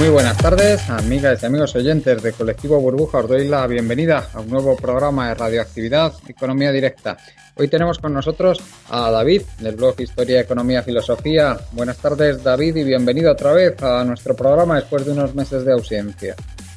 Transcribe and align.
Muy 0.00 0.08
buenas 0.08 0.38
tardes, 0.38 0.88
amigas 0.88 1.42
y 1.42 1.46
amigos 1.46 1.76
oyentes 1.76 2.22
de 2.22 2.32
Colectivo 2.32 2.80
Burbuja. 2.80 3.18
Os 3.18 3.28
doy 3.28 3.46
la 3.46 3.66
bienvenida 3.66 4.30
a 4.32 4.40
un 4.40 4.48
nuevo 4.48 4.74
programa 4.74 5.28
de 5.28 5.34
radioactividad 5.34 6.14
Economía 6.26 6.72
Directa. 6.72 7.18
Hoy 7.54 7.68
tenemos 7.68 7.98
con 7.98 8.14
nosotros 8.14 8.62
a 8.88 9.10
David 9.10 9.42
del 9.58 9.76
blog 9.76 10.00
Historia, 10.00 10.40
Economía, 10.40 10.82
Filosofía. 10.82 11.60
Buenas 11.72 11.98
tardes, 11.98 12.42
David, 12.42 12.76
y 12.76 12.84
bienvenido 12.84 13.30
otra 13.30 13.52
vez 13.52 13.82
a 13.82 14.02
nuestro 14.04 14.34
programa 14.34 14.76
después 14.76 15.04
de 15.04 15.12
unos 15.12 15.34
meses 15.34 15.66
de 15.66 15.72
ausencia. 15.72 16.34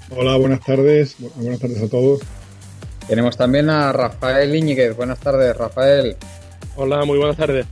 Hola, 0.09 0.35
buenas 0.35 0.59
tardes. 0.59 1.15
Buenas 1.37 1.61
tardes 1.61 1.81
a 1.81 1.87
todos. 1.87 2.19
Tenemos 3.07 3.37
también 3.37 3.69
a 3.69 3.93
Rafael 3.93 4.53
Íñiguez. 4.53 4.97
Buenas 4.97 5.19
tardes, 5.19 5.55
Rafael. 5.55 6.17
Hola, 6.75 7.05
muy 7.05 7.17
buenas 7.17 7.37
tardes. 7.37 7.67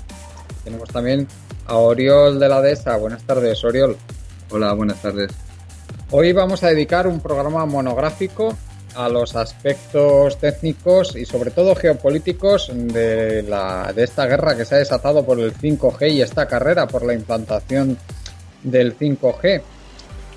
Tenemos 0.64 0.88
también 0.88 1.28
a 1.66 1.76
Oriol 1.76 2.40
de 2.40 2.48
la 2.48 2.62
Dehesa. 2.62 2.96
Buenas 2.96 3.24
tardes, 3.24 3.62
Oriol. 3.66 3.98
Hola, 4.54 4.74
buenas 4.74 5.02
tardes. 5.02 5.32
Hoy 6.10 6.34
vamos 6.34 6.62
a 6.64 6.68
dedicar 6.68 7.08
un 7.08 7.22
programa 7.22 7.66
monográfico 7.66 8.58
a 8.96 9.08
los 9.08 9.38
aspectos 9.38 10.38
técnicos 10.40 11.16
y 11.16 11.26
sobre 11.26 11.52
todo 11.52 11.74
geopolíticos 11.74 12.70
de, 12.74 13.44
la, 13.44 13.94
de 13.96 14.04
esta 14.04 14.26
guerra 14.28 14.58
que 14.58 14.66
se 14.66 14.76
ha 14.76 14.80
desatado 14.80 15.26
por 15.26 15.40
el 15.40 15.54
5G 15.54 16.12
y 16.12 16.22
esta 16.22 16.48
carrera 16.48 16.86
por 16.86 17.06
la 17.06 17.14
implantación 17.14 17.98
del 18.62 18.98
5G. 18.98 19.62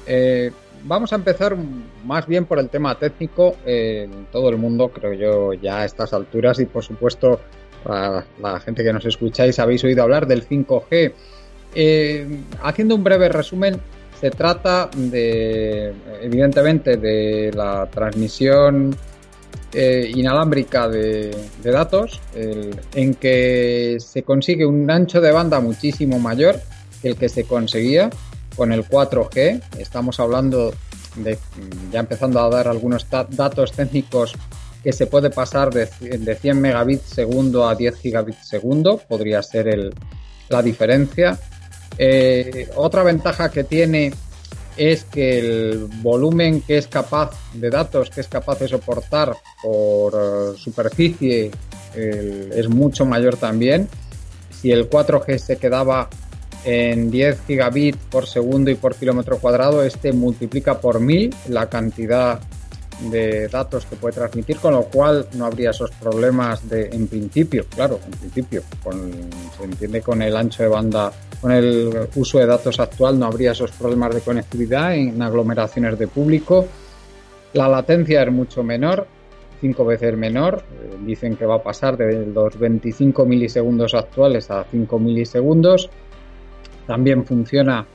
Eh, 0.06 0.52
vamos 0.84 1.12
a 1.12 1.16
empezar 1.16 1.56
más 2.04 2.28
bien 2.28 2.44
por 2.46 2.60
el 2.60 2.68
tema 2.68 2.96
técnico. 2.96 3.56
en 3.66 4.26
todo 4.30 4.48
el 4.48 4.58
mundo, 4.58 4.90
creo 4.90 5.12
yo, 5.14 5.54
ya 5.54 5.80
a 5.80 5.84
estas 5.86 6.12
alturas 6.12 6.60
y 6.60 6.66
por 6.66 6.84
supuesto 6.84 7.40
a 7.84 8.22
la 8.40 8.60
gente 8.60 8.84
que 8.84 8.92
nos 8.92 9.04
escucháis 9.06 9.58
habéis 9.58 9.82
oído 9.82 10.04
hablar 10.04 10.28
del 10.28 10.48
5G. 10.48 11.12
Eh, 11.74 12.40
haciendo 12.62 12.94
un 12.94 13.02
breve 13.02 13.28
resumen, 13.28 13.80
se 14.24 14.30
trata 14.30 14.88
de, 14.96 15.92
evidentemente, 16.22 16.96
de 16.96 17.52
la 17.54 17.86
transmisión 17.90 18.96
eh, 19.70 20.10
inalámbrica 20.16 20.88
de, 20.88 21.36
datos, 21.62 22.22
en 22.34 23.16
que 23.16 23.98
se 24.00 24.22
consigue 24.22 24.64
un 24.64 24.90
ancho 24.90 25.20
de 25.20 25.30
banda 25.30 25.60
muchísimo 25.60 26.18
mayor 26.18 26.58
que 27.02 27.08
el 27.08 27.16
que 27.16 27.28
se 27.28 27.44
conseguía 27.44 28.08
con 28.56 28.72
el 28.72 28.88
4G. 28.88 29.60
Estamos 29.78 30.18
hablando 30.18 30.72
de, 31.16 31.36
ya 31.92 32.00
empezando 32.00 32.40
a 32.40 32.48
dar 32.48 32.66
algunos 32.66 33.06
datos 33.10 33.72
técnicos, 33.72 34.32
que 34.82 34.94
se 34.94 35.06
puede 35.06 35.28
pasar 35.28 35.70
de, 35.70 35.84
de 36.00 36.34
100 36.34 36.58
megabits 36.62 37.10
segundo 37.10 37.68
a 37.68 37.74
10 37.74 37.94
gigabits 37.98 38.48
segundo, 38.48 38.96
podría 39.06 39.42
ser 39.42 39.92
la 40.48 40.62
diferencia. 40.62 41.38
Eh, 41.98 42.68
otra 42.76 43.02
ventaja 43.02 43.50
que 43.50 43.64
tiene 43.64 44.12
es 44.76 45.04
que 45.04 45.38
el 45.38 45.88
volumen 46.02 46.60
que 46.60 46.78
es 46.78 46.88
capaz 46.88 47.30
de 47.52 47.70
datos 47.70 48.10
que 48.10 48.20
es 48.20 48.26
capaz 48.26 48.58
de 48.58 48.66
soportar 48.66 49.32
por 49.62 50.14
eh, 50.14 50.58
superficie 50.58 51.50
es 51.94 52.68
mucho 52.68 53.06
mayor 53.06 53.36
también. 53.36 53.88
Si 54.50 54.72
el 54.72 54.90
4G 54.90 55.38
se 55.38 55.58
quedaba 55.58 56.08
en 56.64 57.10
10 57.10 57.42
gigabits 57.46 57.98
por 58.10 58.26
segundo 58.26 58.70
y 58.70 58.74
por 58.74 58.96
kilómetro 58.96 59.38
cuadrado, 59.38 59.84
este 59.84 60.12
multiplica 60.12 60.80
por 60.80 60.98
mil 60.98 61.32
la 61.48 61.68
cantidad 61.68 62.40
de 63.10 63.48
datos 63.48 63.86
que 63.86 63.96
puede 63.96 64.14
transmitir, 64.14 64.56
con 64.58 64.74
lo 64.74 64.84
cual 64.84 65.26
no 65.34 65.46
habría 65.46 65.70
esos 65.70 65.90
problemas 65.92 66.68
de, 66.68 66.88
en 66.88 67.06
principio, 67.06 67.64
claro, 67.68 68.00
en 68.04 68.10
principio, 68.12 68.62
se 69.56 69.64
entiende 69.64 70.02
con 70.02 70.22
el 70.22 70.36
ancho 70.36 70.62
de 70.62 70.68
banda, 70.68 71.12
con 71.40 71.52
el 71.52 72.08
uso 72.14 72.38
de 72.38 72.46
datos 72.46 72.80
actual, 72.80 73.18
no 73.18 73.26
habría 73.26 73.52
esos 73.52 73.70
problemas 73.72 74.14
de 74.14 74.20
conectividad 74.20 74.94
en 74.94 75.20
aglomeraciones 75.22 75.98
de 75.98 76.08
público. 76.08 76.66
La 77.52 77.68
latencia 77.68 78.22
es 78.22 78.32
mucho 78.32 78.62
menor, 78.62 79.06
cinco 79.60 79.84
veces 79.84 80.16
menor, 80.16 80.62
eh, 80.72 80.96
dicen 81.04 81.36
que 81.36 81.46
va 81.46 81.56
a 81.56 81.62
pasar 81.62 81.96
de 81.96 82.26
los 82.26 82.58
25 82.58 83.24
milisegundos 83.24 83.94
actuales 83.94 84.50
a 84.50 84.64
5 84.70 84.98
milisegundos. 84.98 85.90
También 86.86 87.24
funciona 87.24 87.86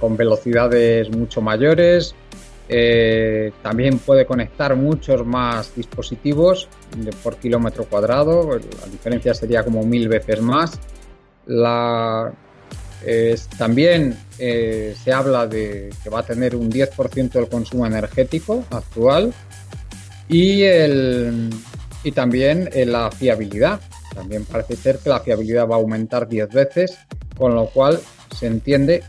con 0.00 0.16
velocidades 0.16 1.10
mucho 1.10 1.40
mayores, 1.40 2.14
eh, 2.68 3.52
también 3.62 3.98
puede 3.98 4.24
conectar 4.24 4.74
muchos 4.74 5.24
más 5.26 5.74
dispositivos 5.74 6.68
por 7.22 7.36
kilómetro 7.36 7.84
cuadrado, 7.84 8.58
la 8.58 8.86
diferencia 8.90 9.34
sería 9.34 9.62
como 9.62 9.82
mil 9.84 10.08
veces 10.08 10.40
más. 10.40 10.78
también 13.58 14.16
eh, 14.38 14.94
se 15.02 15.12
habla 15.12 15.46
de 15.46 15.90
que 16.02 16.10
va 16.10 16.20
a 16.20 16.22
tener 16.22 16.56
un 16.56 16.70
10% 16.70 17.32
del 17.32 17.48
consumo 17.48 17.86
energético 17.86 18.64
actual 18.70 19.34
y, 20.28 20.62
el, 20.62 21.50
y 22.02 22.12
también 22.12 22.68
eh, 22.72 22.86
la 22.86 23.10
fiabilidad. 23.10 23.80
También 24.14 24.44
parece 24.44 24.76
ser 24.76 24.98
que 24.98 25.10
la 25.10 25.20
fiabilidad 25.20 25.68
va 25.68 25.74
a 25.74 25.78
aumentar 25.78 26.28
10 26.28 26.48
veces, 26.50 26.96
con 27.36 27.54
lo 27.54 27.66
cual 27.66 28.00
se 28.34 28.46
entiende 28.46 29.02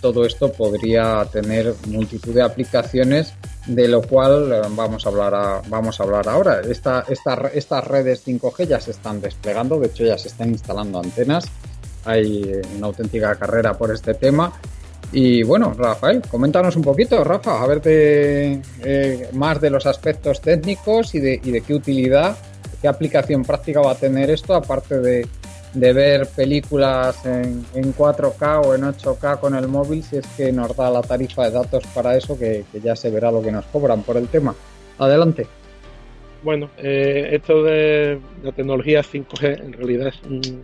todo 0.00 0.24
esto 0.24 0.52
podría 0.52 1.24
tener 1.30 1.74
multitud 1.88 2.34
de 2.34 2.42
aplicaciones, 2.42 3.34
de 3.66 3.88
lo 3.88 4.02
cual 4.02 4.52
eh, 4.52 4.60
vamos 4.70 5.06
a 5.06 5.08
hablar, 5.08 5.62
vamos 5.68 6.00
a 6.00 6.02
hablar 6.04 6.28
ahora. 6.28 6.60
Esta, 6.60 7.04
esta, 7.08 7.34
estas 7.52 7.84
redes 7.84 8.26
5G 8.26 8.66
ya 8.66 8.80
se 8.80 8.92
están 8.92 9.20
desplegando, 9.20 9.78
de 9.78 9.88
hecho 9.88 10.04
ya 10.04 10.18
se 10.18 10.28
están 10.28 10.50
instalando 10.50 10.98
antenas. 10.98 11.46
Hay 12.04 12.60
una 12.76 12.86
auténtica 12.86 13.34
carrera 13.34 13.76
por 13.76 13.92
este 13.92 14.14
tema. 14.14 14.52
Y 15.12 15.42
bueno, 15.42 15.72
Rafael, 15.72 16.22
coméntanos 16.28 16.74
un 16.76 16.82
poquito, 16.82 17.22
Rafa, 17.22 17.62
a 17.62 17.66
ver 17.66 17.80
eh, 17.84 19.28
más 19.32 19.60
de 19.60 19.70
los 19.70 19.86
aspectos 19.86 20.40
técnicos 20.40 21.14
y 21.14 21.20
de, 21.20 21.40
y 21.42 21.50
de 21.52 21.60
qué 21.60 21.74
utilidad, 21.74 22.36
qué 22.82 22.88
aplicación 22.88 23.44
práctica 23.44 23.80
va 23.80 23.92
a 23.92 23.94
tener 23.94 24.30
esto, 24.30 24.54
aparte 24.54 24.98
de, 24.98 25.26
de 25.74 25.92
ver 25.92 26.26
películas 26.28 27.24
en, 27.26 27.64
4K 27.74 28.66
o 28.66 28.74
en 28.74 28.82
8K 28.82 29.40
con 29.40 29.54
el 29.54 29.68
móvil 29.68 30.02
si 30.02 30.16
es 30.16 30.26
que 30.36 30.52
nos 30.52 30.74
da 30.76 30.90
la 30.90 31.02
tarifa 31.02 31.44
de 31.44 31.50
datos 31.50 31.84
para 31.94 32.16
eso, 32.16 32.38
que, 32.38 32.64
ya 32.82 32.96
se 32.96 33.10
verá 33.10 33.30
lo 33.30 33.42
que 33.42 33.52
nos 33.52 33.64
cobran 33.66 34.02
por 34.02 34.16
el 34.16 34.28
tema. 34.28 34.54
Adelante. 34.98 35.46
Bueno, 36.42 36.70
eh, 36.78 37.30
esto 37.32 37.62
de 37.62 38.18
la 38.42 38.52
tecnología 38.52 39.02
5G 39.02 39.60
en 39.64 39.72
realidad 39.72 40.08
es 40.08 40.22
un 40.22 40.62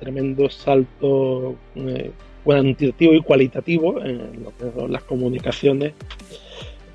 tremendo 0.00 0.50
salto 0.50 1.54
eh, 1.76 2.10
cuantitativo 2.42 3.14
y 3.14 3.22
cualitativo 3.22 4.00
en 4.02 4.42
lo 4.42 4.56
que 4.56 4.78
son 4.78 4.92
las 4.92 5.04
comunicaciones 5.04 5.92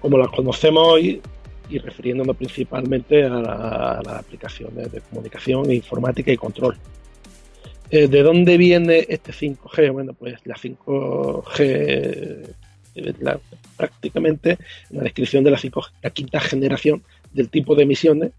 como 0.01 0.17
las 0.17 0.29
conocemos 0.29 0.83
hoy 0.85 1.21
y 1.69 1.79
refiriéndonos 1.79 2.35
principalmente 2.37 3.23
a, 3.25 4.01
las 4.03 4.19
aplicaciones 4.19 4.91
de 4.91 5.01
comunicación, 5.01 5.71
informática 5.71 6.31
y 6.31 6.37
control. 6.37 6.77
Eh, 7.89 8.07
¿De 8.07 8.21
dónde 8.21 8.57
viene 8.57 9.05
este 9.07 9.31
5G? 9.31 9.91
Bueno, 9.91 10.13
pues 10.13 10.45
la 10.45 10.55
5G 10.55 11.59
eh, 11.59 13.13
la, 13.19 13.39
prácticamente 13.77 14.57
la 14.89 15.03
descripción 15.03 15.43
de 15.43 15.51
la, 15.51 15.57
5 15.57 15.81
la 16.01 16.09
quinta 16.09 16.39
generación 16.39 17.03
del 17.31 17.49
tipo 17.49 17.75
de 17.75 17.83
emisiones 17.83 18.31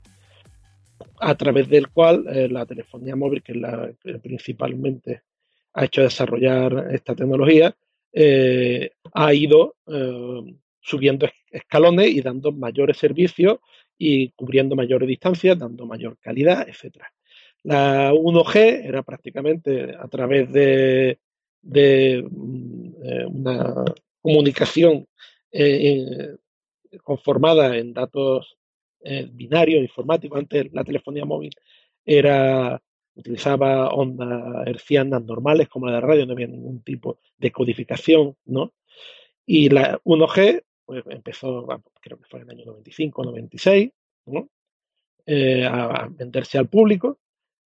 a 1.21 1.35
través 1.35 1.69
del 1.69 1.89
cual 1.89 2.27
eh, 2.29 2.49
la 2.49 2.67
telefonía 2.67 3.17
móvil, 3.17 3.43
que 3.43 3.53
es 3.53 3.59
la 3.59 3.91
que 4.03 4.19
principalmente 4.19 5.23
ha 5.75 5.85
hecho 5.85 6.03
desarrollar 6.03 6.89
esta 6.93 7.15
tecnología, 7.15 7.75
ha 9.13 9.35
ido 9.35 9.77
subiendo 10.81 11.29
escalones 11.51 12.09
y 12.09 12.21
dando 12.21 12.53
mayores 12.53 12.97
servicios 12.97 13.59
y 13.97 14.31
cubriendo 14.31 14.77
mayores 14.77 15.09
distancias, 15.09 15.59
dando 15.59 15.87
mayor 15.87 16.19
calidad, 16.19 16.69
etcétera. 16.69 17.13
La 17.63 18.13
1G 18.13 18.87
era 18.87 19.03
prácticamente 19.03 19.97
a 19.99 20.07
través 20.09 20.53
de, 20.53 21.19
mm, 22.31 22.91
eh, 23.05 23.27
una 23.27 23.85
comunicación 24.23 25.07
eh, 25.51 26.37
conformada 27.03 27.77
en 27.77 27.93
datos 27.93 28.57
eh, 29.01 29.29
binarios, 29.31 29.83
informáticos. 29.83 30.39
Antes 30.39 30.73
la 30.73 30.85
telefonía 30.85 31.25
móvil 31.25 31.53
era 32.05 32.81
utilizaba 33.19 33.89
ondas 33.89 34.67
hercianas 34.67 35.25
normales 35.25 35.69
como 35.69 35.87
la 35.87 35.95
de 35.95 36.01
radio, 36.01 36.27
no 36.27 36.35
había 36.35 36.47
ningún 36.47 36.83
tipo 36.83 37.19
de 37.37 37.51
codificación, 37.51 38.37
¿no? 38.45 38.73
Y 39.45 39.71
la 39.71 40.01
1G 40.05 40.63
pues, 40.89 41.05
empezó, 41.09 41.67
creo 42.01 42.17
que 42.17 42.25
fue 42.25 42.41
en 42.41 42.47
el 42.47 42.57
año 42.57 42.65
95, 42.65 43.23
96, 43.23 43.91
¿no? 44.25 44.49
a 45.71 46.09
venderse 46.11 46.57
al 46.57 46.69
público 46.69 47.19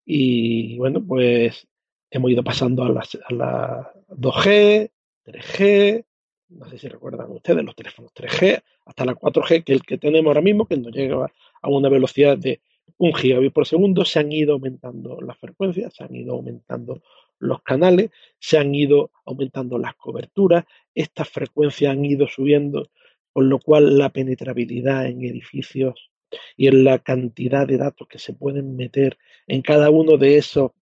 y 0.04 0.76
bueno, 0.78 1.00
pues 1.06 1.68
hemos 2.10 2.32
ido 2.32 2.42
pasando 2.42 2.82
a 2.82 2.88
las, 2.88 3.16
la 3.30 3.92
2G, 4.08 4.90
3G, 5.24 6.04
no 6.48 6.68
sé 6.68 6.78
si 6.78 6.88
recuerdan 6.88 7.30
ustedes 7.30 7.64
los 7.64 7.76
teléfonos 7.76 8.12
3G, 8.12 8.60
hasta 8.86 9.04
la 9.04 9.14
4G, 9.14 9.62
que 9.62 9.74
es 9.74 9.80
el 9.80 9.86
que 9.86 9.98
tenemos 9.98 10.26
ahora 10.26 10.40
mismo, 10.40 10.66
que 10.66 10.76
nos 10.76 10.90
llega 10.90 11.32
a 11.62 11.68
una 11.68 11.88
velocidad 11.88 12.36
de 12.36 12.60
un 12.98 13.14
gigabit 13.14 13.52
por 13.52 13.68
segundo, 13.68 14.04
se 14.04 14.18
han 14.18 14.32
ido 14.32 14.54
aumentando 14.54 15.20
las 15.20 15.38
frecuencias, 15.38 15.94
se 15.94 16.02
han 16.02 16.16
ido 16.16 16.34
aumentando 16.34 17.00
los 17.38 17.62
canales, 17.62 18.10
se 18.40 18.58
han 18.58 18.74
ido 18.74 19.12
aumentando 19.24 19.78
las 19.78 19.94
coberturas, 19.94 20.64
estas 20.94 21.28
frecuencias 21.28 21.92
han 21.92 22.04
ido 22.04 22.26
subiendo, 22.26 22.88
con 23.32 23.48
lo 23.48 23.58
cual 23.58 23.98
la 23.98 24.10
penetrabilidad 24.10 25.06
en 25.06 25.24
edificios 25.24 26.10
y 26.56 26.68
en 26.68 26.84
la 26.84 26.98
cantidad 26.98 27.66
de 27.66 27.78
datos 27.78 28.08
que 28.08 28.18
se 28.18 28.32
pueden 28.32 28.76
meter 28.76 29.18
en 29.46 29.62
cada 29.62 29.90
uno 29.90 30.16
de 30.16 30.38
esos 30.38 30.72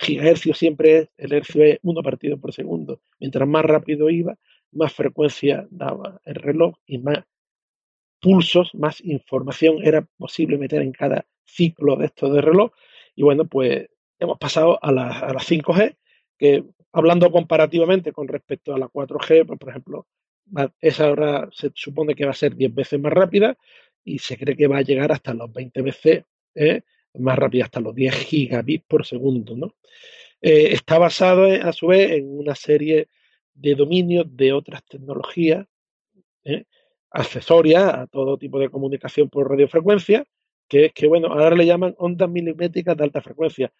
gigahercios 0.00 0.58
siempre 0.58 0.98
es, 0.98 1.08
el 1.16 1.32
hercio 1.32 1.64
es 1.64 1.78
uno 1.82 2.02
partido 2.02 2.38
por 2.38 2.52
segundo. 2.52 3.00
Mientras 3.18 3.48
más 3.48 3.64
rápido 3.64 4.10
iba, 4.10 4.36
más 4.72 4.92
frecuencia 4.92 5.66
daba 5.70 6.20
el 6.24 6.34
reloj 6.34 6.76
y 6.86 6.98
más 6.98 7.24
pulsos, 8.20 8.74
más 8.74 9.00
información 9.02 9.78
era 9.82 10.06
posible 10.18 10.58
meter 10.58 10.82
en 10.82 10.92
cada 10.92 11.26
ciclo 11.44 11.96
de 11.96 12.06
estos 12.06 12.32
de 12.32 12.40
reloj. 12.40 12.72
Y 13.14 13.22
bueno, 13.22 13.46
pues 13.46 13.88
hemos 14.18 14.38
pasado 14.38 14.78
a 14.82 14.92
la, 14.92 15.08
a 15.08 15.32
5G, 15.32 15.96
que 16.36 16.64
hablando 16.92 17.30
comparativamente 17.30 18.12
con 18.12 18.28
respecto 18.28 18.74
a 18.74 18.78
la 18.78 18.88
4G, 18.88 19.46
pues, 19.46 19.58
por 19.58 19.68
ejemplo, 19.68 20.06
esa 20.80 21.06
ahora 21.06 21.48
se 21.52 21.70
supone 21.74 22.14
que 22.14 22.24
va 22.24 22.30
a 22.30 22.34
ser 22.34 22.54
10 22.54 22.74
veces 22.74 23.00
más 23.00 23.12
rápida 23.12 23.56
y 24.04 24.18
se 24.18 24.36
cree 24.36 24.56
que 24.56 24.66
va 24.66 24.78
a 24.78 24.82
llegar 24.82 25.12
hasta 25.12 25.34
los 25.34 25.52
20 25.52 25.82
veces 25.82 26.24
¿eh? 26.54 26.82
más 27.14 27.38
rápida, 27.38 27.64
hasta 27.64 27.80
los 27.80 27.94
10 27.94 28.14
gigabits 28.14 28.84
por 28.86 29.04
segundo. 29.06 29.56
¿no? 29.56 29.74
Eh, 30.40 30.72
está 30.72 30.98
basado 30.98 31.46
eh, 31.46 31.60
a 31.62 31.72
su 31.72 31.88
vez 31.88 32.12
en 32.12 32.38
una 32.38 32.54
serie 32.54 33.08
de 33.54 33.74
dominios 33.74 34.26
de 34.36 34.52
otras 34.52 34.84
tecnologías 34.84 35.66
accesorias 37.10 37.94
a 37.94 38.06
todo 38.06 38.38
tipo 38.38 38.58
de 38.58 38.70
comunicación 38.70 39.28
por 39.28 39.50
radiofrecuencia, 39.50 40.24
que 40.66 40.86
es 40.86 40.92
que, 40.92 41.06
bueno, 41.06 41.28
ahora 41.28 41.56
le 41.56 41.66
llaman 41.66 41.94
ondas 41.98 42.28
milimétricas 42.28 42.96
de 42.96 43.04
alta 43.04 43.20
frecuencia. 43.20 43.72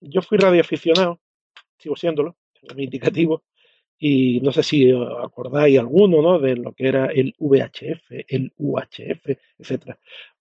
Yo 0.00 0.22
fui 0.22 0.38
radioaficionado, 0.38 1.20
sigo 1.78 1.96
siéndolo, 1.96 2.36
es 2.60 2.76
indicativo, 2.76 3.42
y 4.04 4.40
no 4.40 4.50
sé 4.50 4.64
si 4.64 4.90
acordáis 4.90 5.78
alguno, 5.78 6.20
¿no? 6.20 6.40
De 6.40 6.56
lo 6.56 6.72
que 6.72 6.88
era 6.88 7.06
el 7.06 7.36
VHF, 7.38 8.10
el 8.26 8.52
UHF, 8.58 9.38
etcétera. 9.60 9.96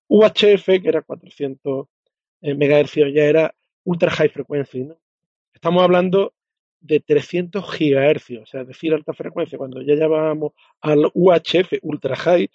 UHF, 0.08 0.66
que 0.82 0.90
era 0.90 1.04
400 1.04 1.88
eh, 2.42 2.56
MHz, 2.56 2.96
ya 3.14 3.24
era 3.24 3.54
ultra 3.84 4.10
high 4.10 4.30
frequency, 4.30 4.86
¿no? 4.86 4.98
Estamos 5.54 5.84
hablando 5.84 6.34
de 6.80 7.02
300 7.02 7.64
GHz, 7.64 8.42
o 8.42 8.46
sea, 8.48 8.64
decir 8.64 8.96
alta 8.96 9.14
frecuencia, 9.14 9.60
cuando 9.60 9.84
ya 9.84 9.94
llevábamos 9.94 10.54
al 10.80 11.12
UHF, 11.14 11.74
ultra 11.84 12.16
high, 12.16 12.50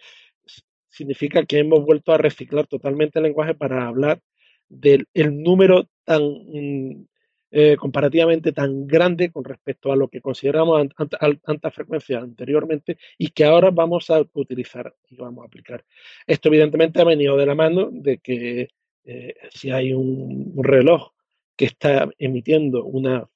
significa 0.88 1.46
que 1.46 1.60
hemos 1.60 1.84
vuelto 1.84 2.14
a 2.14 2.18
reciclar 2.18 2.66
totalmente 2.66 3.20
el 3.20 3.26
lenguaje 3.26 3.54
para 3.54 3.86
hablar 3.86 4.20
del 4.68 5.06
número 5.14 5.88
tan 6.02 7.06
eh, 7.50 7.76
comparativamente 7.76 8.52
tan 8.52 8.88
grande 8.88 9.30
con 9.30 9.44
respecto 9.44 9.92
a 9.92 9.96
lo 9.96 10.08
que 10.08 10.20
consideramos 10.20 10.88
alta 11.20 11.70
frecuencia 11.70 12.18
anteriormente 12.18 12.98
y 13.16 13.28
que 13.28 13.44
ahora 13.44 13.70
vamos 13.70 14.10
a 14.10 14.20
utilizar 14.34 14.92
y 15.08 15.16
vamos 15.16 15.44
a 15.44 15.46
aplicar. 15.46 15.84
Esto 16.26 16.48
evidentemente 16.48 17.00
ha 17.00 17.04
venido 17.04 17.36
de 17.36 17.46
la 17.46 17.54
mano 17.54 17.88
de 17.92 18.18
que 18.18 18.68
eh, 19.04 19.34
si 19.50 19.70
hay 19.70 19.92
un, 19.92 20.54
reloj 20.56 21.12
que 21.54 21.66
está 21.66 22.08
emitiendo 22.18 22.84
una 22.84 23.28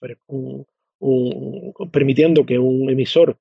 permitiendo 1.93 2.45
que 2.45 2.59
un 2.59 2.91
emisor 2.91 3.39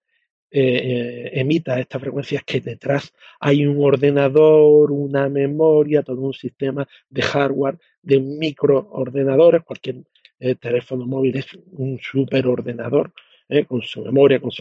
eh, 0.52 1.32
emita 1.34 1.80
estas 1.80 2.02
frecuencias 2.02 2.44
que 2.44 2.62
detrás 2.62 3.12
hay 3.40 3.66
un 3.66 3.84
ordenador, 3.84 4.92
una 4.92 5.30
memoria, 5.30 6.04
todo 6.04 6.22
un 6.22 6.34
sistema 6.34 6.88
de 7.10 7.22
hardware, 7.24 7.80
de 8.02 8.20
microordenadores, 8.20 9.64
cualquier 9.64 9.98
teléfono 10.60 11.06
móvil 11.06 11.38
es 11.38 11.48
un 11.72 12.00
superordenador 12.02 13.14
¿eh? 13.50 13.66
con 13.66 13.82
su 13.82 14.04
memoria, 14.04 14.40
con, 14.40 14.52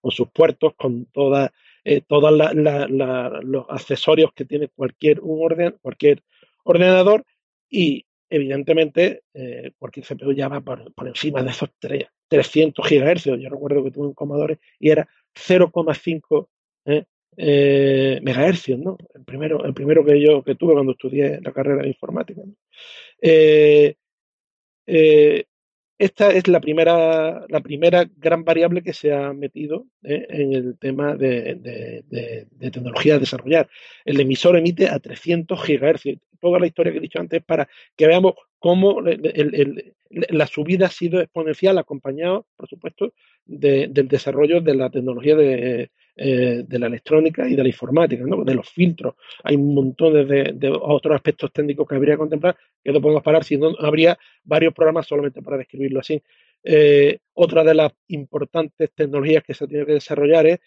con, 0.00 0.10
sus 0.10 0.28
puertos, 0.30 0.74
con 0.76 1.06
toda, 1.06 1.52
eh, 1.84 2.00
todos 2.06 2.32
los 2.32 3.66
accesorios 3.68 4.32
que 4.32 4.44
tiene 4.44 4.68
cualquier, 4.68 5.20
un 5.20 5.44
orden, 5.44 5.76
cualquier 5.82 6.22
ordenador 6.64 7.24
y 7.68 8.06
evidentemente 8.30 9.22
eh, 9.34 9.72
cualquier 9.78 10.06
CPU 10.06 10.32
ya 10.32 10.48
va 10.48 10.60
por, 10.60 10.92
encima 11.06 11.42
de 11.42 11.50
esos 11.50 11.70
300 12.28 12.88
GHz. 12.88 13.24
Yo 13.24 13.48
recuerdo 13.48 13.84
que 13.84 13.90
tuve 13.90 14.06
un 14.06 14.14
Commodore 14.14 14.58
y 14.78 14.90
era 14.90 15.08
0,5 15.34 16.48
¿eh? 16.86 17.04
eh, 17.36 18.20
megahercios, 18.22 18.78
¿no? 18.78 18.96
El 19.14 19.24
primero, 19.24 19.64
el 19.64 19.74
primero 19.74 20.04
que 20.04 20.20
yo 20.20 20.42
que 20.42 20.54
tuve 20.54 20.74
cuando 20.74 20.92
estudié 20.92 21.40
la 21.42 21.52
carrera 21.52 21.82
de 21.82 21.88
informática. 21.88 22.42
Eh, 23.20 23.96
eh, 24.88 25.44
esta 25.98 26.30
es 26.30 26.48
la 26.48 26.60
primera, 26.60 27.44
la 27.48 27.60
primera 27.60 28.08
gran 28.16 28.44
variable 28.44 28.82
que 28.82 28.92
se 28.92 29.12
ha 29.12 29.32
metido 29.32 29.86
eh, 30.02 30.26
en 30.30 30.52
el 30.54 30.78
tema 30.78 31.14
de, 31.14 32.46
tecnología 32.58 33.16
a 33.16 33.18
desarrollar. 33.18 33.68
El 34.04 34.20
emisor 34.20 34.56
emite 34.56 34.88
a 34.88 34.98
300 34.98 35.60
GHz. 35.60 36.18
Toda 36.40 36.60
la 36.60 36.66
historia 36.66 36.92
que 36.92 36.98
he 36.98 37.02
dicho 37.02 37.20
antes 37.20 37.42
para 37.42 37.68
que 37.96 38.06
veamos 38.06 38.34
cómo 38.60 39.00
la 39.00 40.46
subida 40.46 40.86
ha 40.86 40.90
sido 40.90 41.20
exponencial, 41.20 41.78
acompañado, 41.78 42.46
por 42.56 42.68
supuesto, 42.68 43.12
del 43.44 44.06
desarrollo 44.08 44.60
de 44.60 44.74
la 44.76 44.90
tecnología 44.90 45.34
de, 45.34 45.90
eh, 46.20 46.64
de 46.66 46.78
la 46.80 46.88
electrónica 46.88 47.48
y 47.48 47.54
de 47.54 47.62
la 47.62 47.68
informática, 47.68 48.24
¿no? 48.26 48.42
de 48.42 48.52
los 48.52 48.68
filtros. 48.68 49.14
Hay 49.44 49.54
un 49.54 49.72
montón 49.72 50.26
de, 50.26 50.76
otros 50.82 51.14
aspectos 51.14 51.52
técnicos 51.52 51.86
que 51.86 51.94
habría 51.94 52.14
que 52.14 52.18
contemplar, 52.18 52.56
que 52.82 52.90
no 52.90 53.00
podemos 53.00 53.22
parar, 53.22 53.44
si 53.44 53.56
no 53.56 53.72
habría 53.78 54.18
varios 54.42 54.74
programas 54.74 55.06
solamente 55.06 55.42
para 55.42 55.58
describirlo 55.58 56.00
así. 56.00 56.20
Eh, 56.64 57.20
otra 57.34 57.62
de 57.62 57.72
las 57.72 57.92
importantes 58.08 58.90
tecnologías 58.96 59.44
que 59.44 59.54
se 59.54 59.68
tiene 59.68 59.86
que 59.86 59.92
desarrollar 59.92 60.46
es 60.48 60.58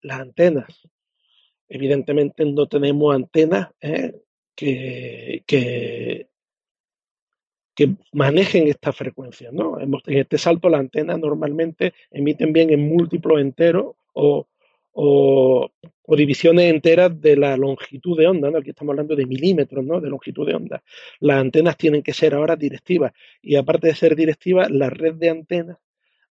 las 0.00 0.18
antenas. 0.18 0.88
Evidentemente 1.68 2.46
no 2.46 2.66
tenemos 2.66 3.14
antenas 3.14 3.68
¿eh? 3.82 4.14
que, 4.54 5.44
que, 5.46 6.26
manejen 8.12 8.68
estas 8.68 8.96
frecuencias. 8.96 9.52
¿no? 9.52 9.78
En 9.78 9.92
este 10.06 10.38
salto 10.38 10.70
las 10.70 10.80
antenas 10.80 11.18
normalmente 11.18 11.92
emiten 12.10 12.54
bien 12.54 12.70
en 12.70 12.88
múltiplos 12.88 13.42
enteros 13.42 13.94
o, 14.14 14.48
o, 14.98 15.70
divisiones 16.16 16.72
enteras 16.72 17.20
de 17.20 17.36
la 17.36 17.56
longitud 17.56 18.16
de 18.16 18.26
onda, 18.26 18.50
¿no? 18.50 18.58
aquí 18.58 18.70
estamos 18.70 18.92
hablando 18.92 19.14
de 19.14 19.26
milímetros 19.26 19.84
¿no? 19.84 20.00
de 20.00 20.08
longitud 20.08 20.46
de 20.46 20.54
onda. 20.54 20.82
Las 21.20 21.38
antenas 21.38 21.76
tienen 21.76 22.02
que 22.02 22.14
ser 22.14 22.34
ahora 22.34 22.56
directivas 22.56 23.12
y 23.42 23.56
aparte 23.56 23.88
de 23.88 23.94
ser 23.94 24.16
directivas, 24.16 24.70
la 24.70 24.88
red 24.88 25.14
de 25.14 25.30
antenas 25.30 25.78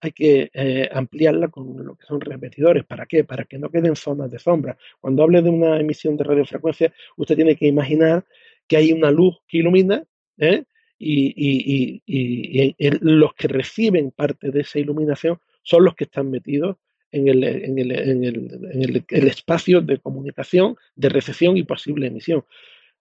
hay 0.03 0.11
que 0.11 0.49
eh, 0.53 0.89
ampliarla 0.91 1.49
con 1.49 1.85
lo 1.85 1.95
que 1.95 2.05
son 2.05 2.21
repetidores. 2.21 2.83
¿Para 2.85 3.05
qué? 3.05 3.23
Para 3.23 3.45
que 3.45 3.59
no 3.59 3.69
queden 3.69 3.95
zonas 3.95 4.31
de 4.31 4.39
sombra. 4.39 4.75
Cuando 4.99 5.21
hable 5.21 5.43
de 5.43 5.49
una 5.51 5.79
emisión 5.79 6.17
de 6.17 6.23
radiofrecuencia, 6.23 6.91
usted 7.17 7.35
tiene 7.35 7.55
que 7.55 7.67
imaginar 7.67 8.25
que 8.67 8.77
hay 8.77 8.93
una 8.93 9.11
luz 9.11 9.37
que 9.47 9.59
ilumina 9.59 10.03
¿eh? 10.39 10.63
y, 10.97 12.01
y, 12.07 12.75
los 13.01 13.33
que 13.35 13.47
reciben 13.47 14.11
parte 14.11 14.49
de 14.49 14.61
esa 14.61 14.79
iluminación 14.79 15.39
son 15.61 15.85
los 15.85 15.95
que 15.95 16.05
están 16.05 16.31
metidos 16.31 16.77
en 17.11 17.27
el, 17.27 17.43
en 17.43 17.77
el, 17.77 17.91
en 17.91 18.23
el, 18.23 19.05
el, 19.07 19.27
espacio 19.27 19.81
de 19.81 19.99
comunicación, 19.99 20.75
de 20.95 21.09
recepción 21.09 21.57
y 21.57 21.63
posible 21.63 22.07
emisión. 22.07 22.45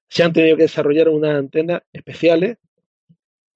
Se 0.09 0.23
han 0.23 0.33
tenido 0.33 0.57
que 0.57 0.65
desarrollar 0.65 1.09
unas 1.09 1.37
antenas 1.37 1.83
especiales 1.93 2.59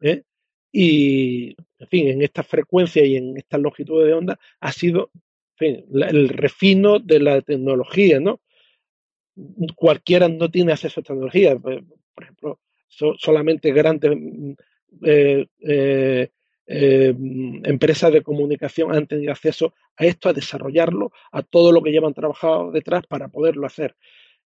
¿eh? 0.00 0.23
y, 0.70 1.56
en 1.78 1.88
fin, 1.88 2.08
en 2.08 2.23
esta 2.23 2.42
frecuencia 2.42 3.04
y 3.04 3.16
en 3.16 3.37
esta 3.37 3.58
longitud 3.58 4.04
de 4.04 4.12
onda 4.12 4.38
ha 4.61 4.73
sido 4.73 5.11
el 5.58 6.28
refino 6.28 6.99
de 6.99 7.20
la 7.20 7.40
tecnología, 7.40 8.20
¿no? 8.20 8.40
Cualquiera 9.76 10.28
no 10.28 10.50
tiene 10.50 10.73
acceso 10.73 11.00
a 11.00 11.04
tecnología. 11.04 11.56
Por 11.58 11.84
ejemplo, 12.23 12.61
solamente 12.88 13.73
grandes 13.73 14.16
eh, 15.02 15.46
eh, 15.61 16.30
eh, 16.66 17.14
empresas 17.64 18.12
de 18.12 18.23
comunicación 18.23 18.94
han 18.94 19.06
tenido 19.06 19.33
acceso 19.33 19.75
a 19.97 20.06
esto, 20.06 20.28
a 20.28 20.33
desarrollarlo, 20.33 21.12
a 21.30 21.42
todo 21.42 21.73
lo 21.73 21.83
que 21.83 21.90
llevan 21.90 22.14
trabajado 22.14 22.71
detrás 22.71 23.06
para 23.06 23.28
poderlo 23.28 23.66
hacer. 23.66 23.97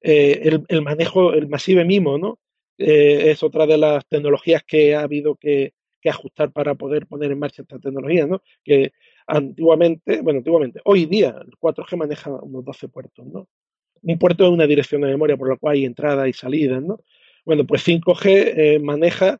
Eh, 0.00 0.60
el, 0.68 0.82
manejo, 0.82 1.32
el 1.32 1.48
masive 1.48 1.84
mimo, 1.84 2.18
¿no? 2.18 2.38
Eh, 2.76 3.30
es 3.30 3.42
otra 3.42 3.66
de 3.66 3.78
las 3.78 4.06
tecnologías 4.06 4.62
que 4.64 4.94
ha 4.94 5.02
habido 5.02 5.36
que, 5.36 5.74
ajustar 6.08 6.50
para 6.52 6.74
poder 6.74 7.06
poner 7.06 7.30
en 7.32 7.38
marcha 7.38 7.60
esta 7.60 7.78
tecnología, 7.78 8.26
¿no? 8.26 8.40
Que 8.64 8.92
antiguamente, 9.26 10.22
bueno, 10.22 10.38
antiguamente, 10.38 10.80
hoy 10.86 11.04
día 11.04 11.36
el 11.38 11.50
4G 11.60 11.98
maneja 11.98 12.30
unos 12.30 12.64
12 12.64 12.88
puertos, 12.88 13.26
¿no? 13.26 13.46
Un 14.00 14.18
puerto 14.18 14.46
es 14.46 14.50
una 14.50 14.66
dirección 14.66 15.02
de 15.02 15.08
memoria 15.08 15.36
por 15.36 15.50
la 15.50 15.56
cual 15.56 15.74
hay 15.74 15.84
entrada 15.84 16.26
y 16.26 16.32
salida, 16.32 16.80
¿no? 16.80 17.00
Bueno, 17.44 17.66
pues 17.66 17.86
5G 17.86 18.80
maneja 18.80 19.38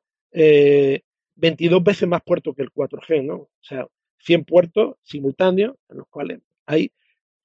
22 1.39 1.83
veces 1.83 2.09
más 2.09 2.23
puertos 2.23 2.55
que 2.55 2.63
el 2.63 2.71
4G, 2.71 3.25
¿no? 3.25 3.35
O 3.35 3.51
sea, 3.61 3.87
100 4.19 4.45
puertos 4.45 4.97
simultáneos 5.03 5.77
en 5.89 5.99
los 5.99 6.09
cuales 6.09 6.41
hay 6.67 6.93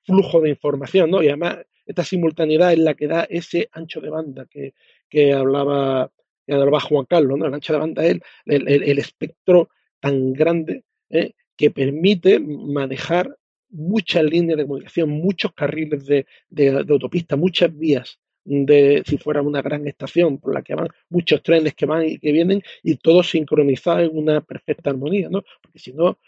flujo 0.04 0.42
de 0.42 0.50
información, 0.50 1.12
¿no? 1.12 1.24
Y 1.24 1.28
además 1.28 1.60
esta 1.86 2.04
simultaneidad 2.04 2.74
es 2.74 2.80
la 2.80 2.96
que 2.96 3.08
da 3.08 3.24
ese 3.30 3.70
ancho 3.72 4.02
de 4.02 4.10
banda 4.10 4.46
que, 4.50 4.74
que 5.10 5.34
hablaba, 5.34 6.12
que 6.46 6.54
hablaba 6.54 6.80
Juan 6.80 7.06
Carlos, 7.06 7.38
¿no? 7.38 7.46
El 7.46 7.54
ancho 7.54 7.74
de 7.74 7.80
banda 7.80 8.06
es 8.06 8.20
el, 8.46 8.68
el, 8.68 9.00
espectro 9.00 9.70
tan 10.00 10.34
grande 10.34 10.84
¿eh? 11.10 11.34
que 11.56 11.72
permite 11.72 12.40
manejar 12.40 13.38
muchas 13.70 14.24
líneas 14.24 14.58
de 14.58 14.66
comunicación, 14.66 15.10
muchos 15.10 15.54
carriles 15.54 16.06
de, 16.06 16.26
autopista, 16.90 17.36
muchas 17.36 17.76
vías 17.78 18.20
de 18.46 19.04
si 19.06 19.18
fuera 19.18 19.42
una 19.42 19.62
gran 19.62 19.88
estación 19.88 20.38
por 20.38 20.54
la 20.54 20.62
que 20.62 20.76
van 20.76 20.90
muchos 21.10 21.42
trenes 21.44 21.76
que 21.76 21.86
van 21.86 22.06
y 22.06 22.20
que 22.20 22.32
vienen 22.32 22.62
y 22.84 22.96
todo 22.98 23.24
sincronizado 23.24 24.02
en 24.02 24.18
una 24.18 24.42
perfecta 24.42 24.90
armonía, 24.90 25.30
¿no? 25.30 25.44
Porque 25.62 25.80
si 25.80 25.94
no, 25.94 26.20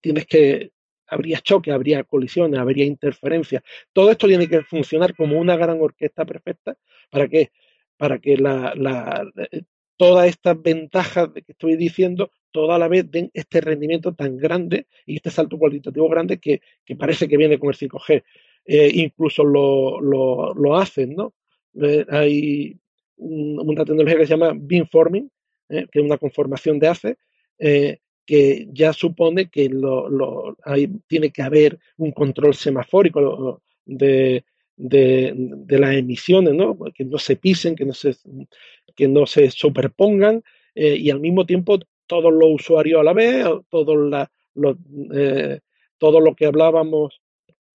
tienes 0.00 0.26
que 0.26 0.72
habría 1.12 1.40
choque, 1.40 1.72
habría 1.72 2.04
colisiones, 2.04 2.58
habría 2.58 2.84
interferencias. 2.84 3.62
Todo 3.92 4.10
esto 4.10 4.26
tiene 4.26 4.48
que 4.48 4.62
funcionar 4.62 5.14
como 5.14 5.38
una 5.38 5.56
gran 5.56 5.80
orquesta 5.80 6.24
perfecta. 6.24 6.76
¿Para 7.10 7.28
qué? 7.28 7.52
Para 7.96 8.18
que 8.18 8.36
la, 8.36 8.74
eh, 9.52 9.62
todas 9.96 10.26
estas 10.28 10.60
ventajas 10.60 11.30
que 11.34 11.52
estoy 11.52 11.76
diciendo, 11.76 12.30
toda 12.50 12.78
la 12.78 12.88
vez 12.88 13.10
den 13.10 13.30
este 13.34 13.60
rendimiento 13.60 14.14
tan 14.14 14.36
grande 14.38 14.86
y 15.06 15.16
este 15.16 15.30
salto 15.30 15.58
cualitativo 15.58 16.08
grande 16.08 16.38
que, 16.38 16.60
parece 16.98 17.28
que 17.28 17.36
viene 17.36 17.58
con 17.58 17.70
el 17.70 17.76
5G. 17.76 18.24
Eh, 18.64 18.90
incluso 18.94 19.44
lo, 19.44 20.00
lo, 20.00 20.76
hacen, 20.76 21.16
¿no? 21.16 21.34
Eh, 21.80 22.04
hay 22.08 22.78
una 23.16 23.84
tecnología 23.84 24.18
que 24.18 24.26
se 24.26 24.34
llama 24.34 24.52
beamforming, 24.54 25.30
que 25.68 25.88
es 25.90 26.04
una 26.04 26.18
conformación 26.18 26.78
de 26.78 26.88
ACE, 26.88 27.18
que 27.58 28.68
ya 28.72 28.92
supone 28.92 29.48
que 29.48 29.68
lo, 29.68 30.56
tiene 31.06 31.30
que 31.30 31.42
haber 31.42 31.78
un 31.96 32.12
control 32.12 32.54
semafórico 32.54 33.62
de, 33.84 34.44
de, 34.76 35.78
las 35.78 35.94
emisiones, 35.94 36.54
¿no? 36.54 36.76
que 36.94 37.04
no 37.04 37.18
se 37.18 37.36
pisen, 37.36 37.76
que 37.76 37.84
no 37.84 37.92
se, 37.92 38.16
que 38.96 39.08
no 39.08 39.26
se 39.26 39.50
superpongan 39.50 40.42
eh, 40.74 40.96
y 40.96 41.10
al 41.10 41.20
mismo 41.20 41.46
tiempo 41.46 41.78
todos 42.06 42.32
los 42.32 42.50
usuarios 42.50 43.00
a 43.00 43.04
la 43.04 43.12
vez, 43.12 43.46
todos 43.70 44.10
la, 44.10 44.30
eh, 45.14 45.60
todo 45.98 46.20
lo 46.20 46.34
que 46.34 46.46
hablábamos 46.46 47.20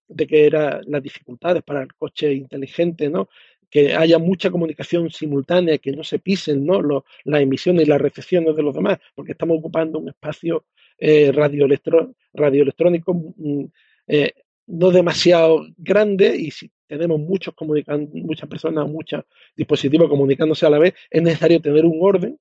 de 0.08 0.28
que 0.28 0.46
eran 0.46 0.82
las 0.88 1.04
dificultades 1.04 1.64
para 1.64 1.82
el 1.82 1.94
coche 1.94 2.34
inteligente, 2.34 3.10
¿no? 3.10 3.30
que 3.70 3.94
haya 3.96 4.18
mucha 4.18 4.50
comunicación 4.50 5.10
simultánea, 5.12 5.78
que 5.78 5.92
no 5.92 6.04
se 6.04 6.20
pisen 6.20 6.66
¿no? 6.66 7.04
las 7.24 7.42
emisiones 7.42 7.86
y 7.86 7.90
las 7.90 8.02
recepciones 8.02 8.56
de 8.56 8.64
los 8.64 8.74
demás, 8.74 9.00
porque 9.14 9.34
estamos 9.34 9.58
ocupando 9.58 10.00
un 10.00 10.10
espacio 10.10 10.66
eh, 10.98 11.32
radioelectrónico 11.34 13.14
mm, 13.14 13.66
eh, 14.08 14.34
no 14.68 14.92
demasiado 14.92 15.66
grande 15.78 16.36
y 16.36 16.52
si 16.52 16.72
tenemos 16.88 17.20
muchos 17.20 17.54
muchas 18.14 18.50
personas, 18.50 18.88
muchos 18.88 19.24
dispositivos 19.56 20.10
comunicándose 20.10 20.66
a 20.66 20.70
la 20.70 20.80
vez, 20.80 20.94
es 21.10 21.22
necesario 21.22 21.62
tener 21.62 21.86
un 21.86 21.98
orden 22.02 22.40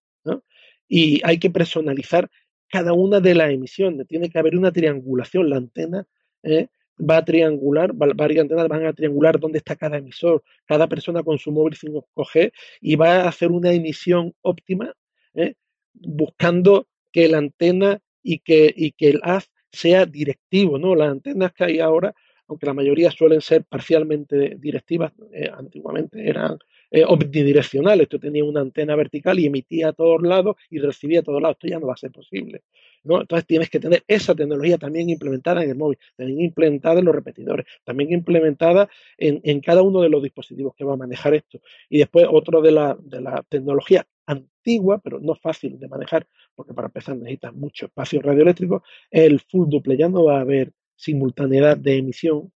y 0.89 1.21
hay 1.25 1.39
que 1.39 1.51
personalizar 1.51 2.31
cada 2.69 2.93
una 2.93 3.21
de 3.21 3.35
las 3.35 3.51
emisiones. 3.51 4.07
Tiene 4.07 4.31
que 4.31 4.39
haber 4.39 4.57
una 4.57 4.73
triangulación. 4.73 5.51
La 5.51 5.57
antena 5.57 6.07
¿eh? 6.43 6.69
Va 6.99 7.19
a 7.19 7.25
triangular, 7.25 7.93
varias 7.95 8.43
antenas 8.43 8.69
van 8.69 8.87
a 8.87 8.93
triangular 8.93 9.39
dónde 9.39 9.59
está 9.59 9.77
cada 9.77 9.99
emisor, 9.99 10.43
cada 10.65 10.89
persona 10.89 11.23
con 11.23 11.39
su 11.39 11.53
móvil 11.53 11.77
5G 11.77 12.53
y 12.81 12.97
va 12.97 13.23
a 13.23 13.29
hacer 13.29 13.51
una 13.51 13.73
emisión 13.73 14.35
óptima, 14.43 14.95
¿eh? 15.35 15.55
buscando 15.93 16.89
que 17.13 17.29
la 17.29 17.39
antena 17.39 18.01
y 18.23 18.41
que, 18.41 18.73
y 18.75 18.93
que 18.93 19.11
el 19.11 19.21
haz 19.23 19.51
sea 19.71 20.07
directivo, 20.07 20.79
¿no? 20.79 20.95
Las 20.95 21.11
antenas 21.11 21.53
que 21.53 21.65
hay 21.65 21.81
ahora, 21.81 22.15
aunque 22.49 22.67
la 22.67 22.75
mayoría 22.75 23.11
suelen 23.11 23.41
ser 23.41 23.65
parcialmente 23.65 24.57
directivas, 24.59 25.13
eh, 25.33 25.51
antiguamente 25.53 26.29
eran 26.29 26.59
eh, 26.91 27.05
omnidireccional. 27.05 28.01
Esto 28.01 28.19
tenía 28.21 28.45
una 28.45 28.61
antena 28.61 28.95
vertical 28.95 29.39
y 29.39 29.47
emitía 29.47 29.89
a 29.89 29.93
todos 29.93 30.23
lados 30.23 30.57
y 30.71 30.79
recibía 30.79 31.21
a 31.21 31.23
todos 31.23 31.43
lados. 31.43 31.57
Esto 31.57 31.69
ya 31.69 31.81
no 31.81 31.89
va 31.89 31.95
a 31.95 31.97
ser 31.97 32.13
posible. 32.13 32.63
¿no? 33.03 33.21
Entonces 33.21 33.47
tienes 33.47 33.71
que 33.71 33.81
tener 33.81 34.05
esa 34.09 34.35
tecnología 34.35 34.79
también 34.79 35.11
implementada 35.11 35.63
en 35.63 35.71
el 35.71 35.77
móvil, 35.77 35.99
también 36.17 36.41
implementada 36.41 37.01
en 37.01 37.07
los 37.07 37.15
repetidores, 37.15 37.67
también 37.85 38.13
implementada 38.13 38.89
en, 39.17 39.61
cada 39.61 39.83
uno 39.83 40.01
de 40.01 40.09
los 40.09 40.23
dispositivos 40.23 40.75
que 40.77 40.85
va 40.85 40.95
a 40.95 40.97
manejar 40.97 41.35
esto. 41.35 41.61
Y 41.89 41.99
después 41.99 42.27
otro 42.31 42.61
de 42.63 42.73
la, 42.73 42.97
de 43.01 43.21
la 43.21 43.45
tecnología 43.49 44.07
antigua, 44.27 44.99
pero 44.99 45.21
no 45.21 45.35
fácil 45.35 45.79
de 45.79 45.89
manejar, 45.89 46.27
porque 46.55 46.75
para 46.75 46.89
empezar 46.89 47.17
necesitas 47.17 47.55
mucho 47.55 47.87
espacio 47.87 48.21
radioeléctrico, 48.21 48.83
el 49.11 49.41
full 49.41 49.69
duple. 49.69 49.97
Ya 49.97 50.09
no 50.09 50.25
va 50.25 50.39
a 50.39 50.41
haber 50.41 50.73
simultaneidad 50.97 51.77
de 51.77 51.99
emisión 51.99 52.53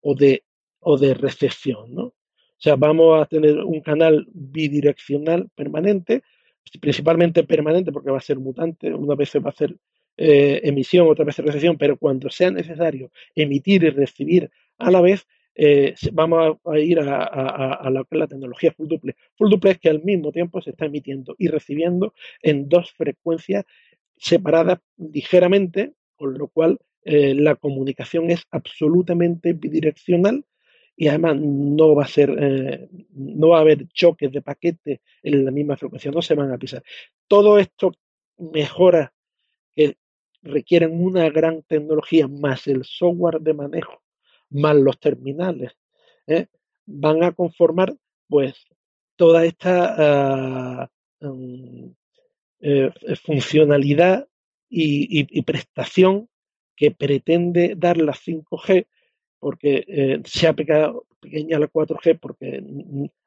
o 0.00 0.14
de, 0.14 0.44
o 0.80 0.98
de 0.98 1.14
recepción, 1.14 1.94
¿no? 1.94 2.04
O 2.04 2.64
sea, 2.64 2.76
vamos 2.76 3.20
a 3.20 3.26
tener 3.26 3.58
un 3.58 3.80
canal 3.80 4.26
bidireccional 4.32 5.48
permanente, 5.54 6.22
principalmente 6.80 7.42
permanente 7.42 7.90
porque 7.90 8.10
va 8.10 8.18
a 8.18 8.20
ser 8.20 8.38
mutante, 8.38 8.94
una 8.94 9.16
vez 9.16 9.32
va 9.34 9.46
a 9.46 9.48
hacer 9.48 9.76
eh, 10.16 10.60
emisión, 10.62 11.08
otra 11.08 11.24
vez 11.24 11.38
recepción, 11.38 11.76
pero 11.76 11.96
cuando 11.96 12.30
sea 12.30 12.50
necesario 12.50 13.10
emitir 13.34 13.82
y 13.82 13.90
recibir 13.90 14.50
a 14.78 14.90
la 14.90 15.00
vez, 15.00 15.26
eh, 15.54 15.94
vamos 16.12 16.58
a, 16.64 16.78
ir 16.78 17.00
a, 17.00 17.04
la, 17.04 18.06
la, 18.10 18.26
tecnología 18.26 18.72
full 18.72 18.88
duple. 18.88 19.16
Full 19.36 19.50
duple 19.50 19.72
es 19.72 19.78
que 19.78 19.90
al 19.90 20.02
mismo 20.02 20.32
tiempo 20.32 20.60
se 20.62 20.70
está 20.70 20.86
emitiendo 20.86 21.34
y 21.38 21.48
recibiendo 21.48 22.14
en 22.42 22.68
dos 22.68 22.92
frecuencias 22.92 23.64
separadas 24.16 24.78
ligeramente, 24.96 25.94
con 26.14 26.38
lo 26.38 26.48
cual 26.48 26.78
eh, 27.04 27.34
la 27.34 27.56
comunicación 27.56 28.30
es 28.30 28.44
absolutamente 28.50 29.52
bidireccional 29.54 30.44
y 30.96 31.08
además 31.08 31.36
no 31.40 31.94
va 31.94 32.04
a 32.04 32.08
ser, 32.08 32.36
eh, 32.38 32.88
no 33.10 33.48
va 33.48 33.58
a 33.58 33.60
haber 33.62 33.88
choques 33.88 34.30
de 34.30 34.42
paquetes 34.42 35.00
en 35.22 35.44
la 35.44 35.50
misma 35.50 35.76
frecuencia, 35.76 36.10
no 36.12 36.22
se 36.22 36.34
van 36.34 36.52
a 36.52 36.58
pisar. 36.58 36.82
Todo 37.26 37.58
esto 37.58 37.92
mejora 38.38 39.12
que 39.74 39.96
requieren 40.42 41.02
una 41.02 41.28
gran 41.30 41.62
tecnología 41.62 42.28
más 42.28 42.66
el 42.66 42.84
software 42.84 43.40
de 43.40 43.54
manejo, 43.54 44.02
más 44.50 44.76
los 44.76 45.00
terminales, 45.00 45.72
¿eh? 46.26 46.46
van 46.86 47.22
a 47.24 47.32
conformar 47.32 47.96
pues 48.28 48.54
toda 49.16 49.44
esta 49.44 50.82
ah, 50.84 50.90
mm, 51.20 51.90
funcionalidad 53.24 54.28
y, 54.68 55.42
prestación 55.42 56.28
que 56.82 56.90
pretende 56.90 57.74
dar 57.76 57.96
la 57.96 58.12
5G 58.12 58.88
porque 59.38 59.84
eh, 59.86 60.20
se 60.24 60.48
ha 60.48 60.52
pegado 60.52 61.06
pequeña 61.20 61.60
la 61.60 61.68
4G 61.68 62.18
porque 62.18 62.60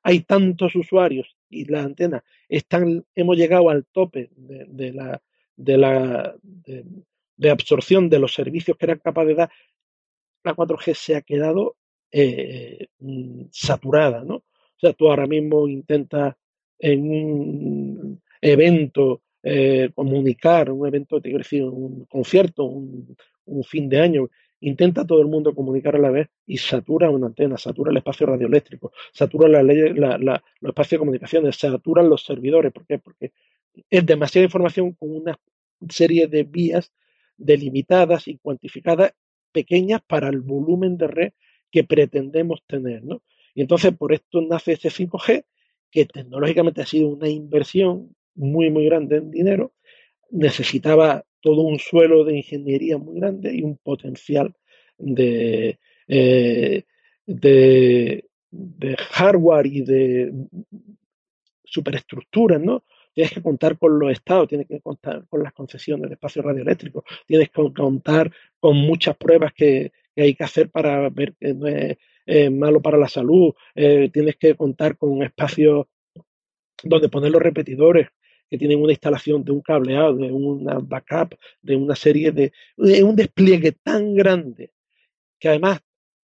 hay 0.03 0.19
tantos 0.23 0.75
usuarios 0.75 1.37
y 1.49 1.63
las 1.63 1.85
antenas 1.85 2.23
están, 2.49 3.05
hemos 3.15 3.37
llegado 3.37 3.69
al 3.69 3.85
tope 3.85 4.29
de, 4.35 4.91
la, 4.91 5.21
de, 5.55 5.77
la 5.77 6.35
de, 6.41 7.49
absorción 7.49 8.09
de 8.09 8.19
los 8.19 8.33
servicios 8.33 8.75
que 8.75 8.87
eran 8.87 8.99
capaces 8.99 9.29
de 9.29 9.35
dar, 9.35 9.51
la 10.43 10.53
4G 10.53 10.93
se 10.93 11.15
ha 11.15 11.21
quedado 11.21 11.77
eh, 12.11 12.87
mm, 12.99 13.43
saturada, 13.51 14.25
¿no? 14.25 14.35
O 14.35 14.79
sea, 14.81 14.91
tú 14.91 15.07
ahora 15.07 15.27
mismo 15.27 15.69
intentas 15.69 16.35
en 16.77 17.09
un 17.09 18.21
evento 18.41 19.21
eh, 19.41 19.91
comunicar, 19.95 20.71
un 20.71 20.85
evento, 20.85 21.21
te 21.21 21.29
quiero 21.29 21.37
decir, 21.37 21.63
un 21.63 22.03
concierto, 22.03 22.65
un, 22.65 23.15
un 23.45 23.63
fin 23.63 23.89
de 23.89 23.99
año, 23.99 24.29
intenta 24.59 25.05
todo 25.05 25.21
el 25.21 25.27
mundo 25.27 25.53
comunicar 25.53 25.95
a 25.95 25.99
la 25.99 26.11
vez 26.11 26.29
y 26.45 26.57
satura 26.57 27.09
una 27.09 27.27
antena, 27.27 27.57
satura 27.57 27.91
el 27.91 27.97
espacio 27.97 28.25
radioeléctrico, 28.25 28.91
satura 29.13 29.47
la 29.47 29.63
los 29.63 30.69
espacios 30.69 30.91
de 30.91 30.99
comunicaciones, 30.99 31.55
saturan 31.55 32.09
los 32.09 32.23
servidores. 32.23 32.71
¿Por 32.71 32.85
qué? 32.85 32.99
Porque 32.99 33.33
es 33.89 34.05
demasiada 34.05 34.45
información 34.45 34.93
con 34.93 35.15
una 35.15 35.39
serie 35.89 36.27
de 36.27 36.43
vías 36.43 36.91
delimitadas 37.37 38.27
y 38.27 38.37
cuantificadas 38.37 39.13
pequeñas 39.51 40.01
para 40.05 40.29
el 40.29 40.41
volumen 40.41 40.97
de 40.97 41.07
red 41.07 41.33
que 41.71 41.83
pretendemos 41.83 42.63
tener. 42.67 43.03
¿no? 43.03 43.21
Y 43.53 43.61
entonces 43.61 43.95
por 43.95 44.13
esto 44.13 44.41
nace 44.41 44.73
este 44.73 44.89
5G, 44.89 45.45
que 45.91 46.05
tecnológicamente 46.05 46.81
ha 46.81 46.85
sido 46.85 47.09
una 47.09 47.29
inversión 47.29 48.15
muy, 48.33 48.69
muy 48.69 48.85
grande 48.85 49.17
en 49.17 49.31
dinero, 49.31 49.73
necesitaba 50.29 51.23
todo 51.45 51.61
un 51.61 51.77
suelo 51.77 52.23
de 52.23 52.37
ingeniería 52.37 52.97
muy 52.97 53.19
grande 53.19 53.53
y 53.53 53.61
un 53.61 53.77
potencial 53.77 54.55
de, 54.97 55.77
eh, 56.07 56.83
de, 57.27 58.25
hardware 59.11 59.67
y 59.67 59.81
de 59.81 60.33
superestructuras, 61.63 62.59
¿no? 62.59 62.83
Tienes 63.13 63.31
que 63.31 63.43
contar 63.43 63.77
con 63.77 63.99
los 63.99 64.11
estados, 64.11 64.47
tienes 64.47 64.67
que 64.67 64.81
contar 64.81 65.27
con 65.27 65.43
las 65.43 65.53
concesiones 65.53 66.09
de 66.09 66.15
espacio 66.15 66.41
radioeléctrico, 66.41 67.05
tienes 67.27 67.51
que 67.51 67.71
contar 67.71 68.31
con 68.59 68.77
muchas 68.77 69.15
pruebas 69.15 69.53
que, 69.53 69.91
hay 70.17 70.33
que 70.33 70.43
hacer 70.43 70.71
para 70.71 71.09
ver 71.09 71.35
que 71.39 71.53
no 71.53 71.67
es 71.67 72.51
malo 72.51 72.81
para 72.81 72.97
la 72.97 73.07
salud, 73.07 73.53
eh, 73.75 74.09
tienes 74.11 74.35
que 74.37 74.55
contar 74.55 74.97
con 74.97 75.21
espacios 75.21 75.85
donde 76.81 77.09
poner 77.09 77.31
los 77.31 77.41
repetidores, 77.41 78.07
tienen 78.57 78.81
una 78.81 78.91
instalación 78.91 79.43
de 79.43 79.51
un 79.51 79.61
cableado, 79.61 80.15
de 80.15 80.31
una 80.31 80.79
backup, 80.79 81.35
de 81.61 81.75
una 81.75 81.95
serie 81.95 82.31
de, 82.31 82.51
un 83.03 83.15
despliegue 83.15 83.71
tan 83.71 84.13
grande 84.15 84.71
que 85.39 85.49
además 85.49 85.81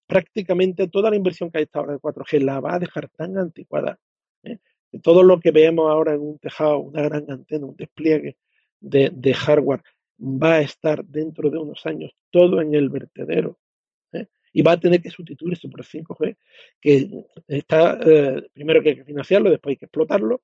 prácticamente 0.08 0.88
toda 0.88 1.10
la 1.10 1.16
inversión 1.16 1.50
que 1.50 1.60
hay 1.60 1.64
esta 1.64 1.80
ahora 1.80 1.94
de 1.94 2.00
4G 2.00 2.42
la 2.42 2.60
va 2.60 2.76
a 2.76 2.80
dejar 2.80 3.10
tan 3.10 3.38
anticuada. 3.38 4.00
¿eh? 4.44 4.60
Todo 5.02 5.24
lo 5.24 5.40
que 5.40 5.52
vemos 5.52 5.90
ahora 5.90 6.14
en 6.14 6.22
un 6.22 6.38
tejado, 6.38 6.80
una 6.80 7.02
gran 7.02 7.30
antena, 7.30 7.66
un 7.66 7.76
despliegue 7.76 8.38
de, 8.80 9.34
hardware, 9.34 9.84
va 10.20 10.56
a 10.56 10.62
estar 10.62 11.06
dentro 11.06 11.50
de 11.50 11.58
unos 11.58 11.86
años 11.86 12.12
todo 12.30 12.62
en 12.62 12.76
el 12.76 12.90
vertedero 12.90 13.58
¿eh? 14.14 14.28
y 14.54 14.62
va 14.62 14.74
a 14.74 14.80
tener 14.80 15.02
que 15.02 15.10
sustituirse 15.10 15.70
por 15.70 15.82
el 15.82 15.86
5G, 15.86 16.38
que 16.82 17.26
está, 17.48 18.00
eh, 18.06 18.48
primero 18.54 18.82
que 18.82 18.90
hay 18.90 18.96
que 18.98 19.06
financiarlo, 19.06 19.50
después 19.50 19.74
hay 19.74 19.78
que 19.78 19.86
explotarlo, 19.86 20.42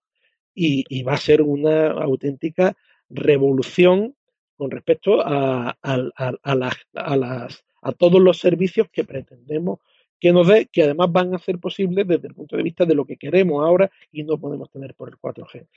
y, 0.57 1.03
va 1.03 1.13
a 1.13 1.17
ser 1.17 1.41
una 1.41 1.91
auténtica 1.91 2.75
revolución 3.09 4.15
con 4.55 4.71
respecto 4.71 5.21
a, 5.21 5.77
a 5.81 7.91
todos 7.91 8.21
los 8.21 8.39
servicios 8.39 8.87
que 8.91 9.03
pretendemos 9.03 9.79
que 10.19 10.33
nos 10.33 10.47
dé, 10.47 10.65
que 10.65 10.83
además 10.83 11.11
van 11.11 11.35
a 11.35 11.37
ser 11.37 11.59
posibles 11.59 12.07
desde 12.07 12.27
el 12.27 12.33
punto 12.33 12.57
de 12.57 12.63
vista 12.63 12.85
de 12.85 12.95
lo 12.95 13.05
que 13.05 13.17
queremos 13.17 13.63
ahora 13.63 13.91
y 14.11 14.23
no 14.23 14.39
podemos 14.39 14.71
tener 14.71 14.95
por 14.95 15.09
el 15.09 15.17
4G. 15.17 15.67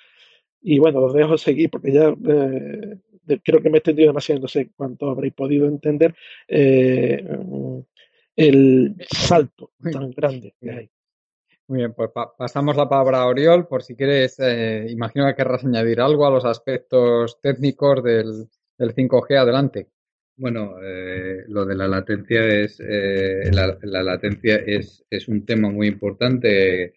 Y 0.62 0.78
bueno, 0.78 1.00
os 1.00 1.12
dejo 1.12 1.36
seguir 1.36 1.68
porque 1.68 1.92
ya 1.92 2.08
eh, 2.08 3.38
creo 3.44 3.60
que 3.60 3.68
me 3.68 3.76
he 3.76 3.80
extendido 3.80 4.08
demasiado, 4.08 4.40
no 4.40 4.48
sé 4.48 4.70
cuánto 4.74 5.10
habréis 5.10 5.34
podido 5.34 5.66
entender 5.66 6.14
eh, 6.48 7.22
el 8.34 8.96
salto 9.10 9.72
tan 9.92 10.10
grande 10.12 10.54
que 10.58 10.70
hay. 10.70 10.90
Muy 11.70 11.78
bien, 11.78 11.94
pues 11.94 12.10
pasamos 12.36 12.76
la 12.76 12.88
palabra 12.88 13.18
a 13.18 13.26
Oriol, 13.26 13.68
por 13.68 13.84
si 13.84 13.94
quieres, 13.94 14.40
eh, 14.40 14.86
imagino 14.88 15.24
que 15.28 15.36
querrás 15.36 15.64
añadir 15.64 16.00
algo 16.00 16.26
a 16.26 16.30
los 16.30 16.44
aspectos 16.44 17.40
técnicos 17.40 18.02
del, 18.02 18.48
del 18.76 18.92
5G. 18.92 19.38
Adelante. 19.38 19.86
Bueno, 20.34 20.82
eh, 20.82 21.44
lo 21.46 21.64
de 21.64 21.76
la 21.76 21.86
latencia 21.86 22.44
es 22.44 22.80
eh, 22.80 23.52
la, 23.52 23.78
latencia 24.02 24.56
es, 24.56 25.04
es, 25.08 25.28
un 25.28 25.46
tema 25.46 25.70
muy 25.70 25.86
importante, 25.86 26.94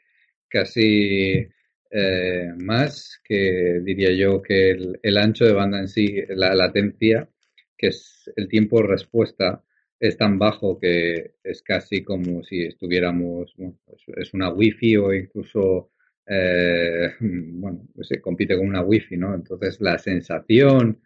casi 0.48 1.48
eh, 1.92 2.51
más 2.58 3.22
que 3.24 3.80
diría 3.84 4.12
yo 4.12 4.42
que 4.42 4.72
el, 5.03 5.18
ancho 5.18 5.46
de 5.46 5.53
banda 5.53 5.77
en 5.77 5.88
sí, 5.88 6.20
la 6.30 6.56
latencia, 6.56 7.30
que 7.77 7.89
es 7.89 8.27
el 8.36 8.48
tiempo 8.48 8.82
de 8.82 8.88
respuesta, 8.88 9.63
es 10.00 10.17
tan 10.17 10.38
bajo 10.38 10.79
que 10.79 11.35
es 11.43 11.62
casi 11.62 12.03
como 12.03 12.43
si 12.43 12.65
estuviéramos, 12.65 13.53
bueno, 13.57 13.77
es 14.17 14.33
una 14.33 14.51
wifi 14.51 14.97
o 14.97 15.13
incluso, 15.13 15.91
bueno, 16.27 17.88
se 18.01 18.21
compite 18.21 18.55
con 18.57 18.67
una 18.67 18.81
wifi, 18.81 19.17
¿no? 19.17 19.33
Entonces 19.35 19.79
la 19.81 19.97
sensación 19.97 21.00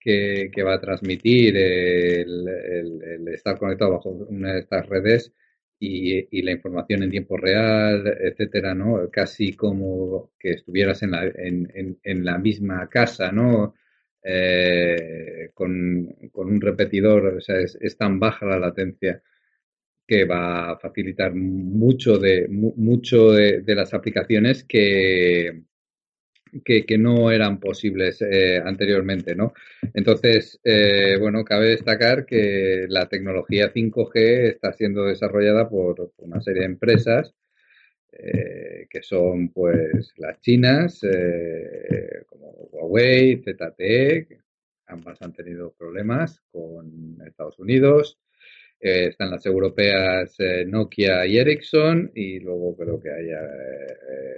que, 0.00 0.62
va 0.64 0.74
a 0.74 0.80
transmitir 0.80 1.56
el, 1.56 3.28
estar 3.32 3.58
conectado 3.58 3.92
bajo 3.92 4.10
una 4.10 4.54
de 4.54 4.60
estas 4.60 4.86
redes 4.88 5.32
y, 5.78 6.42
la 6.42 6.52
información 6.52 7.02
en 7.02 7.10
tiempo 7.10 7.36
real, 7.36 8.06
etcétera, 8.20 8.74
¿no? 8.74 9.08
Casi 9.10 9.52
como 9.52 10.32
que 10.38 10.50
estuvieras 10.52 11.02
en 11.02 11.10
la, 11.12 11.24
en, 11.24 12.24
la 12.24 12.38
misma 12.38 12.88
casa, 12.88 13.30
¿no? 13.32 13.74
Eh, 14.22 15.50
con, 15.54 16.08
un 16.32 16.60
repetidor, 16.60 17.42
es, 17.46 17.96
tan 17.96 18.18
baja 18.20 18.46
la 18.46 18.58
latencia 18.58 19.22
que 20.06 20.24
va 20.24 20.72
a 20.72 20.78
facilitar 20.78 21.34
mucho 21.34 22.18
de, 22.18 22.48
mucho 22.48 23.32
de 23.32 23.74
las 23.74 23.94
aplicaciones 23.94 24.64
que, 24.64 25.62
que, 26.64 26.98
no 26.98 27.30
eran 27.30 27.60
posibles 27.60 28.22
eh, 28.22 28.60
anteriormente, 28.64 29.34
¿no? 29.34 29.52
Entonces, 29.94 30.58
eh, 30.64 31.16
bueno, 31.20 31.44
cabe 31.44 31.68
destacar 31.68 32.26
que 32.26 32.86
la 32.88 33.08
tecnología 33.08 33.72
5G 33.72 34.54
está 34.54 34.72
siendo 34.72 35.04
desarrollada 35.04 35.68
por, 35.68 36.12
una 36.18 36.40
serie 36.40 36.60
de 36.60 36.66
empresas 36.66 37.34
eh, 38.12 38.86
que 38.90 39.02
son, 39.02 39.50
pues, 39.50 40.12
las 40.16 40.40
chinas, 40.40 41.00
como 42.26 42.50
Huawei, 42.72 43.42
ZTE, 43.42 44.26
ambas 44.86 45.20
han 45.22 45.32
tenido 45.32 45.72
problemas 45.72 46.40
con 46.50 47.18
Estados 47.26 47.58
Unidos. 47.58 48.18
están 48.80 49.30
las 49.30 49.44
europeas 49.46 50.36
Nokia 50.66 51.26
y 51.26 51.38
Ericsson 51.38 52.12
y 52.14 52.38
luego 52.40 52.76
creo 52.76 53.00
que 53.00 53.10
haya, 53.10 53.40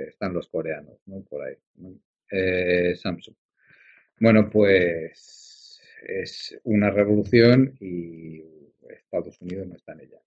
están 0.09 0.33
los 0.35 0.49
coreanos, 0.49 0.99
¿no? 1.07 1.23
Por 1.23 1.43
ahí. 1.45 1.57
Eh, 2.31 2.95
Samsung. 2.95 3.35
Bueno, 4.21 4.49
pues 4.51 5.81
es 6.07 6.59
una 6.65 6.91
revolución 6.91 7.77
y 7.81 8.43
Estados 8.89 9.41
Unidos 9.41 9.67
no 9.67 9.75
está 9.75 9.93
en 9.93 10.01
ella. 10.01 10.21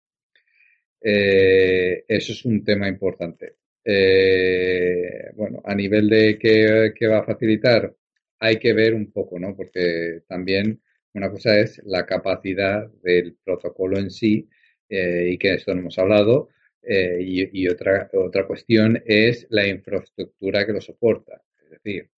Eh, 1.03 2.05
eso 2.07 2.31
es 2.31 2.45
un 2.45 2.63
tema 2.63 2.87
importante. 2.87 3.57
Eh, 3.83 5.31
bueno, 5.35 5.61
a 5.65 5.75
nivel 5.75 6.09
de 6.09 6.37
qué, 6.39 7.07
va 7.07 7.19
a 7.19 7.25
facilitar, 7.25 7.93
hay 8.39 8.57
que 8.57 8.73
ver 8.73 8.93
un 8.93 9.11
poco, 9.11 9.39
¿no? 9.39 9.55
Porque 9.55 10.21
también 10.27 10.81
una 11.13 11.29
cosa 11.29 11.59
es 11.59 11.81
la 11.85 12.05
capacidad 12.05 12.89
del 13.03 13.37
protocolo 13.43 13.97
en 13.99 14.09
sí, 14.09 14.47
y 14.89 15.37
que 15.37 15.55
esto 15.55 15.73
no 15.73 15.81
hemos 15.81 15.97
hablado, 15.97 16.49
y, 16.83 17.67
otra, 17.67 18.09
otra 18.13 18.45
cuestión 18.45 19.01
es 19.05 19.47
la 19.49 19.67
infraestructura 19.67 20.65
que 20.65 20.73
lo 20.73 20.81
soporta 20.81 21.41
decir, 21.83 22.09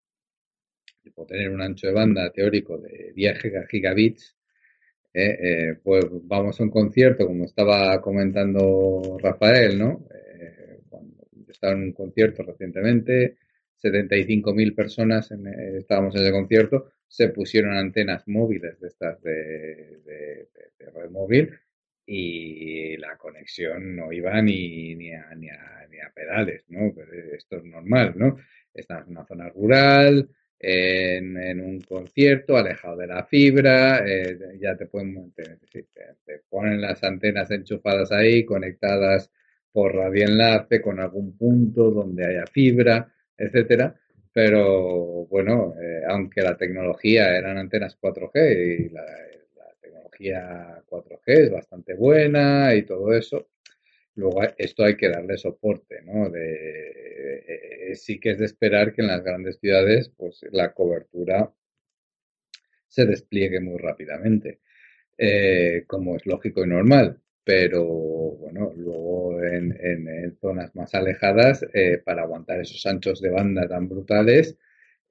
puedo 1.14 1.28
tener 1.28 1.50
un 1.50 1.62
ancho 1.62 1.88
de 1.88 1.94
banda 1.94 2.32
teórico 2.32 2.78
de 2.78 3.12
10 3.14 3.40
gigabits, 3.70 4.36
eh, 5.18 5.38
eh, 5.40 5.76
pues 5.82 6.04
vamos 6.24 6.60
a 6.60 6.64
un 6.64 6.70
concierto, 6.70 7.26
como 7.26 7.46
estaba 7.46 8.02
comentando 8.02 9.18
Rafael, 9.18 9.80
¿no? 9.80 10.06
Eh, 10.14 10.82
estaba 11.48 11.72
en 11.72 11.84
un 11.84 11.92
concierto 11.94 12.44
recientemente, 12.44 13.38
75.000 13.82 14.76
personas 14.76 15.32
estábamos 15.32 16.16
en 16.16 16.22
ese 16.22 16.32
concierto, 16.34 16.92
se 17.08 17.30
pusieron 17.30 17.78
antenas 17.78 18.28
móviles 18.28 18.78
de 18.82 18.88
estas 18.90 19.22
de, 19.22 20.50
red 20.94 21.10
móvil 21.10 21.50
y 22.06 22.98
la 22.98 23.16
conexión 23.16 23.96
no 23.96 24.12
iba 24.12 24.42
ni, 24.42 24.96
ni, 24.96 25.14
a, 25.14 25.34
ni, 25.34 25.50
a, 25.50 25.88
ni 25.90 26.00
a 26.02 26.12
pedales, 26.14 26.66
¿no? 26.68 26.94
esto 27.32 27.56
es 27.56 27.64
normal, 27.64 28.16
¿no? 28.18 28.38
estás 28.74 29.06
en 29.06 29.12
una 29.12 29.26
zona 29.26 29.48
rural, 29.48 30.28
en, 30.60 31.62
un 31.62 31.82
concierto, 31.82 32.58
alejado 32.58 32.98
de 32.98 33.08
la 33.08 33.26
fibra, 33.26 34.06
eh, 34.08 34.58
ya 34.60 34.76
te 34.76 34.86
pueden 34.88 35.32
te, 35.34 35.44
ponen 36.50 36.82
las 36.82 37.04
antenas 37.04 37.52
enchufadas 37.52 38.12
ahí, 38.12 38.46
conectadas 38.46 39.32
por 39.72 39.94
radioenlace 39.94 40.82
con 40.82 41.00
algún 41.00 41.38
punto 41.38 41.92
donde 41.92 42.26
haya 42.26 42.46
fibra, 42.48 43.12
etcétera. 43.38 43.96
Pero 44.32 45.26
bueno, 45.28 45.76
eh, 45.82 46.02
aunque 46.08 46.42
la 46.42 46.58
tecnología 46.58 47.38
eran 47.38 47.58
antenas 47.58 47.98
4G 48.02 48.86
y 48.86 48.90
la, 48.90 49.02
la 49.02 49.74
tecnología 49.82 50.84
4G 50.90 51.22
es 51.26 51.52
bastante 51.52 51.94
buena 51.94 52.74
y 52.76 52.84
todo 52.84 53.14
eso, 53.14 53.48
Luego 54.16 54.42
esto 54.58 54.84
hay 54.86 54.96
que 54.96 55.10
darle 55.10 55.38
soporte, 55.38 56.02
¿no? 56.04 56.30
De, 56.30 57.90
eh, 57.92 57.96
sí 57.96 58.20
que 58.20 58.32
es 58.32 58.40
de 58.40 58.46
esperar 58.46 58.94
que 58.94 59.02
en 59.02 59.08
las 59.08 59.24
grandes 59.24 59.60
ciudades 59.60 60.10
pues 60.18 60.42
la 60.52 60.74
cobertura 60.74 61.54
se 62.88 63.06
despliegue 63.06 63.60
muy 63.60 63.78
rápidamente, 63.78 64.62
eh, 65.18 65.84
como 65.88 66.16
es 66.16 66.26
lógico 66.26 66.64
y 66.64 66.68
normal. 66.70 67.22
Pero 67.44 67.84
bueno, 67.86 68.74
luego 68.76 69.44
en, 69.44 70.36
zonas 70.42 70.76
más 70.76 70.96
alejadas, 70.96 71.64
eh, 71.74 72.00
para 72.04 72.24
aguantar 72.24 72.62
esos 72.62 72.86
anchos 72.86 73.22
de 73.22 73.30
banda 73.30 73.68
tan 73.68 73.88
brutales, 73.88 74.58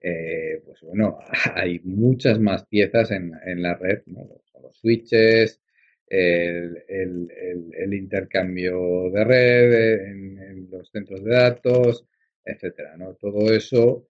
pues 0.00 0.80
bueno, 0.82 1.18
hay 1.54 1.80
muchas 1.84 2.40
más 2.40 2.66
piezas 2.66 3.10
en, 3.12 3.32
la 3.62 3.74
red, 3.74 4.02
¿no? 4.06 4.28
los 4.62 4.76
switches, 4.78 5.60
el, 6.08 7.94
intercambio 7.94 9.10
de 9.10 9.24
red 9.24 10.06
en, 10.08 10.68
los 10.70 10.90
centros 10.90 11.22
de 11.22 11.30
datos, 11.30 12.06
etcétera. 12.44 12.96
¿no? 12.96 13.14
Todo 13.14 13.52
eso 13.52 14.08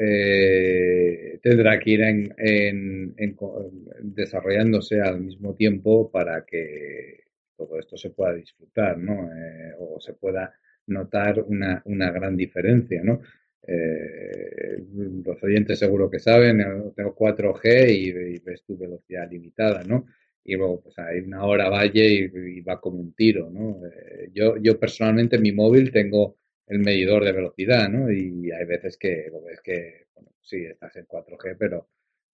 eh, 0.00 1.40
tendrá 1.42 1.78
que 1.80 1.90
ir 1.90 2.02
en, 2.02 3.14
desarrollándose 4.00 5.00
al 5.00 5.20
mismo 5.20 5.54
tiempo 5.54 6.10
para 6.10 6.44
que 6.44 7.24
todo 7.56 7.78
esto 7.80 7.96
se 7.96 8.10
pueda 8.10 8.34
disfrutar, 8.34 8.96
¿no? 8.96 9.28
Eh, 9.32 9.72
o 9.78 9.98
se 10.00 10.14
pueda 10.14 10.54
notar 10.86 11.40
una, 11.40 11.82
gran 11.84 12.36
diferencia, 12.36 13.02
¿no? 13.02 13.20
Eh, 13.66 14.84
los 15.24 15.42
oyentes 15.42 15.80
seguro 15.80 16.08
que 16.08 16.20
saben, 16.20 16.58
tengo 16.94 17.16
4G 17.16 17.90
y, 17.90 18.08
y 18.10 18.38
ves 18.38 18.62
tu 18.62 18.78
velocidad 18.78 19.28
limitada, 19.28 19.82
¿no? 19.82 20.06
Y 20.44 20.56
luego 20.56 20.80
pues 20.80 20.98
hay 20.98 21.20
una 21.20 21.44
hora 21.44 21.68
valle 21.68 22.30
y, 22.34 22.60
va 22.62 22.80
como 22.80 23.00
un 23.00 23.12
tiro, 23.14 23.50
¿no? 23.50 23.80
Eh, 23.86 24.30
yo, 24.32 24.56
yo 24.56 24.78
personalmente 24.78 25.36
en 25.36 25.42
mi 25.42 25.52
móvil 25.52 25.92
tengo 25.92 26.36
el 26.66 26.78
medidor 26.80 27.24
de 27.24 27.32
velocidad, 27.32 27.88
¿no? 27.88 28.10
Y 28.10 28.50
hay 28.50 28.64
veces 28.66 28.96
que 28.98 29.28
lo 29.30 29.42
ves 29.42 29.60
que, 29.62 30.06
bueno, 30.14 30.30
sí, 30.42 30.64
estás 30.64 30.96
en 30.96 31.06
4G, 31.06 31.56
pero, 31.58 31.88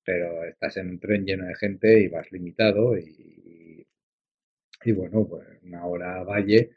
pero 0.04 0.44
estás 0.44 0.76
en 0.76 0.90
un 0.90 1.00
tren 1.00 1.24
lleno 1.24 1.46
de 1.46 1.54
gente 1.56 2.00
y 2.00 2.08
vas 2.08 2.30
limitado 2.32 2.96
y, 2.98 3.86
y 4.84 4.92
bueno, 4.92 5.26
pues 5.26 5.46
una 5.62 5.86
hora 5.86 6.22
valle, 6.24 6.70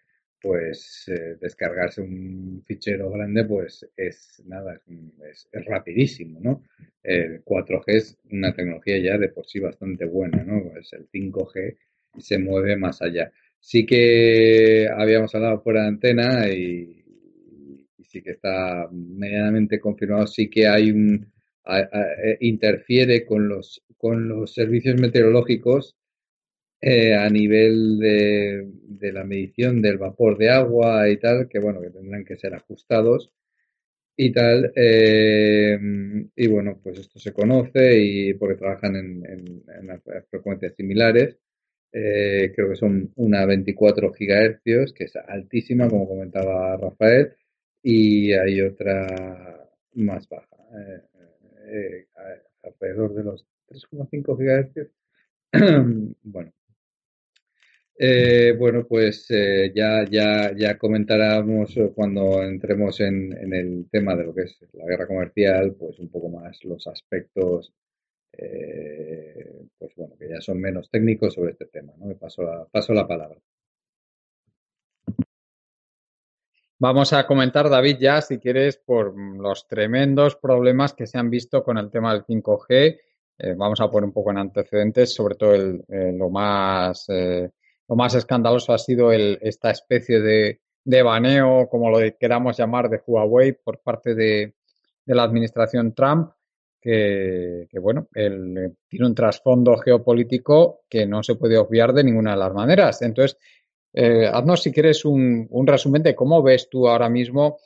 pues 0.47 1.03
eh, 1.09 1.35
descargarse 1.41 1.99
un 2.01 2.63
fichero 2.65 3.11
grande, 3.11 3.43
pues 3.43 3.85
es 3.97 4.41
nada, 4.45 4.81
es, 5.29 5.49
rapidísimo, 5.51 6.39
¿no? 6.41 6.63
El 7.03 7.43
4G 7.43 7.83
es 7.87 8.17
una 8.31 8.53
tecnología 8.53 8.97
ya 8.97 9.17
de 9.17 9.27
por 9.27 9.45
sí 9.45 9.59
bastante 9.59 10.05
buena, 10.05 10.45
¿no? 10.45 10.77
Es 10.79 10.93
el 10.93 11.09
5G 11.09 11.77
y 12.15 12.21
se 12.21 12.39
mueve 12.39 12.77
más 12.77 13.01
allá. 13.01 13.29
Sí 13.59 13.85
que 13.85 14.87
habíamos 14.87 15.35
hablado 15.35 15.59
fuera 15.59 15.81
de 15.81 15.87
antena 15.89 16.47
y, 16.47 17.03
sí 18.03 18.21
que 18.21 18.31
está 18.31 18.87
medianamente 18.89 19.81
confirmado, 19.81 20.27
sí 20.27 20.49
que 20.49 20.65
hay 20.65 20.91
un 20.91 21.29
eh, 21.69 22.37
interfiere 22.39 23.25
con 23.25 23.49
los 23.49 23.83
con 23.97 24.29
los 24.29 24.53
servicios 24.53 24.95
meteorológicos 24.97 25.97
eh, 26.81 27.15
a 27.15 27.29
nivel 27.29 27.97
de, 27.99 28.69
de, 28.83 29.11
la 29.11 29.23
medición 29.23 29.81
del 29.81 29.97
vapor 29.97 30.37
de 30.37 30.49
agua 30.51 31.09
y 31.09 31.17
tal, 31.17 31.47
que 31.49 31.59
bueno, 31.59 31.81
que 31.81 31.89
tendrán 31.89 32.23
que 32.23 32.37
ser 32.37 32.53
ajustados 32.53 33.31
y 34.17 34.31
tal. 34.31 34.71
Eh, 34.75 35.79
y 36.35 36.47
bueno, 36.47 36.79
pues 36.83 36.99
esto 36.99 37.19
se 37.19 37.33
conoce 37.33 37.99
y 38.01 38.33
porque 38.35 38.55
trabajan 38.57 38.95
en, 38.95 39.25
en, 39.25 40.01
frecuencias 40.29 40.75
similares. 40.75 41.37
Eh, 41.91 42.51
creo 42.55 42.69
que 42.69 42.75
son 42.75 43.11
una 43.15 43.45
24 43.45 44.13
gigahercios, 44.13 44.93
que 44.93 45.05
es 45.05 45.15
altísima, 45.15 45.89
como 45.89 46.07
comentaba 46.07 46.77
Rafael, 46.77 47.33
y 47.81 48.33
hay 48.33 48.61
otra 48.61 49.69
más 49.95 50.27
baja, 50.29 50.57
alrededor 52.63 53.13
de 53.15 53.23
los 53.23 53.45
3,5 53.69 54.37
gigahercios. 54.37 54.89
bueno, 56.23 56.51
eh, 57.99 58.53
bueno, 58.57 58.85
pues 58.87 59.25
eh, 59.31 59.71
ya, 59.73 60.05
ya, 60.09 60.53
ya 60.55 60.77
comentaremos 60.77 61.73
cuando 61.95 62.43
entremos 62.43 62.99
en, 62.99 63.33
el 63.53 63.89
tema 63.89 64.15
de 64.15 64.23
lo 64.23 64.35
que 64.35 64.43
es 64.43 64.59
la 64.73 64.85
guerra 64.85 65.07
comercial, 65.07 65.73
pues 65.73 65.97
un 65.97 66.09
poco 66.09 66.29
más 66.29 66.63
los 66.63 66.85
aspectos, 66.85 67.73
eh, 68.33 69.51
pues 69.79 69.95
bueno, 69.95 70.15
que 70.15 70.29
ya 70.29 70.41
son 70.41 70.59
menos 70.59 70.91
técnicos 70.91 71.33
sobre 71.33 71.51
este 71.53 71.65
tema, 71.65 71.93
¿no? 71.97 72.15
Paso 72.17 72.43
la, 72.43 72.65
paso 72.65 72.93
la 72.93 73.07
palabra. 73.07 73.39
Vamos 76.79 77.13
a 77.13 77.25
comentar, 77.25 77.67
David, 77.67 77.97
ya, 77.99 78.21
si 78.21 78.37
quieres, 78.37 78.77
por 78.77 79.17
los 79.17 79.67
tremendos 79.67 80.35
problemas 80.35 80.93
que 80.93 81.07
se 81.07 81.17
han 81.17 81.31
visto 81.31 81.63
con 81.63 81.79
el 81.79 81.89
tema 81.89 82.13
del 82.13 82.23
5G. 82.23 82.99
vamos 83.57 83.81
a 83.81 83.89
poner 83.89 84.05
un 84.05 84.13
poco 84.13 84.29
en 84.29 84.37
antecedentes, 84.37 85.15
sobre 85.15 85.33
todo 85.33 85.57
lo 85.57 86.29
más 86.29 87.07
lo 87.87 87.95
más 87.95 88.15
escandaloso 88.15 88.73
ha 88.73 88.77
sido 88.77 89.11
el, 89.11 89.39
esta 89.41 89.71
especie 89.71 90.19
de, 90.19 90.61
de, 90.83 91.03
baneo, 91.03 91.67
como 91.69 91.89
lo 91.89 91.99
queramos 92.19 92.57
llamar, 92.57 92.89
de 92.89 93.01
Huawei 93.05 93.53
por 93.53 93.79
parte 93.79 94.13
de, 94.13 94.53
la 95.05 95.23
administración 95.23 95.93
Trump, 95.93 96.31
que, 96.81 97.67
bueno, 97.81 98.07
él 98.13 98.75
tiene 98.87 99.07
un 99.07 99.15
trasfondo 99.15 99.77
geopolítico 99.77 100.81
que 100.89 101.05
no 101.05 101.23
se 101.23 101.35
puede 101.35 101.57
obviar 101.57 101.93
de 101.93 102.03
ninguna 102.03 102.31
de 102.31 102.37
las 102.37 102.53
maneras. 102.53 103.01
Entonces, 103.01 103.37
eh, 103.93 104.29
haznos 104.31 104.63
si 104.63 104.71
quieres 104.71 105.05
un, 105.05 105.47
un, 105.49 105.67
resumen 105.67 106.03
de 106.03 106.15
cómo 106.15 106.43
ves 106.43 106.69
tú 106.69 106.87
ahora 106.87 107.09
mismo 107.09 107.57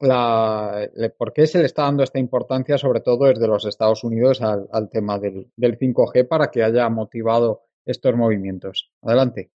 la, 0.00 0.88
por 1.16 1.32
qué 1.32 1.46
se 1.46 1.58
le 1.58 1.66
está 1.66 1.82
dando 1.82 2.02
esta 2.02 2.18
importancia, 2.18 2.78
sobre 2.78 3.00
todo 3.00 3.26
desde 3.26 3.46
los 3.46 3.64
Estados 3.64 4.04
Unidos, 4.04 4.42
al, 4.42 4.68
al 4.72 4.88
tema 4.88 5.18
del, 5.18 5.50
del 5.56 5.78
5G 5.78 6.26
para 6.26 6.50
que 6.50 6.62
haya 6.62 6.88
motivado 6.88 7.62
estos 7.84 8.14
movimientos. 8.14 8.92
Adelante. 9.02 9.50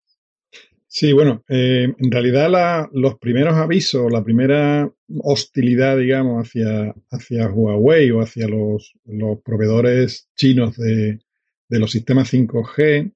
Sí, 0.93 1.13
bueno, 1.13 1.45
eh, 1.49 1.95
en 1.97 2.11
realidad 2.11 2.89
los 2.93 3.17
primeros 3.21 3.55
avisos, 3.55 4.11
la 4.11 4.25
primera 4.25 4.93
hostilidad, 5.23 5.97
digamos, 5.97 6.45
hacia, 6.45 6.93
hacia 7.13 7.49
Huawei 7.49 8.11
o 8.11 8.21
hacia 8.21 8.49
los, 8.49 8.95
los 9.05 9.41
proveedores 9.41 10.29
chinos 10.35 10.77
de, 10.77 11.21
de, 11.69 11.79
los 11.79 11.93
sistemas 11.93 12.33
5G 12.33 13.13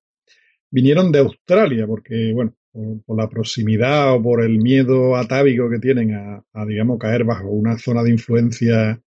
vinieron 0.71 1.11
de 1.11 1.19
Australia, 1.19 1.85
porque, 1.89 2.33
bueno, 2.33 2.55
por, 3.07 3.19
la 3.19 3.29
proximidad 3.29 4.15
o 4.15 4.23
por 4.23 4.45
el 4.45 4.59
miedo 4.59 5.17
atávico 5.17 5.69
que 5.69 5.81
tienen 5.81 6.15
a, 6.15 6.45
a, 6.53 6.67
digamos, 6.67 6.99
caer 7.01 7.25
bajo 7.25 7.49
una 7.49 7.77
zona 7.77 8.05
de 8.05 8.11
influencia 8.11 9.03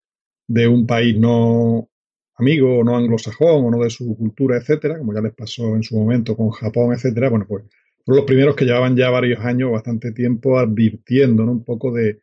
de 0.47 0.69
un 0.69 0.87
país 0.87 1.19
no 1.19 1.91
amigo 2.37 2.79
o 2.79 2.85
no 2.85 2.97
anglosajón 2.97 3.65
o 3.65 3.71
no 3.73 3.83
de 3.83 3.91
su 3.91 4.17
cultura, 4.17 4.57
etcétera, 4.57 4.99
como 4.99 5.15
ya 5.15 5.21
les 5.21 5.35
pasó 5.35 5.75
en 5.75 5.83
su 5.83 5.97
momento 5.99 6.37
con 6.37 6.51
Japón, 6.51 6.93
etcétera, 6.95 7.29
bueno, 7.29 7.47
pues 7.49 7.65
los 8.07 8.25
primeros 8.25 8.57
que 8.57 8.65
llevaban 8.65 8.97
ya 8.97 9.11
varios 9.11 9.41
años, 9.45 9.71
bastante 9.71 10.13
tiempo, 10.13 10.59
advirtiendo 10.59 11.45
un 11.45 11.65
poco 11.65 11.93
de, 11.93 12.21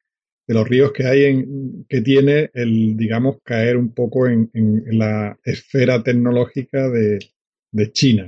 los 0.48 0.68
ríos 0.68 0.92
que 0.92 1.06
hay 1.06 1.26
en, 1.26 1.86
que 1.88 2.02
tiene 2.02 2.50
el, 2.54 2.98
digamos, 2.98 3.38
caer 3.44 3.78
un 3.78 3.94
poco 3.94 4.28
en, 4.28 4.50
la 4.92 5.38
esfera 5.44 6.02
tecnológica 6.02 6.90
de, 6.90 7.20
China. 7.92 8.28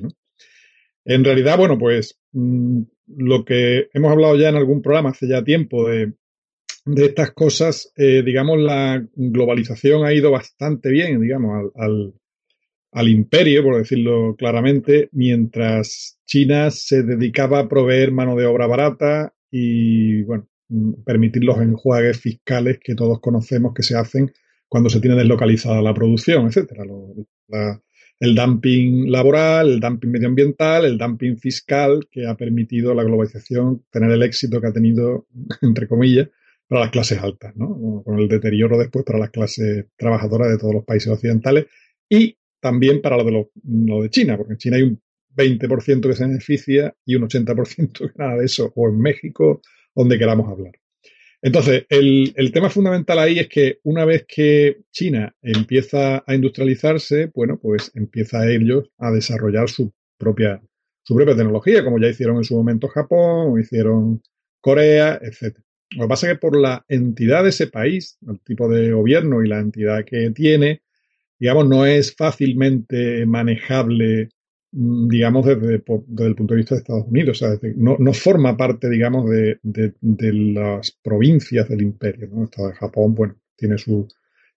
En 1.03 1.23
realidad, 1.23 1.57
bueno, 1.57 1.79
pues 1.79 2.19
mm, 2.31 2.81
lo 3.17 3.43
que 3.43 3.89
hemos 3.93 4.11
hablado 4.11 4.35
ya 4.35 4.49
en 4.49 4.55
algún 4.55 4.83
programa 4.83 5.09
hace 5.09 5.27
ya 5.27 5.43
tiempo 5.43 5.89
de, 5.89 6.13
estas 6.95 7.31
cosas, 7.31 7.91
eh, 7.95 8.23
digamos, 8.23 8.59
la 8.59 9.03
globalización 9.13 10.05
ha 10.05 10.13
ido 10.13 10.31
bastante 10.31 10.89
bien, 10.89 11.21
digamos, 11.21 11.71
al, 11.75 12.13
al 12.91 13.07
imperio, 13.07 13.63
por 13.63 13.77
decirlo 13.77 14.35
claramente, 14.37 15.09
mientras 15.13 16.19
China 16.25 16.71
se 16.71 17.03
dedicaba 17.03 17.59
a 17.59 17.69
proveer 17.69 18.11
mano 18.11 18.35
de 18.35 18.45
obra 18.45 18.67
barata 18.67 19.33
y, 19.49 20.23
bueno, 20.23 20.47
permitir 21.05 21.43
los 21.43 21.59
enjuagues 21.59 22.19
fiscales 22.19 22.79
que 22.81 22.95
todos 22.95 23.19
conocemos 23.19 23.73
que 23.73 23.83
se 23.83 23.97
hacen 23.97 24.31
cuando 24.67 24.89
se 24.89 25.01
tiene 25.01 25.17
deslocalizada 25.17 25.81
la 25.81 25.93
producción, 25.93 26.47
etcétera. 26.47 26.83
el 28.19 28.35
dumping 28.35 29.11
laboral, 29.11 29.69
el 29.69 29.79
dumping 29.79 30.11
medioambiental, 30.11 30.85
el 30.85 30.97
dumping 30.97 31.37
fiscal 31.37 32.07
que 32.09 32.27
ha 32.27 32.35
permitido 32.35 32.93
la 32.93 33.03
globalización 33.03 33.83
tener 33.91 34.11
el 34.11 34.23
éxito 34.23 34.61
que 34.61 34.67
ha 34.67 34.73
tenido, 34.73 35.27
entre 35.61 35.87
comillas, 35.87 36.29
para 36.67 36.81
las 36.81 36.91
clases 36.91 37.21
altas, 37.21 37.53
¿no? 37.57 38.01
Con 38.05 38.17
el 38.19 38.29
deterioro 38.29 38.77
después 38.77 39.03
para 39.03 39.19
las 39.19 39.31
clases 39.31 39.87
trabajadoras 39.97 40.49
de 40.49 40.57
todos 40.57 40.73
los 40.73 40.85
países 40.85 41.11
occidentales 41.11 41.65
y 42.07 42.37
también 42.61 43.01
para 43.01 43.17
lo 43.17 43.23
de, 43.25 43.31
lo, 43.31 44.01
de 44.01 44.09
China, 44.09 44.37
porque 44.37 44.53
en 44.53 44.57
China 44.57 44.77
hay 44.77 44.83
un 44.83 45.01
20% 45.35 46.07
que 46.07 46.13
se 46.13 46.25
beneficia 46.25 46.95
y 47.05 47.15
un 47.15 47.23
80% 47.23 48.11
que 48.11 48.17
nada 48.17 48.37
de 48.37 48.45
eso, 48.45 48.71
o 48.75 48.87
en 48.87 48.99
México, 48.99 49.61
donde 49.95 50.17
queramos 50.17 50.49
hablar. 50.49 50.73
Entonces, 51.41 51.85
el, 51.89 52.33
el, 52.35 52.51
tema 52.51 52.69
fundamental 52.69 53.17
ahí 53.17 53.39
es 53.39 53.47
que 53.47 53.79
una 53.83 54.05
vez 54.05 54.25
que 54.27 54.83
China 54.91 55.35
empieza 55.41 56.23
a 56.25 56.35
industrializarse, 56.35 57.31
bueno, 57.33 57.59
pues 57.59 57.91
empieza 57.95 58.47
ellos 58.47 58.91
a 58.99 59.09
desarrollar 59.09 59.67
su 59.67 59.91
propia, 60.19 60.61
su 61.01 61.15
propia 61.15 61.35
tecnología, 61.35 61.83
como 61.83 61.99
ya 61.99 62.09
hicieron 62.09 62.37
en 62.37 62.43
su 62.43 62.55
momento 62.55 62.87
Japón, 62.89 63.53
o 63.53 63.57
hicieron 63.57 64.21
Corea, 64.59 65.19
etc. 65.19 65.57
Lo 65.95 66.03
que 66.03 66.09
pasa 66.09 66.27
es 66.27 66.33
que 66.33 66.39
por 66.39 66.55
la 66.55 66.85
entidad 66.87 67.43
de 67.43 67.49
ese 67.49 67.67
país, 67.67 68.19
el 68.27 68.39
tipo 68.41 68.69
de 68.69 68.91
gobierno 68.91 69.43
y 69.43 69.47
la 69.47 69.59
entidad 69.59 70.05
que 70.05 70.29
tiene, 70.29 70.83
digamos, 71.41 71.67
no 71.67 71.87
es 71.87 72.15
fácilmente 72.15 73.25
manejable, 73.25 74.29
mm, 74.73 75.07
digamos, 75.07 75.43
desde, 75.43 75.73
el 75.73 75.81
punto 76.35 76.53
de 76.53 76.55
vista 76.55 76.75
de 76.75 76.81
Estados 76.81 77.07
Unidos. 77.07 77.41
O 77.41 77.47
sea, 77.47 77.59
no, 77.75 78.13
forma 78.13 78.55
parte, 78.55 78.87
digamos, 78.91 79.27
de, 79.27 79.57
de, 79.63 80.33
las 80.53 80.91
provincias 81.01 81.67
del 81.67 81.81
imperio. 81.81 82.29
¿no? 82.31 82.41
De 82.45 82.73
Japón, 82.75 83.15
bueno, 83.15 83.35
tiene, 83.55 83.79
su, 83.79 84.07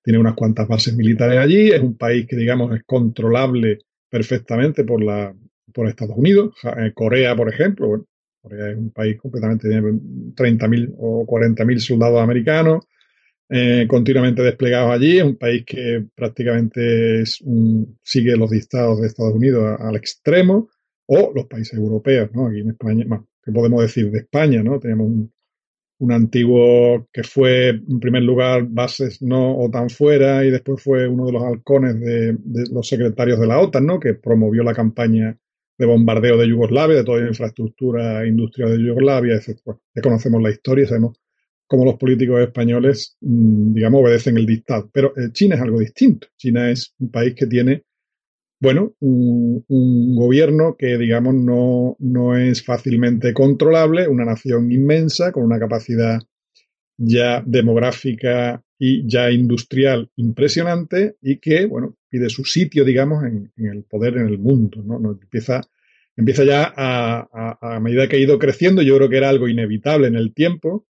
tiene 0.03 0.19
unas 0.19 0.35
cuantas 0.35 0.69
bases 0.69 0.95
militares 0.95 1.39
allí. 1.39 1.71
Es 1.71 1.81
un 1.81 1.97
país 1.97 2.27
que, 2.27 2.37
digamos, 2.37 2.77
es 2.77 2.83
controlable 2.85 3.79
perfectamente 4.11 4.85
por, 4.85 5.03
la, 5.03 5.35
por 5.73 5.89
Estados 5.89 6.19
Unidos. 6.19 6.55
Eh, 6.65 6.93
Corea, 6.95 7.35
por 7.35 7.49
ejemplo, 7.49 7.89
bueno, 7.89 8.05
Corea 8.43 8.73
es 8.73 8.77
un 8.77 8.91
país 8.91 9.19
completamente, 9.19 9.71
tiene 9.71 9.89
30.000 9.89 10.97
o 10.99 11.27
40.000 11.27 11.79
soldados 11.79 12.21
americanos. 12.21 12.85
Eh, 13.51 13.87
continuamente 13.89 14.43
desplegados 14.43 14.91
allí. 14.93 15.21
Un 15.21 15.37
país 15.37 15.65
que 15.67 16.05
prácticamente 16.15 17.25
sigue 17.27 18.37
los 18.37 18.51
dictados 18.51 19.01
de 19.01 19.07
Estados 19.07 19.35
Unidos 19.35 19.79
al 19.81 19.97
extremo, 19.97 20.69
o 21.07 21.33
los 21.35 21.47
países 21.47 21.79
europeos, 21.79 22.31
¿no? 22.33 22.47
Aquí 22.47 22.61
en 22.61 22.71
España, 22.71 23.05
¿qué 23.43 23.53
podemos 23.53 23.83
decir 23.83 24.11
de 24.11 24.21
España, 24.21 24.63
no? 24.63 24.79
Tenemos 24.79 25.07
un, 25.07 25.33
antiguo 26.13 27.09
que 27.13 27.23
fue, 27.23 27.71
en 27.71 27.99
primer 27.99 28.23
lugar, 28.23 28.67
bases 28.69 29.23
no 29.23 29.57
OTAN 29.57 29.89
fuera 29.89 30.45
y 30.45 30.51
después 30.51 30.83
fue 30.83 31.09
uno 31.09 31.25
de 31.27 31.33
los 31.33 31.43
halcones 31.43 31.99
de, 31.99 32.37
los 32.71 32.87
secretarios 32.87 33.41
de 33.41 33.47
la 33.47 33.59
OTAN, 33.59 33.87
¿no? 33.87 34.01
Que 34.01 34.15
promovió 34.15 34.63
la 34.63 34.75
campaña 34.75 35.39
de 35.79 35.87
bombardeo 35.87 36.37
de 36.37 36.49
Yugoslavia, 36.49 36.97
de 36.99 37.05
toda 37.05 37.21
la 37.21 37.29
infraestructura 37.29 38.27
industrial 38.27 38.77
de 38.77 38.85
Yugoslavia, 38.85 39.37
etc. 39.37 39.61
ya 39.95 40.03
conocemos 40.03 40.43
la 40.43 40.51
historia, 40.51 40.87
sabemos 40.87 41.17
como 41.75 41.91
los 41.91 41.99
políticos 41.99 42.41
españoles, 42.41 43.17
mm, 43.21 43.75
digamos, 43.75 44.03
obedecen 44.03 44.39
el 44.39 44.47
dictado. 44.47 44.89
Pero 44.93 45.13
eh, 45.17 45.31
China 45.33 45.57
es 45.57 45.61
algo 45.61 45.81
distinto. 45.81 46.29
China 46.37 46.71
es 46.71 46.95
un 46.99 47.11
país 47.11 47.35
que 47.35 47.47
tiene 47.47 47.83
bueno, 48.61 48.95
un, 49.01 50.17
gobierno 50.17 50.77
que, 50.79 50.97
digamos, 50.97 51.35
no, 51.35 51.97
no, 51.99 52.35
es 52.35 52.65
fácilmente 52.65 53.35
controlable, 53.35 54.09
una 54.09 54.25
nación 54.25 54.73
inmensa 54.73 55.33
con 55.33 55.45
una 55.45 55.59
capacidad 55.59 56.19
ya 56.97 57.43
demográfica 57.45 58.63
y 58.79 59.07
ya 59.07 59.31
industrial 59.31 60.11
impresionante 60.17 61.17
y 61.21 61.41
que, 61.41 61.67
bueno, 61.67 61.97
pide 62.09 62.31
su 62.31 62.45
sitio, 62.45 62.85
digamos, 62.85 63.25
en, 63.25 63.53
el 63.57 63.85
poder 63.85 64.17
en 64.17 64.29
el 64.29 64.39
mundo, 64.39 64.83
¿no? 64.83 65.19
empieza, 65.21 65.61
empieza 66.17 66.45
ya 66.45 66.73
a, 66.75 67.59
a, 67.61 67.81
medida 67.81 68.09
que 68.09 68.17
ha 68.17 68.21
ido 68.21 68.39
creciendo, 68.39 68.81
yo 68.81 68.97
creo 68.97 69.11
que 69.11 69.19
era 69.19 69.29
algo 69.29 69.49
inevitable 69.49 70.07
en 70.07 70.15
el 70.15 70.33
tiempo, 70.33 70.87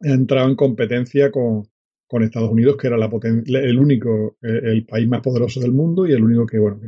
entrado 0.00 0.48
en 0.48 0.56
competencia 0.56 1.30
con, 1.30 1.68
con 2.10 2.24
Estados 2.24 2.50
Unidos, 2.50 2.76
que 2.76 2.88
era 2.88 2.96
la 2.96 3.08
el 3.46 3.78
único, 3.78 4.36
eh, 4.42 4.60
el 4.64 4.84
país 4.84 5.06
más 5.06 5.20
poderoso 5.20 5.60
del 5.60 5.70
mundo 5.70 6.08
y 6.08 6.12
el 6.12 6.24
único 6.24 6.44
que, 6.44 6.58
bueno, 6.58 6.80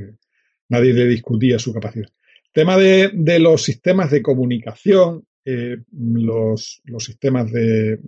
nadie 0.69 0.93
le 0.93 1.07
discutía 1.07 1.61
su 1.61 1.73
capacidad. 1.73 2.09
tema 2.53 2.77
de, 2.77 3.39
los 3.39 3.63
sistemas 3.63 4.11
de 4.11 4.21
comunicación, 4.21 5.25
eh, 5.45 5.77
los, 5.93 6.83
sistemas 6.99 7.53
de, 7.53 8.01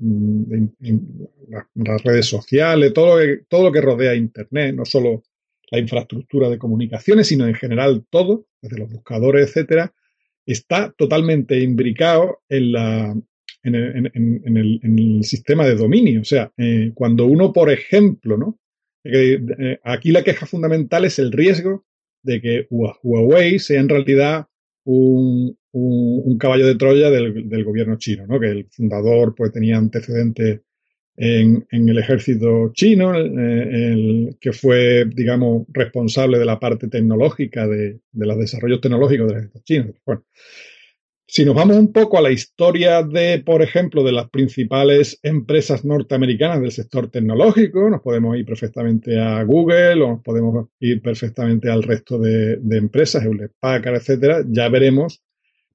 las 1.75 2.03
redes 2.03 2.27
sociales, 2.27 2.93
todo 2.93 3.17
lo, 3.17 3.25
que, 3.25 3.45
todo 3.49 3.63
lo 3.63 3.73
que 3.73 3.81
rodea 3.81 4.17
Internet, 4.17 4.75
no 4.75 4.85
solo 4.85 5.23
la 5.71 5.79
infraestructura 5.79 6.49
de 6.49 6.59
comunicaciones, 6.59 7.29
sino 7.29 7.47
en 7.47 7.55
general 7.55 8.05
todo, 8.11 8.47
desde 8.61 8.79
los 8.79 8.91
buscadores, 8.91 9.49
etcétera, 9.49 9.95
está 10.47 10.93
totalmente 10.97 11.61
imbricado 11.61 12.41
en 12.49 12.73
la, 12.73 13.15
en 13.65 14.97
el, 14.97 15.25
sistema 15.25 15.67
de 15.67 15.75
dominio. 15.75 16.21
O 16.21 16.25
sea, 16.25 16.53
eh, 16.57 16.93
cuando 16.95 17.27
uno, 17.27 17.53
por 17.53 17.71
ejemplo, 17.71 18.37
¿no? 18.37 18.59
Eh, 19.05 19.79
aquí 19.85 20.13
la 20.13 20.23
queja 20.23 20.47
fundamental 20.47 21.05
es 21.05 21.19
el 21.19 21.33
riesgo 21.33 21.85
de 22.23 22.41
que 22.41 22.67
Huawei 22.71 23.59
sea 23.59 23.81
en 23.81 23.89
realidad 23.89 24.47
un, 24.85 25.57
caballo 26.39 26.67
de 26.67 26.77
Troya 26.77 27.11
del, 27.11 27.65
gobierno 27.65 27.97
chino, 27.97 28.27
¿no? 28.27 28.39
Que 28.39 28.49
el 28.49 28.67
fundador 28.71 29.35
pues 29.35 29.53
tenía 29.53 29.77
antecedentes 29.77 30.61
en, 31.17 31.67
el 31.71 31.99
ejército 31.99 32.73
chino, 32.73 33.15
eh, 33.15 33.93
el, 33.93 34.37
que 34.41 34.53
fue, 34.53 35.05
digamos, 35.07 35.67
responsable 35.73 36.39
de 36.39 36.45
la 36.45 36.59
parte 36.59 36.89
tecnológica 36.89 37.67
de, 37.67 38.01
de 38.13 38.27
los 38.27 38.39
desarrollos 38.39 38.81
tecnológicos 38.81 39.29
del 39.29 39.37
ejército 39.39 39.61
chino. 39.65 39.95
Bueno, 40.05 40.25
si 41.27 41.45
nos 41.45 41.55
vamos 41.55 41.77
un 41.77 41.93
poco 41.93 42.19
a 42.19 42.23
la 42.23 42.31
historia 42.31 43.03
de, 43.03 43.43
por 43.45 43.63
ejemplo, 43.63 44.05
de 44.05 44.13
las 44.13 44.29
principales 44.29 45.19
empresas 45.23 45.85
norteamericanas 45.85 46.61
del 46.61 46.71
sector 46.71 47.11
tecnológico, 47.11 47.89
nos 47.89 48.03
podemos 48.03 48.37
ir 48.37 48.45
perfectamente 48.45 49.19
a 49.19 49.43
Google 49.43 50.03
o 50.03 50.09
nos 50.11 50.23
podemos 50.23 50.69
ir 50.81 51.01
perfectamente 51.01 51.71
al 51.71 51.83
resto 51.83 52.19
de, 52.19 52.59
empresas, 52.73 53.25
Hewlett 53.25 53.53
Packard, 53.59 53.97
etcétera, 53.97 54.45
ya 54.47 54.69
veremos, 54.69 55.23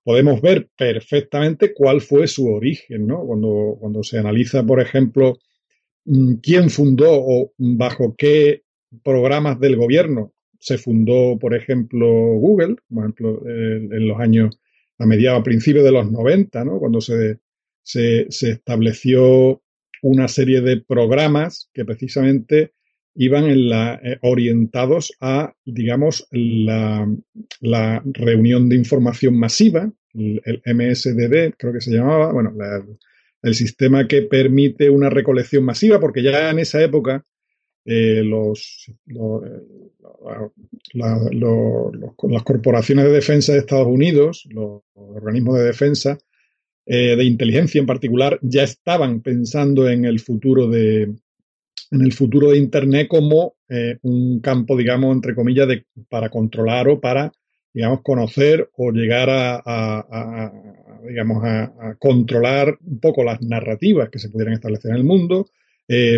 podemos 0.03 0.39
ver 0.41 0.69
perfectamente 0.77 1.73
cuál 1.73 2.01
fue 2.01 2.27
su 2.27 2.47
origen, 2.47 3.07
¿no? 3.07 3.25
Cuando, 3.25 3.77
cuando 3.79 4.03
se 4.03 4.19
analiza, 4.19 4.63
por 4.63 4.79
ejemplo, 4.79 5.39
mm, 6.05 6.35
quién 6.43 6.69
fundó 6.69 7.09
o 7.11 7.53
bajo 7.57 8.15
qué 8.15 8.63
programas 9.03 9.59
del 9.59 9.77
gobierno 9.77 10.31
se 10.59 10.77
fundó, 10.77 11.39
por 11.39 11.55
ejemplo, 11.55 12.07
Google, 12.07 12.75
por 12.93 13.03
ejemplo, 13.03 13.41
en 13.47 14.07
los 14.07 14.19
años 14.19 14.59
a 14.99 15.05
mediados, 15.05 15.39
a 15.39 15.43
principios 15.43 15.85
de 15.85 15.91
los 15.91 16.11
90, 16.11 16.63
¿no? 16.65 16.77
cuando 16.77 17.01
se, 17.01 17.39
se, 17.83 18.27
estableció 18.29 19.61
una 20.01 20.27
serie 20.27 20.61
de 20.61 20.81
programas 20.81 21.69
que 21.73 21.85
precisamente 21.85 22.73
iban 23.15 23.45
en 23.45 23.69
la, 23.69 23.99
eh, 24.03 24.17
orientados 24.21 25.13
a, 25.19 25.53
digamos, 25.65 26.27
la, 26.31 27.07
la, 27.61 28.01
reunión 28.05 28.69
de 28.69 28.75
información 28.75 29.37
masiva, 29.37 29.91
el, 30.13 30.61
MSDD, 30.65 31.55
creo 31.57 31.73
que 31.73 31.81
se 31.81 31.91
llamaba, 31.91 32.31
bueno, 32.31 32.53
el 33.41 33.55
sistema 33.55 34.07
que 34.07 34.23
permite 34.23 34.89
una 34.89 35.09
recolección 35.09 35.63
masiva, 35.63 35.99
porque 35.99 36.21
ya 36.21 36.49
en 36.49 36.59
esa 36.59 36.81
época 36.83 37.25
eh, 37.85 38.21
los, 38.23 38.91
las 40.93 42.43
corporaciones 42.43 43.05
de 43.05 43.11
defensa 43.11 43.53
de 43.53 43.59
Estados 43.59 43.87
Unidos, 43.87 44.47
los, 44.49 44.81
organismos 44.95 45.57
de 45.57 45.63
defensa, 45.63 46.17
eh, 46.85 47.15
de 47.15 47.23
inteligencia 47.23 47.79
en 47.79 47.85
particular, 47.85 48.39
ya 48.41 48.63
estaban 48.63 49.21
pensando 49.21 49.87
en 49.89 50.05
el 50.05 50.19
futuro 50.19 50.67
de, 50.67 51.03
en 51.03 52.01
el 52.01 52.13
futuro 52.13 52.51
de 52.51 52.57
Internet 52.57 53.07
como 53.07 53.55
eh, 53.69 53.97
un 54.01 54.39
campo, 54.39 54.75
digamos, 54.75 55.13
entre 55.15 55.35
comillas, 55.35 55.67
de, 55.67 55.85
para 56.09 56.29
controlar 56.29 56.87
o 56.89 56.99
para, 56.99 57.31
digamos, 57.73 58.01
conocer 58.01 58.69
o 58.75 58.91
llegar 58.91 59.29
a, 59.29 60.51
digamos, 61.07 61.43
a, 61.43 61.95
controlar 61.99 62.77
un 62.85 62.99
poco 62.99 63.23
las 63.23 63.41
narrativas 63.41 64.09
que 64.09 64.19
se 64.19 64.29
pudieran 64.29 64.55
establecer 64.55 64.91
en 64.91 64.97
el 64.97 65.03
mundo, 65.03 65.47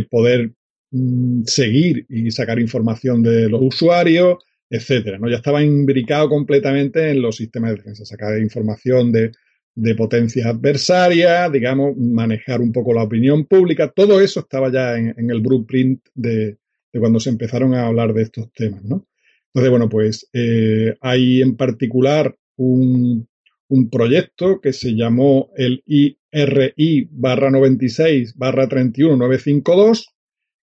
poder 0.09 0.53
Mm, 0.91 1.43
seguir 1.45 2.05
y 2.09 2.31
sacar 2.31 2.59
información 2.59 3.23
de 3.23 3.47
los 3.49 3.61
usuarios, 3.61 4.39
etcétera. 4.69 5.17
¿no? 5.17 5.29
Ya 5.29 5.37
estaba 5.37 5.63
imbricado 5.63 6.27
completamente 6.27 7.11
en 7.11 7.21
los 7.21 7.37
sistemas 7.37 7.71
de 7.71 7.77
defensa, 7.77 8.03
sacar 8.05 8.37
información 8.39 9.11
de, 9.11 9.31
de 9.73 9.95
potencias 9.95 10.45
adversarias, 10.45 11.49
digamos, 11.51 11.95
manejar 11.97 12.59
un 12.59 12.73
poco 12.73 12.93
la 12.93 13.03
opinión 13.03 13.45
pública, 13.45 13.89
todo 13.89 14.19
eso 14.19 14.41
estaba 14.41 14.69
ya 14.69 14.97
en, 14.97 15.29
el 15.29 15.39
blueprint 15.39 16.05
de, 16.13 16.57
de, 16.91 16.99
cuando 16.99 17.21
se 17.21 17.29
empezaron 17.29 17.73
a 17.73 17.87
hablar 17.87 18.13
de 18.13 18.23
estos 18.23 18.51
temas, 18.51 18.83
¿no? 18.83 19.07
Entonces, 19.47 19.69
bueno, 19.69 19.89
pues 19.89 20.29
eh, 20.33 20.95
hay 21.01 21.41
en 21.41 21.55
particular 21.55 22.35
un, 22.57 23.27
un 23.69 23.89
proyecto 23.89 24.59
que 24.59 24.73
se 24.73 24.93
llamó 24.95 25.51
el 25.55 25.83
IRI 25.85 27.07
barra 27.11 27.49
96 27.49 28.35
barra 28.35 28.67
31952, 28.67 30.10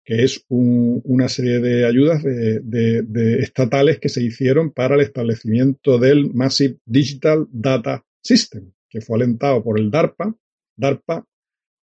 que 0.06 0.24
es 0.24 0.46
una 0.50 1.28
serie 1.28 1.60
de 1.60 1.86
ayudas 1.86 2.24
de, 2.24 3.40
estatales 3.40 4.00
que 4.00 4.08
se 4.08 4.24
hicieron 4.24 4.72
para 4.72 4.96
el 4.96 5.02
establecimiento 5.02 5.98
del 5.98 6.32
Massive 6.32 6.78
Digital 6.86 7.48
Data 7.52 8.06
System, 8.22 8.72
que 8.88 9.02
fue 9.02 9.18
alentado 9.18 9.64
por 9.64 9.80
el 9.80 9.90
DARPA. 9.90 10.36
DARPA 10.78 11.26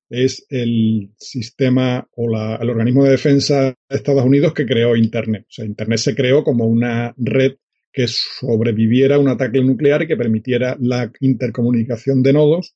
es 0.10 0.45
el 0.49 1.12
sistema 1.17 2.10
o 2.15 2.27
el 2.27 2.69
organismo 2.69 3.05
de 3.05 3.12
defensa 3.12 3.75
de 3.89 3.95
Estados 3.95 4.25
Unidos 4.25 4.53
que 4.53 4.65
creó 4.65 4.97
Internet. 4.97 5.45
O 5.47 5.51
sea, 5.51 5.65
Internet 5.65 5.99
se 5.99 6.15
creó 6.15 6.43
como 6.43 6.65
una 6.65 7.13
red 7.17 7.53
que 7.91 8.08
sobreviviera 8.08 9.15
a 9.15 9.19
un 9.19 9.29
ataque 9.29 9.62
nuclear 9.62 10.01
y 10.03 10.08
que 10.08 10.17
permitiera 10.17 10.75
la 10.79 11.12
intercomunicación 11.21 12.21
de 12.21 12.34
nodos 12.34 12.75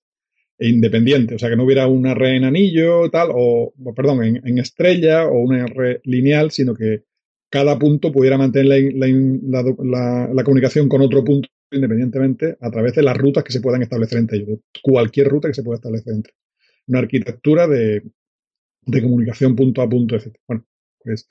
e 0.58 0.70
independiente, 0.70 1.36
o 1.36 1.40
sea, 1.40 1.50
que 1.50 1.56
no 1.56 1.64
hubiera 1.64 1.88
una 1.88 2.14
red 2.14 2.36
en 2.36 2.44
anillo, 2.44 3.10
tal, 3.10 3.30
o, 3.34 3.74
perdón, 3.96 4.24
en, 4.24 4.58
estrella 4.60 5.26
o 5.28 5.40
una 5.40 5.66
red 5.66 6.00
lineal, 6.04 6.52
sino 6.52 6.76
que 6.76 7.04
cada 7.50 7.78
punto 7.78 8.12
pudiera 8.12 8.38
mantener 8.38 8.94
la, 8.94 10.44
comunicación 10.44 10.88
con 10.88 11.02
otro 11.02 11.24
punto 11.24 11.50
independientemente 11.72 12.56
a 12.62 12.70
través 12.70 12.94
de 12.94 13.02
las 13.02 13.18
rutas 13.18 13.44
que 13.44 13.52
se 13.52 13.60
puedan 13.60 13.82
establecer 13.82 14.20
entre 14.20 14.38
ellos, 14.38 14.60
cualquier 14.84 15.28
ruta 15.28 15.48
que 15.48 15.56
se 15.56 15.64
pueda 15.64 15.78
establecer 15.78 16.14
entre 16.14 16.34
Una 16.88 17.00
arquitectura 17.00 17.68
de, 17.68 18.04
comunicación 18.86 19.56
punto 19.56 19.82
a 19.82 19.90
punto, 19.90 20.16
etc. 20.16 20.36
Bueno, 20.48 20.66
pues 21.00 21.28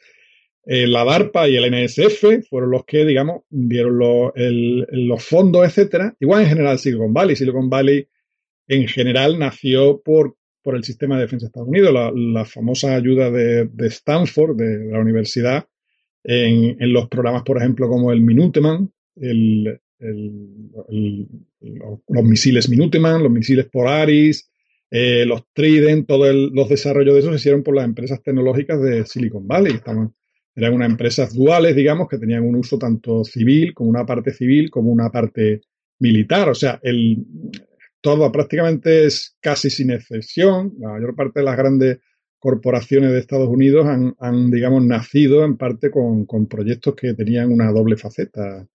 eh, 0.65 0.87
la 0.89 1.05
DARPA 1.05 1.49
y 1.49 1.57
el 1.57 1.71
NSF 1.71 2.49
fueron 2.49 2.71
los 2.73 2.85
que, 2.85 3.05
digamos, 3.05 3.43
dieron 3.49 3.99
los 3.99 5.25
fondos, 5.25 5.65
etcétera. 5.65 6.17
Igual 6.19 6.43
en 6.43 6.49
general 6.49 6.79
Silicon 6.79 7.13
Valley. 7.13 7.37
Silicon 7.37 7.71
Valley 7.71 8.09
en 8.73 8.89
general 8.89 9.39
nació 9.39 10.01
por, 10.03 10.37
por 10.63 10.77
el 10.77 10.85
sistema 10.85 11.17
de 11.17 11.23
defensa 11.23 11.45
de 11.45 11.49
Estados 11.49 11.69
Unidos, 11.69 11.93
la, 12.15 12.45
famosa 12.47 12.95
ayuda 12.95 13.31
de, 13.31 13.69
Stanford, 13.89 14.57
de, 14.57 14.87
la 14.91 14.99
universidad, 14.99 15.67
en, 16.25 16.93
los 16.93 17.09
programas, 17.09 17.43
por 17.43 17.59
ejemplo, 17.59 17.89
como 17.89 18.13
el 18.13 18.23
Minuteman, 18.23 18.91
los, 22.09 22.25
misiles 22.25 22.69
Minuteman, 22.71 23.23
los 23.23 23.31
misiles 23.31 23.67
Polaris, 23.67 24.51
eh, 24.91 25.25
los 25.27 25.45
Trident, 25.53 26.07
todos 26.07 26.35
los 26.35 26.69
desarrollos 26.69 27.15
de 27.15 27.21
eso 27.21 27.31
se 27.31 27.37
hicieron 27.37 27.63
por 27.63 27.77
las 27.77 27.85
empresas 27.85 28.23
tecnológicas 28.23 28.81
de 28.81 29.05
Silicon 29.05 29.47
Valley. 29.47 29.81
Eran 30.55 30.75
unas 30.75 30.91
empresas 30.91 31.35
duales, 31.35 31.77
digamos, 31.77 32.09
que 32.09 32.19
tenían 32.19 32.45
un 32.45 32.57
uso 32.57 32.79
tanto 32.79 33.25
civil, 33.25 33.75
como 33.75 33.91
una 33.91 34.07
parte 34.07 34.33
civil, 34.33 34.71
como 34.71 34.91
una 34.91 35.11
parte 35.11 35.63
militar. 35.99 36.49
O 36.51 36.55
sea, 36.55 36.79
el, 36.83 37.25
todo 38.03 38.31
prácticamente 38.31 39.07
es 39.07 39.37
casi 39.41 39.71
sin 39.71 39.91
excepción. 39.91 40.75
La 40.79 40.91
mayor 40.91 41.15
parte 41.15 41.41
de 41.41 41.47
las 41.47 41.57
grandes 41.57 41.99
corporaciones 42.39 43.13
de 43.13 43.21
Estados 43.21 43.49
Unidos 43.49 43.87
han, 43.87 44.51
digamos, 44.51 44.85
nacido 44.85 45.45
en 45.45 45.57
parte 45.57 45.91
con, 45.91 46.27
proyectos 46.49 46.97
que 46.97 47.15
tenían 47.15 47.53
una 47.53 47.71
doble 47.71 47.97
faceta, 47.97 48.67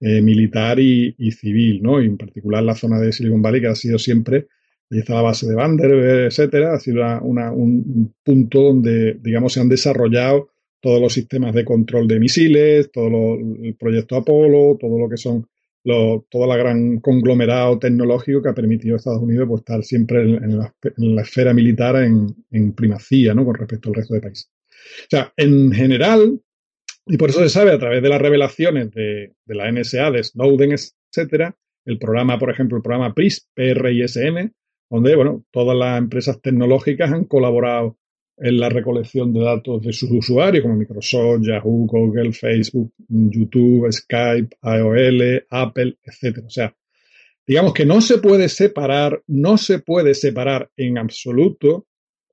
eh, 0.00 0.20
militar 0.20 0.78
y, 0.78 1.14
civil, 1.32 1.82
¿no? 1.82 2.02
Y 2.02 2.06
en 2.06 2.18
particular 2.18 2.62
la 2.62 2.74
zona 2.74 3.00
de 3.00 3.12
Silicon 3.12 3.40
Valley, 3.40 3.62
que 3.62 3.68
ha 3.68 3.74
sido 3.74 3.98
siempre, 3.98 4.48
ahí 4.90 4.98
está 4.98 5.14
la 5.14 5.22
base 5.22 5.48
de 5.48 5.54
Vanderbilt, 5.54 6.26
etcétera, 6.26 6.74
ha 6.74 6.78
sido 6.78 7.02
un, 7.22 8.14
punto 8.22 8.60
donde, 8.60 9.14
digamos, 9.14 9.54
se 9.54 9.60
han 9.60 9.70
desarrollado 9.70 10.50
todos 10.80 11.00
los 11.00 11.14
sistemas 11.14 11.54
de 11.54 11.64
control 11.64 12.06
de 12.06 12.20
misiles, 12.20 12.92
todo 12.92 13.36
el 13.36 13.74
proyecto 13.76 14.16
Apolo, 14.16 14.76
todo 14.78 14.98
lo 14.98 15.08
que 15.08 15.16
son 15.16 15.46
lo, 15.84 16.26
todo 16.30 16.52
el 16.52 16.58
gran 16.58 17.00
conglomerado 17.00 17.78
tecnológico 17.78 18.42
que 18.42 18.48
ha 18.48 18.54
permitido 18.54 18.94
a 18.94 18.96
Estados 18.96 19.22
Unidos 19.22 19.46
pues, 19.48 19.60
estar 19.60 19.82
siempre 19.84 20.22
en, 20.22 20.58
la, 20.58 21.22
esfera 21.22 21.52
militar 21.52 21.96
en, 21.96 22.72
primacía 22.72 23.34
¿no? 23.34 23.44
con 23.44 23.54
respecto 23.54 23.90
al 23.90 23.94
resto 23.94 24.14
de 24.14 24.20
países. 24.20 24.50
O 24.70 25.06
sea, 25.10 25.32
en 25.36 25.72
general, 25.72 26.40
y 27.06 27.16
por 27.18 27.30
eso 27.30 27.40
se 27.40 27.50
sabe 27.50 27.72
a 27.72 27.78
través 27.78 28.02
de 28.02 28.08
las 28.08 28.20
revelaciones 28.20 28.90
de, 28.92 29.34
la 29.46 29.70
NSA, 29.70 30.10
de 30.10 30.24
Snowden, 30.24 30.72
etcétera, 30.72 31.54
el 31.84 31.98
programa, 31.98 32.38
por 32.38 32.50
ejemplo, 32.50 32.78
el 32.78 32.82
programa 32.82 33.14
PRIS, 33.14 33.48
PRISM, 33.54 34.52
donde, 34.90 35.16
bueno, 35.16 35.44
todas 35.50 35.76
las 35.76 35.98
empresas 35.98 36.40
tecnológicas 36.40 37.12
han 37.12 37.24
colaborado 37.24 37.98
en 38.36 38.58
la 38.58 38.68
recolección 38.68 39.32
de 39.32 39.40
datos 39.40 39.82
de 39.82 39.92
sus 39.92 40.10
usuarios, 40.10 40.62
como 40.62 40.76
Microsoft, 40.76 41.42
Yahoo, 41.42 41.86
Google, 41.86 42.32
Facebook, 42.32 42.92
YouTube, 43.08 43.90
Skype, 43.92 44.56
AOL, 44.62 45.46
Apple, 45.50 45.96
etc. 46.04 46.38
O 46.44 46.50
sea, 46.50 46.74
digamos 47.46 47.72
que 47.72 47.86
no 47.86 48.00
se 48.00 48.18
puede 48.18 48.48
separar, 48.48 49.22
no 49.26 49.56
se 49.56 49.78
puede 49.78 50.14
separar 50.14 50.70
en 50.76 50.98
absoluto 50.98 51.86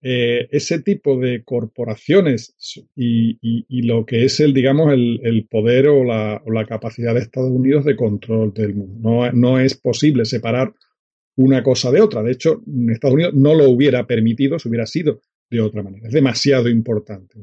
eh, 0.03 0.47
ese 0.49 0.81
tipo 0.81 1.19
de 1.19 1.43
corporaciones 1.43 2.55
y, 2.95 3.37
lo 3.83 4.03
que 4.03 4.25
es 4.25 4.39
el, 4.39 4.51
digamos, 4.51 4.91
el, 4.93 5.47
poder 5.49 5.89
o 5.89 6.03
la, 6.03 6.65
capacidad 6.67 7.13
de 7.13 7.19
Estados 7.19 7.51
Unidos 7.51 7.85
de 7.85 7.95
control 7.95 8.51
del 8.53 8.73
mundo. 8.73 8.97
No, 8.99 9.31
no 9.31 9.59
es 9.59 9.75
posible 9.75 10.25
separar 10.25 10.73
una 11.35 11.61
cosa 11.61 11.91
de 11.91 12.01
otra. 12.01 12.23
De 12.23 12.31
hecho, 12.31 12.63
Estados 12.89 13.13
Unidos 13.13 13.33
no 13.35 13.53
lo 13.53 13.69
hubiera 13.69 14.07
permitido 14.07 14.57
si 14.57 14.69
hubiera 14.69 14.87
sido 14.87 15.21
de 15.51 15.61
otra 15.61 15.83
manera. 15.83 16.07
Es 16.07 16.13
demasiado 16.13 16.69
importante. 16.69 17.39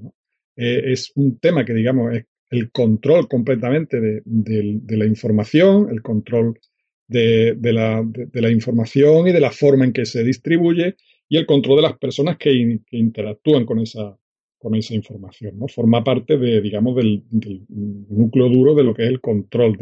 Eh, 0.57 0.93
es 0.93 1.13
un 1.15 1.39
tema 1.39 1.65
que, 1.65 1.75
digamos, 1.75 2.15
es 2.15 2.25
el 2.51 2.71
control 2.71 3.29
completamente 3.29 4.01
de, 4.01 4.97
la 4.97 5.05
información, 5.05 5.89
el 5.91 6.03
control 6.03 6.59
de, 7.07 7.57
la, 7.63 8.51
información 8.51 9.29
y 9.29 9.33
de 9.33 9.41
la 9.41 9.51
forma 9.51 9.85
en 9.85 9.93
que 9.93 10.07
se 10.07 10.25
distribuye 10.25 10.97
y 11.29 11.37
el 11.37 11.47
control 11.47 11.77
de 11.77 11.83
las 11.83 11.99
personas 11.99 12.39
que, 12.39 12.81
interactúan 12.91 13.67
con 13.67 13.81
esa, 13.81 14.17
con 14.59 14.75
esa 14.75 14.95
información. 14.95 15.59
¿no? 15.59 15.69
Forma 15.69 16.03
parte 16.03 16.39
de, 16.39 16.63
digamos, 16.63 16.97
del, 16.97 17.23
núcleo 17.29 18.49
duro 18.49 18.75
de 18.75 18.85
lo 18.85 18.95
que 18.95 19.03
es 19.05 19.11
el 19.11 19.21
control 19.21 19.77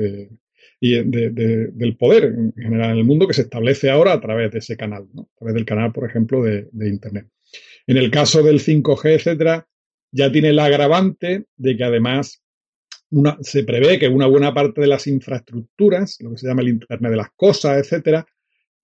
y 0.80 1.02
del 1.02 1.96
poder 1.96 2.24
en 2.24 2.52
general 2.52 2.90
en 2.90 2.98
el 2.98 3.04
mundo 3.04 3.28
que 3.28 3.34
se 3.34 3.42
establece 3.42 3.90
ahora 3.90 4.12
a 4.12 4.20
través 4.20 4.50
de 4.50 4.58
ese 4.58 4.76
canal, 4.76 5.06
a 5.16 5.38
través 5.38 5.54
del 5.54 5.64
canal, 5.64 5.92
por 5.92 6.08
ejemplo, 6.08 6.42
de, 6.42 6.68
Internet. 6.88 7.28
En 7.86 7.96
el 7.96 8.10
caso 8.10 8.42
del 8.42 8.60
5G, 8.60 9.14
etcétera, 9.14 9.68
ya 10.10 10.30
tiene 10.32 10.48
el 10.48 10.58
agravante 10.58 11.46
de 11.56 11.76
que 11.76 11.84
además 11.84 12.42
se 13.40 13.62
prevé 13.62 13.98
que 13.98 14.08
una 14.08 14.26
buena 14.26 14.52
parte 14.52 14.80
de 14.80 14.88
las 14.88 15.06
infraestructuras, 15.06 16.16
lo 16.20 16.30
que 16.30 16.38
se 16.38 16.48
llama 16.48 16.62
el 16.62 16.68
Internet 16.68 17.10
de 17.10 17.16
las 17.16 17.30
cosas, 17.36 17.78
etcétera, 17.78 18.26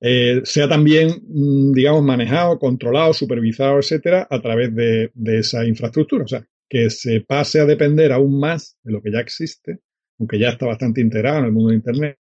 eh, 0.01 0.41
sea 0.45 0.69
también, 0.69 1.11
mm, 1.29 1.73
digamos, 1.73 2.03
manejado, 2.03 2.59
controlado, 2.59 3.13
supervisado, 3.13 3.79
etcétera, 3.79 4.27
a 4.29 4.41
través 4.41 4.75
de, 4.75 5.11
de, 5.15 5.39
esa 5.39 5.65
infraestructura. 5.65 6.25
O 6.25 6.29
sea, 6.29 6.45
que 6.69 6.91
se 6.91 7.21
pase 7.21 7.61
a 7.61 7.67
depender 7.67 8.13
aún 8.13 8.39
más 8.39 8.77
de 8.83 8.93
lo 8.93 9.03
que 9.03 9.13
ya 9.13 9.21
existe, 9.21 9.81
aunque 10.19 10.39
ya 10.39 10.51
está 10.51 10.67
bastante 10.67 11.01
integrado 11.01 11.39
en 11.39 11.45
el 11.47 11.53
mundo 11.53 11.71
de 11.71 11.77
Internet, 11.77 12.19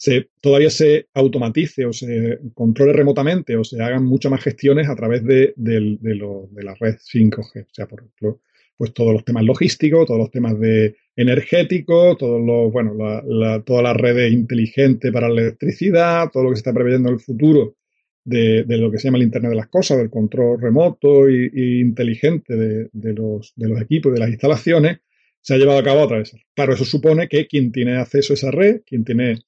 se, 0.00 0.30
todavía 0.40 0.70
se 0.70 1.08
automatice 1.12 1.84
o 1.84 1.92
se 1.92 2.38
controle 2.54 2.94
remotamente 2.94 3.54
o 3.56 3.64
se 3.64 3.82
hagan 3.82 4.02
muchas 4.06 4.32
más 4.32 4.42
gestiones 4.42 4.88
a 4.88 4.96
través 4.96 5.22
de, 5.22 5.52
la 5.58 6.74
red 6.80 6.96
5G. 6.96 7.64
O 7.64 7.68
sea, 7.70 7.86
por 7.86 8.00
ejemplo, 8.00 8.40
pues 8.78 8.94
todos 8.94 9.12
los 9.12 9.26
temas 9.26 9.44
logísticos, 9.44 10.06
todos 10.06 10.18
los 10.18 10.30
temas 10.30 10.58
de 10.58 10.96
energéticos, 11.14 12.16
todos 12.16 12.40
los, 12.40 12.72
bueno, 12.72 12.94
la, 12.94 13.60
todas 13.60 13.82
las 13.82 13.94
redes 13.94 14.32
inteligentes 14.32 15.12
para 15.12 15.28
la 15.28 15.42
electricidad, 15.42 16.30
todo 16.32 16.44
lo 16.44 16.48
que 16.48 16.56
se 16.56 16.60
está 16.60 16.72
preveyendo 16.72 17.10
en 17.10 17.16
el 17.16 17.20
futuro 17.20 17.76
de, 18.24 18.64
lo 18.66 18.90
que 18.90 18.96
se 18.96 19.08
llama 19.08 19.18
el 19.18 19.24
Internet 19.24 19.50
de 19.50 19.56
las 19.56 19.68
Cosas, 19.68 19.98
del 19.98 20.08
control 20.08 20.62
remoto 20.62 21.28
e 21.28 21.50
inteligente 21.78 22.56
de, 22.56 23.12
los, 23.12 23.52
de 23.54 23.68
los 23.68 23.78
equipos, 23.82 24.14
de 24.14 24.18
las 24.18 24.30
instalaciones, 24.30 25.00
se 25.42 25.52
ha 25.52 25.58
llevado 25.58 25.78
a 25.78 25.84
cabo 25.84 26.04
a 26.04 26.08
través. 26.08 26.34
Claro, 26.54 26.72
eso 26.72 26.86
supone 26.86 27.28
que 27.28 27.46
quien 27.46 27.70
tiene 27.70 27.98
acceso 27.98 28.32
a 28.32 28.36
esa 28.36 28.50
red, 28.50 28.80
quien 28.86 29.04
tiene 29.04 29.40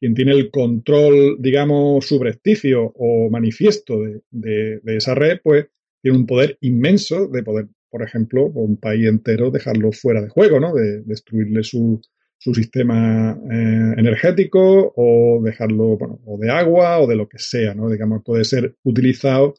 quien 0.00 0.14
tiene 0.14 0.32
el 0.32 0.50
control, 0.50 1.36
digamos, 1.38 2.06
subrepticio 2.06 2.90
o 2.96 3.28
manifiesto 3.30 3.98
de, 4.30 4.80
esa 4.86 5.14
red, 5.14 5.40
pues 5.44 5.66
tiene 6.00 6.16
un 6.16 6.26
poder 6.26 6.56
inmenso 6.62 7.28
de 7.28 7.42
poder, 7.42 7.68
por 7.90 8.02
ejemplo, 8.02 8.46
un 8.46 8.78
país 8.78 9.06
entero 9.06 9.50
dejarlo 9.50 9.92
fuera 9.92 10.22
de 10.22 10.30
juego, 10.30 10.58
¿no? 10.58 10.74
De 10.74 11.02
destruirle 11.02 11.62
su, 11.62 12.00
sistema 12.38 13.38
eh, 13.52 13.94
energético 13.98 14.94
o 14.96 15.42
dejarlo, 15.44 15.98
bueno, 15.98 16.18
o 16.24 16.38
de 16.38 16.50
agua 16.50 16.98
o 17.00 17.06
de 17.06 17.16
lo 17.16 17.28
que 17.28 17.38
sea, 17.38 17.74
¿no? 17.74 17.90
Digamos, 17.90 18.22
puede 18.24 18.44
ser 18.44 18.76
utilizado, 18.82 19.52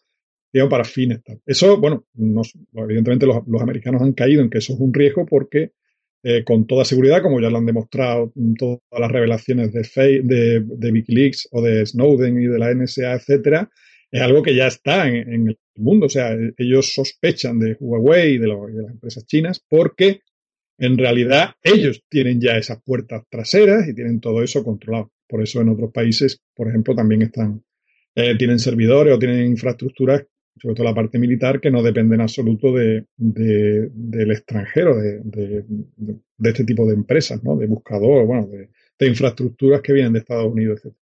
digamos, 0.51 0.71
para 0.71 0.83
fines. 0.83 1.19
Eso, 1.45 1.79
bueno, 1.79 2.05
evidentemente 2.73 3.27
los, 3.27 3.47
los 3.47 3.61
americanos 3.61 4.01
han 4.01 4.13
caído 4.13 4.41
en 4.41 4.49
que 4.49 4.57
eso 4.57 4.73
es 4.73 4.79
un 4.79 4.91
riesgo 4.91 5.27
porque 5.27 5.73
eh, 6.23 6.43
con 6.43 6.67
toda 6.67 6.85
seguridad, 6.85 7.23
como 7.23 7.41
ya 7.41 7.49
lo 7.49 7.57
han 7.57 7.65
demostrado 7.65 8.31
todas 8.57 8.79
las 8.91 9.11
revelaciones 9.11 9.71
de, 9.73 10.61
de, 10.63 10.91
Wikileaks 10.91 11.49
o 11.51 11.63
de 11.63 11.83
Snowden 11.83 12.39
y 12.39 12.45
de 12.45 12.59
la 12.59 12.71
NSA, 12.73 13.13
etcétera, 13.13 13.69
es 14.11 14.21
algo 14.21 14.43
que 14.43 14.53
ya 14.53 14.67
está 14.67 15.07
en, 15.07 15.49
el 15.49 15.57
mundo. 15.75 16.05
O 16.05 16.09
sea, 16.09 16.37
ellos 16.57 16.93
sospechan 16.93 17.57
de 17.57 17.75
Huawei 17.79 18.35
y 18.35 18.37
de, 18.37 18.47
las 18.47 18.91
empresas 18.91 19.25
chinas 19.25 19.65
porque 19.67 20.21
en 20.77 20.97
realidad 20.97 21.55
ellos 21.63 22.03
tienen 22.07 22.39
ya 22.39 22.57
esas 22.57 22.81
puertas 22.83 23.23
traseras 23.29 23.87
y 23.87 23.95
tienen 23.95 24.19
todo 24.19 24.43
eso 24.43 24.63
controlado. 24.63 25.11
Por 25.27 25.41
eso 25.41 25.61
en 25.61 25.69
otros 25.69 25.91
países, 25.91 26.39
por 26.55 26.67
ejemplo, 26.67 26.93
también 26.93 27.23
están, 27.23 27.63
eh, 28.13 28.35
tienen 28.37 28.59
servidores 28.59 29.15
o 29.15 29.19
tienen 29.19 29.45
infraestructuras 29.47 30.23
sobre 30.61 30.75
todo 30.75 30.85
la 30.85 30.93
parte 30.93 31.17
militar, 31.17 31.59
que 31.59 31.71
no 31.71 31.81
depende 31.81 32.15
en 32.15 32.21
absoluto 32.21 32.71
de, 32.71 33.05
del 33.17 34.31
extranjero, 34.31 34.95
de, 34.95 35.65
este 36.43 36.63
tipo 36.63 36.85
de 36.85 36.93
empresas, 36.93 37.43
¿no? 37.43 37.57
de 37.57 37.65
buscadores, 37.65 38.27
bueno, 38.27 38.47
de, 38.47 38.69
infraestructuras 39.07 39.81
que 39.81 39.93
vienen 39.93 40.13
de 40.13 40.19
Estados 40.19 40.51
Unidos, 40.51 40.79
etc. 40.83 40.95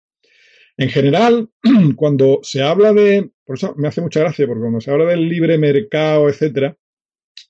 En 0.77 0.91
general, 0.91 1.49
cuando 1.97 2.41
se 2.43 2.63
habla 2.63 2.93
de, 2.93 3.31
por 3.47 3.57
eso 3.57 3.75
me 3.79 3.89
hace 3.89 4.03
mucha 4.03 4.21
gracia, 4.21 4.47
porque 4.47 4.61
cuando 4.61 4.83
se 4.83 4.91
habla 4.91 5.07
del 5.07 5.27
libre 5.27 5.57
mercado, 5.57 6.29
etcétera, 6.29 6.77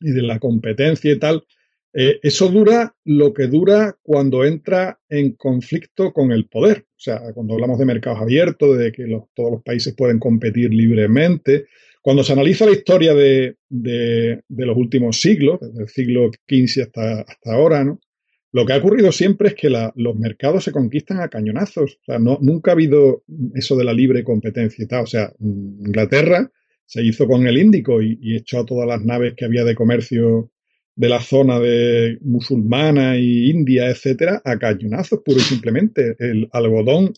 y 0.01 0.13
de 0.13 0.23
la 0.23 0.39
competencia 0.39 1.11
y 1.11 1.19
tal, 1.19 1.45
eh, 1.93 2.21
eso 2.23 2.49
dura 2.49 2.95
lo 3.05 3.35
que 3.35 3.49
dura 3.49 3.97
cuando 4.03 4.45
entra 4.45 5.01
en 5.09 5.33
conflicto 5.33 6.13
con 6.13 6.31
el 6.31 6.47
poder. 6.47 6.87
O 6.91 7.01
sea, 7.01 7.33
cuando 7.35 7.55
hablamos 7.55 7.79
de 7.81 7.87
mercados 7.87 8.21
abiertos, 8.21 8.79
de 8.79 8.93
que 8.93 9.07
todos 9.35 9.51
los 9.51 9.63
países 9.63 9.95
pueden 9.97 10.21
competir 10.21 10.73
libremente, 10.73 11.67
cuando 12.07 12.23
se 12.23 12.35
analiza 12.35 12.67
la 12.67 12.71
historia 12.71 13.15
de, 13.15 13.57
los 14.49 14.77
últimos 14.77 15.21
siglos, 15.21 15.59
desde 15.61 15.83
el 15.83 15.89
siglo 15.89 16.31
XV 16.49 16.83
hasta, 16.83 17.23
hasta 17.23 17.53
ahora, 17.53 17.83
¿no? 17.83 17.99
lo 18.53 18.65
que 18.65 18.75
ha 18.75 18.77
ocurrido 18.77 19.11
siempre 19.11 19.49
es 19.49 19.55
que 19.57 19.69
los 19.69 20.15
mercados 20.15 20.63
se 20.63 20.71
conquistan 20.71 21.19
a 21.19 21.27
cañonazos. 21.29 21.99
O 22.03 22.05
sea, 22.05 22.21
nunca 22.21 22.71
ha 22.71 22.75
habido 22.75 23.25
eso 23.57 23.75
de 23.77 23.83
la 23.83 23.93
libre 23.93 24.23
competencia 24.23 24.85
y 24.85 24.87
tal. 24.87 25.03
O 25.03 25.07
sea, 25.09 25.33
Inglaterra 25.41 26.49
se 26.85 27.03
hizo 27.03 27.27
con 27.27 27.45
el 27.49 27.59
Índico 27.59 28.01
y, 28.01 28.37
echó 28.37 28.61
a 28.61 28.67
todas 28.67 28.87
las 28.87 29.05
naves 29.05 29.35
que 29.37 29.45
había 29.45 29.65
de 29.65 29.75
comercio 29.75 30.53
de 30.95 31.09
la 31.09 31.21
zona 31.21 31.59
de 31.59 32.19
musulmana 32.21 33.19
y 33.19 33.51
India, 33.51 33.91
etcétera, 33.91 34.43
a 34.45 34.61
cañonazos, 34.61 35.23
puro 35.25 35.39
y 35.39 35.43
simplemente. 35.43 36.15
El 36.21 36.49
algodón 36.53 37.15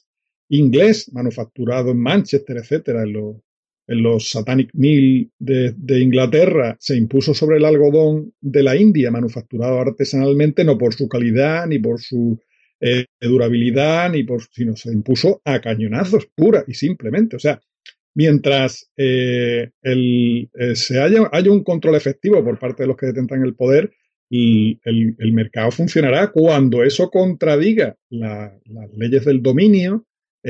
inglés 0.49 1.13
manufacturado 1.13 1.91
en 1.91 1.99
Manchester, 1.99 2.57
etcétera, 2.57 3.03
en 3.03 3.13
los, 3.13 3.37
en 3.89 4.03
los 4.03 4.31
Satanic 4.31 4.71
Mill 4.75 5.33
de, 5.39 6.01
Inglaterra 6.01 6.77
se 6.79 6.97
impuso 6.97 7.35
sobre 7.35 7.57
el 7.57 7.65
algodón 7.65 8.35
de 8.41 8.63
la 8.63 8.77
India, 8.77 9.11
manufacturado 9.11 9.81
artesanalmente, 9.81 10.65
no 10.65 10.77
por 10.77 10.95
su 10.95 11.09
calidad, 11.09 11.67
ni 11.67 11.79
por 11.79 12.01
su 12.01 12.39
eh, 12.81 13.07
durabilidad, 13.21 14.11
ni 14.13 14.23
por, 14.25 14.43
sino 14.53 14.77
se 14.77 14.93
impuso 14.93 15.41
a 15.45 15.61
cañonazos, 15.61 16.29
pura 16.35 16.65
y 16.69 16.75
simplemente. 16.75 17.37
O 17.37 17.39
sea, 17.39 17.61
mientras 18.15 18.91
eh, 18.97 19.71
el, 19.83 20.51
eh, 20.55 20.77
se 20.77 21.01
haya, 21.01 21.29
haya, 21.33 21.51
un 21.51 21.65
control 21.65 21.97
efectivo 21.97 22.45
por 22.45 22.59
parte 22.59 22.83
de 22.83 22.89
los 22.89 22.97
que 22.97 23.07
detentan 23.07 23.43
el 23.43 23.55
poder, 23.55 23.91
y 24.31 24.79
el, 24.85 25.33
mercado 25.33 25.71
funcionará 25.71 26.31
cuando 26.31 26.85
eso 26.85 27.11
contradiga 27.11 27.97
las 28.11 28.53
leyes 28.95 29.25
del 29.25 29.43
dominio 29.43 30.05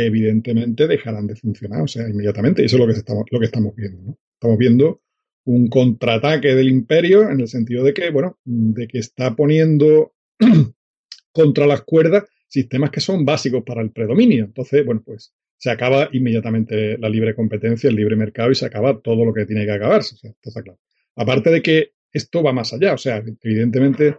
evidentemente 0.07 0.87
dejarán 0.87 1.27
de 1.27 1.37
funcionar, 1.37 1.83
o 1.83 1.89
sea, 1.89 2.09
inmediatamente. 2.09 2.63
Y 2.63 2.67
eso 2.67 2.77
es 2.77 2.81
lo 2.81 2.87
que, 2.87 2.93
estamos, 2.93 3.25
lo 3.31 3.39
que 3.39 3.47
estamos 3.47 3.75
viendo. 3.75 4.17
Estamos 4.35 4.59
viendo 4.59 5.01
un 5.45 5.69
contraataque 5.69 6.55
del 6.55 6.69
imperio 6.69 7.29
en 7.31 7.41
el 7.41 7.49
sentido 7.49 7.85
de 7.85 7.95
que, 7.95 8.11
bueno, 8.11 8.39
de 8.45 8.87
que 8.87 8.99
está 8.99 9.35
poniendo 9.35 10.13
contra 11.33 11.67
las 11.67 11.83
cuerdas 11.83 12.25
sistemas 12.47 12.91
que 12.91 13.01
son 13.01 13.25
básicos 13.25 13.63
para 13.65 13.83
el 13.83 13.91
predominio. 13.91 14.45
Entonces, 14.45 14.85
bueno, 14.85 15.03
pues 15.05 15.33
se 15.57 15.71
acaba 15.71 16.09
inmediatamente 16.13 16.97
la 16.99 17.09
libre 17.09 17.35
competencia, 17.35 17.91
el 17.91 17.97
libre 17.97 18.17
mercado 18.17 18.51
y 18.51 18.55
se 18.55 18.67
acaba 18.67 19.01
todo 19.01 19.25
lo 19.25 19.35
que 19.35 19.45
tiene 19.45 19.65
que 19.65 19.73
acabarse. 19.73 20.17
Está 20.43 20.63
claro. 20.63 20.79
Aparte 21.17 21.51
de 21.51 21.63
que 21.63 21.93
esto 22.13 22.43
va 22.43 22.53
más 22.53 22.73
allá. 22.73 22.95
O 22.95 22.99
sea, 22.99 23.23
evidentemente 23.43 24.17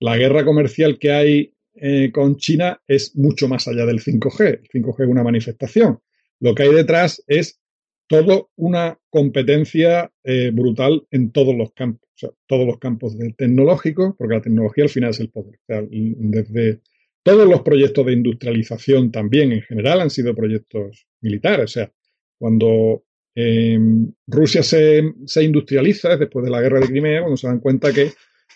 la 0.00 0.16
guerra 0.16 0.44
comercial 0.44 0.98
que 0.98 1.10
hay 1.12 1.54
eh, 1.74 2.10
con 2.12 2.36
China 2.36 2.80
es 2.86 3.16
mucho 3.16 3.48
más 3.48 3.66
allá 3.68 3.86
del 3.86 4.00
5G. 4.00 4.46
El 4.46 4.82
5G 4.82 5.04
es 5.04 5.08
una 5.08 5.22
manifestación. 5.22 6.00
Lo 6.40 6.54
que 6.54 6.64
hay 6.64 6.74
detrás 6.74 7.22
es 7.26 7.60
todo 8.08 8.50
una 8.56 8.98
competencia 9.08 10.12
eh, 10.24 10.50
brutal 10.52 11.06
en 11.10 11.30
todos 11.30 11.54
los 11.54 11.72
campos, 11.72 12.08
todos 12.46 12.66
los 12.66 12.78
campos 12.78 13.16
tecnológicos, 13.36 14.14
porque 14.18 14.34
la 14.34 14.42
tecnología 14.42 14.84
al 14.84 14.90
final 14.90 15.10
es 15.10 15.20
el 15.20 15.30
poder. 15.30 15.58
Desde 15.66 16.80
todos 17.22 17.48
los 17.48 17.62
proyectos 17.62 18.04
de 18.04 18.12
industrialización 18.12 19.10
también 19.10 19.52
en 19.52 19.62
general 19.62 20.00
han 20.00 20.10
sido 20.10 20.34
proyectos 20.34 21.06
militares. 21.20 21.64
O 21.64 21.68
sea, 21.68 21.92
cuando 22.38 23.04
em, 23.34 24.12
Rusia 24.26 24.62
se, 24.62 25.02
se, 25.24 25.44
industrializa 25.44 26.16
después 26.16 26.44
de 26.44 26.50
la 26.50 26.60
guerra 26.60 26.80
de 26.80 26.88
Crimea, 26.88 27.20
cuando 27.20 27.36
se 27.36 27.46
dan 27.46 27.60
cuenta 27.60 27.92
que 27.92 28.10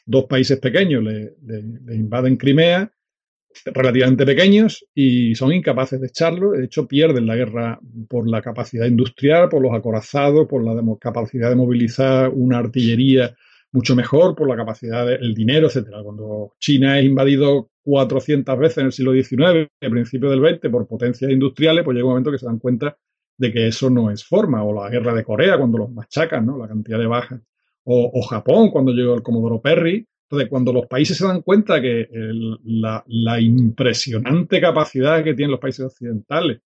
dos 0.04 0.24
países 0.24 0.58
pequeños 0.58 1.02
le 1.02 1.94
invaden 1.94 2.36
Crimea, 2.36 2.92
relativamente 3.64 4.26
pequeños 4.26 4.84
y 4.94 5.34
son 5.34 5.52
incapaces 5.52 6.00
de 6.00 6.06
echarlo. 6.08 6.52
De 6.52 6.64
hecho, 6.64 6.86
pierden 6.86 7.26
la 7.26 7.36
guerra 7.36 7.78
por 8.08 8.28
la 8.28 8.42
capacidad 8.42 8.86
industrial, 8.86 9.48
por 9.48 9.62
los 9.62 9.74
acorazados, 9.74 10.46
por 10.46 10.64
la 10.64 10.80
capacidad 11.00 11.48
de 11.48 11.56
movilizar 11.56 12.30
una 12.30 12.58
artillería 12.58 13.34
mucho 13.72 13.94
mejor, 13.94 14.34
por 14.34 14.48
la 14.48 14.56
capacidad 14.56 15.06
del 15.06 15.34
dinero, 15.34 15.66
etcétera. 15.66 16.02
Cuando 16.02 16.54
China 16.58 16.98
es 16.98 17.04
invadido 17.04 17.70
400 17.82 18.58
veces 18.58 18.78
en 18.78 18.86
el 18.86 18.92
siglo 18.92 19.12
XIX, 19.12 19.68
a 19.80 19.90
principios 19.90 20.30
del 20.30 20.56
XX, 20.56 20.70
por 20.70 20.86
potencias 20.86 21.30
industriales, 21.30 21.84
pues 21.84 21.94
llega 21.94 22.06
un 22.06 22.12
momento 22.12 22.30
que 22.30 22.38
se 22.38 22.46
dan 22.46 22.58
cuenta 22.58 22.96
de 23.38 23.52
que 23.52 23.66
eso 23.66 23.90
no 23.90 24.10
es 24.10 24.24
forma. 24.24 24.64
O 24.64 24.72
la 24.72 24.88
guerra 24.88 25.14
de 25.14 25.24
Corea, 25.24 25.58
cuando 25.58 25.78
los 25.78 25.90
machacan, 25.90 26.46
¿no? 26.46 26.56
La 26.56 26.68
cantidad 26.68 26.98
de 26.98 27.06
bajas. 27.06 27.40
O, 27.84 28.10
o 28.14 28.22
Japón, 28.22 28.70
cuando 28.70 28.92
llegó 28.92 29.14
el 29.14 29.22
Comodoro 29.22 29.60
Perry, 29.60 30.06
entonces, 30.28 30.48
cuando 30.48 30.72
los 30.72 30.86
países 30.86 31.16
se 31.16 31.24
dan 31.24 31.42
cuenta 31.42 31.80
que 31.80 32.08
la, 32.64 33.40
impresionante 33.40 34.60
capacidad 34.60 35.22
que 35.22 35.34
tienen 35.34 35.52
los 35.52 35.60
países 35.60 35.86
occidentales, 35.86 36.62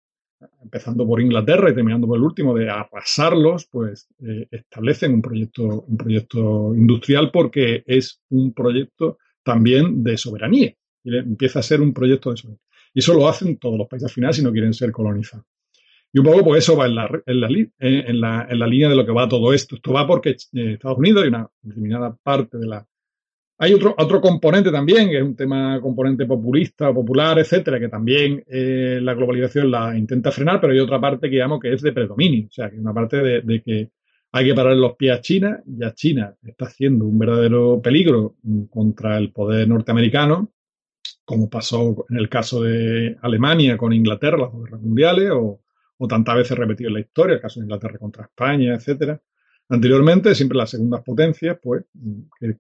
empezando 0.63 1.07
por 1.07 1.21
Inglaterra 1.21 1.71
y 1.71 1.75
terminando 1.75 2.07
por 2.07 2.17
el 2.17 2.25
último, 2.25 2.55
de 2.55 2.71
arrasarlos, 2.71 3.67
pues 3.71 4.09
eh, 4.27 4.47
establecen 4.51 5.13
un 5.13 5.21
proyecto, 5.21 5.83
un 5.83 5.97
proyecto 5.99 6.75
industrial 6.75 7.31
porque 7.31 7.83
es 7.87 8.23
un 8.31 8.55
proyecto 8.55 9.19
también 9.43 10.03
de 10.03 10.17
soberanía. 10.17 10.75
Y 11.05 11.19
empieza 11.19 11.59
a 11.59 11.63
ser 11.63 11.83
un 11.83 11.93
proyecto 11.93 12.31
de 12.31 12.39
soberanía. 12.39 12.65
Y 12.95 13.01
eso 13.01 13.13
lo 13.13 13.29
hacen 13.29 13.59
todos 13.59 13.77
los 13.77 13.89
países 13.89 14.09
al 14.09 14.15
final 14.15 14.33
si 14.33 14.43
no 14.43 14.53
quieren 14.53 14.73
ser 14.73 14.91
colonizados. 14.91 15.45
Y 16.15 16.19
un 16.19 16.25
poco, 16.25 16.45
pues 16.45 16.65
eso 16.65 16.79
va 16.79 16.87
en 16.87 16.95
la, 16.95 17.11
en 17.27 17.41
la, 17.41 17.49
en 17.79 18.21
la, 18.21 18.47
en 18.49 18.59
la 18.59 18.67
línea 18.67 18.89
de 18.89 18.97
lo 18.97 19.05
que 19.05 19.13
va 19.13 19.29
todo 19.29 19.53
esto. 19.53 19.77
Esto 19.77 19.93
va 19.93 20.07
porque 20.07 20.31
eh, 20.31 20.73
Estados 20.73 20.99
Unidos 20.99 21.25
y 21.25 21.29
una 21.29 21.47
determinada 21.61 22.17
parte 22.23 22.57
de 22.57 22.67
la 22.67 22.87
hay 23.63 23.75
otro, 23.75 23.95
otro 23.99 24.23
componente 24.23 24.73
también, 24.73 25.11
que 25.11 25.19
es 25.19 25.23
un 25.23 25.37
tema 25.37 25.79
componente 25.83 26.25
populista, 26.25 26.95
popular, 26.95 27.39
etcétera, 27.39 27.79
que 27.79 27.91
también 27.91 28.43
eh, 28.47 28.99
la 29.03 29.13
globalización 29.13 29.71
la 29.71 29.95
intenta 29.99 30.33
frenar, 30.33 30.63
pero 30.63 30.73
hay 30.73 30.81
otra 30.81 30.99
parte 30.99 31.29
que 31.29 31.37
llamo 31.37 31.61
que 31.61 31.75
es 31.75 31.83
de 31.83 31.93
predominio, 31.93 32.47
o 32.47 32.51
sea, 32.51 32.71
que 32.71 32.79
una 32.79 32.95
parte 32.95 33.19
de, 33.19 33.63
que 33.63 33.91
hay 34.33 34.47
que 34.47 34.55
parar 34.55 34.75
los 34.77 34.97
pies 34.97 35.15
a 35.15 35.21
China, 35.21 35.63
ya 35.67 35.93
China 35.93 36.35
está 36.43 36.65
haciendo 36.65 37.05
un 37.05 37.19
verdadero 37.19 37.83
peligro 37.83 38.37
contra 38.71 39.19
el 39.19 39.31
poder 39.31 39.69
norteamericano, 39.69 40.53
como 41.27 41.51
pasó 41.51 42.07
en 42.09 42.17
el 42.17 42.31
caso 42.31 42.63
de 42.63 43.19
Alemania 43.21 43.77
con 43.77 43.93
Inglaterra, 43.93 44.39
las 44.39 44.55
guerras 44.55 44.81
mundiales, 44.81 45.31
o, 45.33 45.61
o 45.99 46.09
tantas 46.09 46.35
veces 46.35 46.57
repetido 46.57 46.89
en 46.89 46.95
la 46.95 47.01
historia, 47.01 47.35
el 47.35 47.43
caso 47.43 47.61
de 47.61 47.65
Inglaterra 47.65 47.99
contra 47.99 48.25
España, 48.25 48.75
etcétera. 48.75 49.21
Anteriormente, 49.69 50.35
siempre 50.35 50.57
las 50.57 50.71
segundas 50.71 51.03
potencias, 51.03 51.59
pues, 51.63 51.85
que 52.41 52.57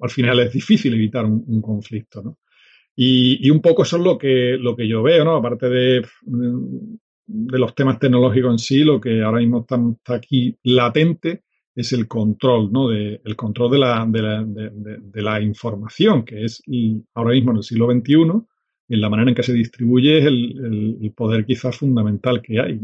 al 0.00 0.10
final 0.10 0.40
es 0.40 0.52
difícil 0.52 0.94
evitar 0.94 1.24
un, 1.24 1.60
conflicto, 1.60 2.22
¿no? 2.22 2.38
Y, 2.94 3.50
un 3.50 3.60
poco 3.60 3.82
eso 3.82 3.96
es 3.96 4.02
lo 4.02 4.16
que, 4.16 4.56
lo 4.58 4.74
que 4.74 4.88
yo 4.88 5.02
veo, 5.02 5.24
¿no? 5.24 5.36
Aparte 5.36 5.68
de, 5.68 6.06
de 7.26 7.58
los 7.58 7.74
temas 7.74 7.98
tecnológicos 7.98 8.52
en 8.52 8.58
sí, 8.58 8.84
lo 8.84 9.00
que 9.00 9.22
ahora 9.22 9.40
mismo 9.40 9.60
está, 9.60 10.14
aquí 10.14 10.56
latente 10.62 11.42
es 11.74 11.92
el 11.92 12.08
control, 12.08 12.72
¿no? 12.72 12.88
De, 12.88 13.20
el 13.24 13.36
control 13.36 13.72
de 13.72 13.78
la, 13.78 14.06
de 14.08 14.22
la, 14.22 14.44
de, 14.44 15.22
la 15.22 15.40
información, 15.42 16.24
que 16.24 16.44
es 16.44 16.62
ahora 17.14 17.32
mismo 17.32 17.50
en 17.50 17.56
el 17.58 17.62
siglo 17.62 17.90
XXI, 17.90 18.14
en 18.88 19.00
la 19.00 19.10
manera 19.10 19.28
en 19.28 19.34
que 19.34 19.42
se 19.42 19.52
distribuye 19.52 20.18
es 20.18 20.24
el, 20.24 20.98
el 21.02 21.12
poder 21.12 21.44
quizás 21.44 21.76
fundamental 21.76 22.40
que 22.40 22.60
hay. 22.60 22.80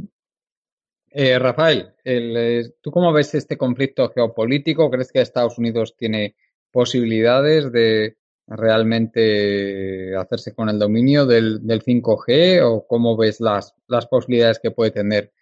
Eh, 1.14 1.38
Rafael, 1.38 1.90
eh, 2.04 2.64
¿tú 2.80 2.90
cómo 2.90 3.12
ves 3.12 3.34
este 3.34 3.56
conflicto 3.56 4.10
geopolítico? 4.10 4.90
¿Crees 4.90 5.12
que 5.12 5.20
Estados 5.20 5.58
Unidos 5.58 5.94
tiene 5.96 6.34
posibilidades 6.72 7.70
de 7.70 8.16
realmente 8.46 10.16
hacerse 10.16 10.54
con 10.54 10.68
el 10.68 10.78
dominio 10.78 11.26
del, 11.26 11.60
5G 11.62 12.60
o 12.64 12.86
cómo 12.86 13.16
ves 13.16 13.40
las, 13.40 13.74
las 13.86 14.06
posibilidades 14.06 14.58
que 14.58 14.70
puede 14.72 14.90
tener 14.90 15.32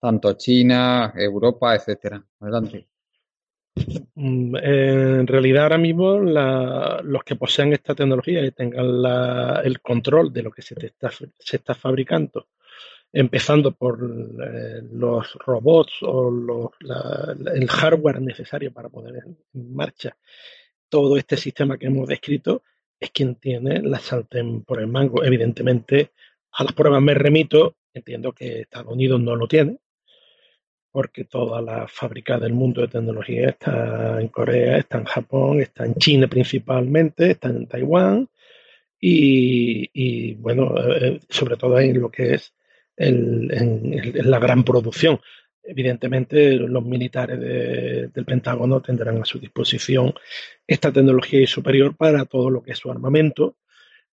tanto 0.00 0.32
China, 0.34 1.12
Europa, 1.16 1.74
etcétera? 1.74 2.24
Adelante. 2.40 2.86
Mm, 4.14 4.56
en 4.56 5.26
realidad 5.26 5.64
ahora 5.64 5.78
mismo 5.78 6.18
los 6.18 7.22
que 7.24 7.36
poseen 7.36 7.74
esta 7.74 7.94
tecnología 7.94 8.44
y 8.44 8.50
tengan 8.52 8.86
el 9.64 9.80
control 9.80 10.32
de 10.32 10.42
lo 10.42 10.50
que 10.50 10.62
se, 10.62 10.74
está, 10.86 11.10
se 11.10 11.56
está 11.56 11.74
fabricando 11.74 12.46
empezando 13.12 13.72
por 13.72 13.98
eh, 14.02 14.82
los 14.92 15.34
robots 15.46 16.02
o 16.02 16.72
el 17.54 17.68
hardware 17.68 18.20
necesario 18.20 18.72
para 18.72 18.90
poner 18.90 19.22
en 19.24 19.74
marcha 19.74 20.16
todo 20.88 21.16
este 21.16 21.36
sistema 21.36 21.78
que 21.78 21.86
hemos 21.86 22.08
descrito, 22.08 22.62
es 22.98 23.10
quien 23.10 23.36
tiene 23.36 23.82
la 23.82 23.98
sartén 23.98 24.62
por 24.62 24.80
el 24.80 24.86
mango. 24.86 25.24
Evidentemente, 25.24 26.12
a 26.52 26.64
las 26.64 26.72
pruebas 26.72 27.02
me 27.02 27.14
remito, 27.14 27.76
entiendo 27.92 28.32
que 28.32 28.60
Estados 28.60 28.92
Unidos 28.92 29.20
no 29.20 29.36
lo 29.36 29.46
tiene, 29.46 29.78
porque 30.90 31.24
toda 31.24 31.60
la 31.60 31.86
fábrica 31.88 32.38
del 32.38 32.54
mundo 32.54 32.80
de 32.80 32.88
tecnología 32.88 33.50
está 33.50 34.18
en 34.18 34.28
Corea, 34.28 34.78
está 34.78 34.96
en 34.98 35.04
Japón, 35.04 35.60
está 35.60 35.84
en 35.84 35.94
China 35.96 36.26
principalmente, 36.26 37.32
está 37.32 37.48
en 37.48 37.66
Taiwán 37.66 38.30
y, 38.98 40.34
bueno, 40.36 40.74
eh, 40.78 41.20
sobre 41.28 41.56
todo 41.56 41.78
en 41.78 42.00
lo 42.00 42.10
que 42.10 42.34
es 42.34 42.54
en, 42.96 44.30
la 44.30 44.38
gran 44.38 44.64
producción. 44.64 45.20
Evidentemente, 45.66 46.52
los 46.52 46.84
militares 46.84 47.40
del 47.40 48.24
Pentágono 48.24 48.80
tendrán 48.80 49.20
a 49.20 49.24
su 49.24 49.38
disposición 49.38 50.14
esta 50.66 50.92
tecnología 50.92 51.46
superior 51.46 51.96
para 51.96 52.24
todo 52.24 52.50
lo 52.50 52.62
que 52.62 52.72
es 52.72 52.78
su 52.78 52.90
armamento, 52.90 53.56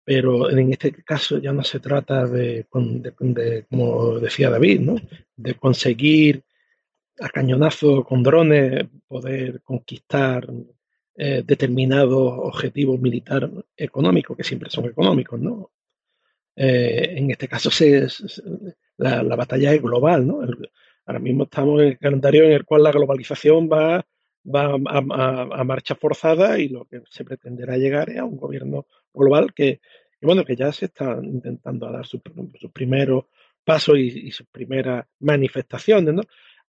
pero 0.04 0.50
en 0.50 0.72
este 0.72 0.92
caso 1.04 1.38
ya 1.38 1.54
no 1.54 1.64
se 1.64 1.80
trata 1.80 2.26
de, 2.26 2.66
como 2.70 4.20
decía 4.20 4.50
David, 4.50 4.80
¿no? 4.82 4.96
de 5.36 5.54
conseguir 5.56 6.44
a 7.20 7.30
cañonazo 7.30 8.04
con 8.04 8.24
drones 8.24 8.86
poder 9.08 9.62
conquistar 9.62 10.48
eh, 11.16 11.44
determinados 11.46 12.34
objetivos 12.40 13.00
militares 13.00 13.52
económicos, 13.78 14.36
que 14.36 14.44
siempre 14.44 14.70
son 14.70 14.86
económicos, 14.86 15.40
¿no? 15.40 15.72
Eh, 16.56 17.14
en 17.18 17.32
este 17.32 17.48
caso 17.48 17.70
se, 17.70 18.08
la, 18.98 19.36
batalla 19.36 19.74
es 19.74 19.82
global, 19.82 20.26
¿no? 20.26 20.42
Ahora 21.06 21.20
mismo 21.20 21.44
estamos 21.44 21.82
en 21.82 21.88
el 21.88 21.98
calendario 21.98 22.44
en 22.44 22.52
el 22.54 22.66
cual 22.66 22.84
la 22.84 22.92
globalización 22.92 23.70
va, 23.70 24.06
va 24.44 24.74
a, 24.74 25.64
marcha 25.64 25.96
forzada 25.96 26.60
y 26.60 26.70
lo 26.70 26.86
que 26.86 27.02
se 27.10 27.24
pretenderá 27.24 27.78
llegar 27.78 28.10
es 28.10 28.20
a 28.20 28.26
un 28.26 28.38
gobierno 28.38 28.86
global 29.14 29.54
que, 29.54 29.82
bueno, 30.22 30.44
que 30.46 30.56
ya 30.56 30.72
se 30.72 30.86
está 30.86 31.20
intentando 31.22 31.92
dar 31.92 32.06
sus, 32.06 32.22
primeros 32.74 33.26
pasos 33.64 33.98
y, 33.98 34.32
sus 34.32 34.48
primeras 34.48 35.06
manifestaciones, 35.20 36.14
¿no? 36.14 36.24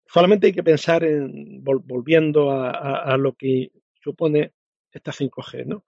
Solamente 0.07 0.49
hay 0.49 0.53
que 0.53 0.63
pensar 0.63 1.03
en, 1.03 1.65
volviendo 1.65 2.51
a, 2.51 2.71
a, 2.71 3.17
lo 3.17 3.33
que 3.33 3.71
supone 4.03 4.53
esta 4.93 5.13
5G, 5.13 5.65
¿no? 5.65 5.85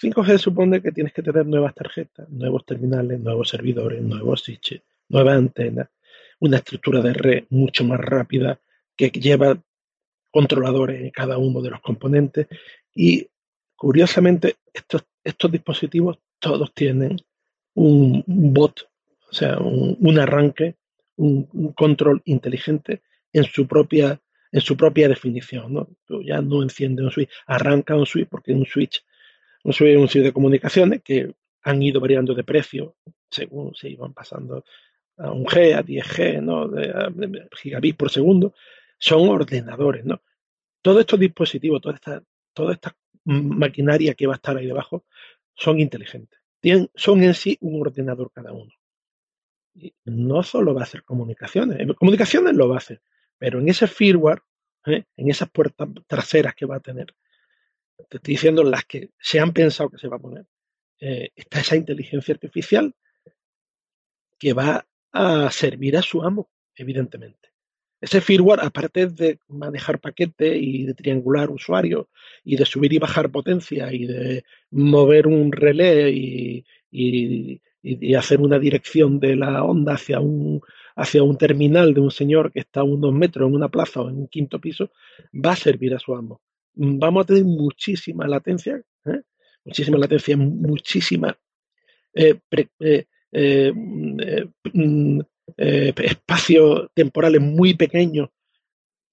5G 0.00 0.38
supone 0.38 0.82
que 0.82 0.92
tienes 0.92 1.12
que 1.12 1.22
tener 1.22 1.46
nuevas 1.46 1.74
tarjetas, 1.74 2.28
nuevos 2.28 2.66
terminales, 2.66 3.18
nuevos 3.20 3.48
servidores, 3.48 4.02
nuevos 4.02 4.42
switches, 4.42 4.82
nuevas 5.08 5.36
antenas, 5.38 5.88
una 6.44 6.58
estructura 6.58 7.00
de 7.00 7.14
red 7.14 7.44
mucho 7.48 7.84
más 7.84 7.98
rápida 7.98 8.60
que 8.96 9.08
lleva 9.08 9.58
controladores 10.30 11.00
en 11.00 11.10
cada 11.10 11.38
uno 11.38 11.62
de 11.62 11.70
los 11.70 11.80
componentes 11.80 12.48
y 12.94 13.26
curiosamente 13.74 14.56
estos, 14.72 15.04
estos 15.22 15.50
dispositivos 15.50 16.18
todos 16.38 16.74
tienen 16.74 17.16
un, 17.74 18.22
bot, 18.26 18.88
o 19.30 19.32
sea, 19.32 19.58
un, 19.58 20.18
arranque, 20.18 20.74
un, 21.16 21.72
control 21.72 22.20
inteligente 22.26 23.00
en 23.32 23.44
su 23.44 23.66
propia 23.66 24.20
en 24.52 24.60
su 24.60 24.76
propia 24.76 25.08
definición, 25.08 25.72
¿no? 25.72 25.88
ya 26.24 26.40
no 26.40 26.62
enciende 26.62 27.02
un 27.02 27.10
switch, 27.10 27.28
arranca 27.46 27.96
un 27.96 28.06
switch 28.06 28.28
porque 28.28 28.52
un 28.52 28.66
switch 28.66 29.02
un 29.64 29.72
switch 29.72 30.22
de 30.22 30.32
comunicaciones 30.32 31.02
que 31.02 31.34
han 31.62 31.82
ido 31.82 32.00
variando 32.00 32.34
de 32.34 32.44
precio 32.44 32.94
según 33.30 33.74
se 33.74 33.88
iban 33.88 34.12
pasando 34.12 34.64
a 35.16 35.32
un 35.32 35.44
G, 35.44 35.74
a 35.74 35.82
10G, 35.82 36.42
¿no? 36.42 36.68
De, 36.68 37.48
gigabits 37.56 37.96
por 37.96 38.10
segundo, 38.10 38.54
son 38.98 39.28
ordenadores, 39.28 40.04
¿no? 40.04 40.22
Todos 40.82 41.00
estos 41.00 41.20
dispositivos, 41.20 41.80
todas 41.80 41.96
estas, 41.96 42.22
todas 42.52 42.74
estas 42.74 42.94
maquinaria 43.24 44.14
que 44.14 44.26
va 44.26 44.34
a 44.34 44.36
estar 44.36 44.56
ahí 44.56 44.66
debajo, 44.66 45.04
son 45.54 45.80
inteligentes. 45.80 46.40
Son 46.94 47.22
en 47.22 47.34
sí 47.34 47.58
un 47.60 47.80
ordenador 47.80 48.30
cada 48.32 48.52
uno. 48.52 48.72
Y 49.74 49.94
no 50.04 50.42
solo 50.42 50.74
va 50.74 50.82
a 50.82 50.84
hacer 50.84 51.02
comunicaciones, 51.02 51.78
comunicaciones 51.96 52.54
lo 52.54 52.68
va 52.68 52.76
a 52.76 52.78
hacer, 52.78 53.02
pero 53.38 53.58
en 53.58 53.68
ese 53.68 53.86
firmware, 53.86 54.42
¿eh? 54.86 55.04
en 55.16 55.30
esas 55.30 55.50
puertas 55.50 55.88
traseras 56.06 56.54
que 56.54 56.66
va 56.66 56.76
a 56.76 56.80
tener, 56.80 57.14
te 58.08 58.18
estoy 58.18 58.34
diciendo 58.34 58.62
las 58.62 58.84
que 58.84 59.10
se 59.18 59.40
han 59.40 59.52
pensado 59.52 59.90
que 59.90 59.98
se 59.98 60.08
va 60.08 60.16
a 60.16 60.20
poner, 60.20 60.46
eh, 61.00 61.30
está 61.34 61.60
esa 61.60 61.76
inteligencia 61.76 62.34
artificial 62.34 62.94
que 64.38 64.52
va 64.52 64.86
a 65.14 65.48
servir 65.50 65.96
a 65.96 66.02
su 66.02 66.22
amo, 66.22 66.50
evidentemente. 66.74 67.50
Ese 68.00 68.20
firmware, 68.20 68.60
aparte 68.62 69.06
de 69.06 69.38
manejar 69.48 70.00
paquetes 70.00 70.58
y 70.60 70.84
de 70.84 70.94
triangular 70.94 71.50
usuarios 71.50 72.06
y 72.44 72.56
de 72.56 72.66
subir 72.66 72.92
y 72.92 72.98
bajar 72.98 73.30
potencia 73.30 73.92
y 73.92 74.06
de 74.06 74.44
mover 74.72 75.26
un 75.26 75.52
relé 75.52 76.10
y, 76.10 76.64
hacer 78.16 78.40
una 78.40 78.58
dirección 78.58 79.20
de 79.20 79.36
la 79.36 79.62
onda 79.62 79.94
hacia 79.94 80.18
un, 80.18 80.60
hacia 80.96 81.22
un 81.22 81.36
terminal 81.36 81.94
de 81.94 82.00
un 82.00 82.10
señor 82.10 82.50
que 82.52 82.60
está 82.60 82.80
a 82.80 82.84
unos 82.84 83.12
metros 83.12 83.48
en 83.48 83.54
una 83.54 83.68
plaza 83.68 84.00
o 84.00 84.08
en 84.08 84.16
un 84.16 84.28
quinto 84.28 84.58
piso, 84.58 84.90
va 85.32 85.52
a 85.52 85.56
servir 85.56 85.94
a 85.94 85.98
su 85.98 86.14
amo. 86.14 86.40
Vamos 86.74 87.24
a 87.24 87.26
tener 87.26 87.44
muchísima 87.44 88.26
latencia, 88.26 88.82
¿eh? 89.06 89.20
muchísima 89.64 89.98
latencia, 89.98 90.36
muchísima 90.36 91.36
eh, 92.14 92.38
eh, 92.80 93.06
mm, 93.34 95.20
eh, 95.56 95.92
espacios 95.98 96.88
temporales 96.94 97.40
muy 97.40 97.74
pequeños 97.74 98.30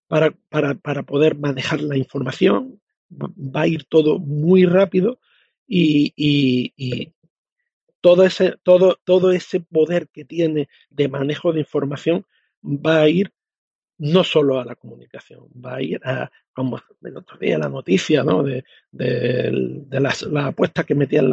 para, 0.08 0.32
para, 0.50 1.04
poder 1.04 1.38
manejar 1.38 1.82
la 1.82 1.98
información, 1.98 2.82
va 3.10 3.62
a 3.62 3.68
ir 3.68 3.86
todo 3.86 4.20
muy 4.20 4.66
rápido 4.66 5.20
y, 5.68 7.14
todo, 8.02 8.26
ese, 8.26 8.56
todo, 8.64 9.00
todo 9.06 9.32
ese 9.32 9.62
poder 9.62 10.10
que 10.10 10.26
tiene 10.26 10.68
de 10.90 11.08
manejo 11.08 11.54
de 11.54 11.60
información 11.60 12.26
va 12.64 13.02
a 13.02 13.10
ir 13.10 13.32
no 13.98 14.24
solo 14.24 14.60
a 14.60 14.66
la 14.66 14.76
comunicación, 14.76 15.48
va 15.54 15.76
a 15.76 15.82
ir 15.82 16.02
a, 16.04 16.32
como 16.54 16.82
el 17.04 17.18
otro 17.18 17.38
día, 17.38 17.58
la 17.58 17.70
noticia 17.70 18.24
¿no? 18.24 18.44
de, 18.44 18.64
de, 18.92 20.00
las, 20.00 20.24
la 20.24 20.48
apuesta 20.48 20.84
que 20.84 20.96
metían 20.96 21.30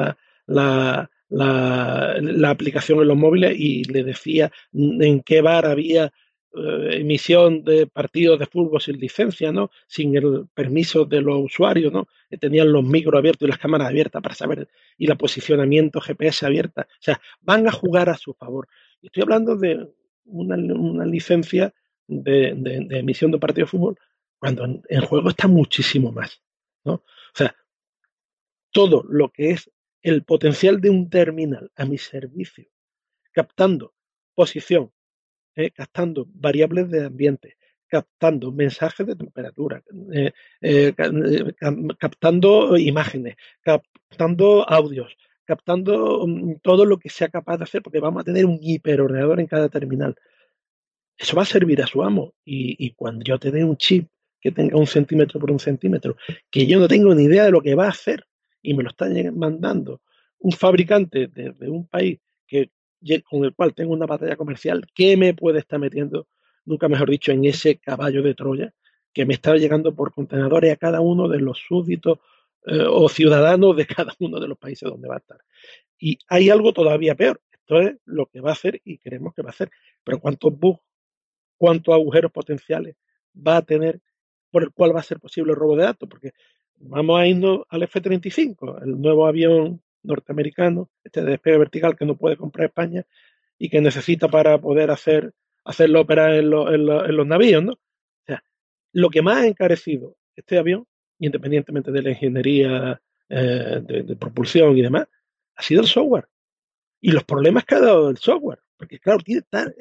la, 0.46 1.10
la, 1.28 2.50
aplicación 2.50 3.00
en 3.00 3.08
los 3.08 3.16
móviles 3.16 3.54
y 3.58 3.84
le 3.84 4.04
decía 4.04 4.50
en 4.72 5.22
qué 5.22 5.40
bar 5.42 5.66
había 5.66 6.12
eh, 6.54 7.00
emisión 7.00 7.62
de 7.62 7.86
partidos 7.86 8.38
de 8.38 8.46
fútbol 8.46 8.80
sin 8.80 8.98
licencia, 8.98 9.52
¿no? 9.52 9.70
Sin 9.86 10.16
el 10.16 10.46
permiso 10.54 11.04
de 11.04 11.20
los 11.20 11.44
usuarios, 11.44 11.92
¿no? 11.92 12.08
Que 12.30 12.38
tenían 12.38 12.72
los 12.72 12.82
micros 12.82 13.18
abiertos 13.18 13.46
y 13.46 13.50
las 13.50 13.58
cámaras 13.58 13.88
abiertas 13.88 14.22
para 14.22 14.34
saber 14.34 14.68
y 14.96 15.06
la 15.06 15.16
posicionamiento 15.16 16.00
GPS 16.00 16.46
abierta. 16.46 16.88
O 16.90 17.02
sea, 17.02 17.20
van 17.42 17.68
a 17.68 17.72
jugar 17.72 18.08
a 18.08 18.16
su 18.16 18.32
favor. 18.32 18.66
Estoy 19.02 19.22
hablando 19.22 19.56
de 19.56 19.88
una, 20.24 20.56
licencia 21.04 21.72
de, 22.06 22.48
emisión 22.90 23.30
de 23.30 23.38
partidos 23.38 23.70
de 23.70 23.78
fútbol 23.78 23.98
cuando 24.38 24.64
en, 24.64 24.82
en, 24.88 25.00
juego 25.02 25.28
está 25.28 25.48
muchísimo 25.48 26.12
más, 26.12 26.42
¿no? 26.84 26.94
O 26.94 27.34
sea, 27.34 27.54
todo 28.70 29.04
lo 29.08 29.30
que 29.30 29.50
es 29.50 29.70
el 30.08 30.24
potencial 30.24 30.80
de 30.80 30.90
un 30.90 31.08
terminal 31.10 31.70
a 31.76 31.84
mi 31.84 31.98
servicio, 31.98 32.66
captando 33.32 33.94
posición, 34.34 34.92
eh, 35.56 35.70
captando 35.70 36.26
variables 36.32 36.90
de 36.90 37.06
ambiente, 37.06 37.56
captando 37.88 38.52
mensajes 38.52 39.06
de 39.06 39.16
temperatura, 39.16 39.82
eh, 40.12 40.32
eh, 40.60 40.94
captando 41.98 42.76
imágenes, 42.76 43.36
captando 43.62 44.68
audios, 44.68 45.16
captando 45.44 46.26
mm, 46.26 46.60
todo 46.62 46.84
lo 46.84 46.98
que 46.98 47.08
sea 47.08 47.28
capaz 47.28 47.56
de 47.58 47.64
hacer, 47.64 47.82
porque 47.82 48.00
vamos 48.00 48.20
a 48.20 48.24
tener 48.24 48.46
un 48.46 48.58
hiperordenador 48.62 49.40
en 49.40 49.46
cada 49.46 49.68
terminal. 49.68 50.14
Eso 51.16 51.34
va 51.36 51.42
a 51.42 51.46
servir 51.46 51.82
a 51.82 51.86
su 51.86 52.02
amo. 52.02 52.34
Y, 52.44 52.76
y 52.78 52.92
cuando 52.92 53.24
yo 53.24 53.38
te 53.38 53.50
dé 53.50 53.64
un 53.64 53.76
chip 53.76 54.08
que 54.40 54.52
tenga 54.52 54.76
un 54.76 54.86
centímetro 54.86 55.40
por 55.40 55.50
un 55.50 55.58
centímetro, 55.58 56.16
que 56.50 56.66
yo 56.66 56.78
no 56.78 56.86
tengo 56.86 57.14
ni 57.14 57.24
idea 57.24 57.44
de 57.44 57.50
lo 57.50 57.60
que 57.60 57.74
va 57.74 57.86
a 57.86 57.90
hacer, 57.90 58.27
y 58.62 58.74
me 58.74 58.82
lo 58.82 58.90
está 58.90 59.06
mandando 59.32 60.00
un 60.40 60.52
fabricante 60.52 61.26
de, 61.26 61.68
un 61.68 61.86
país 61.86 62.18
que, 62.46 62.70
con 63.28 63.44
el 63.44 63.54
cual 63.54 63.74
tengo 63.74 63.92
una 63.92 64.06
batalla 64.06 64.36
comercial, 64.36 64.84
¿qué 64.94 65.16
me 65.16 65.34
puede 65.34 65.60
estar 65.60 65.78
metiendo, 65.78 66.28
nunca 66.64 66.88
mejor 66.88 67.10
dicho, 67.10 67.32
en 67.32 67.44
ese 67.44 67.78
caballo 67.78 68.22
de 68.22 68.34
Troya 68.34 68.72
que 69.12 69.26
me 69.26 69.34
está 69.34 69.56
llegando 69.56 69.94
por 69.94 70.12
contenedores 70.12 70.72
a 70.72 70.76
cada 70.76 71.00
uno 71.00 71.28
de 71.28 71.40
los 71.40 71.58
súbditos 71.58 72.18
eh, 72.66 72.84
o 72.88 73.08
ciudadanos 73.08 73.76
de 73.76 73.86
cada 73.86 74.14
uno 74.18 74.38
de 74.40 74.48
los 74.48 74.58
países 74.58 74.88
donde 74.88 75.08
va 75.08 75.16
a 75.16 75.18
estar? 75.18 75.38
Y 75.98 76.18
hay 76.28 76.50
algo 76.50 76.72
todavía 76.72 77.14
peor. 77.14 77.40
Esto 77.50 77.80
es 77.80 77.96
lo 78.04 78.26
que 78.26 78.40
va 78.40 78.50
a 78.50 78.52
hacer 78.52 78.80
y 78.84 78.98
queremos 78.98 79.34
que 79.34 79.42
va 79.42 79.48
a 79.48 79.52
hacer. 79.52 79.70
Pero 80.04 80.20
¿cuántos 80.20 80.56
bugs, 80.56 80.80
cuántos 81.56 81.94
agujeros 81.94 82.30
potenciales 82.32 82.96
va 83.34 83.58
a 83.58 83.62
tener 83.62 84.00
por 84.50 84.62
el 84.62 84.70
cual 84.70 84.94
va 84.94 85.00
a 85.00 85.04
ser 85.04 85.18
posible 85.18 85.52
el 85.52 85.58
robo 85.58 85.76
de 85.76 85.84
datos? 85.84 86.08
Porque 86.08 86.32
Vamos 86.80 87.20
a 87.20 87.26
irnos 87.26 87.60
al 87.68 87.82
F-35, 87.82 88.82
el 88.82 89.00
nuevo 89.00 89.26
avión 89.26 89.82
norteamericano, 90.02 90.90
este 91.02 91.22
de 91.22 91.32
despegue 91.32 91.58
vertical 91.58 91.96
que 91.96 92.06
no 92.06 92.16
puede 92.16 92.36
comprar 92.36 92.66
España 92.66 93.04
y 93.58 93.68
que 93.68 93.80
necesita 93.80 94.28
para 94.28 94.58
poder 94.60 94.90
hacer 94.90 95.34
hacerlo 95.64 96.00
operar 96.00 96.32
en, 96.32 96.48
los 96.48 97.26
navíos, 97.26 97.62
¿no? 97.62 97.72
O 97.72 98.24
sea, 98.26 98.42
lo 98.92 99.10
que 99.10 99.20
más 99.20 99.38
ha 99.38 99.46
encarecido 99.46 100.16
este 100.34 100.56
avión, 100.56 100.86
independientemente 101.18 101.92
de 101.92 102.02
la 102.02 102.10
ingeniería 102.10 103.00
eh, 103.28 103.82
de, 103.82 104.16
propulsión 104.16 104.78
y 104.78 104.82
demás, 104.82 105.06
ha 105.56 105.62
sido 105.62 105.82
el 105.82 105.86
software. 105.86 106.28
Y 107.00 107.10
los 107.12 107.24
problemas 107.24 107.64
que 107.64 107.74
ha 107.74 107.80
dado 107.80 108.08
el 108.08 108.16
software. 108.16 108.60
Porque, 108.78 108.98
claro, 108.98 109.20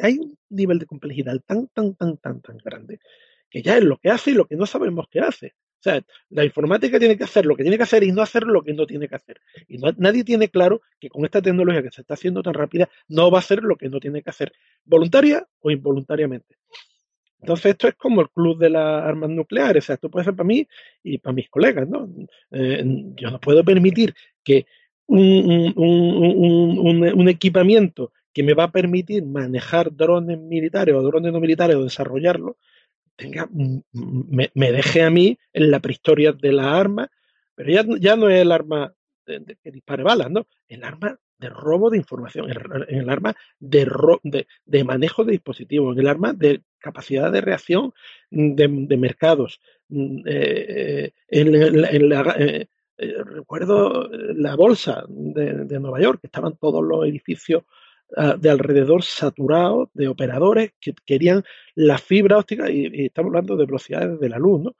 hay 0.01 0.17
un 0.17 0.37
nivel 0.49 0.79
de 0.79 0.87
complejidad 0.87 1.39
tan, 1.45 1.67
tan, 1.67 1.95
tan, 1.95 2.17
tan, 2.17 2.41
tan 2.41 2.57
grande 2.57 2.99
que 3.49 3.61
ya 3.61 3.77
es 3.77 3.83
lo 3.83 3.97
que 3.97 4.09
hace 4.09 4.31
y 4.31 4.33
lo 4.33 4.45
que 4.45 4.55
no 4.55 4.65
sabemos 4.65 5.05
qué 5.09 5.21
hace. 5.21 5.55
La 6.29 6.45
informática 6.45 6.99
tiene 6.99 7.17
que 7.17 7.23
hacer 7.23 7.45
lo 7.45 7.55
que 7.55 7.63
tiene 7.63 7.77
que 7.77 7.83
hacer 7.83 8.03
y 8.03 8.11
no 8.11 8.21
hacer 8.21 8.43
lo 8.43 8.63
que 8.63 8.73
no 8.73 8.85
tiene 8.85 9.07
que 9.07 9.15
hacer. 9.15 9.39
Y 9.67 9.77
nadie 9.97 10.23
tiene 10.23 10.49
claro 10.49 10.81
que 10.99 11.09
con 11.09 11.25
esta 11.25 11.41
tecnología 11.41 11.83
que 11.83 11.91
se 11.91 12.01
está 12.01 12.13
haciendo 12.15 12.41
tan 12.43 12.53
rápida 12.53 12.89
no 13.07 13.31
va 13.31 13.39
a 13.39 13.41
hacer 13.41 13.63
lo 13.63 13.75
que 13.75 13.89
no 13.89 13.99
tiene 13.99 14.21
que 14.21 14.29
hacer, 14.29 14.51
voluntaria 14.85 15.47
o 15.61 15.71
involuntariamente. 15.71 16.55
Entonces 17.39 17.71
esto 17.71 17.87
es 17.87 17.95
como 17.95 18.21
el 18.21 18.29
club 18.29 18.57
de 18.57 18.69
las 18.69 19.03
armas 19.03 19.29
nucleares, 19.29 19.89
esto 19.89 20.09
puede 20.09 20.25
ser 20.25 20.35
para 20.35 20.47
mí 20.47 20.67
y 21.03 21.19
para 21.19 21.33
mis 21.33 21.49
colegas, 21.49 21.87
¿no? 21.87 22.09
Eh, 22.51 22.83
yo 23.15 23.29
no 23.29 23.39
puedo 23.39 23.63
permitir 23.63 24.13
que 24.43 24.65
un, 25.07 25.73
equipamiento 27.29 28.11
que 28.33 28.43
me 28.43 28.53
va 28.53 28.65
a 28.65 28.71
permitir 28.71 29.25
manejar 29.25 29.95
drones 29.95 30.39
militares 30.39 30.93
o 30.95 31.01
drones 31.01 31.31
no 31.31 31.39
militares 31.39 31.75
o 31.75 31.83
desarrollarlo, 31.83 32.57
tenga, 33.17 33.49
me, 33.51 34.51
me, 34.53 34.71
deje 34.71 35.01
a 35.01 35.09
mí 35.09 35.37
en 35.51 35.71
la 35.71 35.79
prehistoria 35.79 36.31
de 36.31 36.53
la 36.53 36.79
arma, 36.79 37.09
pero 37.55 37.71
ya, 37.71 37.83
ya 37.99 38.15
no 38.15 38.29
es 38.29 38.41
el 38.41 38.51
arma 38.51 38.93
de, 39.25 39.57
que 39.61 39.71
dispare 39.71 40.03
balas, 40.03 40.31
¿no? 40.31 40.47
El 40.67 40.83
arma 40.83 41.19
de 41.39 41.49
robo 41.49 41.89
de 41.89 41.97
información, 41.97 42.49
en 42.49 42.99
el, 42.99 43.09
arma 43.09 43.35
de, 43.59 44.45
de, 44.65 44.83
manejo 44.83 45.23
de 45.23 45.33
dispositivos, 45.33 45.95
en 45.95 45.99
el 45.99 46.07
arma 46.07 46.33
de 46.33 46.61
capacidad 46.79 47.31
de 47.31 47.41
reacción 47.41 47.93
de, 48.31 48.97
mercados. 48.97 49.59
Mm, 49.89 50.21
eh, 50.25 51.11
en, 51.27 52.09
la, 52.09 52.35
eh, 52.39 52.67
recuerdo 52.97 54.09
la 54.09 54.55
bolsa 54.55 55.03
de, 55.07 55.79
Nueva 55.79 55.99
York, 56.01 56.21
que 56.21 56.27
estaban 56.27 56.57
todos 56.57 56.83
los 56.83 57.05
edificios 57.05 57.63
Ah, 58.15 58.37
de 58.39 58.49
alrededor 58.49 59.03
saturado 59.03 59.89
de 59.93 60.07
operadores 60.07 60.71
que 60.79 60.93
querían 61.05 61.43
la 61.75 61.97
fibra 61.97 62.37
óptica, 62.37 62.71
y, 62.71 63.05
estamos 63.05 63.29
hablando 63.29 63.57
de 63.57 63.65
velocidades 63.65 64.17
de 64.19 64.29
la 64.29 64.37
luz, 64.37 64.61
¿no? 64.61 64.75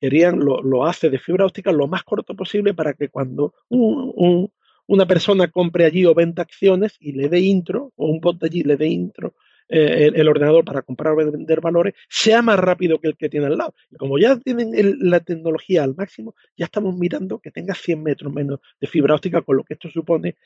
Querían 0.00 0.38
lo, 0.40 0.86
hace 0.86 1.10
de 1.10 1.18
fibra 1.18 1.44
óptica 1.44 1.70
lo 1.70 1.86
más 1.86 2.02
corto 2.02 2.34
posible 2.34 2.74
para 2.74 2.94
que 2.94 3.08
cuando 3.08 3.54
una 3.68 5.06
persona 5.06 5.48
compre 5.48 5.84
allí 5.84 6.06
o 6.06 6.14
venda 6.14 6.42
acciones 6.42 6.96
y 6.98 7.12
le 7.12 7.28
dé 7.28 7.40
intro, 7.40 7.92
o 7.96 8.06
un 8.06 8.20
bot 8.20 8.42
allí 8.42 8.62
le 8.62 8.76
dé 8.76 8.88
intro 8.88 9.34
eh, 9.74 10.10
el, 10.14 10.28
ordenador 10.28 10.66
para 10.66 10.82
comprar 10.82 11.14
o 11.14 11.16
vender 11.16 11.62
valores 11.62 11.94
sea 12.06 12.42
más 12.42 12.58
rápido 12.58 12.98
que 13.00 13.08
el 13.08 13.16
que 13.16 13.30
tiene 13.30 13.46
al 13.46 13.56
lado. 13.56 13.74
Y 13.90 13.96
como 13.96 14.18
ya 14.18 14.36
tienen 14.38 14.72
la 15.00 15.20
tecnología 15.20 15.82
al 15.82 15.94
máximo, 15.94 16.34
ya 16.56 16.66
estamos 16.66 16.94
mirando 16.96 17.38
que 17.38 17.50
tenga 17.50 17.74
100 17.74 18.02
metros 18.02 18.32
menos 18.34 18.60
de 18.80 18.86
fibra 18.86 19.14
óptica, 19.14 19.40
con 19.40 19.56
lo 19.56 19.64
que 19.64 19.72
esto 19.72 19.88
supone 19.88 20.36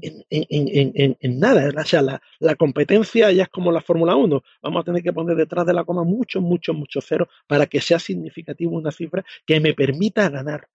en, 0.00 0.24
en, 0.30 1.16
en, 1.20 1.38
nada. 1.40 1.70
O 1.76 1.84
sea, 1.84 2.02
la, 2.02 2.20
la, 2.38 2.54
competencia 2.54 3.30
ya 3.32 3.44
es 3.44 3.48
como 3.48 3.72
la 3.72 3.80
Fórmula 3.80 4.16
1. 4.16 4.42
Vamos 4.62 4.80
a 4.80 4.84
tener 4.84 5.02
que 5.02 5.12
poner 5.12 5.36
detrás 5.36 5.66
de 5.66 5.72
la 5.72 5.84
coma 5.84 6.04
mucho, 6.04 6.40
mucho, 6.40 6.74
mucho 6.74 7.00
cero 7.00 7.28
para 7.46 7.66
que 7.66 7.80
sea 7.80 7.98
significativo 7.98 8.76
una 8.76 8.90
cifra 8.90 9.24
que 9.46 9.60
me 9.60 9.74
permita 9.74 10.28
ganar. 10.28 10.68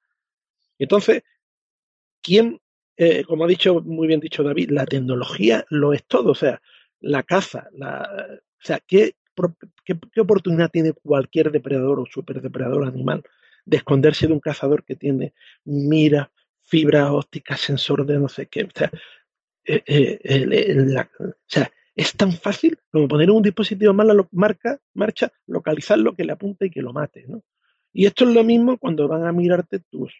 Entonces, 0.79 1.23
¿quién, 2.21 2.59
eh, 2.97 3.23
como 3.23 3.45
ha 3.45 3.47
dicho 3.47 3.81
muy 3.81 4.07
bien 4.07 4.19
dicho 4.19 4.43
David, 4.43 4.71
la 4.71 4.85
tecnología 4.85 5.65
lo 5.69 5.93
es 5.93 6.05
todo? 6.05 6.31
O 6.31 6.35
sea, 6.35 6.61
la 6.99 7.23
caza, 7.23 7.67
la, 7.73 8.07
o 8.31 8.65
sea, 8.65 8.79
¿qué, 8.85 9.15
qué, 9.83 10.21
oportunidad 10.21 10.71
tiene 10.71 10.93
cualquier 10.93 11.51
depredador 11.51 11.99
o 11.99 12.05
superdepredador 12.05 12.85
animal 12.85 13.23
de 13.65 13.77
esconderse 13.77 14.27
de 14.27 14.33
un 14.33 14.39
cazador 14.39 14.83
que 14.83 14.95
tiene 14.95 15.33
mira, 15.63 16.31
fibra 16.65 17.13
óptica, 17.13 17.55
sensor 17.55 18.05
de 18.05 18.19
no 18.19 18.27
sé 18.27 18.47
qué. 18.47 18.63
O 18.63 18.69
sea, 18.73 18.91
eh, 19.65 19.83
eh, 19.85 21.05
o 21.19 21.33
sea, 21.47 21.71
es 21.95 22.13
tan 22.13 22.33
fácil 22.33 22.77
como 22.91 23.07
poner 23.07 23.31
un 23.31 23.41
dispositivo 23.41 23.91
en 23.91 24.07
la 24.07 24.27
marca, 24.31 24.79
marcha, 24.93 25.31
localizarlo, 25.47 26.13
que 26.13 26.25
le 26.25 26.33
apunte 26.33 26.65
y 26.65 26.69
que 26.69 26.81
lo 26.81 26.93
mate. 26.93 27.25
¿no? 27.27 27.43
Y 27.93 28.05
esto 28.05 28.25
es 28.25 28.35
lo 28.35 28.43
mismo 28.43 28.77
cuando 28.77 29.07
van 29.07 29.25
a 29.25 29.31
mirarte 29.31 29.79
tus 29.79 30.13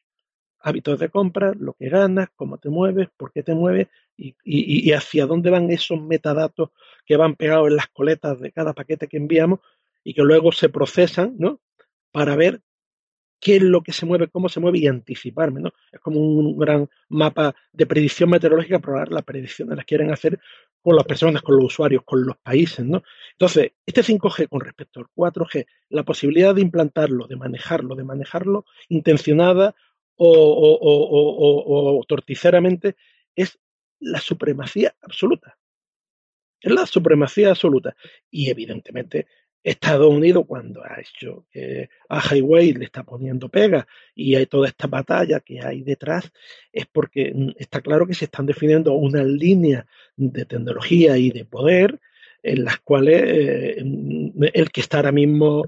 hábitos 0.59 0.99
de 0.99 1.09
compra, 1.09 1.53
lo 1.59 1.73
que 1.73 1.89
ganas, 1.89 2.29
cómo 2.35 2.57
te 2.57 2.69
mueves, 2.69 3.09
por 3.17 3.31
qué 3.31 3.43
te 3.43 3.53
mueves 3.53 3.87
y, 4.17 4.35
y, 4.43 4.91
hacia 4.93 5.27
dónde 5.27 5.51
van 5.51 5.69
esos 5.69 6.01
metadatos 6.01 6.69
que 7.05 7.17
van 7.17 7.35
pegados 7.35 7.67
en 7.67 7.75
las 7.75 7.87
coletas 7.87 8.39
de 8.39 8.51
cada 8.51 8.73
paquete 8.73 9.07
que 9.07 9.17
enviamos 9.17 9.59
y 10.03 10.13
que 10.13 10.23
luego 10.23 10.51
se 10.51 10.69
procesan, 10.69 11.35
¿no? 11.37 11.59
Para 12.11 12.35
ver 12.35 12.61
qué 13.39 13.57
es 13.57 13.61
lo 13.61 13.81
que 13.81 13.93
se 13.93 14.05
mueve, 14.05 14.27
cómo 14.27 14.49
se 14.49 14.59
mueve 14.59 14.79
y 14.79 14.87
anticiparme, 14.87 15.61
¿no? 15.61 15.71
Es 15.91 15.99
como 15.99 16.19
un 16.19 16.57
gran 16.57 16.89
mapa 17.09 17.55
de 17.71 17.85
predicción 17.85 18.29
meteorológica, 18.29 18.79
pero 18.79 19.05
las 19.05 19.23
predicciones 19.23 19.75
las 19.75 19.85
quieren 19.85 20.11
hacer 20.11 20.39
con 20.81 20.95
las 20.95 21.05
personas, 21.05 21.41
con 21.41 21.55
los 21.55 21.65
usuarios, 21.65 22.03
con 22.05 22.25
los 22.25 22.37
países, 22.37 22.85
¿no? 22.85 23.03
Entonces, 23.31 23.71
este 23.85 24.01
5G 24.01 24.49
con 24.49 24.61
respecto 24.61 24.99
al 24.99 25.07
4G, 25.15 25.65
la 25.89 26.03
posibilidad 26.03 26.55
de 26.55 26.61
implantarlo, 26.61 27.27
de 27.27 27.35
manejarlo, 27.35 27.95
de 27.95 28.03
manejarlo 28.03 28.65
intencionada 28.89 29.75
o, 30.15 32.03
torticeramente, 32.07 32.95
es 33.35 33.59
la 33.99 34.19
supremacía 34.19 34.95
absoluta. 35.01 35.57
Es 36.61 36.71
la 36.71 36.85
supremacía 36.85 37.49
absoluta. 37.49 37.95
Y 38.31 38.49
evidentemente 38.49 39.27
Estados 39.65 40.13
Unidos 40.13 40.45
cuando 40.47 40.83
ha 40.83 41.01
hecho 41.01 41.47
que 41.51 41.89
a 42.07 42.21
Highway 42.21 42.73
le 42.73 42.85
está 42.85 43.03
poniendo 43.03 43.49
pega 43.49 43.87
y 44.13 44.35
hay 44.35 44.45
toda 44.45 44.67
esta 44.67 44.85
batalla 44.85 45.39
que 45.39 45.59
hay 45.59 45.81
detrás, 45.81 46.31
es 46.71 46.85
porque 46.85 47.33
mm, 47.33 47.49
está 47.57 47.81
claro 47.81 48.05
que 48.05 48.13
se 48.13 48.25
están 48.25 48.45
definiendo 48.45 48.93
unas 48.93 49.25
líneas 49.25 49.85
de 50.15 50.45
tecnología 50.45 51.17
y 51.17 51.31
de 51.31 51.45
poder 51.45 51.99
en 52.43 52.63
las 52.63 52.77
cuales 52.81 53.23
eh, 53.25 53.83
mm, 53.83 54.43
el 54.53 54.71
que 54.71 54.81
está 54.81 54.97
ahora 54.97 55.11
mismo 55.11 55.65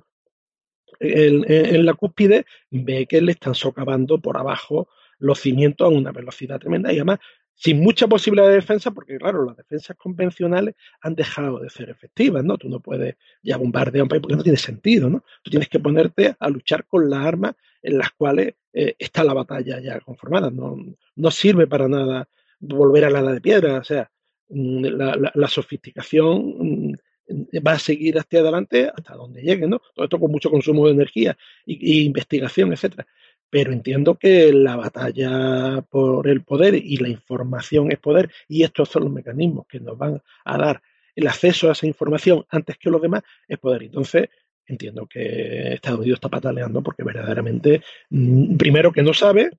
en, 0.99 1.85
la 1.85 1.95
cúspide 1.95 2.45
ve 2.69 3.07
que 3.07 3.19
le 3.19 3.31
están 3.31 3.55
socavando 3.55 4.19
por 4.19 4.37
abajo 4.37 4.89
los 5.17 5.39
cimientos 5.39 5.85
a 5.85 5.89
una 5.89 6.11
velocidad 6.11 6.59
tremenda 6.59 6.93
y 6.93 6.97
además 6.97 7.17
sin 7.57 7.81
mucha 7.81 8.07
posibilidad 8.07 8.47
de 8.47 8.55
defensa, 8.55 8.91
porque 8.91 9.17
claro, 9.17 9.43
las 9.43 9.57
defensas 9.57 9.97
convencionales 9.97 10.75
han 11.01 11.15
dejado 11.15 11.59
de 11.59 11.71
ser 11.71 11.89
efectivas, 11.89 12.43
¿no? 12.43 12.55
Tú 12.57 12.69
no 12.69 12.79
puedes 12.79 13.15
ya 13.41 13.57
bombardear 13.57 14.03
un 14.03 14.09
país 14.09 14.21
porque 14.21 14.35
no 14.35 14.43
tiene 14.43 14.59
sentido, 14.59 15.09
¿no? 15.09 15.23
Tú 15.41 15.49
tienes 15.49 15.67
que 15.67 15.79
ponerte 15.79 16.35
a 16.39 16.49
luchar 16.49 16.85
con 16.85 17.09
las 17.09 17.25
armas 17.25 17.55
en 17.81 17.97
las 17.97 18.11
cuales 18.11 18.53
eh, 18.73 18.95
está 18.99 19.23
la 19.23 19.33
batalla 19.33 19.79
ya 19.79 19.99
conformada. 20.01 20.51
No, 20.51 20.77
no 21.15 21.31
sirve 21.31 21.65
para 21.65 21.87
nada 21.87 22.29
volver 22.59 23.05
a 23.05 23.09
la 23.09 23.19
edad 23.21 23.33
de 23.33 23.41
piedra, 23.41 23.79
o 23.79 23.83
sea, 23.83 24.11
mm, 24.49 24.85
la, 25.33 25.47
sofisticación 25.47 26.91
mm, 26.91 26.93
va 27.65 27.71
a 27.71 27.79
seguir 27.79 28.19
hacia 28.19 28.41
adelante 28.41 28.91
hasta 28.95 29.15
donde 29.15 29.41
llegue, 29.41 29.67
¿no? 29.67 29.81
Todo 29.95 30.05
esto 30.05 30.19
con 30.19 30.31
mucho 30.31 30.51
consumo 30.51 30.85
de 30.85 30.93
energía 30.93 31.35
y 31.65 32.03
investigación, 32.03 32.71
etcétera 32.71 33.07
pero 33.49 33.71
entiendo 33.71 34.15
que 34.15 34.51
la 34.53 34.75
batalla 34.75 35.81
por 35.89 36.27
el 36.27 36.43
poder 36.43 36.75
y 36.75 36.97
la 36.97 37.09
información 37.09 37.91
es 37.91 37.99
poder 37.99 38.29
y 38.47 38.63
estos 38.63 38.89
son 38.89 39.03
los 39.03 39.13
mecanismos 39.13 39.65
que 39.67 39.79
nos 39.79 39.97
van 39.97 40.21
a 40.45 40.57
dar 40.57 40.81
el 41.15 41.27
acceso 41.27 41.69
a 41.69 41.71
esa 41.71 41.87
información 41.87 42.45
antes 42.49 42.77
que 42.77 42.89
los 42.89 43.01
demás 43.01 43.23
es 43.47 43.57
poder. 43.57 43.83
Entonces, 43.83 44.29
entiendo 44.67 45.07
que 45.07 45.73
Estados 45.73 45.99
Unidos 45.99 46.17
está 46.17 46.29
pataleando 46.29 46.83
porque 46.83 47.03
verdaderamente, 47.03 47.81
mm, 48.09 48.57
primero 48.57 48.91
que 48.91 49.01
no 49.01 49.13
sabe, 49.13 49.51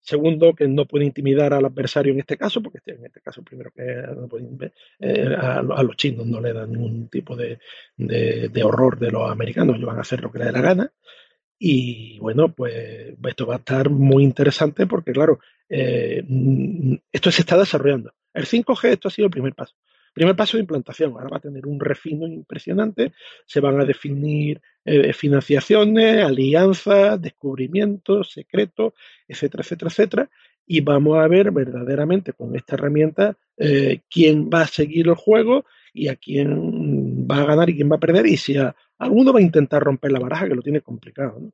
segundo 0.00 0.54
que 0.54 0.68
no 0.68 0.86
puede 0.86 1.04
intimidar 1.06 1.52
al 1.52 1.64
adversario 1.64 2.12
en 2.12 2.20
este 2.20 2.36
caso, 2.36 2.62
porque 2.62 2.78
en 2.86 3.04
este 3.06 3.20
caso 3.20 3.42
primero 3.42 3.70
que 3.74 3.82
no 4.16 4.28
puede, 4.28 4.72
eh, 5.00 5.34
a, 5.36 5.62
los 5.82 5.96
chinos 5.96 6.26
no 6.26 6.40
le 6.40 6.52
dan 6.52 6.72
ningún 6.72 7.08
tipo 7.08 7.36
de, 7.36 7.58
de 7.96 8.62
horror 8.62 8.98
de 8.98 9.10
los 9.10 9.30
americanos, 9.30 9.76
ellos 9.76 9.86
van 9.86 9.98
a 9.98 10.02
hacer 10.02 10.22
lo 10.22 10.30
que 10.30 10.38
les 10.38 10.48
dé 10.48 10.52
la 10.52 10.60
gana. 10.60 10.92
Y 11.62 12.18
bueno, 12.20 12.50
pues 12.54 13.18
esto 13.22 13.46
va 13.46 13.56
a 13.56 13.58
estar 13.58 13.90
muy 13.90 14.24
interesante 14.24 14.86
porque, 14.86 15.12
claro, 15.12 15.40
eh, 15.68 16.24
mm, 16.26 16.94
esto 17.12 17.30
se 17.30 17.42
está 17.42 17.58
desarrollando. 17.58 18.14
El 18.32 18.46
5G, 18.46 18.88
esto 18.88 19.08
ha 19.08 19.10
sido 19.10 19.26
el 19.26 19.30
primer 19.30 19.54
paso. 19.54 19.74
Primer 20.14 20.34
paso 20.34 20.56
de 20.56 20.62
implantación. 20.62 21.12
Ahora 21.12 21.28
va 21.28 21.36
a 21.36 21.40
tener 21.40 21.66
un 21.66 21.78
refino 21.78 22.26
impresionante. 22.26 23.12
Se 23.44 23.60
van 23.60 23.78
a 23.78 23.84
definir 23.84 24.62
eh, 24.86 25.12
financiaciones, 25.12 26.24
alianzas, 26.24 27.20
descubrimientos, 27.20 28.32
secretos, 28.32 28.94
etcétera, 29.28 29.62
etcétera, 29.62 29.90
etcétera. 29.90 30.30
Y 30.66 30.80
vamos 30.80 31.18
a 31.18 31.28
ver 31.28 31.50
verdaderamente 31.50 32.32
con 32.32 32.56
esta 32.56 32.76
herramienta 32.76 33.36
eh, 33.58 34.00
quién 34.08 34.48
va 34.48 34.62
a 34.62 34.66
seguir 34.66 35.08
el 35.08 35.14
juego 35.14 35.66
y 35.92 36.08
a 36.08 36.16
quién 36.16 36.79
va 37.30 37.42
a 37.42 37.46
ganar 37.46 37.70
y 37.70 37.76
quién 37.76 37.90
va 37.90 37.96
a 37.96 38.00
perder. 38.00 38.26
Y 38.26 38.36
si 38.36 38.56
Alguno 38.98 39.32
va 39.32 39.38
a 39.38 39.42
intentar 39.42 39.82
romper 39.82 40.12
la 40.12 40.20
baraja, 40.20 40.48
que 40.48 40.54
lo 40.54 40.62
tiene 40.62 40.80
complicado. 40.82 41.52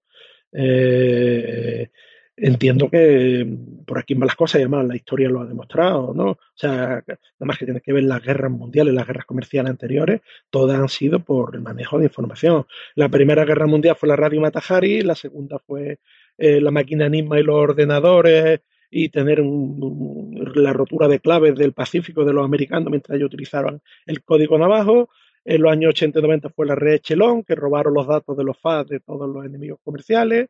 Eh, 0.53 1.89
entiendo 2.37 2.91
que 2.91 3.47
por 3.87 3.99
aquí 3.99 4.15
van 4.15 4.27
las 4.27 4.37
cosas 4.37 4.61
y 4.61 4.63
además 4.63 4.87
la 4.87 4.97
historia 4.97 5.29
lo 5.29 5.41
ha 5.41 5.47
demostrado, 5.47 6.13
¿no? 6.15 6.31
O 6.33 6.39
sea, 6.55 7.03
nada 7.07 7.19
más 7.41 7.59
que 7.59 7.65
tiene 7.65 7.81
que 7.81 7.93
ver 7.93 8.05
las 8.05 8.23
guerras 8.23 8.51
mundiales, 8.51 8.93
las 8.93 9.07
guerras 9.07 9.25
comerciales 9.25 9.71
anteriores, 9.71 10.21
todas 10.51 10.79
han 10.79 10.89
sido 10.89 11.21
por 11.21 11.55
el 11.55 11.63
manejo 11.63 11.99
de 11.99 12.05
información. 12.05 12.67
La 12.95 13.09
primera 13.09 13.45
guerra 13.45 13.67
mundial 13.67 13.97
fue 13.97 14.09
la 14.09 14.17
radio 14.17 14.41
Matahari, 14.41 15.03
la 15.03 15.15
segunda 15.15 15.59
fue 15.59 15.99
eh, 16.37 16.61
la 16.61 16.71
máquina 16.71 17.07
Enigma 17.07 17.41
y 17.41 17.43
los 17.43 17.57
ordenadores 17.57 18.61
y 18.91 19.09
tener 19.09 19.43
la 19.43 20.73
rotura 20.73 21.09
de 21.09 21.21
claves 21.21 21.55
del 21.57 21.73
Pacífico 21.73 22.25
de 22.25 22.33
los 22.33 22.45
americanos 22.45 22.91
mientras 22.91 23.17
ellos 23.17 23.29
utilizaban 23.29 23.81
el 24.07 24.23
código 24.23 24.59
navajo. 24.59 25.09
En 25.49 25.63
los 25.63 25.71
años 25.71 25.91
80 25.91 26.19
y 26.19 26.23
90 26.23 26.49
fue 26.51 26.67
la 26.67 26.75
red 26.75 26.99
Chelón, 26.99 27.45
que 27.45 27.55
robaron 27.55 27.95
los 27.95 28.09
datos 28.09 28.37
de 28.37 28.43
los 28.43 28.59
FAS 28.59 28.89
de 28.89 28.99
todos 28.99 29.31
los 29.33 29.47
enemigos 29.47 29.79
comerciales. 29.85 30.49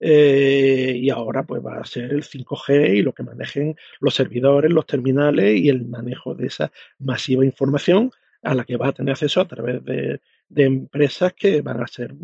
Eh, 0.00 0.98
y 1.00 1.08
ahora 1.08 1.44
pues 1.44 1.64
va 1.64 1.78
a 1.78 1.84
ser 1.86 2.12
el 2.12 2.24
5G 2.24 2.96
y 2.96 3.02
lo 3.02 3.14
que 3.14 3.22
manejen 3.22 3.74
los 4.00 4.14
servidores, 4.14 4.70
los 4.70 4.86
terminales 4.86 5.58
y 5.58 5.70
el 5.70 5.86
manejo 5.86 6.34
de 6.34 6.48
esa 6.48 6.70
masiva 6.98 7.42
información 7.42 8.10
a 8.42 8.54
la 8.54 8.64
que 8.64 8.76
va 8.76 8.88
a 8.88 8.92
tener 8.92 9.12
acceso 9.12 9.40
a 9.40 9.48
través 9.48 9.82
de, 9.82 10.20
empresas 10.56 11.32
que 11.32 11.62
van 11.62 11.82
a 11.82 11.86
ser 11.86 12.14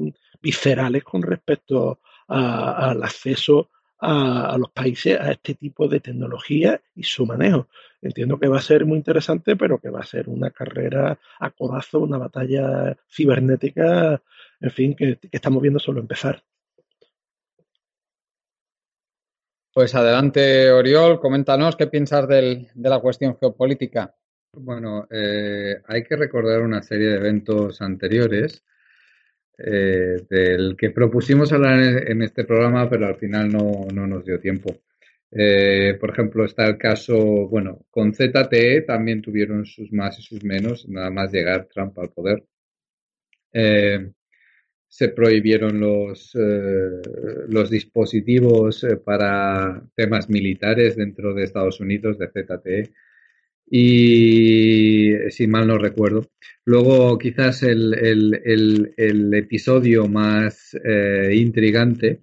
viscerales 0.43 1.03
con 1.05 1.23
respecto 1.23 2.01
al 2.29 3.03
acceso 3.03 3.71
a, 3.99 4.57
los 4.59 4.71
países 4.73 5.19
a 5.19 5.33
este 5.33 5.55
tipo 5.55 5.89
de 5.89 6.01
tecnología 6.01 6.83
y 6.95 7.03
su 7.03 7.25
manejo. 7.25 7.69
Entiendo 8.03 8.39
que 8.39 8.49
va 8.49 8.59
a 8.59 8.63
ser 8.63 8.87
muy 8.87 8.97
interesante, 8.97 9.57
pero 9.57 9.79
que 9.79 9.91
va 9.91 10.01
a 10.01 10.07
ser 10.07 10.29
una 10.29 10.51
carrera 10.51 11.19
a 11.39 11.51
codazo, 11.51 12.01
una 12.01 12.19
batalla 12.19 12.97
cibernética, 13.09 14.23
en 14.61 14.71
fin, 14.71 14.95
que, 14.95 15.19
estamos 15.31 15.61
viendo 15.61 15.79
solo 15.79 16.01
empezar. 16.01 16.43
Pues 19.73 19.95
adelante, 19.95 20.71
Oriol, 20.71 21.21
coméntanos 21.21 21.77
qué 21.77 21.87
piensas 21.87 22.27
de 22.27 22.67
la 22.75 22.99
cuestión 23.01 23.37
geopolítica. 23.39 24.15
Bueno, 24.53 25.07
eh, 25.11 25.81
hay 25.87 26.03
que 26.03 26.17
recordar 26.17 26.61
una 26.63 26.83
serie 26.83 27.09
de 27.09 27.17
eventos 27.17 27.81
anteriores 27.81 28.65
eh, 29.57 30.27
del 30.29 30.77
que 30.77 30.91
propusimos 30.91 31.53
hablar 31.53 31.79
en, 31.79 32.23
este 32.23 32.45
programa, 32.45 32.89
pero 32.91 33.07
al 33.07 33.17
final 33.17 33.53
no, 33.53 33.87
nos 33.93 34.25
dio 34.25 34.41
tiempo. 34.41 34.75
Eh, 35.33 35.97
por 36.01 36.11
ejemplo, 36.11 36.45
está 36.45 36.67
el 36.67 36.77
caso, 36.79 37.17
bueno, 37.49 37.87
con 37.91 38.13
ZTE 38.13 38.83
también 38.83 39.23
tuvieron 39.23 39.65
sus 39.65 39.93
más 39.93 40.19
y 40.19 40.23
sus 40.23 40.43
menos, 40.45 40.89
nada 40.89 41.11
más 41.11 41.33
llegar 41.33 41.69
Trump 41.73 41.99
al 41.99 42.11
poder. 42.11 42.45
Eh, 43.53 44.11
se 44.89 45.09
prohibieron 45.11 45.79
los, 45.81 46.33
los 46.35 47.71
dispositivos 47.71 48.85
para 49.05 49.83
temas 49.95 50.29
militares 50.29 50.97
dentro 50.97 51.33
de 51.33 51.45
Estados 51.45 51.81
Unidos 51.81 52.19
de 52.19 52.29
ZTE 52.29 52.93
y 53.71 55.15
si 55.31 55.47
mal 55.47 55.69
no 55.69 55.79
recuerdo. 55.79 56.27
Luego 56.65 57.17
quizás 57.19 57.63
el, 57.63 57.95
el, 57.95 58.93
el, 58.97 59.33
episodio 59.35 60.09
más 60.09 60.77
eh, 60.85 61.33
intrigante 61.37 62.23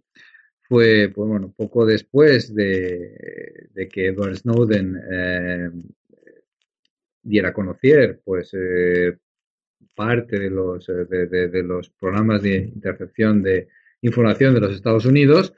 fue, 0.67 1.11
pues 1.13 1.27
bueno, 1.27 1.53
poco 1.55 1.85
después 1.85 2.53
de, 2.53 3.69
que 3.91 4.07
Edward 4.07 4.35
Snowden 4.35 5.01
eh, 5.11 5.69
diera 7.21 7.49
a 7.49 7.53
conocer, 7.53 8.21
pues, 8.23 8.51
eh, 8.53 9.17
parte 9.95 10.39
de 10.39 10.49
los, 10.49 10.85
de, 10.87 11.27
de, 11.27 11.63
los 11.63 11.89
programas 11.89 12.41
de 12.41 12.55
intercepción 12.57 13.41
de 13.41 13.67
información 14.01 14.53
de 14.53 14.61
los 14.61 14.75
Estados 14.75 15.05
Unidos, 15.05 15.53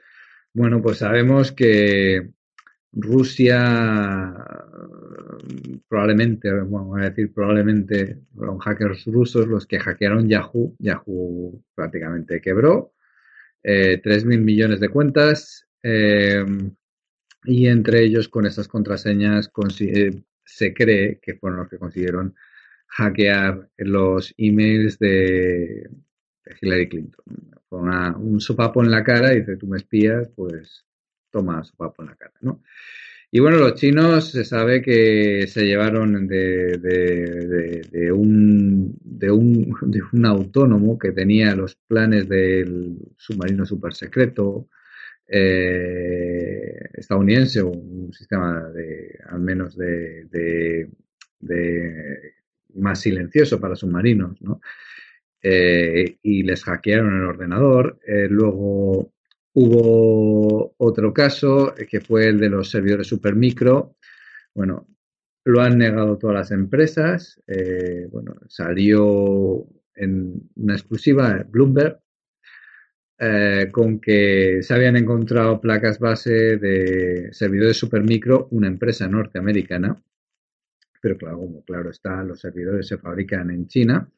bueno, 0.54 0.80
pues 0.80 0.98
sabemos 0.98 1.52
que 1.52 2.30
Rusia 2.92 4.34
probablemente, 5.88 6.50
vamos 6.52 6.98
a 6.98 7.04
decir 7.04 7.32
probablemente, 7.32 8.18
fueron 8.34 8.58
hackers 8.58 9.04
rusos 9.06 9.46
los 9.46 9.66
que 9.66 9.78
hackearon 9.78 10.28
Yahoo. 10.28 10.74
Yahoo 10.78 11.62
prácticamente 11.74 12.40
quebró. 12.40 12.92
Eh, 13.62 14.00
3.000 14.02 14.40
millones 14.40 14.80
de 14.80 14.88
cuentas 14.88 15.66
eh, 15.82 16.44
y 17.44 17.66
entre 17.66 18.02
ellos 18.02 18.28
con 18.28 18.46
esas 18.46 18.68
contraseñas 18.68 19.50
eh, 19.80 20.22
se 20.44 20.74
cree 20.74 21.18
que 21.20 21.34
fueron 21.34 21.60
los 21.60 21.68
que 21.68 21.78
consiguieron 21.78 22.34
hackear 22.88 23.68
los 23.78 24.34
emails 24.36 24.98
de, 24.98 25.88
Hillary 26.60 26.88
Clinton. 26.88 27.24
Con 27.68 27.88
un 28.16 28.40
sopapo 28.40 28.82
en 28.82 28.90
la 28.90 29.04
cara 29.04 29.32
y 29.32 29.40
dice, 29.40 29.56
tú 29.56 29.68
me 29.68 29.76
espías, 29.76 30.28
pues 30.34 30.84
toma 31.30 31.62
sopapo 31.62 32.02
en 32.02 32.08
la 32.08 32.16
cara, 32.16 32.34
¿no? 32.40 32.62
Y 33.32 33.38
bueno, 33.38 33.58
los 33.58 33.74
chinos 33.74 34.32
se 34.32 34.44
sabe 34.44 34.82
que 34.82 35.46
se 35.46 35.64
llevaron 35.64 36.26
de, 36.26 36.78
de, 36.78 38.12
un, 38.12 38.98
de, 39.04 39.30
un, 39.30 40.26
autónomo 40.26 40.98
que 40.98 41.12
tenía 41.12 41.54
los 41.54 41.76
planes 41.76 42.28
del 42.28 42.96
submarino 43.16 43.64
super 43.64 43.94
secreto 43.94 44.68
eh, 45.28 46.88
estadounidense, 46.94 47.62
un 47.62 48.12
sistema 48.12 48.68
de 48.70 49.16
al 49.28 49.40
menos 49.40 49.76
de, 49.76 50.88
más 52.74 53.00
silencioso 53.00 53.60
para 53.60 53.76
submarinos, 53.76 54.42
¿no? 54.42 54.60
Eh, 55.42 56.18
y 56.22 56.42
les 56.42 56.64
hackearon 56.64 57.16
el 57.16 57.26
ordenador. 57.26 58.00
Eh, 58.06 58.26
luego 58.28 59.12
Hubo 59.52 60.74
otro 60.78 61.12
caso 61.12 61.76
eh, 61.76 61.86
que 61.86 62.00
fue 62.00 62.28
el 62.28 62.38
de 62.38 62.48
los 62.48 62.70
servidores 62.70 63.08
supermicro. 63.08 63.96
Bueno, 64.54 64.86
lo 65.44 65.60
han 65.60 65.78
negado 65.78 66.18
todas 66.18 66.36
las 66.36 66.50
empresas. 66.52 67.40
Eh, 67.46 68.06
bueno, 68.10 68.36
salió 68.48 69.66
en 69.94 70.50
una 70.56 70.74
exclusiva 70.74 71.44
Bloomberg 71.48 72.00
eh, 73.18 73.68
con 73.70 74.00
que 74.00 74.62
se 74.62 74.74
habían 74.74 74.96
encontrado 74.96 75.60
placas 75.60 75.98
base 75.98 76.56
de 76.56 77.28
servidores 77.32 77.76
supermicro, 77.76 78.48
una 78.52 78.68
empresa 78.68 79.08
norteamericana. 79.08 80.00
Pero 81.02 81.16
claro, 81.16 81.38
como 81.38 81.64
claro 81.64 81.90
está, 81.90 82.22
los 82.22 82.40
servidores 82.40 82.86
se 82.86 82.98
fabrican 82.98 83.50
en 83.50 83.66
China 83.66 84.08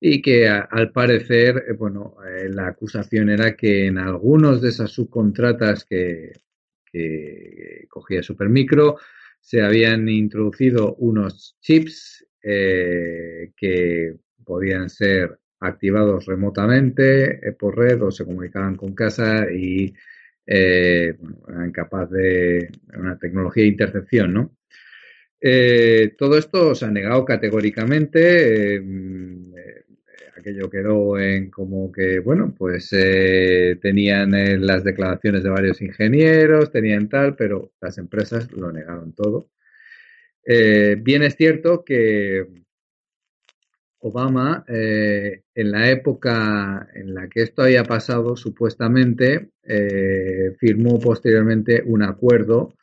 y 0.00 0.20
que 0.20 0.48
al 0.48 0.90
parecer, 0.92 1.64
eh, 1.68 1.72
bueno, 1.72 2.16
eh, 2.26 2.48
la 2.48 2.68
acusación 2.68 3.30
era 3.30 3.56
que 3.56 3.86
en 3.86 3.98
algunos 3.98 4.60
de 4.60 4.68
esas 4.68 4.90
subcontratas 4.90 5.84
que, 5.84 6.32
cogía 7.88 8.22
Supermicro 8.22 8.98
se 9.40 9.62
habían 9.62 10.08
introducido 10.08 10.94
unos 10.94 11.56
chips 11.60 12.24
eh, 12.40 13.50
que 13.56 14.14
podían 14.44 14.88
ser 14.88 15.36
activados 15.58 16.26
remotamente 16.26 17.40
por 17.58 17.76
red 17.76 18.00
o 18.00 18.12
se 18.12 18.24
comunicaban 18.24 18.76
con 18.76 18.94
casa 18.94 19.50
y 19.50 19.92
eran 20.46 21.72
capaz 21.72 22.10
de 22.10 22.68
una 22.96 23.18
tecnología 23.18 23.64
de 23.64 23.70
intercepción, 23.70 24.32
¿no? 24.32 24.56
todo 26.16 26.38
esto 26.38 26.74
se 26.74 26.84
ha 26.84 26.90
negado 26.90 27.24
categóricamente 27.24 28.80
aquello 30.36 30.70
quedó 30.70 31.18
en 31.18 31.50
como 31.50 31.92
que, 31.92 32.18
bueno, 32.18 32.54
pues 32.56 32.88
eh, 32.92 33.78
tenían 33.80 34.34
eh, 34.34 34.58
las 34.58 34.84
declaraciones 34.84 35.42
de 35.42 35.50
varios 35.50 35.80
ingenieros, 35.80 36.72
tenían 36.72 37.08
tal, 37.08 37.36
pero 37.36 37.72
las 37.80 37.98
empresas 37.98 38.50
lo 38.52 38.72
negaron 38.72 39.12
todo. 39.12 39.50
Eh, 40.44 40.96
bien 41.00 41.22
es 41.22 41.36
cierto 41.36 41.84
que 41.84 42.46
Obama, 44.00 44.66
en 44.68 45.70
la 45.70 45.90
época 45.90 46.86
en 46.94 47.14
la 47.14 47.26
que 47.26 47.40
esto 47.40 47.62
había 47.62 47.84
pasado, 47.84 48.36
supuestamente 48.36 49.48
firmó 50.58 51.00
posteriormente 51.00 51.82
un 51.86 52.02
acuerdo 52.02 52.74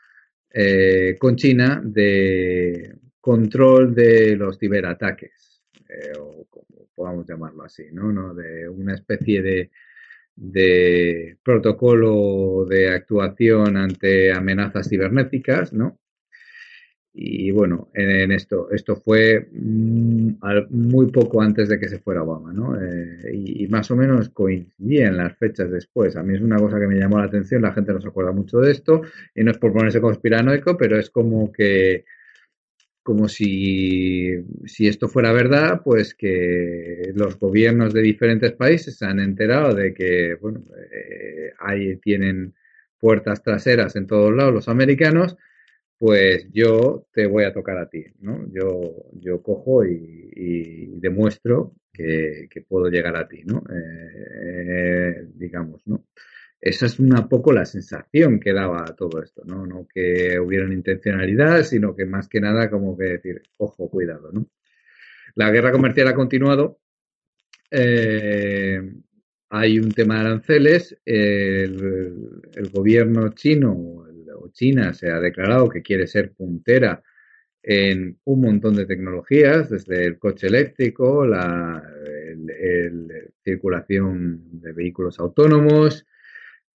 con 1.20 1.36
China 1.36 1.80
de 1.86 2.96
control 3.20 3.94
de 3.94 4.36
los 4.36 4.58
ciberataques, 4.58 5.62
podamos 7.02 7.28
llamarlo 7.28 7.64
así, 7.64 7.86
¿no? 7.92 8.34
De 8.36 8.70
una 8.70 8.94
especie 8.94 9.42
de, 9.42 11.38
protocolo 11.44 12.66
de 12.70 12.90
actuación 12.90 13.76
ante 13.76 14.32
amenazas 14.32 14.88
cibernéticas, 14.88 15.74
¿no? 15.74 15.98
Y 17.14 17.52
bueno, 17.52 17.90
en, 17.94 18.32
esto, 18.32 18.70
esto 18.72 18.96
fue 18.96 19.50
mm, 19.52 20.34
muy 20.70 21.08
poco 21.08 21.42
antes 21.42 21.68
de 21.68 21.80
que 21.80 21.90
se 21.90 22.00
fuera 22.00 22.24
Obama, 22.24 22.54
¿no? 22.54 22.80
Eh, 22.80 23.32
y, 23.34 23.68
más 23.68 23.90
o 23.90 23.96
menos 23.96 24.30
coincidían 24.30 25.18
las 25.18 25.36
fechas 25.38 25.72
después. 25.72 26.16
A 26.16 26.24
mí 26.24 26.36
es 26.36 26.42
una 26.42 26.58
cosa 26.58 26.80
que 26.80 26.88
me 26.88 27.00
llamó 27.00 27.18
la 27.18 27.26
atención, 27.26 27.64
la 27.64 27.74
gente 27.74 27.94
no 27.94 28.00
se 28.00 28.08
acuerda 28.10 28.32
mucho 28.32 28.60
de 28.60 28.72
esto, 28.72 29.02
y 29.36 29.44
no 29.44 29.52
es 29.52 29.58
por 29.58 29.74
ponerse 29.74 30.00
conspiranoico, 30.00 30.78
pero 30.78 31.00
es 31.00 31.10
como 31.10 31.52
que 31.52 32.06
como 33.04 33.28
si, 33.28 34.32
si, 34.66 34.88
esto 34.88 35.08
fuera 35.08 35.32
verdad, 35.32 35.82
pues 35.84 36.14
que 36.14 37.12
los 37.16 37.40
gobiernos 37.40 37.94
de 37.94 38.02
diferentes 38.02 38.52
países 38.54 38.98
se 38.98 39.06
han 39.06 39.20
enterado 39.20 39.74
de 39.74 39.94
que, 39.94 40.36
bueno, 40.36 40.64
eh, 40.92 41.54
ahí 41.60 41.98
tienen 41.98 42.54
puertas 43.00 43.42
traseras 43.42 43.96
en 43.96 44.06
todos 44.08 44.34
lados 44.34 44.54
los 44.54 44.68
americanos, 44.68 45.36
pues 45.98 46.48
yo 46.52 47.08
te 47.12 47.28
voy 47.28 47.44
a 47.44 47.54
tocar 47.54 47.78
a 47.78 47.90
ti, 47.90 48.06
¿no? 48.20 48.48
Yo, 48.52 49.10
yo 49.14 49.42
cojo 49.42 49.86
y, 49.86 50.88
demuestro 51.00 51.74
que, 51.94 52.48
puedo 52.68 52.90
llegar 52.90 53.16
a 53.16 53.28
ti, 53.28 53.44
¿no? 53.46 53.64
Eh, 53.72 55.28
digamos, 55.36 55.82
¿no? 55.86 56.06
Esa 56.62 56.86
es 56.86 57.00
una 57.00 57.28
poco 57.28 57.52
la 57.52 57.66
sensación 57.66 58.40
que 58.40 58.54
daba 58.54 58.86
todo 58.96 59.22
esto, 59.24 59.42
¿no? 59.46 59.66
No 59.66 59.88
que 59.92 60.40
hubiera 60.40 60.72
intencionalidad, 60.72 61.64
sino 61.64 61.96
que 61.96 62.06
más 62.06 62.28
que 62.30 62.40
nada 62.40 62.70
como 62.70 62.96
que 62.96 63.06
decir, 63.06 63.42
ojo, 63.58 63.90
cuidado, 63.90 64.32
¿no? 64.32 64.48
La 65.36 65.50
guerra 65.50 65.72
comercial 65.72 66.08
ha 66.10 66.14
continuado. 66.14 66.80
Eh, 67.72 68.80
hay 69.50 69.80
un 69.80 69.92
tema 69.92 70.16
de 70.16 70.22
aranceles. 70.22 70.96
El, 71.04 72.40
gobierno 72.72 73.30
chino 73.34 73.74
o 73.74 74.50
China 74.54 74.94
se 74.94 75.10
ha 75.10 75.20
declarado 75.20 75.68
que 75.68 75.82
quiere 75.82 76.06
ser 76.06 76.32
puntera 76.34 77.02
en 77.64 78.20
un 78.24 78.42
montón 78.42 78.76
de 78.76 78.86
tecnologías, 78.86 79.70
desde 79.70 80.06
el 80.06 80.20
coche 80.20 80.48
eléctrico, 80.48 81.26
la 81.26 81.84
circulación 83.44 84.62
de 84.62 84.74
vehículos 84.74 85.20
autónomos, 85.20 86.06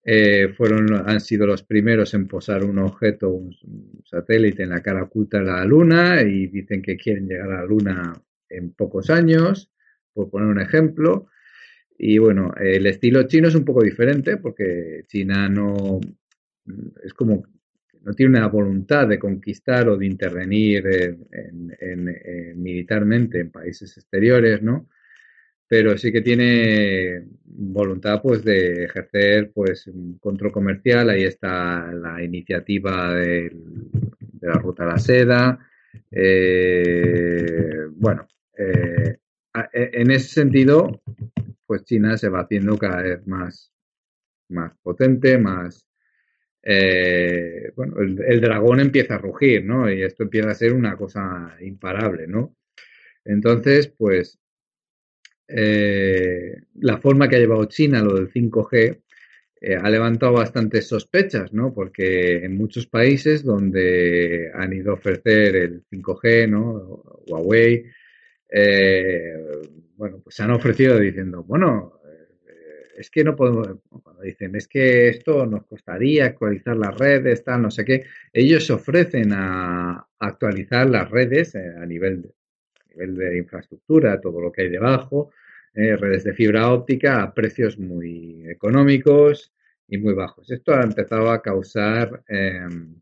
eh, 0.09 0.55
fueron, 0.57 0.95
han 0.95 1.21
sido 1.21 1.49
los 1.49 1.65
primeros 1.65 2.15
en 2.15 2.29
posar 2.29 2.63
un 2.63 2.79
objeto, 2.79 3.29
un, 3.31 3.53
satélite 4.05 4.63
en 4.63 4.69
la 4.69 4.81
cara 4.81 5.03
oculta 5.03 5.39
de 5.39 5.47
la 5.47 5.65
Luna 5.65 6.23
y 6.23 6.47
dicen 6.47 6.81
que 6.81 6.97
quieren 6.97 7.27
llegar 7.27 7.51
a 7.51 7.63
la 7.63 7.67
Luna 7.67 8.13
en 8.49 8.71
pocos 8.71 9.11
años, 9.11 9.73
por 10.13 10.31
poner 10.31 10.47
un 10.47 10.61
ejemplo. 10.61 11.27
Y 11.99 12.19
bueno, 12.19 12.55
el 12.57 12.87
estilo 12.87 13.25
chino 13.25 13.49
es 13.49 13.57
un 13.57 13.65
poco 13.65 13.83
diferente 13.83 14.37
porque 14.37 15.03
China 15.09 15.49
no 15.49 15.99
es 17.03 17.13
como 17.13 17.45
no 18.03 18.13
tiene 18.15 18.39
una 18.39 18.47
voluntad 18.47 19.09
de 19.09 19.19
conquistar 19.19 19.89
o 19.89 19.97
de 19.97 20.07
intervenir 20.07 20.85
militarmente 22.55 23.41
en 23.41 23.51
países 23.51 23.97
exteriores, 23.97 24.63
¿no? 24.63 24.89
Pero 25.69 25.99
sí 25.99 26.12
que 26.12 26.21
tiene 26.21 27.25
voluntad 27.45 28.21
pues 28.23 28.45
de 28.45 28.85
ejercer 28.85 29.51
pues 29.53 29.87
un 29.89 30.19
control 30.19 30.53
comercial. 30.53 31.11
Ahí 31.11 31.25
está 31.25 31.93
la 31.93 32.23
iniciativa 32.23 33.14
de, 33.14 33.53
la 34.41 34.55
ruta 34.55 34.85
a 34.85 34.87
la 34.87 34.99
seda. 34.99 35.59
Eh, 36.11 37.87
bueno 37.91 38.29
eh, 38.57 39.17
e, 39.73 39.91
en 39.95 40.11
ese 40.11 40.29
sentido 40.29 41.03
pues 41.67 41.85
China 41.85 42.19
se 42.19 42.29
va 42.29 42.41
haciendo 42.41 42.77
cada 42.77 43.03
vez 43.03 43.27
más 43.27 43.73
más 44.51 44.73
potente 44.83 45.39
más 45.39 45.87
eh, 46.62 47.73
bueno 47.75 47.99
el, 48.01 48.23
el, 48.29 48.41
dragón 48.43 48.81
empieza 48.81 49.14
a 49.14 49.19
rugir 49.19 49.64
no 49.64 49.91
y 49.91 50.03
esto 50.03 50.25
empieza 50.25 50.51
a 50.51 50.55
ser 50.55 50.75
una 50.75 50.97
cosa 50.97 51.57
imparable 51.62 52.27
no 52.27 52.55
entonces 53.25 53.89
pues 53.89 54.39
eh, 55.49 56.57
la 56.80 56.99
forma 56.99 57.28
que 57.28 57.36
ha 57.36 57.38
llevado 57.38 57.64
China 57.66 58.03
lo 58.03 58.14
del 58.14 58.32
5G 58.32 59.01
eh, 59.61 59.76
ha 59.76 59.88
levantado 59.88 60.32
bastantes 60.32 60.88
sospechas, 60.88 61.53
¿no? 61.53 61.72
Porque 61.72 62.44
en 62.44 62.57
muchos 62.57 62.86
países 62.86 63.44
donde 63.44 64.51
han 64.55 64.72
ido 64.72 64.92
a 64.92 64.94
ofrecer 64.94 65.57
el 65.57 65.84
5G, 65.90 66.49
¿no? 66.49 67.03
Huawei, 67.26 67.84
eh, 68.51 69.34
bueno, 69.97 70.20
pues 70.22 70.36
se 70.36 70.42
han 70.42 70.51
ofrecido 70.51 70.99
diciendo, 70.99 71.42
bueno, 71.44 72.01
es 72.97 73.11
que 73.11 73.24
no 73.24 73.36
podemos, 73.36 73.68
cuando 74.03 74.22
dicen, 74.22 74.57
es 74.57 74.68
que 74.68 75.09
esto 75.09 75.47
nos 75.47 75.66
costaría 75.66 76.26
actualizar 76.26 76.76
las 76.76 76.97
redes, 76.97 77.44
tal, 77.44 77.62
no 77.62 77.70
sé 77.70 77.84
qué, 77.84 78.05
ellos 78.32 78.66
se 78.66 78.72
ofrecen 78.72 79.32
a 79.32 80.07
actualizar 80.18 80.88
las 80.88 81.11
redes 81.11 81.55
a 81.57 81.84
nivel 81.84 82.32
nivel 82.97 83.16
de 83.16 83.38
infraestructura, 83.38 84.20
todo 84.20 84.40
lo 84.40 84.51
que 84.51 84.62
hay 84.62 84.68
debajo, 84.68 85.30
redes 85.74 86.24
de 86.24 86.32
fibra 86.32 86.72
óptica 86.72 87.22
a 87.22 87.34
precios 87.34 87.78
muy 87.78 88.49
económicos 88.49 89.53
y 89.86 89.99
muy 89.99 90.14
bajos. 90.14 90.51
Esto 90.51 90.74
ha 90.74 90.82
empezado 90.82 91.30
a 91.30 91.42
causar, 91.42 92.22
em, 92.28 92.94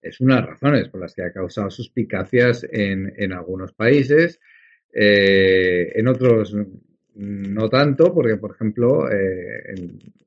es 0.00 0.20
una 0.20 0.36
de 0.36 0.40
las 0.42 0.50
razones 0.50 0.88
por 0.88 1.00
las 1.00 1.14
que 1.14 1.22
ha 1.22 1.32
causado 1.32 1.68
suspicacias 1.70 2.64
en, 2.70 3.12
en 3.16 3.32
algunos 3.32 3.72
países, 3.72 4.38
eh, 4.92 5.92
en 5.94 6.06
otros 6.06 6.54
no 7.14 7.68
tanto, 7.68 8.12
porque 8.14 8.36
por 8.36 8.52
ejemplo 8.52 9.10
eh, 9.10 9.74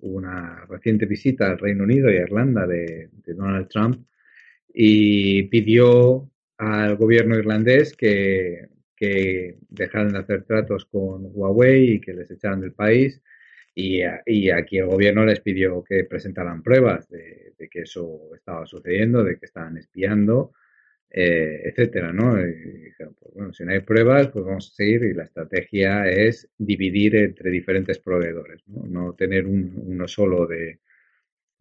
hubo 0.01 0.17
una 0.17 0.65
reciente 0.65 1.05
visita 1.05 1.49
al 1.49 1.57
Reino 1.57 1.83
Unido 1.83 2.11
y 2.11 2.17
a 2.17 2.21
Irlanda 2.21 2.67
de, 2.67 3.09
Donald 3.25 3.67
Trump 3.67 4.05
y 4.73 5.43
pidió 5.43 6.29
al 6.57 6.95
gobierno 6.95 7.37
irlandés 7.37 7.95
que, 7.95 8.67
que 8.95 9.57
dejaran 9.69 10.13
de 10.13 10.19
hacer 10.19 10.43
tratos 10.43 10.85
con 10.85 11.29
Huawei 11.33 11.95
y 11.95 12.01
que 12.01 12.13
les 12.13 12.31
echaran 12.31 12.61
del 12.61 12.73
país 12.73 13.21
y, 13.75 14.01
y, 14.25 14.49
aquí 14.51 14.77
el 14.77 14.85
gobierno 14.87 15.25
les 15.25 15.41
pidió 15.41 15.83
que 15.83 16.05
presentaran 16.05 16.63
pruebas 16.63 17.09
de, 17.09 17.53
que 17.69 17.81
eso 17.81 18.33
estaba 18.33 18.65
sucediendo, 18.65 19.21
de 19.23 19.37
que 19.37 19.47
estaban 19.47 19.77
espiando, 19.77 20.53
eh, 21.09 21.61
etcétera, 21.65 22.13
¿no? 22.13 22.35
Dijeron, 22.37 23.15
pues 23.19 23.33
bueno, 23.33 23.53
si 23.53 23.65
no 23.65 23.71
hay 23.71 23.81
pruebas, 23.81 24.29
pues 24.29 24.45
vamos 24.45 24.71
a 24.71 24.75
seguir 24.75 25.03
y 25.03 25.13
la 25.13 25.23
estrategia 25.23 26.09
es 26.09 26.47
dividir 26.57 27.17
entre 27.17 27.49
diferentes 27.51 27.99
proveedores, 27.99 28.61
no, 28.67 28.85
no 28.87 29.13
tener 29.13 29.45
un, 29.45 29.73
uno 29.75 30.07
solo 30.07 30.47
de, 30.47 30.79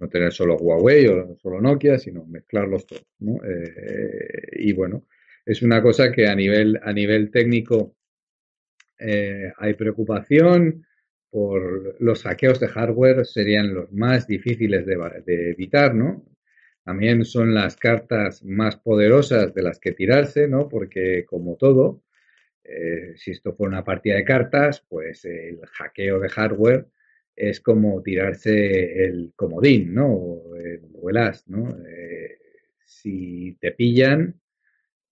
no 0.04 0.10
tener 0.10 0.32
solo 0.32 0.56
Huawei 0.56 1.06
o 1.06 1.36
solo 1.36 1.60
Nokia, 1.60 1.98
sino 1.98 2.26
mezclarlos 2.26 2.86
todos. 2.86 3.06
Eh, 3.44 4.48
y 4.56 4.72
bueno, 4.72 5.06
es 5.46 5.62
una 5.62 5.82
cosa 5.82 6.12
que 6.12 6.26
a 6.28 6.34
nivel, 6.34 6.78
a 6.82 6.92
nivel 6.92 7.30
técnico 7.30 7.96
eh, 8.98 9.52
hay 9.58 9.74
preocupación, 9.74 10.86
por 11.30 11.96
los 12.00 12.22
hackeos 12.22 12.60
de 12.60 12.68
hardware 12.68 13.26
serían 13.26 13.74
los 13.74 13.92
más 13.92 14.28
difíciles 14.28 14.86
de, 14.86 15.50
evitar, 15.50 15.92
¿no? 15.92 16.24
También 16.84 17.24
son 17.24 17.54
las 17.54 17.74
cartas 17.74 18.44
más 18.44 18.76
poderosas 18.76 19.52
de 19.52 19.62
las 19.62 19.80
que 19.80 19.90
tirarse, 19.90 20.46
¿no? 20.46 20.68
Porque 20.68 21.24
como 21.24 21.56
todo, 21.56 22.04
eh, 22.62 23.14
si 23.16 23.32
esto 23.32 23.52
fuera 23.52 23.70
una 23.70 23.84
partida 23.84 24.14
de 24.14 24.24
cartas, 24.24 24.84
pues 24.88 25.24
el 25.24 25.58
hackeo 25.72 26.20
de 26.20 26.28
hardware 26.28 26.86
es 27.36 27.60
como 27.60 28.02
tirarse 28.02 29.04
el 29.04 29.32
comodín, 29.36 29.94
¿no? 29.94 30.08
O 30.12 30.56
el, 30.56 31.16
as, 31.16 31.48
¿no? 31.48 31.76
Eh, 31.86 32.38
si 32.84 33.56
te 33.60 33.72
pillan, 33.72 34.40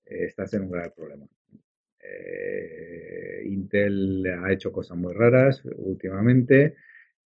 estás 0.04 0.54
en 0.54 0.62
un 0.62 0.70
gran 0.70 0.92
problema. 0.94 1.26
Eh, 2.00 3.42
Intel 3.46 4.26
ha 4.42 4.52
hecho 4.52 4.72
cosas 4.72 4.96
muy 4.96 5.12
raras 5.12 5.62
últimamente 5.76 6.74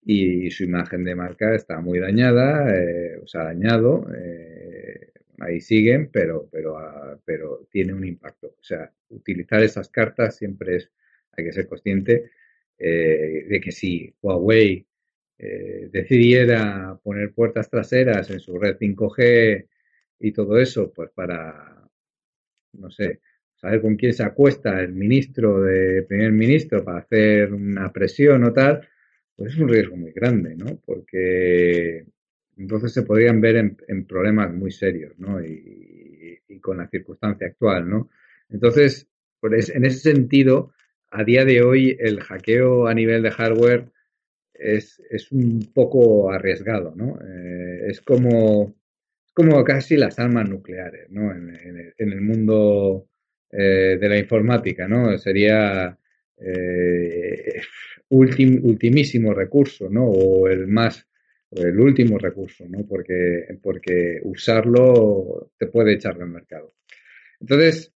y 0.04 0.50
su 0.50 0.64
imagen 0.64 1.04
de 1.04 1.14
marca 1.14 1.54
está 1.54 1.80
muy 1.80 1.98
dañada, 1.98 2.72
eh, 2.76 3.18
o 3.22 3.26
sea, 3.26 3.44
dañado. 3.44 4.06
Eh, 4.16 5.12
ahí 5.40 5.60
siguen, 5.60 6.10
pero, 6.12 6.48
pero, 6.50 6.78
ah, 6.78 7.18
pero 7.24 7.66
tiene 7.70 7.92
un 7.92 8.04
impacto. 8.04 8.54
O 8.58 8.62
sea, 8.62 8.92
utilizar 9.08 9.62
esas 9.62 9.88
cartas 9.88 10.36
siempre 10.36 10.76
es, 10.76 10.90
hay 11.32 11.44
que 11.44 11.52
ser 11.52 11.66
consciente 11.66 12.30
de 12.78 13.60
que 13.62 13.72
si 13.72 14.12
Huawei 14.20 14.86
decidiera 15.38 16.98
poner 17.02 17.32
puertas 17.32 17.70
traseras 17.70 18.30
en 18.30 18.40
su 18.40 18.58
red 18.58 18.76
5G 18.78 19.66
y 20.20 20.32
todo 20.32 20.58
eso, 20.58 20.92
pues 20.92 21.10
para, 21.10 21.88
no 22.72 22.90
sé, 22.90 23.20
saber 23.56 23.80
con 23.80 23.96
quién 23.96 24.12
se 24.12 24.22
acuesta 24.22 24.80
el 24.80 24.92
ministro 24.92 25.62
de 25.62 26.02
primer 26.02 26.32
ministro 26.32 26.84
para 26.84 26.98
hacer 26.98 27.52
una 27.52 27.92
presión 27.92 28.44
o 28.44 28.52
tal, 28.52 28.86
pues 29.36 29.52
es 29.52 29.58
un 29.58 29.68
riesgo 29.68 29.96
muy 29.96 30.12
grande, 30.12 30.54
¿no? 30.56 30.80
Porque 30.84 32.06
entonces 32.56 32.92
se 32.92 33.02
podrían 33.02 33.40
ver 33.40 33.76
en, 33.86 34.06
problemas 34.06 34.52
muy 34.52 34.70
serios, 34.70 35.18
¿no? 35.18 35.44
Y, 35.44 36.40
con 36.60 36.78
la 36.78 36.88
circunstancia 36.88 37.46
actual, 37.46 37.88
¿no? 37.88 38.08
Entonces, 38.48 39.06
en 39.42 39.84
ese 39.84 39.98
sentido, 39.98 40.72
a 41.10 41.24
día 41.24 41.44
de 41.44 41.62
hoy 41.62 41.96
el 41.98 42.20
hackeo 42.20 42.86
a 42.86 42.94
nivel 42.94 43.22
de 43.22 43.30
hardware 43.30 43.90
es, 44.52 45.00
un 45.32 45.70
poco 45.74 46.30
arriesgado, 46.30 46.94
¿no? 46.96 47.18
Eh, 47.20 47.88
es 47.88 48.00
como 48.00 48.74
como 49.36 49.62
casi 49.64 49.98
las 49.98 50.18
armas 50.18 50.48
nucleares, 50.48 51.10
¿no? 51.10 51.30
En, 51.30 51.92
el 51.98 52.20
mundo 52.22 53.06
eh, 53.52 53.98
de 54.00 54.08
la 54.08 54.16
informática, 54.16 54.88
¿no? 54.88 55.18
Sería 55.18 55.94
eh, 56.38 57.60
ultimísimo 58.08 59.34
recurso, 59.34 59.90
¿no? 59.90 60.06
O 60.06 60.48
el 60.48 60.66
más, 60.66 61.06
el 61.50 61.78
último 61.78 62.16
recurso, 62.16 62.64
¿no? 62.66 62.86
Porque, 62.86 63.58
porque 63.62 64.20
usarlo 64.22 65.52
te 65.58 65.66
puede 65.66 65.92
echar 65.92 66.16
del 66.16 66.28
mercado. 66.28 66.72
Entonces, 67.38 67.92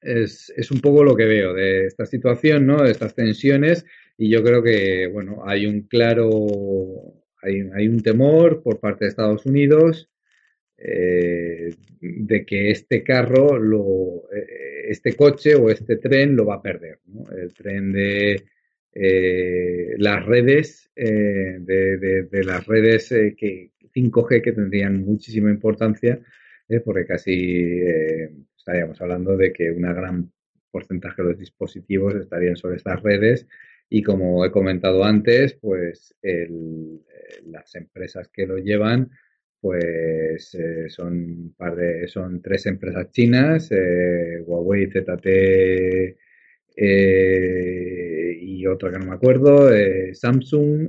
es, 0.00 0.52
es, 0.56 0.70
un 0.70 0.80
poco 0.80 1.04
lo 1.04 1.16
que 1.16 1.26
veo 1.26 1.54
de 1.54 1.86
esta 1.86 2.06
situación, 2.06 2.66
¿no? 2.66 2.82
De 2.82 2.90
estas 2.90 3.14
tensiones 3.14 3.84
y 4.16 4.30
yo 4.30 4.42
creo 4.42 4.62
que, 4.62 5.06
bueno, 5.06 5.42
hay 5.46 5.66
un 5.66 5.82
claro, 5.82 7.14
hay, 7.40 7.62
hay 7.72 7.86
un 7.86 8.02
temor 8.02 8.62
por 8.62 8.80
parte 8.80 9.04
de 9.04 9.10
Estados 9.10 9.46
Unidos 9.46 10.10
eh, 10.76 11.74
de 12.00 12.44
que 12.44 12.70
este 12.70 13.02
carro, 13.02 13.58
lo, 13.58 14.24
eh, 14.32 14.86
este 14.88 15.14
coche 15.14 15.54
o 15.54 15.70
este 15.70 15.96
tren 15.96 16.34
lo 16.34 16.46
va 16.46 16.56
a 16.56 16.62
perder. 16.62 16.98
El 17.36 17.54
tren 17.54 17.92
de 17.92 18.42
eh, 18.92 19.94
las 19.98 20.26
redes, 20.26 20.90
de, 20.96 22.28
las 22.44 22.66
redes 22.66 23.08
que 23.08 23.70
5G 23.94 24.42
que 24.42 24.52
tendrían 24.52 25.04
muchísima 25.04 25.50
importancia, 25.50 26.20
porque 26.84 27.06
casi 27.06 27.72
estaríamos 28.68 29.00
hablando 29.00 29.34
de 29.34 29.52
que 29.52 29.70
una 29.70 29.94
gran 29.94 30.30
porcentaje 30.70 31.22
de 31.22 31.28
los 31.30 31.38
dispositivos 31.38 32.14
estarían 32.14 32.56
sobre 32.56 32.76
estas 32.76 33.02
redes 33.02 33.46
y 33.88 34.02
como 34.02 34.44
he 34.44 34.50
comentado 34.50 35.04
antes, 35.04 35.54
pues 35.54 36.14
las 37.46 37.74
empresas 37.74 38.28
que 38.28 38.46
lo 38.46 38.58
llevan 38.58 39.10
pues 39.60 40.54
eh, 40.54 40.88
son 40.88 41.54
par 41.56 41.76
de, 41.76 42.06
son 42.08 42.42
tres 42.42 42.66
empresas 42.66 43.10
chinas, 43.10 43.72
eh, 43.72 44.40
Huawei, 44.44 44.86
ZT 44.86 45.26
eh, 46.76 48.38
y 48.40 48.66
otra 48.66 48.92
que 48.92 48.98
no 48.98 49.06
me 49.06 49.14
acuerdo, 49.14 49.70
Samsung, 50.12 50.88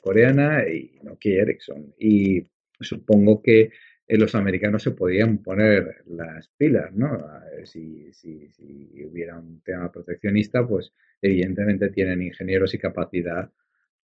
coreana 0.00 0.66
y 0.66 0.98
Nokia 1.02 1.42
Ericsson. 1.42 1.92
Y 1.98 2.46
supongo 2.80 3.42
que 3.42 3.70
los 4.18 4.34
americanos 4.34 4.82
se 4.82 4.92
podían 4.92 5.38
poner 5.38 6.02
las 6.06 6.48
pilas, 6.56 6.92
¿no? 6.94 7.26
Si, 7.64 8.12
si, 8.12 8.48
si 8.50 9.04
hubiera 9.04 9.38
un 9.38 9.60
tema 9.62 9.90
proteccionista, 9.90 10.66
pues 10.66 10.92
evidentemente 11.22 11.90
tienen 11.90 12.22
ingenieros 12.22 12.74
y 12.74 12.78
capacidad 12.78 13.50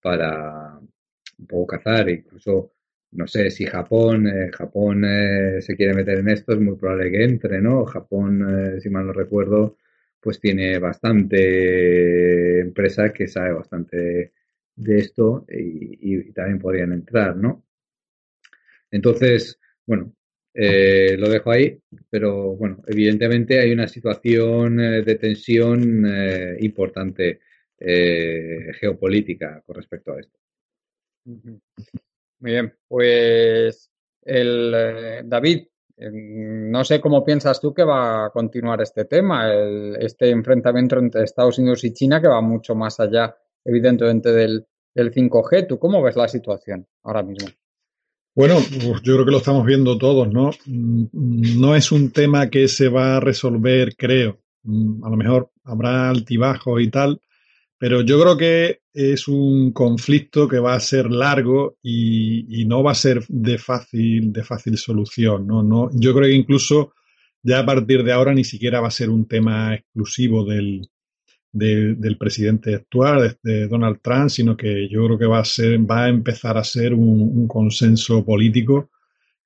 para 0.01 0.77
un 0.77 1.47
poco 1.47 1.67
cazar, 1.67 2.09
incluso 2.09 2.73
no 3.13 3.27
sé 3.27 3.51
si 3.51 3.65
Japón, 3.65 4.27
eh, 4.27 4.51
Japón 4.51 5.05
eh, 5.05 5.61
se 5.61 5.75
quiere 5.75 5.93
meter 5.93 6.19
en 6.19 6.29
esto, 6.29 6.53
es 6.53 6.59
muy 6.59 6.75
probable 6.75 7.11
que 7.11 7.23
entre, 7.23 7.61
¿no? 7.61 7.85
Japón, 7.85 8.75
eh, 8.77 8.81
si 8.81 8.89
mal 8.89 9.05
no 9.05 9.13
recuerdo, 9.13 9.77
pues 10.19 10.39
tiene 10.39 10.79
bastante 10.79 12.59
empresa 12.61 13.13
que 13.13 13.27
sabe 13.27 13.53
bastante 13.53 14.33
de 14.75 14.97
esto 14.97 15.45
y, 15.49 16.31
también 16.33 16.59
podrían 16.59 16.93
entrar, 16.93 17.35
¿no? 17.35 17.63
Entonces, 18.91 19.59
bueno, 19.85 20.13
lo 20.55 21.29
dejo 21.29 21.51
ahí, 21.51 21.79
pero 22.09 22.55
bueno, 22.55 22.83
evidentemente 22.87 23.59
hay 23.59 23.71
una 23.71 23.87
situación 23.87 24.77
de 24.77 25.15
tensión 25.15 26.05
importante 26.59 27.39
geopolítica 27.79 29.61
con 29.65 29.75
respecto 29.75 30.13
a 30.13 30.19
esto. 30.19 30.37
Muy 31.25 32.51
bien, 32.51 32.73
pues 32.87 33.89
el, 34.25 34.73
eh, 34.75 35.21
David, 35.25 35.67
em, 35.97 36.69
no 36.69 36.83
sé 36.83 36.99
cómo 36.99 37.23
piensas 37.23 37.59
tú 37.59 37.73
que 37.73 37.83
va 37.83 38.25
a 38.25 38.29
continuar 38.31 38.81
este 38.81 39.05
tema, 39.05 39.51
este 39.99 40.29
enfrentamiento 40.29 40.99
entre 40.99 41.23
Estados 41.23 41.59
Unidos 41.59 41.83
y 41.83 41.93
China 41.93 42.21
que 42.21 42.27
va 42.27 42.41
mucho 42.41 42.75
más 42.75 42.99
allá, 42.99 43.35
evidentemente, 43.63 44.31
del, 44.31 44.65
5G. 44.95 45.67
¿Tú 45.67 45.79
cómo 45.79 46.03
ves 46.03 46.15
la 46.15 46.27
situación 46.27 46.85
ahora 47.01 47.23
mismo? 47.23 47.47
Bueno, 48.35 48.55
pues 48.55 49.01
yo 49.03 49.13
creo 49.13 49.25
que 49.25 49.31
lo 49.31 49.37
estamos 49.37 49.65
viendo 49.65 49.97
todos, 49.97 50.27
¿no? 50.27 50.49
Mm, 50.65 51.59
no 51.59 51.75
es 51.75 51.91
un 51.91 52.11
tema 52.11 52.49
que 52.49 52.67
se 52.67 52.89
va 52.89 53.17
a 53.17 53.19
resolver, 53.19 53.95
creo. 53.95 54.39
Mm, 54.63 55.03
a 55.05 55.09
lo 55.09 55.17
mejor 55.17 55.51
habrá 55.63 56.09
altibajos 56.09 56.81
y 56.81 56.89
tal, 56.89 57.21
pero 57.77 58.01
yo 58.01 58.19
creo 58.21 58.37
que 58.37 58.81
es 58.93 59.27
un 59.27 59.71
conflicto 59.71 60.47
que 60.47 60.59
va 60.59 60.73
a 60.73 60.79
ser 60.79 61.11
largo 61.11 61.77
y, 61.83 62.65
no 62.65 62.81
va 62.81 62.91
a 62.91 62.95
ser 62.95 63.23
de 63.27 63.57
fácil, 63.57 64.31
de 64.33 64.43
fácil 64.43 64.77
solución. 64.77 65.45
¿no? 65.45 65.61
No, 65.63 65.89
yo 65.93 66.13
creo 66.13 66.27
que 66.27 66.35
incluso 66.35 66.93
ya 67.43 67.59
a 67.59 67.65
partir 67.65 68.03
de 68.03 68.13
ahora 68.13 68.33
ni 68.33 68.43
siquiera 68.45 68.81
va 68.81 68.87
a 68.87 68.91
ser 68.91 69.09
un 69.09 69.27
tema 69.27 69.75
exclusivo 69.75 70.45
del, 70.45 70.89
del 71.53 72.17
presidente 72.17 72.75
actual, 72.75 73.37
de, 73.43 73.67
Donald 73.67 73.99
Trump, 74.01 74.29
sino 74.29 74.57
que 74.57 74.89
yo 74.89 75.05
creo 75.05 75.19
que 75.19 75.25
va 75.27 75.39
a 75.39 75.45
ser, 75.45 75.79
va 75.79 76.05
a 76.05 76.09
empezar 76.09 76.57
a 76.57 76.63
ser 76.63 76.93
un, 76.93 77.47
consenso 77.47 78.25
político 78.25 78.89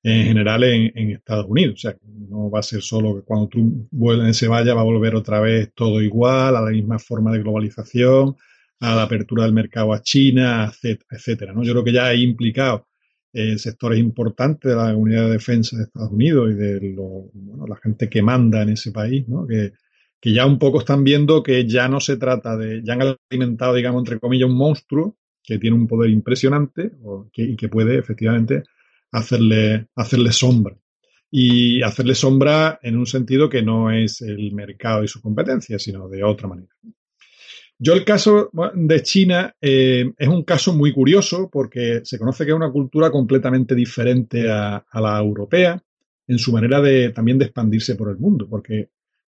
en 0.03 0.27
general 0.27 0.63
en, 0.63 1.11
Estados 1.11 1.47
Unidos. 1.49 1.75
O 1.75 1.77
sea, 1.77 1.97
no 2.29 2.49
va 2.49 2.59
a 2.59 2.63
ser 2.63 2.81
solo 2.81 3.15
que 3.15 3.23
cuando 3.23 3.49
Trump 3.49 3.89
se 4.31 4.47
vaya 4.47 4.73
va 4.73 4.81
a 4.81 4.85
volver 4.85 5.15
otra 5.15 5.41
vez 5.41 5.71
todo 5.75 6.01
igual, 6.01 6.55
a 6.55 6.61
la 6.61 6.71
misma 6.71 6.97
forma 6.97 7.31
de 7.33 7.39
globalización, 7.39 8.35
a 8.79 8.95
la 8.95 9.03
apertura 9.03 9.43
del 9.43 9.53
mercado 9.53 9.93
a 9.93 10.01
China, 10.01 10.71
etcétera. 11.11 11.53
¿no? 11.53 11.63
Yo 11.63 11.73
creo 11.73 11.83
que 11.83 11.93
ya 11.93 12.07
hay 12.07 12.23
implicado 12.23 12.87
eh, 13.33 13.57
sectores 13.57 13.99
importantes 13.99 14.71
de 14.71 14.75
la 14.75 14.95
unidad 14.95 15.25
de 15.25 15.33
defensa 15.33 15.75
de 15.75 15.83
Estados 15.83 16.11
Unidos 16.11 16.51
y 16.51 16.53
de 16.55 16.95
la 17.67 17.75
gente 17.75 18.09
que 18.09 18.21
manda 18.21 18.61
en 18.61 18.69
ese 18.69 18.91
país, 18.91 19.27
¿no? 19.27 19.45
Que 20.19 20.33
ya 20.33 20.45
un 20.45 20.57
poco 20.57 20.79
están 20.79 21.03
viendo 21.03 21.43
que 21.43 21.67
ya 21.67 21.87
no 21.87 21.99
se 21.99 22.17
trata 22.17 22.57
de, 22.57 22.81
ya 22.83 22.93
han 22.93 23.15
alimentado, 23.29 23.75
digamos, 23.75 24.01
entre 24.01 24.19
comillas, 24.19 24.49
un 24.49 24.57
monstruo 24.57 25.17
que 25.43 25.59
tiene 25.59 25.75
un 25.75 25.87
poder 25.87 26.09
impresionante 26.09 26.91
y 27.33 27.55
que 27.55 27.69
puede 27.69 27.97
efectivamente 27.97 28.63
hacerle, 29.11 29.87
hacerle 29.95 30.31
sombra. 30.31 30.75
Y 31.29 31.81
hacerle 31.81 32.15
sombra 32.15 32.79
en 32.81 32.97
un 32.97 33.05
sentido 33.05 33.49
que 33.49 33.61
no 33.61 33.91
es 33.91 34.21
el 34.21 34.53
mercado 34.53 35.03
y 35.03 35.07
su 35.07 35.21
competencia, 35.21 35.77
sino 35.77 36.07
de 36.07 36.23
otra 36.23 36.47
manera. 36.47 36.69
Yo 37.79 37.93
el 37.93 38.03
caso 38.03 38.49
de 38.73 39.03
China 39.03 39.55
eh, 39.61 40.11
es 40.17 40.27
un 40.27 40.43
caso 40.43 40.73
muy 40.73 40.91
curioso 40.91 41.49
porque 41.51 42.01
se 42.03 42.17
conoce 42.17 42.43
que 42.43 42.51
es 42.51 42.55
una 42.55 42.71
cultura 42.71 43.11
completamente 43.11 43.75
diferente 43.75 44.49
a, 44.49 44.77
a 44.77 45.01
la 45.01 45.19
europea 45.19 45.81
en 46.27 46.39
su 46.39 46.51
manera 46.51 46.81
de 46.81 47.11
también 47.11 47.37
de 47.37 47.45
expandirse 47.45 47.95
por 47.95 48.09
el 48.09 48.17
mundo, 48.17 48.47
porque 48.49 48.89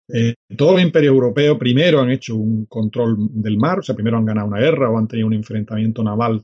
eh, 0.10 0.36
todos 0.56 0.74
los 0.74 0.82
imperios 0.82 1.14
europeos 1.14 1.58
primero 1.58 2.00
han 2.00 2.10
hecho 2.10 2.36
un 2.36 2.66
control 2.66 3.18
del 3.32 3.58
mar, 3.58 3.80
o 3.80 3.82
sea, 3.82 3.96
primero 3.96 4.18
han 4.18 4.26
ganado 4.26 4.48
una 4.48 4.60
guerra 4.60 4.90
o 4.90 4.98
han 4.98 5.08
tenido 5.08 5.28
un 5.28 5.34
enfrentamiento 5.34 6.04
naval 6.04 6.44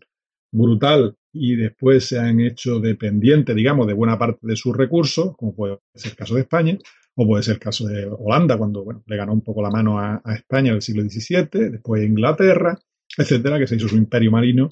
brutal 0.51 1.15
y 1.31 1.55
después 1.55 2.05
se 2.05 2.19
han 2.19 2.39
hecho 2.41 2.79
dependientes, 2.79 3.55
digamos, 3.55 3.87
de 3.87 3.93
buena 3.93 4.19
parte 4.19 4.39
de 4.43 4.55
sus 4.55 4.75
recursos, 4.75 5.35
como 5.37 5.55
puede 5.55 5.79
ser 5.95 6.11
el 6.11 6.17
caso 6.17 6.35
de 6.35 6.41
España, 6.41 6.77
o 7.15 7.25
puede 7.25 7.43
ser 7.43 7.55
el 7.55 7.59
caso 7.59 7.87
de 7.87 8.07
Holanda, 8.07 8.57
cuando 8.57 8.83
bueno, 8.83 9.03
le 9.07 9.17
ganó 9.17 9.33
un 9.33 9.41
poco 9.41 9.61
la 9.61 9.69
mano 9.69 9.99
a, 9.99 10.21
a 10.23 10.35
España 10.35 10.69
en 10.69 10.75
el 10.75 10.81
siglo 10.81 11.03
XVII, 11.03 11.71
después 11.71 12.03
Inglaterra, 12.03 12.77
etcétera, 13.17 13.57
que 13.57 13.67
se 13.67 13.75
hizo 13.75 13.87
su 13.87 13.95
imperio 13.95 14.31
marino 14.31 14.69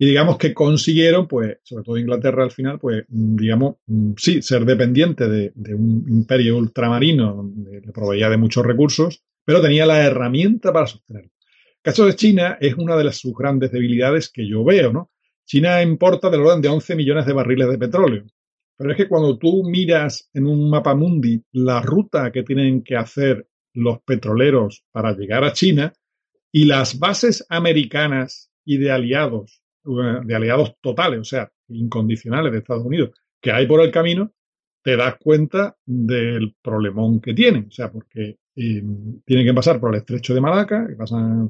y 0.00 0.06
digamos 0.06 0.38
que 0.38 0.54
consiguieron, 0.54 1.26
pues, 1.26 1.58
sobre 1.64 1.82
todo 1.82 1.98
Inglaterra 1.98 2.44
al 2.44 2.52
final, 2.52 2.78
pues, 2.78 3.04
digamos, 3.08 3.76
sí, 4.16 4.42
ser 4.42 4.64
dependiente 4.64 5.28
de, 5.28 5.52
un 5.74 6.04
imperio 6.08 6.56
ultramarino 6.56 7.34
donde 7.34 7.80
le 7.80 7.92
proveía 7.92 8.30
de 8.30 8.36
muchos 8.36 8.64
recursos, 8.64 9.24
pero 9.44 9.60
tenía 9.60 9.86
la 9.86 10.04
herramienta 10.04 10.72
para 10.72 10.86
sostenerlo. 10.86 11.32
El 11.40 11.82
caso 11.82 12.06
de 12.06 12.14
China 12.14 12.58
es 12.60 12.74
una 12.74 12.96
de 12.96 13.04
las, 13.04 13.16
sus 13.16 13.34
grandes 13.34 13.72
debilidades 13.72 14.30
que 14.30 14.48
yo 14.48 14.62
veo, 14.62 14.92
¿no? 14.92 15.10
China 15.44 15.82
importa 15.82 16.30
del 16.30 16.42
orden 16.42 16.60
de 16.60 16.68
11 16.68 16.94
millones 16.94 17.26
de 17.26 17.32
barriles 17.32 17.68
de 17.68 17.78
petróleo. 17.78 18.24
Pero 18.76 18.92
es 18.92 18.96
que 18.96 19.08
cuando 19.08 19.36
tú 19.36 19.64
miras 19.64 20.30
en 20.32 20.46
un 20.46 20.70
mapa 20.70 20.94
mundi 20.94 21.42
la 21.52 21.80
ruta 21.80 22.30
que 22.30 22.44
tienen 22.44 22.84
que 22.84 22.96
hacer 22.96 23.48
los 23.72 24.00
petroleros 24.02 24.84
para 24.92 25.16
llegar 25.16 25.42
a 25.42 25.52
China 25.52 25.92
y 26.52 26.66
las 26.66 26.98
bases 27.00 27.44
americanas 27.48 28.52
y 28.64 28.76
de 28.76 28.92
aliados 28.92 29.62
de 30.24 30.34
aliados 30.34 30.74
totales, 30.80 31.20
o 31.20 31.24
sea, 31.24 31.50
incondicionales 31.68 32.52
de 32.52 32.58
Estados 32.58 32.84
Unidos, 32.84 33.10
que 33.40 33.52
hay 33.52 33.66
por 33.66 33.80
el 33.80 33.90
camino, 33.90 34.32
te 34.82 34.96
das 34.96 35.16
cuenta 35.18 35.76
del 35.84 36.54
problemón 36.62 37.20
que 37.20 37.34
tienen. 37.34 37.66
O 37.68 37.70
sea, 37.70 37.90
porque 37.90 38.38
eh, 38.56 38.82
tienen 39.24 39.46
que 39.46 39.54
pasar 39.54 39.80
por 39.80 39.94
el 39.94 40.00
estrecho 40.00 40.34
de 40.34 40.40
Malaca, 40.40 40.86
que 40.88 40.96
pasan 40.96 41.48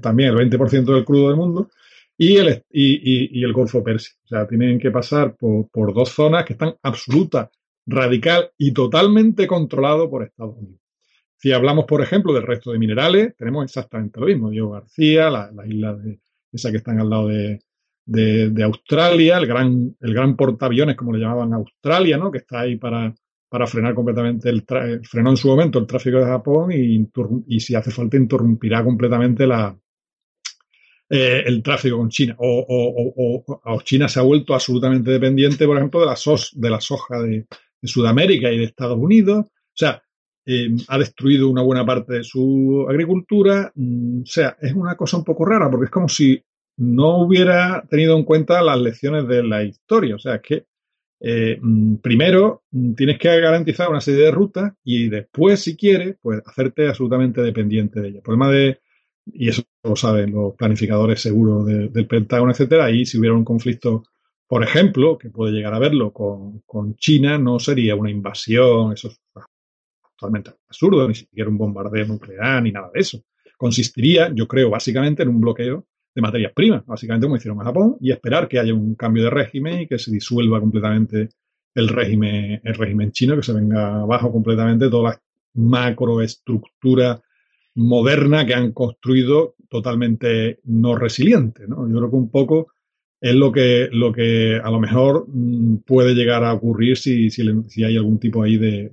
también 0.00 0.30
el 0.30 0.50
20% 0.50 0.94
del 0.94 1.04
crudo 1.04 1.28
del 1.28 1.36
mundo, 1.36 1.70
y 2.18 2.36
el, 2.36 2.62
y, 2.70 3.42
el 3.42 3.52
Golfo 3.52 3.82
Persio. 3.82 4.14
O 4.24 4.28
sea, 4.28 4.46
tienen 4.46 4.78
que 4.78 4.90
pasar 4.90 5.36
por, 5.36 5.94
dos 5.94 6.10
zonas 6.10 6.44
que 6.44 6.54
están 6.54 6.74
absoluta, 6.82 7.50
radical 7.86 8.50
y 8.58 8.72
totalmente 8.72 9.46
controlados 9.46 10.08
por 10.08 10.22
Estados 10.22 10.56
Unidos. 10.56 10.80
Si 11.36 11.50
hablamos, 11.52 11.86
por 11.86 12.00
ejemplo, 12.00 12.32
del 12.32 12.44
resto 12.44 12.70
de 12.70 12.78
minerales, 12.78 13.36
tenemos 13.36 13.64
exactamente 13.64 14.20
lo 14.20 14.26
mismo. 14.26 14.50
Diego 14.50 14.70
García, 14.70 15.30
la, 15.30 15.50
la 15.50 15.66
isla 15.66 15.94
de, 15.94 16.20
esa 16.52 16.70
que 16.70 16.76
están 16.78 17.00
al 17.00 17.10
lado 17.10 17.28
de, 17.28 17.60
de, 18.04 18.62
Australia, 18.62 19.38
el 19.38 19.46
gran, 19.46 19.96
el 20.00 20.14
gran 20.14 20.36
portaaviones, 20.36 20.96
como 20.96 21.12
le 21.12 21.20
llamaban 21.20 21.52
Australia, 21.54 22.16
¿no? 22.16 22.30
que 22.30 22.38
está 22.38 22.60
ahí 22.60 22.76
para, 22.76 23.14
para 23.48 23.66
frenar 23.66 23.94
completamente, 23.94 24.48
el 24.48 24.64
frenó 25.02 25.30
en 25.30 25.36
su 25.36 25.48
momento 25.48 25.78
el 25.78 25.86
tráfico 25.86 26.18
de 26.18 26.24
Japón 26.24 26.72
y, 26.72 27.60
si 27.60 27.74
hace 27.74 27.90
falta 27.90 28.16
interrumpirá 28.16 28.84
completamente 28.84 29.46
la, 29.46 29.76
eh, 31.08 31.42
el 31.46 31.62
tráfico 31.62 31.98
con 31.98 32.08
China. 32.08 32.36
O, 32.38 32.64
o, 32.68 33.44
o, 33.46 33.80
China 33.82 34.08
se 34.08 34.20
ha 34.20 34.22
vuelto 34.22 34.54
absolutamente 34.54 35.10
dependiente, 35.10 35.66
por 35.66 35.76
ejemplo, 35.76 36.00
de 36.00 36.06
la, 36.06 36.16
sos, 36.16 36.52
de 36.54 36.70
la 36.70 36.80
soja 36.80 37.20
de 37.20 37.46
Sudamérica 37.82 38.50
y 38.50 38.58
de 38.58 38.64
Estados 38.64 38.98
Unidos. 38.98 39.46
O 39.46 39.74
sea, 39.74 40.02
eh, 40.44 40.70
ha 40.88 40.98
destruido 40.98 41.48
una 41.48 41.62
buena 41.62 41.86
parte 41.86 42.14
de 42.14 42.24
su 42.24 42.86
agricultura. 42.88 43.72
Mm, 43.74 44.22
o 44.22 44.26
sea, 44.26 44.56
es 44.60 44.72
una 44.74 44.96
cosa 44.96 45.16
un 45.16 45.24
poco 45.24 45.44
rara 45.44 45.70
porque 45.70 45.86
es 45.86 45.90
como 45.90 46.08
si 46.08 46.42
no 46.78 47.18
hubiera 47.18 47.82
tenido 47.88 48.16
en 48.16 48.24
cuenta 48.24 48.62
las 48.62 48.80
lecciones 48.80 49.28
de 49.28 49.42
la 49.42 49.62
historia. 49.62 50.16
O 50.16 50.18
sea, 50.18 50.36
es 50.36 50.42
que 50.42 50.66
eh, 51.20 51.58
mm, 51.60 51.96
primero 51.96 52.64
mm, 52.72 52.94
tienes 52.94 53.18
que 53.18 53.28
garantizar 53.40 53.88
una 53.88 54.00
serie 54.00 54.24
de 54.24 54.30
rutas 54.32 54.72
y 54.84 55.08
después, 55.08 55.60
si 55.60 55.76
quieres, 55.76 56.16
pues 56.20 56.42
hacerte 56.44 56.88
absolutamente 56.88 57.40
dependiente 57.42 58.00
de 58.00 58.08
ella. 58.08 58.16
El 58.18 58.22
problema 58.22 58.50
de, 58.50 58.80
y 59.26 59.48
eso 59.48 59.62
lo 59.84 59.96
saben 59.96 60.32
los 60.32 60.54
planificadores 60.54 61.20
seguros 61.20 61.66
del 61.66 62.06
Pentágono, 62.08 62.52
etcétera, 62.52 62.86
ahí 62.86 63.06
si 63.06 63.18
hubiera 63.18 63.36
un 63.36 63.44
conflicto, 63.44 64.04
por 64.48 64.64
ejemplo, 64.64 65.18
que 65.18 65.30
puede 65.30 65.52
llegar 65.52 65.74
a 65.74 65.78
verlo 65.78 66.12
con, 66.12 66.60
con 66.66 66.96
China, 66.96 67.38
no 67.38 67.58
sería 67.60 67.94
una 67.96 68.10
invasión, 68.10 68.92
eso 68.92 69.12
totalmente 70.22 70.52
absurdo, 70.68 71.08
ni 71.08 71.14
siquiera 71.14 71.50
un 71.50 71.58
bombardeo 71.58 72.06
nuclear 72.06 72.62
ni 72.62 72.70
nada 72.70 72.90
de 72.94 73.00
eso. 73.00 73.22
Consistiría, 73.56 74.30
yo 74.32 74.46
creo, 74.46 74.70
básicamente 74.70 75.22
en 75.22 75.30
un 75.30 75.40
bloqueo 75.40 75.84
de 76.14 76.22
materias 76.22 76.52
primas, 76.54 76.86
básicamente 76.86 77.26
como 77.26 77.36
hicieron 77.36 77.58
en 77.58 77.64
Japón, 77.64 77.96
y 78.00 78.12
esperar 78.12 78.48
que 78.48 78.58
haya 78.58 78.72
un 78.72 78.94
cambio 78.94 79.24
de 79.24 79.30
régimen 79.30 79.80
y 79.80 79.86
que 79.86 79.98
se 79.98 80.12
disuelva 80.12 80.60
completamente 80.60 81.30
el 81.74 81.88
régimen, 81.88 82.60
el 82.62 82.74
régimen 82.74 83.12
chino, 83.12 83.36
que 83.36 83.42
se 83.42 83.52
venga 83.52 84.02
abajo 84.02 84.30
completamente 84.30 84.88
toda 84.88 85.10
la 85.10 85.20
macroestructura 85.54 87.20
moderna 87.74 88.46
que 88.46 88.54
han 88.54 88.72
construido 88.72 89.54
totalmente 89.68 90.60
no 90.64 90.94
resiliente. 90.94 91.66
¿no? 91.66 91.88
Yo 91.88 91.96
creo 91.96 92.10
que 92.10 92.16
un 92.16 92.30
poco 92.30 92.68
es 93.20 93.34
lo 93.34 93.52
que, 93.52 93.88
lo 93.92 94.12
que 94.12 94.60
a 94.62 94.70
lo 94.70 94.80
mejor 94.80 95.26
mm, 95.28 95.78
puede 95.86 96.14
llegar 96.14 96.44
a 96.44 96.52
ocurrir 96.52 96.98
si, 96.98 97.30
si, 97.30 97.84
hay 97.84 97.96
algún 97.96 98.18
tipo 98.18 98.42
ahí 98.42 98.58
de, 98.58 98.92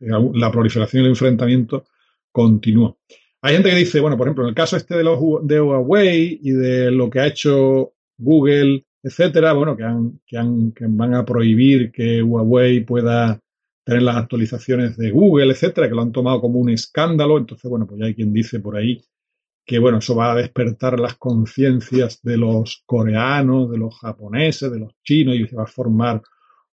la 0.00 0.50
proliferación 0.50 1.02
y 1.02 1.06
el 1.06 1.10
enfrentamiento 1.12 1.86
continúa. 2.32 2.96
Hay 3.42 3.54
gente 3.54 3.70
que 3.70 3.76
dice, 3.76 4.00
bueno, 4.00 4.16
por 4.16 4.26
ejemplo, 4.26 4.44
en 4.44 4.50
el 4.50 4.54
caso 4.54 4.76
este 4.76 4.96
de, 4.96 5.04
los, 5.04 5.20
de 5.42 5.60
Huawei 5.60 6.40
y 6.42 6.50
de 6.50 6.90
lo 6.90 7.08
que 7.08 7.20
ha 7.20 7.26
hecho 7.26 7.92
Google, 8.18 8.84
etcétera, 9.02 9.52
bueno, 9.52 9.76
que, 9.76 9.84
han, 9.84 10.20
que, 10.26 10.36
han, 10.36 10.72
que 10.72 10.86
van 10.88 11.14
a 11.14 11.24
prohibir 11.24 11.92
que 11.92 12.22
Huawei 12.22 12.80
pueda 12.80 13.40
tener 13.84 14.02
las 14.02 14.16
actualizaciones 14.16 14.96
de 14.96 15.12
Google, 15.12 15.52
etcétera, 15.52 15.88
que 15.88 15.94
lo 15.94 16.02
han 16.02 16.12
tomado 16.12 16.40
como 16.40 16.58
un 16.58 16.70
escándalo. 16.70 17.38
Entonces, 17.38 17.70
bueno, 17.70 17.86
pues 17.86 18.00
ya 18.00 18.06
hay 18.06 18.14
quien 18.14 18.32
dice 18.32 18.58
por 18.58 18.76
ahí 18.76 19.00
que, 19.64 19.78
bueno, 19.78 19.98
eso 19.98 20.16
va 20.16 20.32
a 20.32 20.36
despertar 20.36 20.98
las 20.98 21.14
conciencias 21.16 22.20
de 22.22 22.36
los 22.36 22.82
coreanos, 22.84 23.70
de 23.70 23.78
los 23.78 23.96
japoneses, 23.98 24.72
de 24.72 24.80
los 24.80 24.92
chinos 25.04 25.36
y 25.36 25.46
se 25.46 25.56
va 25.56 25.64
a 25.64 25.66
formar 25.66 26.20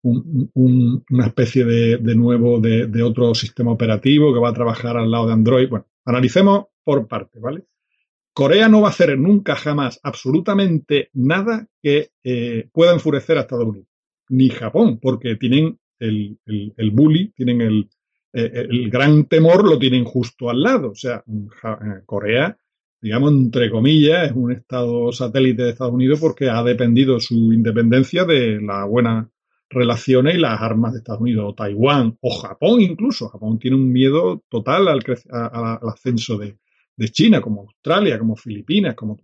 una 0.03 1.27
especie 1.27 1.65
de, 1.65 2.15
nuevo, 2.15 2.61
de, 2.61 3.03
otro 3.03 3.35
sistema 3.35 3.73
operativo 3.73 4.33
que 4.33 4.41
va 4.41 4.51
a 4.51 4.55
trabajar 4.55 4.97
al 4.97 5.11
lado 5.11 5.27
de 5.27 5.33
Android. 5.33 5.69
Bueno, 5.69 5.87
analicemos 6.05 6.67
por 6.83 7.07
parte, 7.07 7.39
¿vale? 7.39 7.65
Corea 8.33 8.69
no 8.69 8.81
va 8.81 8.89
a 8.89 8.91
hacer 8.91 9.19
nunca 9.19 9.57
jamás 9.57 10.01
absolutamente 10.03 11.11
nada 11.15 11.67
que 11.83 12.11
eh, 12.25 12.69
pueda 12.73 12.93
enfurecer 12.93 13.37
a 13.37 13.43
Estados 13.43 13.67
Unidos, 13.67 13.89
ni 14.29 14.49
Japón, 14.49 14.99
porque 15.01 15.37
tienen 15.37 15.79
el, 15.99 16.39
el, 16.47 16.91
bully, 16.93 17.33
tienen 17.33 17.61
el, 17.61 17.91
eh, 18.33 18.67
el 18.71 18.89
gran 18.89 19.27
temor, 19.27 19.69
lo 19.69 19.79
tienen 19.79 20.05
justo 20.05 20.49
al 20.49 20.63
lado. 20.63 20.93
O 20.93 20.95
sea, 20.95 21.23
eh, 21.27 22.03
Corea, 22.07 22.57
digamos, 23.03 23.33
entre 23.33 23.71
comillas, 23.71 24.31
es 24.31 24.37
un 24.37 24.53
estado 24.53 25.13
satélite 25.13 25.65
de 25.65 25.71
Estados 25.71 25.93
Unidos 25.93 26.21
porque 26.21 26.49
ha 26.49 26.63
dependido 26.63 27.19
su 27.21 27.53
independencia 27.53 28.25
de 28.25 28.61
la 28.61 28.85
buena 28.85 29.29
relaciones 29.71 30.35
y 30.35 30.39
las 30.39 30.61
armas 30.61 30.93
de 30.93 30.99
Estados 30.99 31.23
Unidos, 31.23 31.47
o 31.49 31.55
Taiwán, 31.55 32.19
o 32.21 32.31
Japón 32.31 32.81
incluso. 32.81 33.29
Japón 33.29 33.59
tiene 33.59 33.77
un 33.77 33.91
miedo 33.91 34.43
total 34.49 34.89
al, 34.89 35.01
al 35.31 35.89
ascenso 35.89 36.37
de, 36.37 36.59
China, 37.11 37.41
como 37.41 37.63
Australia, 37.63 38.19
como 38.19 38.37
Filipinas, 38.37 38.95
como... 38.95 39.17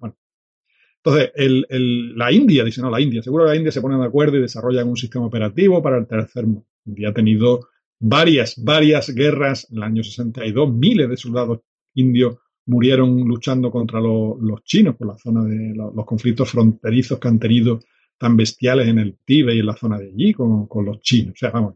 Entonces, 1.04 1.30
el, 1.34 2.16
la 2.16 2.32
India, 2.32 2.64
dice, 2.64 2.80
no, 2.80 2.90
la 2.90 3.00
India, 3.00 3.22
seguro 3.22 3.44
que 3.44 3.50
la 3.50 3.56
India 3.56 3.70
se 3.70 3.82
pone 3.82 3.98
de 3.98 4.06
acuerdo 4.06 4.38
y 4.38 4.40
desarrolla 4.40 4.82
un 4.84 4.96
sistema 4.96 5.26
operativo 5.26 5.82
para 5.82 5.98
el 5.98 6.06
tercer 6.06 6.46
mundo. 6.46 6.66
India 6.86 7.10
ha 7.10 7.12
tenido 7.12 7.68
varias, 7.98 8.62
varias 8.64 9.14
guerras 9.14 9.66
en 9.70 9.76
el 9.76 9.82
año 9.82 10.02
62, 10.02 10.72
miles 10.72 11.08
de 11.08 11.16
soldados 11.16 11.60
indios 11.94 12.36
murieron 12.66 13.20
luchando 13.20 13.70
contra 13.70 14.00
los 14.00 14.64
chinos 14.64 14.96
por 14.96 15.06
la 15.08 15.18
zona 15.18 15.44
de 15.44 15.74
los 15.74 16.04
conflictos 16.04 16.50
fronterizos 16.50 17.18
que 17.18 17.28
han 17.28 17.38
tenido 17.38 17.80
tan 18.18 18.36
bestiales 18.36 18.88
en 18.88 18.98
el 18.98 19.16
Tíbet 19.24 19.56
y 19.56 19.60
en 19.60 19.66
la 19.66 19.76
zona 19.76 19.98
de 19.98 20.08
allí 20.08 20.32
con, 20.32 20.68
los 20.84 21.00
chinos. 21.00 21.34
O 21.34 21.38
sea, 21.38 21.50
vamos, 21.50 21.74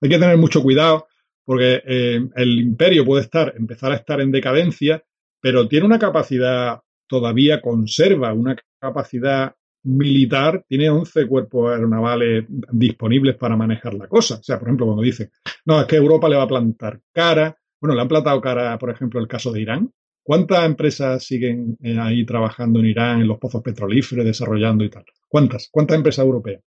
hay 0.00 0.08
que 0.08 0.18
tener 0.18 0.36
mucho 0.36 0.62
cuidado 0.62 1.06
porque 1.44 1.82
eh, 1.86 2.20
el 2.36 2.60
imperio 2.60 3.04
puede 3.04 3.22
estar, 3.22 3.54
empezar 3.56 3.92
a 3.92 3.96
estar 3.96 4.20
en 4.20 4.30
decadencia, 4.30 5.02
pero 5.40 5.66
tiene 5.66 5.86
una 5.86 5.98
capacidad, 5.98 6.80
todavía 7.06 7.60
conserva 7.62 8.32
una 8.34 8.56
capacidad 8.78 9.54
militar, 9.84 10.64
tiene 10.68 10.90
11 10.90 11.26
cuerpos 11.26 11.72
aeronavales 11.72 12.44
disponibles 12.72 13.36
para 13.36 13.56
manejar 13.56 13.94
la 13.94 14.08
cosa. 14.08 14.36
O 14.36 14.42
sea, 14.42 14.58
por 14.58 14.68
ejemplo, 14.68 14.86
cuando 14.86 15.02
dice, 15.02 15.30
no, 15.64 15.80
es 15.80 15.86
que 15.86 15.96
Europa 15.96 16.28
le 16.28 16.36
va 16.36 16.42
a 16.42 16.48
plantar 16.48 17.00
cara, 17.12 17.56
bueno, 17.80 17.94
le 17.94 18.02
han 18.02 18.08
plantado 18.08 18.40
cara, 18.40 18.78
por 18.78 18.90
ejemplo, 18.90 19.20
el 19.20 19.28
caso 19.28 19.52
de 19.52 19.60
Irán. 19.60 19.92
¿Cuántas 20.28 20.66
empresas 20.66 21.24
siguen 21.24 21.78
eh, 21.82 21.96
ahí 21.98 22.26
trabajando 22.26 22.80
en 22.80 22.84
Irán, 22.84 23.22
en 23.22 23.28
los 23.28 23.38
pozos 23.38 23.62
petrolíferos, 23.62 24.26
desarrollando 24.26 24.84
y 24.84 24.90
tal? 24.90 25.06
¿Cuántas? 25.26 25.70
¿Cuántas 25.70 25.96
empresas 25.96 26.22
europeas? 26.22 26.62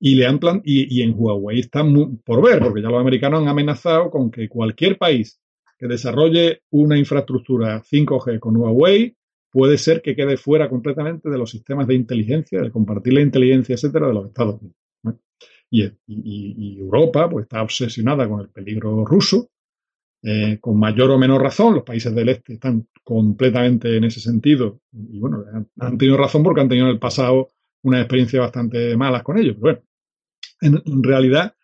Y, 0.00 0.16
le 0.16 0.26
han 0.26 0.40
y, 0.64 1.02
en 1.02 1.14
Huawei 1.16 1.60
están 1.60 2.16
por 2.24 2.42
ver, 2.42 2.58
porque 2.58 2.82
ya 2.82 2.88
los 2.88 3.00
americanos 3.00 3.42
han 3.42 3.48
amenazado 3.48 4.10
con 4.10 4.32
que 4.32 4.48
cualquier 4.48 4.98
país 4.98 5.40
que 5.78 5.86
desarrolle 5.86 6.62
una 6.70 6.98
infraestructura 6.98 7.80
5G 7.80 8.40
con 8.40 8.56
Huawei 8.56 9.16
puede 9.52 9.78
ser 9.78 10.02
que 10.02 10.16
quede 10.16 10.36
fuera 10.36 10.68
completamente 10.68 11.30
de 11.30 11.38
los 11.38 11.48
sistemas 11.48 11.86
de 11.86 11.94
inteligencia, 11.94 12.60
de 12.60 12.72
compartir 12.72 13.12
la 13.12 13.20
inteligencia, 13.20 13.74
etcétera, 13.74 14.08
de 14.08 14.14
los 14.14 14.26
Estados 14.26 14.60
Unidos. 14.60 14.76
Y, 15.70 16.76
Europa 16.80 17.30
pues, 17.30 17.44
está 17.44 17.62
obsesionada 17.62 18.28
con 18.28 18.40
el 18.40 18.48
peligro 18.48 19.04
ruso, 19.04 19.50
eh, 20.28 20.58
con 20.60 20.76
mayor 20.76 21.12
o 21.12 21.18
menor 21.18 21.40
razón. 21.40 21.72
Los 21.74 21.84
países 21.84 22.12
del 22.12 22.28
este 22.30 22.54
están 22.54 22.88
completamente 23.04 23.96
en 23.96 24.02
ese 24.02 24.18
sentido. 24.18 24.80
Y 24.92 25.20
bueno, 25.20 25.44
han, 25.78 25.96
tenido 25.98 26.16
razón 26.16 26.42
porque 26.42 26.62
han 26.62 26.68
tenido 26.68 26.88
en 26.88 26.94
el 26.94 26.98
pasado 26.98 27.50
una 27.82 28.00
experiencia 28.00 28.40
bastante 28.40 28.96
malas 28.96 29.22
con 29.22 29.38
ellos. 29.38 29.54
Pero 29.62 29.84
bueno, 30.60 30.82
en, 30.84 31.02
realidad 31.04 31.54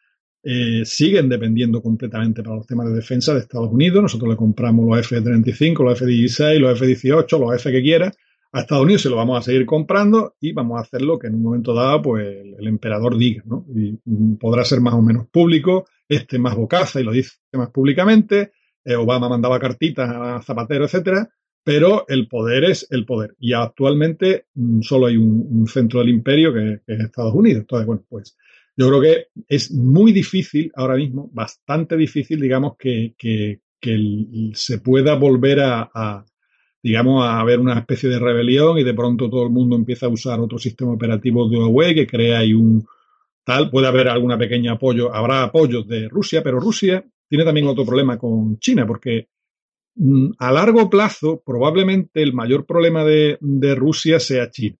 eh, 0.44 0.82
siguen 0.84 1.28
dependiendo 1.28 1.82
completamente 1.82 2.44
para 2.44 2.54
los 2.54 2.66
temas 2.68 2.86
de 2.86 2.94
defensa 2.94 3.34
de 3.34 3.40
Estados 3.40 3.68
Unidos. 3.68 4.00
Nosotros 4.00 4.30
le 4.30 4.36
compramos 4.36 4.86
los 4.86 5.10
F-35, 5.10 5.82
los 5.82 6.00
F-16, 6.00 6.60
los 6.60 6.80
F-18, 6.80 7.40
los 7.40 7.54
F 7.56 7.72
que 7.72 7.82
quiera. 7.82 8.12
A 8.52 8.60
Estados 8.60 8.84
Unidos 8.84 9.02
se 9.02 9.10
lo 9.10 9.16
vamos 9.16 9.40
a 9.40 9.42
seguir 9.42 9.66
comprando 9.66 10.36
y 10.38 10.52
vamos 10.52 10.78
a 10.78 10.82
hacer 10.82 11.02
lo 11.02 11.18
que 11.18 11.26
en 11.26 11.34
un 11.34 11.42
momento 11.42 11.74
dado 11.74 12.00
pues, 12.00 12.24
el, 12.26 12.68
emperador 12.68 13.18
diga. 13.18 13.42
¿no? 13.44 13.66
Y 13.74 13.98
podrá 14.36 14.64
ser 14.64 14.80
más 14.80 14.94
o 14.94 15.02
menos 15.02 15.26
público, 15.26 15.86
este 16.14 16.38
más 16.38 16.54
bocaza 16.54 17.00
y 17.00 17.04
lo 17.04 17.12
dice 17.12 17.36
más 17.52 17.70
públicamente. 17.70 18.52
Eh, 18.84 18.96
Obama 18.96 19.28
mandaba 19.28 19.60
cartitas 19.60 20.10
a 20.10 20.42
Zapatero, 20.42 20.84
etcétera 20.84 21.28
pero 21.64 22.06
el 22.08 22.28
poder 22.28 22.64
es 22.64 22.86
el 22.90 23.04
poder. 23.04 23.36
Y 23.38 23.52
actualmente 23.52 24.46
mm, 24.54 24.80
solo 24.82 25.06
hay 25.06 25.16
un, 25.16 25.66
centro 25.66 26.00
del 26.00 26.08
imperio 26.08 26.52
que, 26.52 26.80
es 26.86 27.00
Estados 27.00 27.34
Unidos. 27.34 27.60
Entonces, 27.62 27.86
bueno, 27.86 28.04
pues 28.08 28.36
yo 28.76 28.88
creo 28.88 29.00
que 29.00 29.26
es 29.48 29.70
muy 29.70 30.12
difícil 30.12 30.72
ahora 30.74 30.96
mismo, 30.96 31.30
bastante 31.32 31.96
difícil, 31.96 32.40
digamos, 32.40 32.76
que, 32.78 33.14
se 34.54 34.78
pueda 34.78 35.14
volver 35.16 35.60
a, 35.60 36.24
digamos, 36.82 37.24
a 37.24 37.40
haber 37.40 37.58
una 37.58 37.78
especie 37.78 38.08
de 38.08 38.18
rebelión 38.18 38.78
y 38.78 38.84
de 38.84 38.94
pronto 38.94 39.28
todo 39.28 39.44
el 39.44 39.50
mundo 39.50 39.74
empieza 39.74 40.06
a 40.06 40.08
usar 40.08 40.38
otro 40.40 40.58
sistema 40.58 40.92
operativo 40.92 41.48
de 41.48 41.58
Huawei 41.58 41.94
que 41.94 42.06
crea 42.06 42.38
ahí 42.38 42.54
un 42.54 42.86
tal. 43.44 43.70
Puede 43.70 43.86
haber 43.86 44.08
algún 44.08 44.36
pequeño 44.38 44.72
apoyo, 44.72 45.14
habrá 45.14 45.42
apoyos 45.42 45.86
de 45.86 46.08
Rusia, 46.08 46.42
pero 46.42 46.60
Rusia 46.60 47.04
tiene 47.28 47.44
también 47.44 47.66
otro 47.66 47.84
problema 47.84 48.18
con 48.18 48.58
China, 48.58 48.86
porque 48.86 49.28
Mm, 49.94 50.30
a 50.38 50.50
largo 50.52 50.88
plazo, 50.88 51.42
probablemente 51.44 52.22
el 52.22 52.32
mayor 52.32 52.64
problema 52.64 53.04
de, 53.04 53.38
Rusia 53.76 54.18
sea 54.20 54.50
China, 54.50 54.76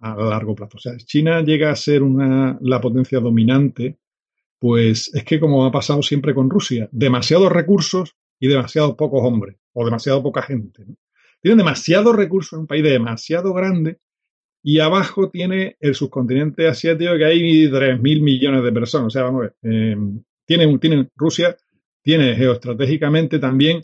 a, 0.00 0.16
largo 0.16 0.54
plazo. 0.54 0.78
O 0.78 0.80
sea, 0.80 0.96
China 0.96 1.42
llega 1.42 1.70
a 1.70 1.76
ser 1.76 2.02
una, 2.02 2.58
la 2.62 2.80
potencia 2.80 3.20
dominante, 3.20 3.98
pues 4.58 5.10
es 5.14 5.24
que 5.24 5.38
como 5.38 5.64
ha 5.66 5.72
pasado 5.72 6.02
siempre 6.02 6.34
con 6.34 6.48
Rusia, 6.48 6.88
demasiados 6.92 7.52
recursos 7.52 8.16
y 8.40 8.48
demasiados 8.48 8.94
pocos 8.94 9.20
hombres, 9.22 9.56
o 9.72 9.84
demasiado 9.84 10.22
poca 10.22 10.42
gente. 10.42 10.84
Tienen 11.42 11.58
demasiados 11.58 12.16
recursos 12.16 12.54
en 12.54 12.60
un 12.60 12.66
país 12.66 12.82
demasiado 12.82 13.52
grande 13.52 13.98
y 14.66 14.80
abajo 14.80 15.28
tiene 15.28 15.76
el 15.78 15.94
subcontinente 15.94 16.66
asiático 16.66 17.18
que 17.18 17.24
hay 17.26 17.68
3.000 17.68 18.00
millones 18.22 18.64
de 18.64 18.72
personas. 18.72 19.08
O 19.08 19.10
sea, 19.10 19.24
vamos 19.24 19.40
a 19.40 19.42
ver, 19.42 19.56
eh, 19.62 19.96
tiene, 20.46 20.78
tiene, 20.78 21.10
Rusia 21.14 21.54
tiene 22.02 22.34
geoestratégicamente 22.34 23.38
también 23.38 23.82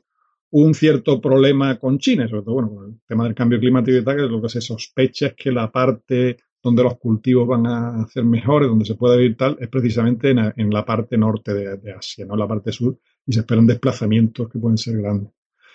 un 0.52 0.72
cierto 0.72 1.20
problema 1.20 1.78
con 1.78 1.98
China, 1.98 2.26
sobre 2.28 2.42
todo 2.42 2.54
bueno, 2.54 2.70
con 2.70 2.84
el 2.86 3.00
tema 3.06 3.24
del 3.24 3.34
cambio 3.34 3.60
climático 3.60 3.98
y 3.98 4.04
tal, 4.04 4.16
que 4.16 4.22
lo 4.22 4.40
que 4.40 4.48
se 4.48 4.62
sospecha 4.62 5.26
es 5.26 5.34
que 5.34 5.52
la 5.52 5.70
parte 5.70 6.38
donde 6.62 6.82
los 6.82 6.98
cultivos 6.98 7.46
van 7.46 7.66
a 7.66 8.02
hacer 8.02 8.24
mejores, 8.24 8.70
donde 8.70 8.86
se 8.86 8.94
puede 8.94 9.18
vivir 9.18 9.36
tal, 9.36 9.58
es 9.60 9.68
precisamente 9.68 10.30
en, 10.30 10.70
la 10.70 10.84
parte 10.86 11.18
norte 11.18 11.52
de, 11.52 11.92
Asia, 11.92 12.24
no 12.24 12.36
la 12.36 12.48
parte 12.48 12.72
sur, 12.72 12.98
y 13.26 13.32
se 13.34 13.40
esperan 13.40 13.66
desplazamientos 13.66 14.48
que 14.48 14.58
pueden 14.58 14.78
ser 14.78 14.96
grandes. 14.96 15.30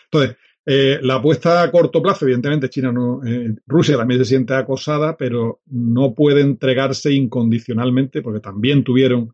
Entonces, 0.06 0.38
eh, 0.66 1.00
la 1.02 1.16
apuesta 1.16 1.62
a 1.62 1.72
corto 1.72 2.02
plazo, 2.02 2.26
evidentemente, 2.26 2.70
China 2.70 2.92
no, 2.92 3.24
eh, 3.26 3.56
Rusia 3.68 3.98
también 3.98 4.20
se 4.22 4.26
siente 4.26 4.54
acosada, 4.56 5.16
pero 5.16 5.62
no 5.68 6.14
puede 6.14 6.42
entregarse 6.42 7.14
incondicionalmente, 7.14 8.22
porque 8.22 8.40
también 8.40 8.84
tuvieron 8.84 9.34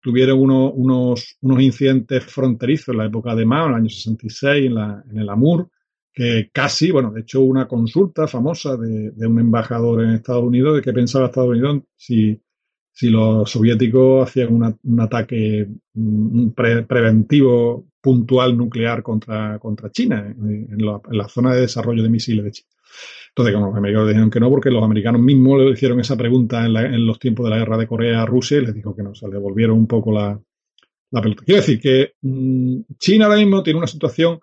tuvieron 0.00 0.40
unos, 0.40 1.36
unos 1.40 1.60
incidentes 1.60 2.24
fronterizos 2.24 2.88
en 2.88 2.98
la 2.98 3.06
época 3.06 3.34
de 3.34 3.44
Mao, 3.44 3.66
en 3.66 3.72
el 3.72 3.78
año 3.80 3.88
66, 3.90 4.66
en, 4.66 4.74
la, 4.74 5.04
en 5.10 5.18
el 5.18 5.28
Amur, 5.28 5.68
que 6.12 6.50
casi, 6.52 6.90
bueno, 6.90 7.12
de 7.12 7.20
hecho 7.20 7.42
una 7.42 7.68
consulta 7.68 8.26
famosa 8.26 8.76
de, 8.76 9.26
un 9.26 9.38
embajador 9.38 10.02
en 10.02 10.10
Estados 10.10 10.44
Unidos 10.44 10.76
de 10.76 10.82
qué 10.82 10.92
pensaba 10.92 11.26
Estados 11.26 11.50
Unidos 11.50 11.82
si, 11.96 12.40
si 13.00 13.08
los 13.08 13.50
soviéticos 13.50 14.28
hacían 14.28 14.76
un 14.82 15.00
ataque 15.00 15.66
preventivo 16.86 17.86
puntual 17.98 18.54
nuclear 18.58 19.02
contra, 19.02 19.58
China 19.90 20.26
en, 20.28 20.84
la, 20.84 21.00
en, 21.10 21.16
la, 21.16 21.26
zona 21.26 21.54
de 21.54 21.62
desarrollo 21.62 22.02
de 22.02 22.10
misiles 22.10 22.44
de 22.44 22.50
China. 22.50 22.68
Entonces, 23.30 23.54
como 23.54 23.68
los 23.68 23.76
americanos 23.78 24.08
dijeron 24.08 24.30
que 24.30 24.40
no, 24.40 24.50
porque 24.50 24.70
los 24.70 24.82
americanos 24.82 25.22
mismos 25.22 25.60
le 25.60 25.70
hicieron 25.70 25.98
esa 25.98 26.14
pregunta 26.14 26.66
en, 26.66 27.06
los 27.06 27.18
tiempos 27.18 27.44
de 27.44 27.50
la 27.50 27.56
guerra 27.56 27.78
de 27.78 27.86
Corea 27.86 28.20
a 28.20 28.26
Rusia 28.26 28.58
y 28.58 28.66
les 28.66 28.74
dijo 28.74 28.94
que 28.94 29.02
no, 29.02 29.14
se 29.14 29.26
le 29.28 29.32
devolvieron 29.32 29.78
un 29.78 29.86
poco 29.86 30.12
la, 30.12 30.38
la 31.10 31.22
pelota. 31.22 31.42
Quiero 31.46 31.62
decir 31.62 31.80
que 31.80 32.12
mm, 32.20 32.80
China 32.98 33.24
ahora 33.24 33.38
mismo 33.38 33.62
tiene 33.62 33.78
una 33.78 33.86
situación, 33.86 34.40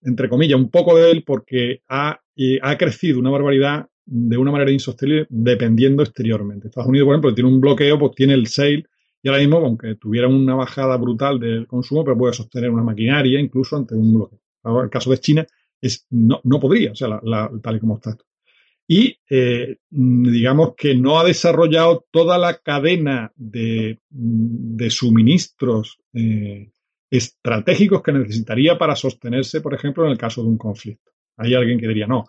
entre 0.00 0.30
comillas, 0.30 0.58
un 0.58 0.70
poco 0.70 0.96
de 0.96 1.10
él 1.10 1.24
porque 1.26 1.82
ha, 1.90 2.22
ha 2.62 2.78
crecido 2.78 3.20
una 3.20 3.28
barbaridad 3.28 3.86
de 4.04 4.36
una 4.36 4.50
manera 4.50 4.70
insostenible 4.70 5.26
dependiendo 5.28 6.02
exteriormente. 6.02 6.68
Estados 6.68 6.88
Unidos, 6.88 7.06
por 7.06 7.14
ejemplo, 7.14 7.34
tiene 7.34 7.50
un 7.50 7.60
bloqueo, 7.60 7.98
pues 7.98 8.12
tiene 8.14 8.34
el 8.34 8.46
sale 8.46 8.84
y 9.22 9.28
ahora 9.28 9.40
mismo, 9.40 9.58
aunque 9.58 9.94
tuviera 9.94 10.26
una 10.26 10.56
bajada 10.56 10.96
brutal 10.96 11.38
del 11.38 11.66
consumo, 11.66 12.04
pero 12.04 12.18
puede 12.18 12.32
sostener 12.34 12.70
una 12.70 12.82
maquinaria 12.82 13.38
incluso 13.38 13.76
ante 13.76 13.94
un 13.94 14.14
bloqueo. 14.14 14.40
Ahora, 14.64 14.84
el 14.84 14.90
caso 14.90 15.10
de 15.10 15.18
China 15.18 15.46
es, 15.80 16.06
no, 16.10 16.40
no 16.42 16.58
podría, 16.58 16.92
o 16.92 16.94
sea, 16.94 17.20
tal 17.62 17.76
y 17.76 17.80
como 17.80 17.96
está. 17.96 18.16
Y 18.88 19.16
eh, 19.30 19.76
digamos 19.90 20.74
que 20.76 20.96
no 20.96 21.20
ha 21.20 21.24
desarrollado 21.24 22.04
toda 22.10 22.36
la 22.36 22.58
cadena 22.58 23.32
de, 23.36 24.00
de 24.10 24.90
suministros 24.90 25.98
eh, 26.12 26.72
estratégicos 27.08 28.02
que 28.02 28.12
necesitaría 28.12 28.76
para 28.76 28.96
sostenerse, 28.96 29.60
por 29.60 29.74
ejemplo, 29.74 30.04
en 30.04 30.12
el 30.12 30.18
caso 30.18 30.42
de 30.42 30.48
un 30.48 30.58
conflicto. 30.58 31.12
Hay 31.36 31.54
alguien 31.54 31.78
que 31.78 31.88
diría, 31.88 32.06
no, 32.06 32.24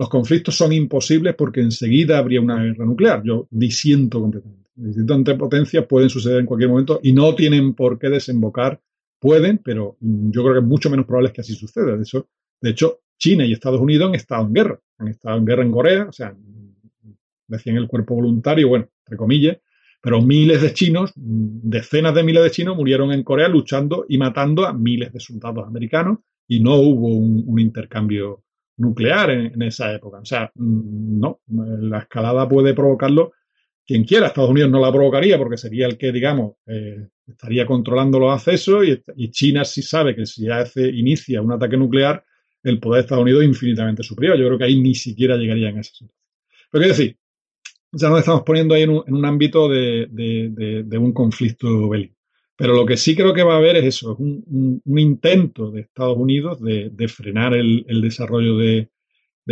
los 0.00 0.08
conflictos 0.08 0.56
son 0.56 0.72
imposibles 0.72 1.34
porque 1.34 1.60
enseguida 1.60 2.16
habría 2.16 2.40
una 2.40 2.56
guerra 2.62 2.86
nuclear. 2.86 3.22
Yo 3.22 3.46
disiento 3.50 4.18
completamente. 4.18 4.70
Distintas 4.74 5.36
potencias 5.36 5.84
pueden 5.86 6.08
suceder 6.08 6.40
en 6.40 6.46
cualquier 6.46 6.70
momento 6.70 7.00
y 7.02 7.12
no 7.12 7.34
tienen 7.34 7.74
por 7.74 7.98
qué 7.98 8.08
desembocar. 8.08 8.80
Pueden, 9.18 9.58
pero 9.58 9.98
yo 10.00 10.42
creo 10.42 10.54
que 10.54 10.60
es 10.60 10.64
mucho 10.64 10.88
menos 10.88 11.04
probable 11.04 11.30
que 11.30 11.42
así 11.42 11.54
suceda. 11.54 11.94
De 11.94 12.02
eso 12.04 12.26
de 12.62 12.70
hecho, 12.70 13.00
China 13.18 13.44
y 13.44 13.52
Estados 13.52 13.78
Unidos 13.78 14.08
han 14.08 14.14
estado 14.14 14.46
en 14.46 14.54
guerra. 14.54 14.80
Han 14.96 15.08
estado 15.08 15.36
en 15.36 15.44
guerra 15.44 15.64
en 15.64 15.70
Corea, 15.70 16.06
o 16.08 16.12
sea, 16.12 16.34
decían 17.46 17.76
el 17.76 17.86
cuerpo 17.86 18.14
voluntario, 18.14 18.68
bueno, 18.68 18.88
entre 19.04 19.18
comillas, 19.18 19.58
pero 20.00 20.22
miles 20.22 20.62
de 20.62 20.72
chinos, 20.72 21.12
decenas 21.14 22.14
de 22.14 22.22
miles 22.22 22.42
de 22.42 22.50
chinos 22.50 22.74
murieron 22.74 23.12
en 23.12 23.22
Corea 23.22 23.48
luchando 23.48 24.06
y 24.08 24.16
matando 24.16 24.64
a 24.64 24.72
miles 24.72 25.12
de 25.12 25.20
soldados 25.20 25.66
americanos 25.66 26.20
y 26.48 26.60
no 26.60 26.76
hubo 26.76 27.08
un, 27.08 27.60
intercambio 27.60 28.44
nuclear 28.80 29.30
en, 29.30 29.62
esa 29.62 29.92
época. 29.92 30.18
O 30.18 30.24
sea, 30.24 30.50
no, 30.54 31.40
la 31.46 31.98
escalada 31.98 32.48
puede 32.48 32.74
provocarlo 32.74 33.32
quien 33.86 34.04
quiera. 34.04 34.28
Estados 34.28 34.50
Unidos 34.50 34.70
no 34.70 34.80
la 34.80 34.92
provocaría 34.92 35.38
porque 35.38 35.56
sería 35.56 35.86
el 35.86 35.98
que, 35.98 36.12
digamos, 36.12 36.54
eh, 36.66 37.08
estaría 37.26 37.66
controlando 37.66 38.18
los 38.18 38.32
accesos 38.32 38.84
y, 39.16 39.30
China 39.30 39.64
sí 39.64 39.82
sabe 39.82 40.14
que 40.16 40.26
si 40.26 40.48
hace, 40.48 40.88
inicia 40.88 41.42
un 41.42 41.52
ataque 41.52 41.76
nuclear, 41.76 42.24
el 42.62 42.78
poder 42.78 42.98
de 42.98 43.00
Estados 43.02 43.22
Unidos 43.22 43.42
es 43.42 43.48
infinitamente 43.48 44.02
superior. 44.02 44.36
Yo 44.36 44.46
creo 44.46 44.58
que 44.58 44.64
ahí 44.64 44.80
ni 44.80 44.94
siquiera 44.94 45.36
llegaría 45.36 45.68
en 45.68 45.78
esa 45.78 45.92
situación. 45.92 46.10
Pero 46.70 46.82
quiero 46.82 46.96
decir, 46.96 47.16
ya 47.92 48.08
nos 48.08 48.20
estamos 48.20 48.42
poniendo 48.42 48.74
ahí 48.74 48.82
en 48.82 48.90
un, 48.90 49.24
ámbito 49.24 49.68
de, 49.68 50.98
un 50.98 51.12
conflicto 51.12 51.88
bélico. 51.88 52.14
Pero 52.60 52.74
lo 52.74 52.84
que 52.84 52.98
sí 52.98 53.16
creo 53.16 53.32
que 53.32 53.42
va 53.42 53.54
a 53.54 53.56
haber 53.56 53.76
es 53.76 53.86
eso, 53.86 54.16
un, 54.16 54.82
intento 54.84 55.70
de 55.70 55.80
Estados 55.80 56.18
Unidos 56.18 56.60
de, 56.60 57.08
frenar 57.08 57.54
el, 57.54 58.02
desarrollo 58.02 58.58
de, 58.58 58.90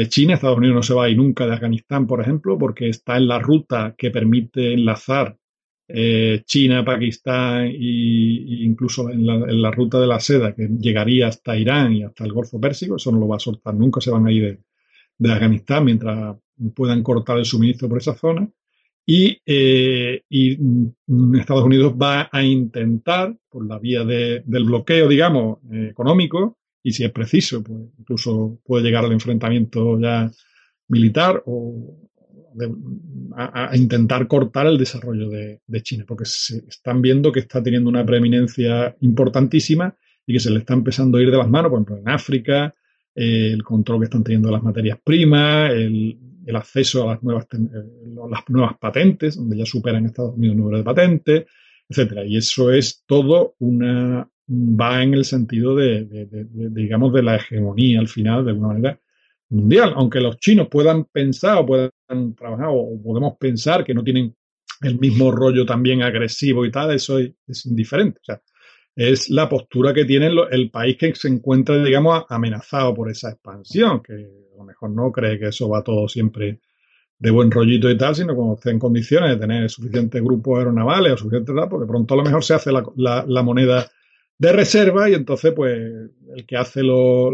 China. 0.09 0.35
Estados 0.35 0.59
Unidos 0.59 0.75
no 0.77 0.83
se 0.83 0.93
va 0.93 1.05
a 1.05 1.09
ir 1.09 1.17
nunca 1.17 1.47
de 1.47 1.55
Afganistán, 1.55 2.07
por 2.07 2.21
ejemplo, 2.21 2.59
porque 2.59 2.91
está 2.91 3.17
en 3.17 3.27
la 3.27 3.39
ruta 3.39 3.95
que 3.97 4.11
permite 4.11 4.75
enlazar 4.75 5.39
eh, 5.89 6.43
China, 6.45 6.85
Pakistán 6.85 7.69
e 7.69 7.79
incluso 8.63 9.09
en 9.09 9.25
la, 9.25 9.71
ruta 9.71 9.99
de 9.99 10.07
la 10.07 10.21
seda 10.21 10.55
que 10.55 10.69
llegaría 10.79 11.29
hasta 11.29 11.57
Irán 11.57 11.95
y 11.95 12.03
hasta 12.03 12.25
el 12.25 12.33
Golfo 12.35 12.61
Pérsico. 12.61 12.97
Eso 12.97 13.11
no 13.11 13.21
lo 13.21 13.29
va 13.29 13.37
a 13.37 13.41
soltar 13.41 13.75
nunca, 13.75 14.03
se 14.03 14.11
van 14.11 14.27
a 14.27 14.33
ir 14.33 14.61
de 15.17 15.33
Afganistán 15.33 15.87
mientras 15.87 16.37
puedan 16.75 17.03
cortar 17.03 17.39
el 17.39 17.47
suministro 17.47 17.89
por 17.89 17.97
esa 17.97 18.15
zona. 18.15 18.47
Eh, 19.11 20.23
y, 20.29 20.59
Estados 21.39 21.65
Unidos 21.65 21.95
va 21.95 22.29
a 22.31 22.43
intentar, 22.43 23.35
por 23.49 23.67
la 23.67 23.79
vía 23.79 24.05
del 24.05 24.65
bloqueo, 24.65 25.09
digamos, 25.09 25.59
eh, 25.73 25.89
económico, 25.91 26.59
y 26.83 26.93
si 26.93 27.05
es 27.05 27.11
preciso, 27.11 27.63
pues 27.63 27.81
incluso 27.99 28.61
puede 28.65 28.85
llegar 28.85 29.05
al 29.05 29.13
enfrentamiento 29.13 29.99
ya 29.99 30.31
militar 30.89 31.43
o 31.47 31.97
a, 33.37 33.77
intentar 33.77 34.27
cortar 34.27 34.67
el 34.67 34.79
desarrollo 34.79 35.29
de, 35.31 35.83
China, 35.83 36.05
porque 36.07 36.25
se 36.27 36.59
están 36.69 37.01
viendo 37.01 37.33
que 37.33 37.41
está 37.41 37.63
teniendo 37.63 37.89
una 37.89 38.05
preeminencia 38.05 38.95
importantísima 39.01 39.95
y 40.27 40.35
que 40.35 40.41
se 40.41 40.51
le 40.51 40.59
está 40.59 40.75
empezando 40.75 41.19
a 41.19 41.23
ir 41.23 41.31
de 41.31 41.39
las 41.39 41.49
manos, 41.49 41.71
por 41.71 41.79
ejemplo, 41.79 41.97
en 41.99 42.09
África, 42.09 42.75
el 43.21 43.63
control 43.63 44.01
que 44.01 44.05
están 44.05 44.23
teniendo 44.23 44.49
de 44.49 44.53
las 44.53 44.63
materias 44.63 44.99
primas, 45.03 45.73
el, 45.73 46.19
el 46.47 46.57
acceso 46.57 47.03
a 47.03 47.15
las 47.15 47.23
nuevas, 47.23 47.47
eh, 47.53 47.59
las 48.31 48.49
nuevas 48.49 48.79
patentes, 48.79 49.37
donde 49.37 49.59
ya 49.59 49.67
superan 49.67 50.07
Estados 50.07 50.35
Unidos 50.37 50.55
el 50.55 50.59
número 50.59 50.79
de 50.79 50.85
patentes, 50.85 51.47
etcétera. 51.89 52.25
Y 52.25 52.37
eso 52.37 52.71
es 52.71 53.03
todo 53.07 53.55
una 53.59 54.29
va 54.49 55.03
en 55.03 55.15
el 55.15 55.25
sentido 55.25 55.77
de, 55.77 56.07
digamos, 56.53 57.13
de 57.13 57.23
la 57.23 57.37
hegemonía 57.37 58.01
al 58.01 58.09
final, 58.09 58.45
de 58.45 58.53
alguna 58.53 58.69
manera, 58.69 59.01
mundial. 59.51 59.93
Aunque 59.97 60.21
los 60.21 60.39
chinos 60.39 60.69
puedan 60.69 61.05
pensar 61.05 61.59
o 61.59 61.67
puedan 61.67 61.91
trabajar 62.35 62.69
o 62.71 63.01
podemos 63.03 63.37
pensar 63.39 63.85
que 63.85 63.95
no 63.95 64.03
tienen 64.03 64.35
el 64.81 64.99
mismo 64.99 65.31
rollo 65.31 65.67
también 65.67 66.03
agresivo 66.03 66.65
y 66.65 66.71
tal, 66.71 66.93
eso 66.95 67.19
es, 67.19 67.67
indiferente. 67.67 68.21
O 68.23 68.25
sea, 68.25 68.41
es 68.99 69.31
la 69.31 69.49
postura 69.49 69.95
que 69.95 70.05
tiene 70.05 70.29
el 70.51 70.71
país 70.73 70.97
que 70.99 71.15
se 71.15 71.29
encuentra, 71.29 71.81
digamos, 71.85 72.25
amenazado 72.29 72.93
por 72.95 73.09
esa 73.09 73.31
expansión, 73.31 74.03
que 74.03 74.13
a 74.13 74.59
lo 74.59 74.65
mejor 74.65 74.91
no 74.91 75.13
cree 75.13 75.39
que 75.39 75.47
eso 75.47 75.69
va 75.69 75.85
todo 75.85 76.09
siempre 76.09 76.59
de 77.17 77.31
buen 77.31 77.49
rollito 77.49 77.89
y 77.89 77.97
tal, 77.97 78.17
sino 78.17 78.35
cuando 78.35 78.55
esté 78.55 78.71
en 78.71 78.81
condiciones 78.81 79.31
de 79.31 79.37
tener 79.37 79.71
suficientes 79.71 80.21
grupos 80.21 80.59
aeronavales 80.59 81.13
o 81.13 81.17
suficiente 81.17 81.53
tal, 81.55 81.69
porque 81.69 81.87
pronto 81.87 82.15
a 82.15 82.17
lo 82.17 82.25
mejor 82.25 82.43
se 82.43 82.55
hace 82.55 82.73
la, 82.73 83.43
moneda 83.45 83.89
de 84.37 84.53
reserva 84.53 85.09
y 85.09 85.15
entonces 85.15 85.53
pues 85.53 85.79
el 86.35 86.45
que 86.45 86.57
hace 86.57 86.83
los 86.83 87.33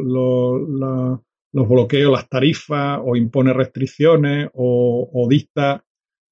bloqueos, 1.51 2.13
las 2.13 2.29
tarifas 2.29 3.01
o 3.03 3.17
impone 3.17 3.55
restricciones 3.55 4.51
o, 4.53 5.27
dicta 5.31 5.83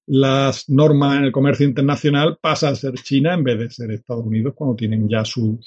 las 0.05 0.69
normas 0.69 1.17
en 1.17 1.25
el 1.25 1.31
comercio 1.31 1.65
internacional 1.65 2.37
pasa 2.41 2.69
a 2.69 2.75
ser 2.75 2.93
China 2.95 3.33
en 3.33 3.43
vez 3.43 3.59
de 3.59 3.69
ser 3.69 3.91
Estados 3.91 4.25
Unidos 4.25 4.53
cuando 4.55 4.75
tienen 4.75 5.07
ya 5.07 5.23
sus 5.23 5.59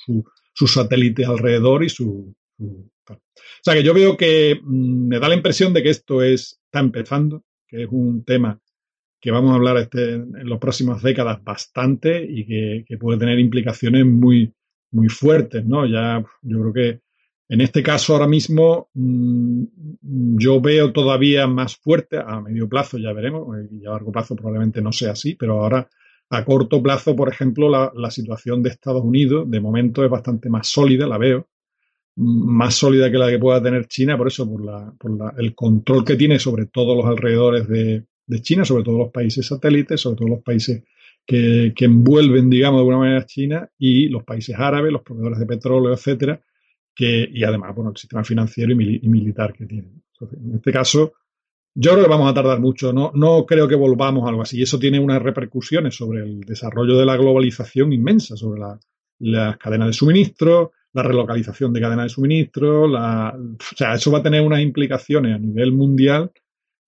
satélites 0.66 1.26
alrededor 1.26 1.84
y 1.84 1.88
su, 1.88 2.34
o 3.14 3.62
sea 3.62 3.74
que 3.74 3.82
yo 3.82 3.94
veo 3.94 4.16
que 4.16 4.60
mm, 4.62 5.08
me 5.08 5.18
da 5.18 5.28
la 5.28 5.34
impresión 5.34 5.72
de 5.72 5.82
que 5.82 5.90
esto 5.90 6.22
es, 6.22 6.60
está 6.64 6.80
empezando, 6.80 7.44
que 7.66 7.84
es 7.84 7.88
un 7.90 8.24
tema 8.24 8.60
que 9.20 9.30
vamos 9.30 9.52
a 9.52 9.54
hablar 9.56 9.76
este, 9.78 10.14
en 10.14 10.48
las 10.48 10.58
próximas 10.58 11.02
décadas 11.02 11.42
bastante 11.42 12.24
y 12.24 12.46
que, 12.84 12.98
puede 12.98 13.18
tener 13.18 13.38
implicaciones 13.38 14.06
muy, 14.06 14.52
muy 14.92 15.08
fuertes, 15.08 15.64
¿no? 15.64 15.86
Ya 15.86 16.24
yo 16.42 16.60
creo 16.60 16.72
que 16.72 17.00
en 17.48 17.60
este 17.60 17.82
caso 17.82 18.12
ahora 18.12 18.26
mismo 18.26 18.88
mm, 18.94 20.36
yo 20.38 20.60
veo 20.60 20.92
todavía 20.92 21.46
más 21.46 21.76
fuerte, 21.76 22.18
a 22.18 22.40
medio 22.40 22.68
plazo 22.68 22.98
ya 22.98 23.12
veremos, 23.12 23.46
y 23.70 23.86
a 23.86 23.90
largo 23.90 24.12
plazo 24.12 24.34
probablemente 24.34 24.82
no 24.82 24.92
sea 24.92 25.12
así, 25.12 25.34
pero 25.34 25.62
ahora 25.62 25.88
a 26.30 26.44
corto 26.44 26.82
plazo, 26.82 27.14
por 27.14 27.28
ejemplo, 27.28 27.68
la, 27.68 27.92
la 27.94 28.10
situación 28.10 28.62
de 28.62 28.70
Estados 28.70 29.04
Unidos 29.04 29.48
de 29.48 29.60
momento 29.60 30.04
es 30.04 30.10
bastante 30.10 30.48
más 30.48 30.66
sólida, 30.66 31.06
la 31.06 31.18
veo, 31.18 31.46
más 32.16 32.74
sólida 32.74 33.10
que 33.10 33.18
la 33.18 33.28
que 33.28 33.38
pueda 33.38 33.62
tener 33.62 33.86
China, 33.86 34.16
por 34.16 34.26
eso, 34.26 34.48
por, 34.48 34.64
la, 34.64 34.92
por 34.98 35.16
la, 35.16 35.34
el 35.38 35.54
control 35.54 36.04
que 36.04 36.16
tiene 36.16 36.38
sobre 36.38 36.66
todos 36.66 36.96
los 36.96 37.06
alrededores 37.06 37.68
de, 37.68 38.04
de, 38.26 38.42
China, 38.42 38.64
sobre 38.64 38.82
todos 38.82 38.98
los 38.98 39.12
países 39.12 39.46
satélites, 39.46 40.00
sobre 40.00 40.16
todos 40.16 40.30
los 40.30 40.42
países 40.42 40.82
que, 41.24 41.72
que, 41.76 41.84
envuelven, 41.84 42.48
digamos, 42.48 42.78
de 42.78 42.80
alguna 42.80 42.98
manera 42.98 43.26
China 43.26 43.70
y 43.78 44.08
los 44.08 44.24
países 44.24 44.56
árabes, 44.58 44.92
los 44.92 45.02
proveedores 45.02 45.38
de 45.38 45.46
petróleo, 45.46 45.92
etcétera, 45.92 46.40
que, 46.96 47.28
y 47.30 47.44
además, 47.44 47.74
bueno, 47.76 47.90
el 47.90 47.96
sistema 47.96 48.24
financiero 48.24 48.72
y, 48.72 49.00
y 49.02 49.08
militar 49.08 49.52
que 49.52 49.66
tienen. 49.66 50.02
en 50.20 50.56
este 50.56 50.72
caso, 50.72 51.12
yo 51.74 51.92
creo 51.92 52.04
que 52.04 52.10
vamos 52.10 52.30
a 52.30 52.34
tardar 52.34 52.58
mucho, 52.58 52.92
no, 52.92 53.12
no 53.14 53.44
creo 53.44 53.68
que 53.68 53.74
volvamos 53.74 54.24
a 54.24 54.30
algo 54.30 54.42
así. 54.42 54.58
Y 54.58 54.62
eso 54.62 54.78
tiene 54.78 54.98
unas 54.98 55.22
repercusiones 55.22 55.94
sobre 55.94 56.22
el 56.22 56.40
desarrollo 56.40 56.96
de 56.96 57.04
la 57.04 57.18
globalización 57.18 57.92
inmensa, 57.92 58.34
sobre 58.34 58.60
la, 58.60 58.80
las 59.18 59.58
cadenas 59.58 59.88
de 59.88 59.92
suministro, 59.92 60.72
la 60.94 61.02
relocalización 61.02 61.74
de 61.74 61.80
cadena 61.82 62.04
de 62.04 62.08
suministro, 62.08 62.88
la, 62.88 63.36
o 63.36 63.76
sea, 63.76 63.94
eso 63.94 64.10
va 64.10 64.18
a 64.18 64.22
tener 64.22 64.40
unas 64.40 64.62
implicaciones 64.62 65.34
a 65.34 65.38
nivel 65.38 65.72
mundial 65.72 66.32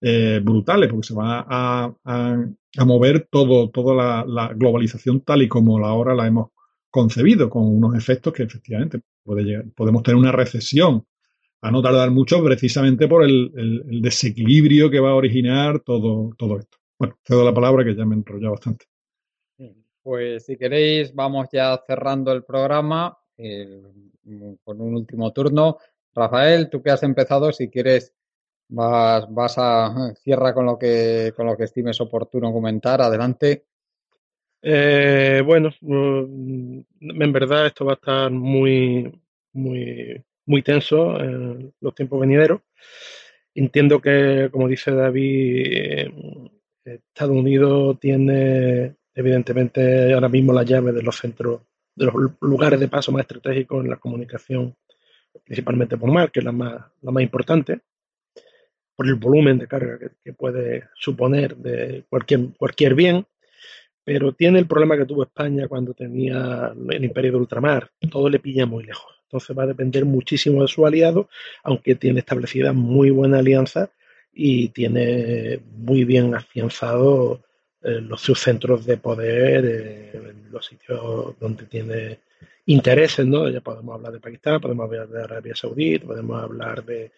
eh, 0.01 0.41
brutales, 0.43 0.89
porque 0.89 1.09
se 1.09 1.15
va 1.15 1.45
a, 1.47 1.93
a, 2.05 2.85
mover 2.87 3.29
todo, 3.31 3.69
toda 3.69 4.25
la, 4.25 4.49
globalización 4.55 5.21
tal 5.21 5.43
y 5.43 5.49
como 5.49 5.85
ahora 5.85 6.15
la 6.15 6.27
hemos 6.27 6.49
concebido, 6.91 7.51
con 7.51 7.67
unos 7.67 7.95
efectos 7.95 8.33
que 8.33 8.45
efectivamente 8.45 9.01
podemos 9.75 10.03
tener 10.03 10.17
una 10.17 10.33
recesión 10.33 11.05
a 11.61 11.71
no 11.71 11.83
tardar 11.83 12.11
mucho 12.11 12.43
precisamente 12.43 13.09
por 13.09 13.25
el, 13.25 14.01
desequilibrio 14.01 14.91
que 14.91 15.01
va 15.01 15.11
a 15.11 15.15
originar 15.15 15.81
todo, 15.81 16.31
todo 16.37 16.59
esto. 16.59 16.79
Bueno, 16.99 17.19
cedo 17.25 17.45
la 17.45 17.55
palabra 17.55 17.85
que 17.85 17.95
ya 17.95 18.05
me 18.05 18.15
he 18.15 18.19
enrollado 18.19 18.53
bastante. 18.53 18.87
Pues 20.03 20.47
si 20.47 20.57
queréis, 20.57 21.15
vamos 21.15 21.49
ya 21.53 21.79
cerrando 21.87 22.33
el 22.33 22.45
programa 22.45 23.17
con 24.65 24.81
un 24.81 24.95
último 24.95 25.33
turno. 25.33 25.79
Rafael, 26.15 26.69
tú 26.71 26.83
que 26.83 26.91
has 26.91 27.03
empezado, 27.03 27.53
si 27.53 27.69
quieres, 27.69 28.15
vas, 28.69 29.27
vas 29.31 29.55
a 29.59 30.15
cierra 30.23 30.55
con 30.55 30.67
lo 30.67 30.79
que 30.79 31.33
con 31.37 31.47
lo 31.47 31.57
que 31.57 31.65
estimes 31.65 32.01
oportuno 32.01 32.53
comentar. 32.53 33.01
Adelante. 33.03 33.67
Eh, 34.63 35.43
bueno, 35.45 35.71
mm, 35.81 36.81
en 37.01 37.33
verdad 37.33 37.67
esto 37.67 37.85
va 37.85 37.93
a 37.93 37.95
estar 37.95 38.31
muy, 38.31 39.11
muy, 39.53 40.23
muy 40.47 40.63
tenso 40.63 41.21
en 41.21 41.73
los 41.81 41.95
tiempos 41.95 42.21
venideros. 42.21 42.61
Entiendo 43.55 44.01
que, 44.01 44.49
como 44.53 44.69
dice 44.69 44.93
David, 44.93 45.67
eh, 45.67 46.13
Estados 46.85 47.37
Unidos 47.37 47.99
tiene 48.01 48.97
evidentemente 49.15 50.13
ahora 50.13 50.29
mismo 50.29 50.53
la 50.53 50.63
llave 50.63 50.93
de 50.93 51.03
los 51.03 51.17
centros 51.17 51.63
de 51.99 52.07
los 52.07 52.15
lugares 52.41 52.79
de 52.79 52.89
paso 52.89 53.11
más 53.11 53.23
estratégicos 53.23 53.85
en 53.85 53.91
la 53.91 53.97
comunicación, 53.97 54.77
principalmente 55.45 55.97
por 55.97 56.11
mar, 56.13 56.31
que 56.31 56.39
es 56.39 56.45
la 56.45 56.53
más, 56.53 56.85
la 57.03 57.11
más 57.11 57.23
importante, 57.25 57.81
por 58.95 59.07
el 59.07 59.17
volumen 59.17 59.59
de 59.59 59.67
carga 59.67 59.99
que, 60.23 60.33
puede 60.33 60.85
suponer 60.95 61.57
de 61.57 62.05
cualquier, 62.09 62.55
cualquier 62.57 62.95
bien, 62.95 63.27
pero 64.09 64.33
tiene 64.33 64.59
el 64.59 64.67
problema 64.67 64.97
que 64.97 65.05
tuvo 65.05 65.25
España 65.25 65.69
cuando 65.69 65.93
tenía 65.93 66.73
el 66.89 67.05
imperio 67.05 67.33
de 67.33 67.37
ultramar, 67.37 67.91
todo 68.11 68.31
le 68.31 68.39
pilla 68.39 68.65
muy 68.65 68.83
lejos. 68.83 69.13
Entonces 69.25 69.55
va 69.55 69.65
a 69.65 69.67
depender 69.67 70.07
muchísimo 70.07 70.63
de 70.63 70.69
su 70.69 70.87
aliado, 70.87 71.29
aunque 71.63 71.95
tiene 71.95 72.21
establecida 72.21 72.73
muy 72.73 73.11
buena 73.11 73.41
alianza 73.41 73.91
y 74.33 74.71
tiene 74.71 75.61
muy 75.77 76.05
bien 76.05 76.35
afianzado 76.35 77.43
eh, 77.83 78.01
los 78.01 78.23
sus 78.23 78.41
centros 78.41 78.87
de 78.87 78.97
poder, 78.97 79.65
eh, 79.67 80.33
los 80.51 80.65
sitios 80.65 81.39
donde 81.39 81.67
tiene 81.67 82.21
intereses, 82.65 83.27
¿no? 83.27 83.47
Ya 83.51 83.61
podemos 83.61 83.95
hablar 83.95 84.15
de 84.15 84.21
Pakistán, 84.21 84.59
podemos 84.59 84.87
hablar 84.87 85.09
de 85.09 85.23
Arabia 85.23 85.55
Saudí, 85.55 85.99
podemos 85.99 86.43
hablar 86.43 86.83
de, 86.83 87.13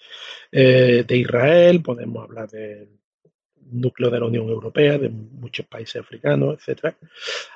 eh, 0.51 1.05
de 1.07 1.17
Israel, 1.17 1.83
podemos 1.83 2.25
hablar 2.25 2.51
del 2.51 2.89
núcleo 3.72 4.10
de 4.10 4.20
la 4.20 4.26
Unión 4.26 4.48
Europea, 4.48 4.98
de 4.98 5.09
muchos 5.09 5.66
países 5.66 5.97
africanos, 5.97 6.56
etcétera. 6.59 6.97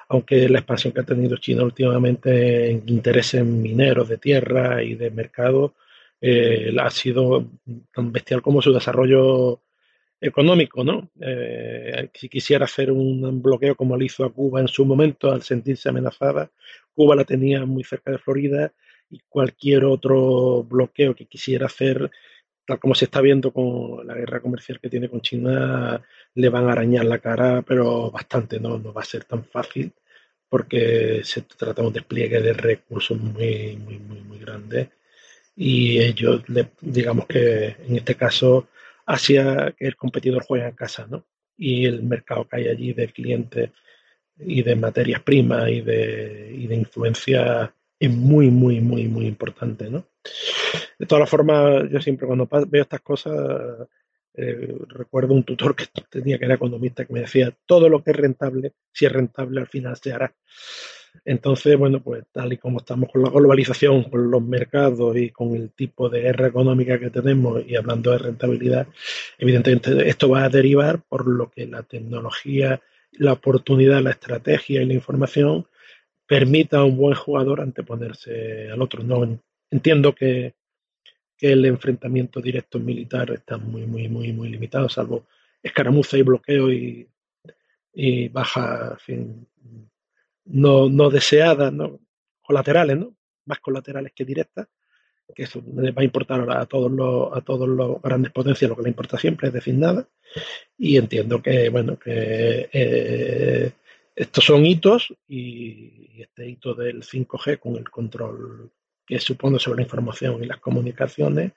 Aunque 0.09 0.49
la 0.49 0.59
expansión 0.59 0.93
que 0.93 1.01
ha 1.01 1.05
tenido 1.05 1.37
China 1.37 1.65
últimamente 1.65 2.71
en 2.71 2.83
intereses 2.87 3.45
mineros 3.45 4.09
de 4.09 4.19
tierra 4.19 4.83
y 4.83 4.95
de 4.95 5.11
mercado 5.11 5.75
ha 6.79 6.91
sido 6.91 7.47
tan 7.93 8.11
bestial 8.11 8.41
como 8.41 8.63
su 8.63 8.73
desarrollo 8.73 9.61
económico, 10.21 10.83
¿no? 10.83 11.11
Eh, 11.21 12.09
si 12.15 12.29
quisiera 12.29 12.65
hacer 12.65 12.91
un 12.91 13.43
bloqueo 13.43 13.75
como 13.75 13.97
le 13.97 14.07
hizo 14.07 14.25
a 14.25 14.33
Cuba 14.33 14.61
en 14.61 14.69
su 14.69 14.87
momento 14.87 15.31
al 15.31 15.43
sentirse 15.43 15.89
amenazada, 15.89 16.51
Cuba 16.95 17.15
la 17.15 17.25
tenía 17.25 17.67
muy 17.67 17.85
cerca 17.85 18.11
de 18.11 18.19
Florida 18.19 18.73
y 19.11 19.21
cualquier 19.29 19.85
otro 19.85 20.65
bloqueo 20.65 21.15
que 21.15 21.27
quisiera 21.27 21.67
hacer, 21.67 22.11
tal 22.67 22.79
como 22.79 22.95
se 22.95 23.07
está 23.07 23.21
viendo 23.21 23.53
con 23.53 24.07
la 24.07 24.15
guerra 24.15 24.41
comercial 24.41 24.81
que 24.81 24.91
tiene 24.91 25.09
con 25.09 25.21
China, 25.21 26.03
le 26.35 26.49
van 26.49 26.69
a 26.69 26.73
arañar 26.73 27.05
la 27.05 27.19
cara, 27.19 27.63
pero 27.63 28.11
bastante, 28.11 28.61
¿no? 28.61 28.79
No 28.79 28.93
va 28.93 29.03
a 29.03 29.05
ser 29.05 29.25
tan 29.25 29.45
fácil 29.45 29.93
porque 30.49 31.23
se 31.25 31.43
trata 31.43 31.83
de 31.83 31.89
un 31.89 31.95
despliegue 31.95 32.41
de 32.41 32.53
recursos 32.53 33.19
muy, 33.19 33.77
muy, 33.77 33.99
muy, 33.99 34.21
muy 34.23 34.39
grande 34.39 34.91
y 35.57 36.01
ellos, 36.01 36.43
digamos 36.81 37.27
que 37.27 37.77
en 37.87 37.97
este 37.97 38.17
caso, 38.17 38.69
hacia 39.07 39.73
que 39.73 39.87
el 39.87 39.97
competidor 39.97 40.45
juegue 40.45 40.67
en 40.67 40.75
casa, 40.75 41.07
¿no? 41.09 41.27
Y 41.57 41.87
el 41.87 42.03
mercado 42.03 42.49
que 42.49 42.57
hay 42.57 42.69
allí 42.69 42.93
de 42.93 43.09
clientes 43.09 43.71
y 44.39 44.63
de 44.63 44.77
materias 44.77 45.23
primas 45.23 45.69
y 45.71 45.81
de, 45.81 46.53
y 46.57 46.67
de 46.67 46.75
influencia 46.75 47.75
es 47.99 48.11
muy, 48.11 48.51
muy, 48.51 48.81
muy, 48.81 49.09
muy 49.09 49.27
importante, 49.27 49.91
¿no? 49.91 50.07
De 50.99 51.07
todas 51.07 51.29
formas, 51.29 51.89
yo 51.91 52.01
siempre 52.01 52.27
cuando 52.27 52.49
veo 52.69 52.83
estas 52.83 53.01
cosas, 53.01 53.89
eh, 54.35 54.75
recuerdo 54.89 55.35
un 55.35 55.45
tutor 55.45 55.77
que 55.77 55.87
tenía 56.11 56.39
que 56.39 56.45
era 56.45 56.55
economista 56.55 57.05
que 57.05 57.13
me 57.13 57.21
decía, 57.21 57.55
todo 57.67 57.89
lo 57.89 58.03
que 58.03 58.11
es 58.11 58.17
rentable, 58.17 58.73
si 58.93 59.07
es 59.07 59.13
rentable 59.13 59.61
al 59.61 59.69
final 59.69 59.97
se 59.97 60.13
hará. 60.13 60.35
Entonces, 61.25 61.77
bueno, 61.79 62.03
pues 62.03 62.25
tal 62.33 62.53
y 62.53 62.59
como 62.59 62.79
estamos 62.79 63.11
con 63.11 63.23
la 63.23 63.31
globalización, 63.31 64.05
con 64.05 64.31
los 64.31 64.43
mercados 64.43 65.17
y 65.17 65.31
con 65.31 65.55
el 65.55 65.71
tipo 65.71 66.09
de 66.09 66.23
guerra 66.23 66.49
económica 66.49 66.99
que 66.99 67.11
tenemos 67.11 67.63
y 67.67 67.77
hablando 67.77 68.11
de 68.11 68.19
rentabilidad, 68.19 68.89
evidentemente 69.39 70.09
esto 70.09 70.29
va 70.29 70.45
a 70.45 70.49
derivar 70.49 71.03
por 71.09 71.29
lo 71.29 71.51
que 71.51 71.67
la 71.67 71.85
tecnología, 71.85 72.81
la 73.13 73.33
oportunidad, 73.33 74.03
la 74.03 74.11
estrategia 74.11 74.83
y 74.83 74.87
la 74.87 74.95
información 74.95 75.67
permita 76.27 76.79
a 76.79 76.85
un 76.85 76.97
buen 76.97 77.15
jugador 77.15 77.61
anteponerse 77.61 78.71
al 78.71 78.81
otro. 78.83 79.03
No 79.03 79.39
entiendo 79.71 80.15
que, 80.15 80.55
el 81.41 81.67
enfrentamiento 81.67 82.41
directo 82.41 82.79
militar 82.79 83.31
está 83.33 83.59
muy, 83.59 83.85
muy, 83.85 84.09
muy, 84.09 84.33
muy 84.33 84.49
limitado, 84.49 84.89
salvo 84.89 85.27
escaramuza 85.63 86.17
y 86.17 86.23
bloqueo 86.23 86.73
y, 86.73 87.07
y 87.93 88.29
baja, 88.29 88.97
fin, 88.99 89.47
no, 90.47 90.89
no 90.89 91.11
deseadas, 91.11 91.71
¿no? 91.71 92.01
colaterales, 92.41 92.97
¿no? 92.97 93.15
más 93.47 93.61
colaterales 93.61 94.13
que 94.15 94.25
directas, 94.25 94.69
que 95.35 95.45
eso 95.45 95.63
les 95.77 95.95
va 95.95 96.03
a 96.03 96.05
importar 96.05 96.49
a 96.51 96.67
todos 96.67 96.91
los, 96.91 97.37
a 97.37 97.41
todos 97.41 97.69
los 97.69 98.01
grandes 98.01 98.33
potencias, 98.33 98.69
lo 98.69 98.77
que 98.77 98.83
le 98.83 98.91
importa 98.91 99.19
siempre 99.19 99.49
es 99.49 99.55
decir 99.55 99.75
nada. 99.75 100.07
Y 100.77 100.97
entiendo 100.97 101.43
que, 101.43 101.69
bueno, 101.71 101.99
que 101.99 102.69
eh, 102.73 103.73
estos 104.15 104.45
son 104.45 104.65
hitos 104.65 105.13
y 105.29 106.23
este 106.23 106.49
hito 106.49 106.75
del 106.75 107.03
5G 107.03 107.59
con 107.59 107.77
el 107.77 107.91
control 107.91 108.71
que 109.07 109.19
supone 109.19 109.59
sobre 109.59 109.77
la 109.79 109.83
información 109.83 110.43
y 110.43 110.47
las 110.47 110.61
comunicaciones, 110.61 111.53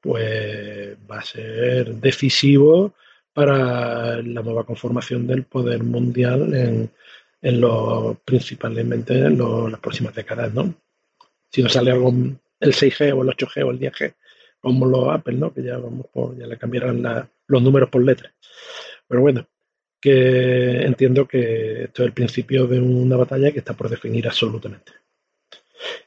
pues 0.00 0.96
va 1.10 1.18
a 1.18 1.24
ser 1.24 1.94
decisivo 1.96 2.94
para 3.32 4.22
la 4.22 4.42
nueva 4.42 4.64
conformación 4.64 5.26
del 5.26 5.44
poder 5.44 5.82
mundial 5.82 6.54
en, 6.54 6.90
en 7.42 7.60
los, 7.60 8.18
principalmente 8.24 9.18
en 9.18 9.38
las 9.70 9.80
próximas 9.80 10.14
décadas, 10.14 10.52
¿no? 10.54 10.74
Si 11.50 11.62
no 11.62 11.68
sale 11.68 11.90
algo, 11.90 12.10
el 12.60 12.72
6G 12.72 13.12
o 13.16 13.22
el 13.22 13.28
8G 13.28 13.64
o 13.64 13.70
el 13.70 13.80
10G, 13.80 14.14
como 14.60 14.86
los 14.86 15.08
Apple, 15.08 15.36
¿no? 15.36 15.52
Que 15.52 15.62
ya 15.62 15.78
vamos 15.78 16.06
ya 16.36 16.46
le 16.46 16.58
cambiarán 16.58 17.30
los 17.46 17.62
números 17.62 17.90
por 17.90 18.04
letras. 18.04 18.32
Pero 19.06 19.20
bueno, 19.20 19.46
que 20.00 20.82
entiendo 20.82 21.26
que 21.26 21.84
esto 21.84 22.02
es 22.02 22.06
el 22.06 22.12
principio 22.12 22.66
de 22.66 22.80
una 22.80 23.16
batalla 23.16 23.52
que 23.52 23.58
está 23.58 23.74
por 23.74 23.88
definir 23.88 24.26
absolutamente. 24.26 24.92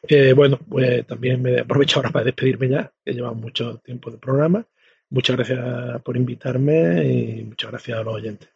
Eh, 0.07 0.34
bueno, 0.34 0.59
pues 0.69 1.05
también 1.05 1.41
me 1.41 1.59
aprovecho 1.59 1.99
ahora 1.99 2.09
para 2.09 2.26
despedirme 2.26 2.69
ya, 2.69 2.91
que 3.03 3.13
lleva 3.13 3.34
mucho 3.34 3.77
tiempo 3.80 4.11
de 4.11 4.18
programa. 4.18 4.65
Muchas 5.09 5.35
gracias 5.35 6.01
por 6.03 6.15
invitarme 6.18 7.05
y 7.05 7.43
muchas 7.43 7.72
gracias 7.72 7.97
a 7.97 8.03
los 8.03 8.15
oyentes 8.15 8.49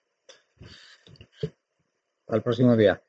al 2.27 2.41
próximo 2.41 2.75
día. 2.75 3.01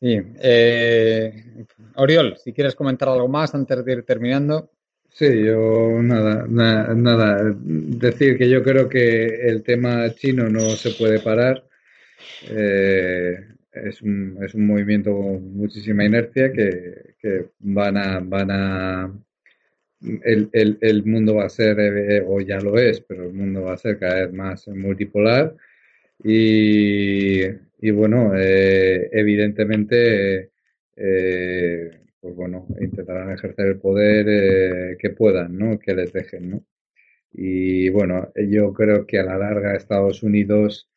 Eh, 0.00 1.66
Oriol, 1.96 2.36
si 2.38 2.52
quieres 2.52 2.74
comentar 2.74 3.08
algo 3.08 3.28
más 3.28 3.54
antes 3.54 3.84
de 3.84 3.92
ir 3.92 4.04
terminando. 4.04 4.70
Sí, 5.12 5.26
yo 5.44 6.00
nada, 6.02 6.46
nada, 6.48 7.52
decir 7.54 8.38
que 8.38 8.48
yo 8.48 8.62
creo 8.62 8.88
que 8.88 9.26
el 9.48 9.62
tema 9.62 10.08
chino 10.14 10.48
no 10.48 10.70
se 10.70 10.92
puede 10.92 11.20
parar. 11.20 11.64
Eh, 12.50 13.34
es, 13.72 14.02
un, 14.02 14.38
es 14.42 14.54
un 14.54 14.66
movimiento 14.66 15.12
con 15.14 15.54
muchísima 15.56 16.04
inercia 16.04 16.52
que, 16.52 17.14
que 17.20 17.46
van 17.60 17.96
a, 17.96 18.20
van 18.20 18.50
a 18.50 19.12
el, 20.24 20.48
el, 20.52 20.78
el, 20.80 21.04
mundo 21.04 21.36
va 21.36 21.44
a 21.46 21.48
ser, 21.50 21.78
eh, 21.80 22.24
o 22.26 22.40
ya 22.40 22.58
lo 22.60 22.78
es, 22.78 23.00
pero 23.02 23.24
el 23.24 23.32
mundo 23.34 23.62
va 23.64 23.74
a 23.74 23.78
ser 23.78 23.98
cada 23.98 24.26
vez 24.26 24.32
más 24.32 24.66
multipolar 24.68 25.54
y, 26.24 27.42
y 27.80 27.90
bueno, 27.92 28.32
eh, 28.36 29.08
evidentemente, 29.12 30.50
eh, 30.96 31.99
pues 32.20 32.34
bueno, 32.34 32.66
intentarán 32.80 33.32
ejercer 33.32 33.66
el 33.66 33.80
poder 33.80 34.26
eh, 34.28 34.96
que 34.98 35.10
puedan, 35.10 35.56
¿no? 35.58 35.78
Que 35.78 35.94
les 35.94 36.12
dejen, 36.12 36.50
¿no? 36.50 36.64
Y 37.32 37.88
bueno, 37.90 38.32
yo 38.48 38.72
creo 38.72 39.06
que 39.06 39.18
a 39.18 39.24
la 39.24 39.38
larga 39.38 39.76
Estados 39.76 40.22
Unidos 40.22 40.90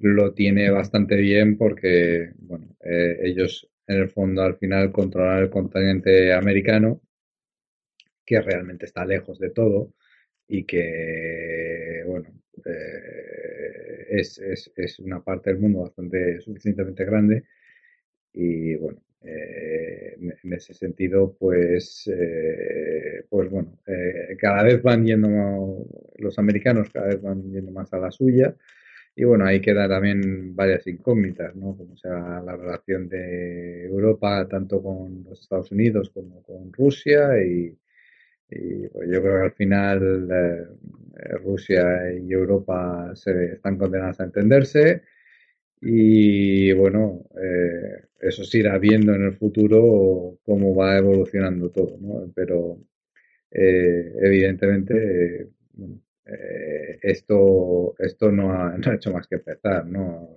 lo 0.00 0.34
tiene 0.34 0.70
bastante 0.70 1.16
bien 1.16 1.56
porque, 1.58 2.32
bueno, 2.38 2.68
ellos 2.80 3.68
en 3.86 3.98
el 3.98 4.08
fondo 4.10 4.42
al 4.42 4.56
final 4.58 4.92
controlan 4.92 5.42
el 5.42 5.50
continente 5.50 6.32
americano, 6.32 7.00
que 8.24 8.40
realmente 8.42 8.86
está 8.86 9.04
lejos 9.06 9.38
de 9.38 9.50
todo 9.50 9.94
y 10.48 10.64
que, 10.64 12.02
bueno, 12.06 12.28
eh, 12.64 14.06
es, 14.10 14.38
es, 14.38 14.72
es, 14.76 14.98
una 14.98 15.22
parte 15.22 15.50
del 15.50 15.60
mundo 15.60 15.82
bastante 15.82 16.40
suficientemente 16.40 17.04
grande 17.04 17.44
y 18.32 18.74
bueno, 18.76 19.00
eh, 19.22 20.16
en 20.18 20.52
ese 20.52 20.74
sentido, 20.74 21.36
pues, 21.38 22.08
eh, 22.12 23.24
pues 23.28 23.50
bueno, 23.50 23.78
cada 24.38 24.62
vez 24.62 24.82
van 24.82 25.04
yendo, 25.04 25.86
los 26.18 26.38
americanos 26.38 26.90
cada 26.90 27.08
vez 27.08 27.22
van 27.22 27.50
yendo 27.50 27.72
más 27.72 27.92
a 27.92 27.98
la 27.98 28.10
suya 28.10 28.54
y 29.18 29.24
bueno, 29.24 29.46
ahí 29.46 29.60
queda 29.62 29.88
también 29.88 30.54
varias 30.54 30.86
incógnitas, 30.86 31.56
¿no? 31.56 31.74
Como 31.74 31.96
sea 31.96 32.42
la 32.44 32.54
relación 32.54 33.08
de 33.08 33.86
Europa 33.86 34.46
tanto 34.46 34.82
con 34.82 35.24
los 35.24 35.40
Estados 35.40 35.72
Unidos 35.72 36.10
como 36.10 36.42
con 36.42 36.70
Rusia 36.72 37.42
y, 37.42 37.74
pues 38.92 39.08
yo 39.10 39.22
creo 39.22 39.38
que 39.38 39.44
al 39.44 39.52
final 39.52 40.28
eh, 40.30 41.36
Rusia 41.42 42.12
y 42.12 42.30
Europa 42.30 43.12
se 43.14 43.54
están 43.54 43.78
condenadas 43.78 44.20
a 44.20 44.24
entenderse 44.24 45.02
y 45.80 46.72
bueno, 46.72 47.24
eh, 47.40 48.06
eso 48.20 48.44
se 48.44 48.58
irá 48.58 48.78
viendo 48.78 49.14
en 49.14 49.24
el 49.24 49.34
futuro 49.36 50.38
cómo 50.44 50.74
va 50.74 50.98
evolucionando 50.98 51.70
todo, 51.70 51.98
¿no? 52.00 52.32
Pero 52.34 52.78
eh, 53.50 54.12
evidentemente 54.22 55.48
esto, 57.02 57.94
esto 57.98 58.32
no 58.32 58.52
ha, 58.52 58.76
no 58.78 58.90
ha, 58.90 58.94
hecho 58.94 59.12
más 59.12 59.26
que 59.26 59.36
empezar, 59.36 59.86
¿no? 59.86 60.30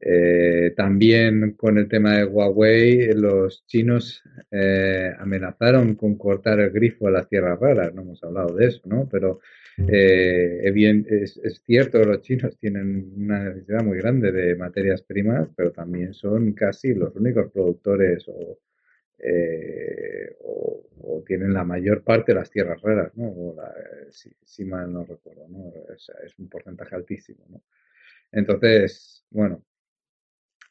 Eh, 0.00 0.74
también 0.76 1.52
con 1.52 1.78
el 1.78 1.88
tema 1.88 2.18
de 2.18 2.24
Huawei, 2.24 3.12
los 3.14 3.64
chinos 3.66 4.22
eh, 4.50 5.12
amenazaron 5.18 5.94
con 5.94 6.16
cortar 6.18 6.60
el 6.60 6.70
grifo 6.70 7.08
a 7.08 7.10
las 7.10 7.28
tierras 7.28 7.58
raras, 7.58 7.94
no 7.94 8.02
hemos 8.02 8.22
hablado 8.22 8.54
de 8.54 8.66
eso, 8.66 8.82
¿no? 8.84 9.08
Pero 9.10 9.40
eh, 9.88 10.70
bien, 10.72 11.06
es, 11.08 11.38
es, 11.38 11.62
cierto 11.64 11.98
que 12.00 12.06
los 12.06 12.20
chinos 12.22 12.56
tienen 12.58 13.12
una 13.16 13.44
necesidad 13.44 13.82
muy 13.82 13.98
grande 13.98 14.30
de 14.30 14.54
materias 14.56 15.02
primas, 15.02 15.48
pero 15.56 15.72
también 15.72 16.12
son 16.12 16.52
casi 16.52 16.94
los 16.94 17.14
únicos 17.16 17.50
productores 17.50 18.24
o, 18.28 18.58
eh, 19.18 20.36
o, 20.40 21.22
tienen 21.26 21.54
la 21.54 21.64
mayor 21.64 22.02
parte 22.04 22.32
de 22.32 22.40
las 22.40 22.50
tierras 22.50 22.82
raras, 22.82 23.16
¿no? 23.16 23.56
si, 24.10 24.30
si, 24.44 24.64
mal 24.64 24.92
no 24.92 25.04
recuerdo, 25.04 25.48
¿no? 25.48 25.72
Es 25.94 26.38
un 26.38 26.50
porcentaje 26.50 26.94
altísimo, 26.94 27.46
¿no? 27.48 27.62
Entonces, 28.30 29.24
bueno, 29.30 29.64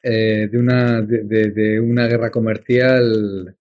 eh, 0.06 0.48
de, 0.52 0.58
una, 0.58 1.00
de, 1.00 1.80
una 1.80 2.06
guerra 2.06 2.30
comercial, 2.30 3.56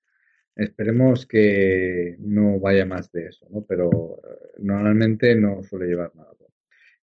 esperemos 0.54 1.26
que 1.26 2.18
no 2.20 2.60
vaya 2.60 2.86
más 2.86 3.10
de 3.14 3.28
eso, 3.28 3.48
¿no? 3.50 3.64
Pero 3.66 3.90
eh, 4.18 4.52
normalmente 4.58 5.36
no 5.36 5.64
suele 5.64 5.88
llevar 5.88 6.14
nada. 6.14 6.34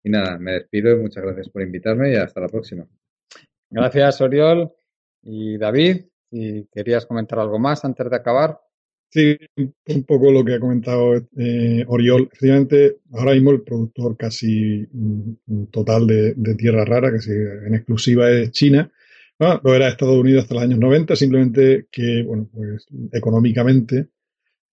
Y 0.05 0.11
nada, 0.11 0.39
me 0.39 0.53
despido 0.53 0.93
y 0.93 1.01
muchas 1.01 1.25
gracias 1.25 1.49
por 1.49 1.63
invitarme 1.63 2.13
y 2.13 2.17
hasta 2.17 2.39
la 2.39 2.49
próxima. 2.49 2.87
Gracias, 3.71 4.21
Oriol. 4.21 4.75
Y 5.23 5.57
David, 5.57 6.03
si 6.31 6.69
querías 6.71 7.07
comentar 7.07 7.39
algo 7.39 7.59
más 7.59 7.83
antes 7.87 8.11
de 8.11 8.17
acabar. 8.17 8.61
Sí, 9.09 9.39
un 9.57 10.05
poco 10.05 10.31
lo 10.31 10.45
que 10.45 10.57
ha 10.57 10.61
comentado 10.61 11.17
eh, 11.39 11.83
Oriol. 11.89 12.29
Efectivamente, 12.31 12.99
ahora 13.13 13.33
mismo 13.33 13.53
el 13.53 13.63
productor 13.63 14.19
casi 14.19 14.87
mm, 14.93 15.65
total 15.71 16.07
de, 16.07 16.35
de 16.35 16.55
tierra 16.57 16.85
rara, 16.85 17.11
que 17.11 17.33
en 17.33 17.75
exclusiva 17.75 18.31
es 18.31 18.51
China, 18.51 18.93
Ah, 19.43 19.59
lo 19.65 19.75
era 19.75 19.89
Estados 19.89 20.19
Unidos 20.19 20.43
hasta 20.43 20.55
los 20.55 20.65
años 20.65 20.79
90, 20.79 21.17
simplemente 21.17 21.87
que, 21.91 22.23
bueno, 22.25 22.47
pues 22.53 22.87
económicamente 23.11 24.09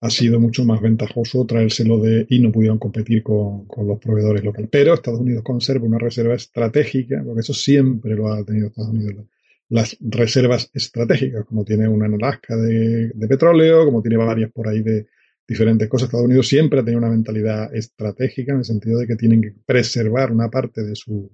ha 0.01 0.09
sido 0.09 0.41
mucho 0.41 0.65
más 0.65 0.81
ventajoso 0.81 1.45
traérselo 1.45 1.99
de 1.99 2.25
y 2.29 2.39
no 2.39 2.51
pudieron 2.51 2.77
competir 2.77 3.23
con, 3.23 3.65
los 3.87 3.99
proveedores 3.99 4.43
locales. 4.43 4.69
Pero 4.69 4.93
Estados 4.93 5.21
Unidos 5.21 5.41
conserva 5.43 5.85
una 5.85 5.97
reserva 5.97 6.35
estratégica, 6.35 7.23
porque 7.25 7.39
eso 7.39 7.53
siempre 7.53 8.15
lo 8.15 8.27
ha 8.27 8.43
tenido 8.43 8.67
Estados 8.67 8.91
Unidos, 8.91 9.25
las 9.69 9.97
reservas 10.01 10.69
estratégicas, 10.73 11.45
como 11.45 11.63
tiene 11.63 11.87
una 11.87 12.05
en 12.05 12.15
Alaska 12.15 12.57
de, 12.57 13.11
petróleo, 13.27 13.85
como 13.85 14.01
tiene 14.01 14.17
varias 14.17 14.51
por 14.51 14.67
ahí 14.67 14.81
de 14.81 15.07
diferentes 15.47 15.87
cosas. 15.87 16.07
Estados 16.07 16.25
Unidos 16.25 16.45
siempre 16.45 16.81
ha 16.81 16.83
tenido 16.83 16.99
una 16.99 17.09
mentalidad 17.09 17.73
estratégica 17.73 18.51
en 18.51 18.59
el 18.59 18.65
sentido 18.65 18.99
de 18.99 19.07
que 19.07 19.15
tienen 19.15 19.41
que 19.41 19.53
preservar 19.65 20.29
una 20.29 20.49
parte 20.49 20.83
de 20.83 20.93
su 20.93 21.31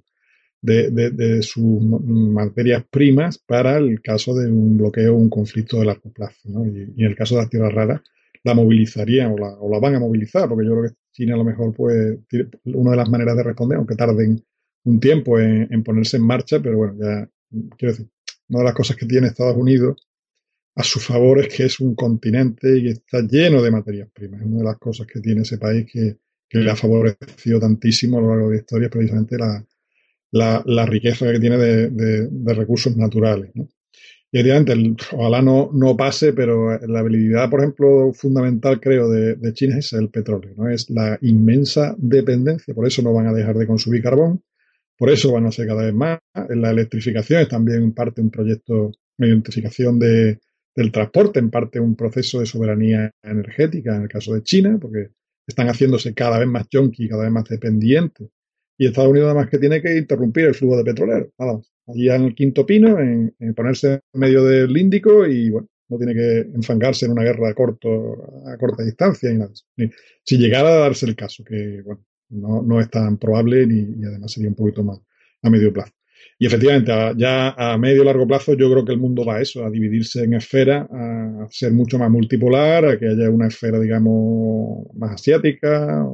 de, 0.63 1.41
sus 1.43 1.81
materias 1.81 2.85
primas 2.89 3.37
para 3.37 3.77
el 3.77 4.01
caso 4.01 4.33
de 4.33 4.49
un 4.49 4.77
bloqueo 4.77 5.13
o 5.13 5.17
un 5.17 5.29
conflicto 5.29 5.79
de 5.79 5.85
largo 5.85 6.11
plazo. 6.11 6.49
Y, 6.65 7.01
en 7.01 7.05
el 7.05 7.15
caso 7.15 7.35
de 7.35 7.41
las 7.41 7.49
tierras 7.49 7.73
raras, 7.73 8.01
la 8.43 8.53
movilizarían 8.53 9.33
o 9.33 9.37
la, 9.37 9.49
o 9.59 9.69
la 9.69 9.79
van 9.79 9.95
a 9.95 9.99
movilizar, 9.99 10.47
porque 10.49 10.65
yo 10.65 10.71
creo 10.71 10.89
que 10.89 10.95
China 11.11 11.35
a 11.35 11.37
lo 11.37 11.43
mejor, 11.43 11.73
pues, 11.73 12.17
una 12.65 12.91
de 12.91 12.97
las 12.97 13.09
maneras 13.09 13.37
de 13.37 13.43
responder, 13.43 13.77
aunque 13.77 13.95
tarden 13.95 14.43
un 14.85 14.99
tiempo 14.99 15.39
en, 15.39 15.83
ponerse 15.83 16.17
en 16.17 16.23
marcha, 16.23 16.61
pero 16.61 16.77
bueno, 16.77 16.95
ya 16.99 17.29
quiero 17.77 17.93
decir, 17.93 18.09
una 18.49 18.59
de 18.59 18.65
las 18.65 18.73
cosas 18.73 18.97
que 18.97 19.05
tiene 19.05 19.27
Estados 19.27 19.55
Unidos 19.55 20.07
a 20.75 20.83
su 20.83 20.99
favor 20.99 21.39
es 21.39 21.55
que 21.55 21.65
es 21.65 21.79
un 21.79 21.93
continente 21.93 22.77
y 22.79 22.87
está 22.87 23.21
lleno 23.21 23.61
de 23.61 23.71
materias 23.71 24.09
primas. 24.11 24.41
Es 24.41 24.47
una 24.47 24.57
de 24.57 24.63
las 24.63 24.77
cosas 24.77 25.07
que 25.07 25.19
tiene 25.19 25.41
ese 25.41 25.57
país 25.57 25.85
que, 25.91 26.17
le 26.55 26.69
ha 26.69 26.75
favorecido 26.75 27.59
tantísimo 27.59 28.19
a 28.19 28.21
lo 28.21 28.27
largo 28.27 28.49
de 28.49 28.57
la 28.57 28.61
historia, 28.61 28.85
es 28.85 28.91
precisamente 28.91 29.39
la, 29.39 29.65
riqueza 30.85 31.31
que 31.31 31.39
tiene 31.39 31.57
de, 31.57 32.53
recursos 32.53 32.95
naturales. 32.97 33.51
Y 34.31 34.41
obviamente, 34.41 34.73
ojalá 35.11 35.43
no, 35.43 35.69
no 35.73 35.95
pase, 35.95 36.33
pero 36.33 36.79
la 36.87 36.99
habilidad, 36.99 37.49
por 37.51 37.59
ejemplo, 37.59 38.11
fundamental, 38.13 38.79
creo, 38.79 39.07
de, 39.09 39.53
China 39.53 39.77
es 39.77 39.93
el 39.93 40.09
petróleo, 40.09 40.53
¿no? 40.57 40.69
Es 40.69 40.89
la 40.89 41.19
inmensa 41.21 41.95
dependencia, 41.97 42.73
por 42.73 42.87
eso 42.87 43.03
no 43.03 43.13
van 43.13 43.27
a 43.27 43.33
dejar 43.33 43.55
de 43.55 43.67
consumir 43.67 44.01
carbón, 44.01 44.41
por 44.97 45.11
eso 45.11 45.31
van 45.31 45.45
a 45.45 45.51
ser 45.51 45.67
cada 45.67 45.83
vez 45.83 45.93
más. 45.93 46.19
La 46.49 46.71
electrificación 46.71 47.41
es 47.41 47.47
también 47.47 47.83
en 47.83 47.93
parte 47.93 48.21
un 48.21 48.31
proyecto 48.31 48.91
de 49.17 49.27
identificación 49.27 49.99
de, 49.99 50.39
del 50.75 50.91
transporte, 50.91 51.39
en 51.39 51.51
parte 51.51 51.79
un 51.79 51.95
proceso 51.95 52.39
de 52.39 52.45
soberanía 52.47 53.11
energética 53.21 53.95
en 53.95 54.03
el 54.03 54.09
caso 54.09 54.33
de 54.33 54.41
China, 54.41 54.77
porque 54.81 55.09
están 55.45 55.67
haciéndose 55.67 56.13
cada 56.13 56.39
vez 56.39 56.47
más 56.47 56.67
junkie, 56.71 57.07
cada 57.07 57.23
vez 57.23 57.31
más 57.31 57.45
dependientes. 57.45 58.29
Y 58.83 58.87
Estados 58.87 59.11
Unidos 59.11 59.27
además 59.29 59.49
que 59.49 59.59
tiene 59.59 59.81
que 59.81 59.97
interrumpir 59.97 60.43
el 60.43 60.55
flujo 60.55 60.75
de 60.75 60.83
petróleo. 60.83 61.31
allí 61.87 62.09
en 62.09 62.23
el 62.23 62.35
quinto 62.35 62.65
pino, 62.65 62.99
en, 62.99 63.33
ponerse 63.55 64.01
en 64.11 64.19
medio 64.19 64.43
del 64.43 64.75
Índico 64.75 65.25
y 65.25 65.49
bueno, 65.51 65.69
no 65.87 65.97
tiene 65.97 66.13
que 66.13 66.39
enfangarse 66.53 67.05
en 67.05 67.13
una 67.13 67.23
guerra 67.23 67.49
a, 67.49 67.53
corto, 67.53 67.87
a 68.45 68.57
corta 68.57 68.83
distancia 68.83 69.31
y 69.31 69.37
nada. 69.37 69.53
Si 70.25 70.37
llegara 70.37 70.67
a 70.67 70.79
darse 70.79 71.05
el 71.05 71.15
caso, 71.15 71.45
que 71.45 71.81
bueno, 71.81 72.03
no, 72.29 72.61
no 72.61 72.81
es 72.81 72.89
tan 72.89 73.17
probable 73.17 73.65
ni, 73.65 74.03
además 74.03 74.33
sería 74.33 74.49
un 74.49 74.55
poquito 74.55 74.83
más 74.83 74.99
a 75.41 75.49
medio 75.49 75.71
plazo. 75.71 75.93
Y 76.37 76.45
efectivamente, 76.45 76.91
ya 77.15 77.51
a 77.51 77.77
medio 77.77 78.03
largo 78.03 78.27
plazo 78.27 78.53
yo 78.53 78.69
creo 78.69 78.83
que 78.83 78.91
el 78.91 78.99
mundo 78.99 79.23
va 79.23 79.37
a 79.37 79.41
eso, 79.41 79.65
a 79.65 79.69
dividirse 79.69 80.25
en 80.25 80.33
esferas, 80.33 80.89
a 80.91 81.47
ser 81.49 81.71
mucho 81.71 81.97
más 81.97 82.11
multipolar, 82.11 82.85
a 82.85 82.99
que 82.99 83.07
haya 83.07 83.29
una 83.29 83.47
esfera, 83.47 83.79
digamos, 83.79 84.87
más 84.93 85.13
asiática, 85.13 86.05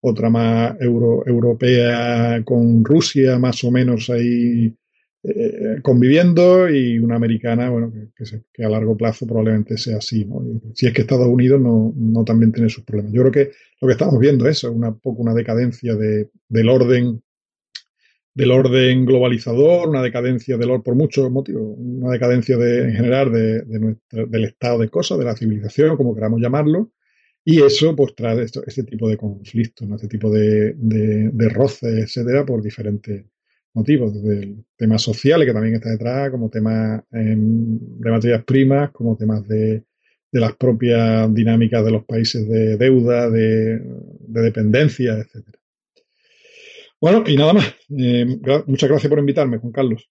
otra 0.00 0.30
más 0.30 0.76
euro, 0.80 1.24
europea 1.26 2.42
con 2.44 2.84
Rusia 2.84 3.38
más 3.38 3.62
o 3.64 3.70
menos 3.70 4.10
ahí 4.10 4.74
eh, 5.22 5.80
conviviendo 5.82 6.70
y 6.70 6.98
una 6.98 7.16
americana, 7.16 7.68
bueno, 7.68 7.92
que, 8.52 8.64
a 8.64 8.68
largo 8.68 8.96
plazo 8.96 9.26
probablemente 9.26 9.76
sea 9.76 9.96
así, 9.96 10.24
¿no? 10.24 10.40
Si 10.74 10.86
es 10.86 10.92
que 10.92 11.02
Estados 11.02 11.26
Unidos 11.26 11.60
no, 11.60 11.92
no 11.96 12.24
también 12.24 12.52
tiene 12.52 12.68
sus 12.68 12.84
problemas. 12.84 13.12
Yo 13.12 13.22
creo 13.22 13.32
que 13.32 13.50
lo 13.80 13.88
que 13.88 13.92
estamos 13.92 14.20
viendo 14.20 14.48
es 14.48 14.62
una 14.62 14.94
poco 14.94 15.22
una 15.22 15.34
decadencia 15.34 15.96
de, 15.96 16.30
del 16.48 16.68
orden 16.68 17.22
del 18.34 18.50
orden 18.50 19.06
globalizador, 19.06 19.88
una 19.88 20.02
decadencia 20.02 20.58
del 20.58 20.82
por 20.82 20.94
muchos 20.94 21.30
motivos, 21.30 21.74
una 21.78 22.10
decadencia 22.10 22.58
de, 22.58 22.90
en 22.90 22.92
general 22.92 23.32
de, 23.32 23.62
del 23.62 24.44
estado 24.44 24.78
de 24.78 24.90
cosas, 24.90 25.18
de 25.18 25.24
la 25.24 25.34
civilización, 25.34 25.96
como 25.96 26.14
queramos 26.14 26.42
llamarlo, 26.42 26.90
y 27.48 27.62
eso 27.62 27.94
pues 27.94 28.12
trae 28.16 28.42
esto, 28.42 28.60
este 28.66 28.82
tipo 28.82 29.08
de 29.08 29.16
conflictos, 29.16 29.88
este 29.92 30.08
tipo 30.08 30.28
de, 30.28 30.74
de, 30.76 31.48
roces, 31.48 31.94
etcétera, 31.94 32.44
por 32.44 32.60
diferentes 32.60 33.24
motivos, 33.72 34.12
desde 34.12 34.42
el 34.42 34.64
tema 34.76 34.98
social 34.98 35.44
que 35.44 35.52
también 35.52 35.76
está 35.76 35.90
detrás, 35.90 36.32
como 36.32 36.50
temas 36.50 37.04
em, 37.12 37.78
de 38.00 38.10
materias 38.10 38.42
primas, 38.44 38.90
como 38.90 39.16
temas 39.16 39.46
de, 39.46 39.84
de 40.32 40.40
las 40.40 40.56
propias 40.56 41.32
dinámicas 41.32 41.84
de 41.84 41.92
los 41.92 42.04
países 42.04 42.48
de 42.48 42.76
deuda, 42.76 43.30
de, 43.30 43.80
dependencia, 44.26 45.16
etcétera. 45.16 45.58
Bueno, 47.00 47.22
y 47.28 47.36
nada 47.36 47.52
más. 47.52 47.76
Eh, 47.96 48.26
muchas 48.66 48.88
gracias 48.90 49.08
por 49.08 49.20
invitarme, 49.20 49.58
Juan 49.58 49.72
Carlos. 49.72 50.10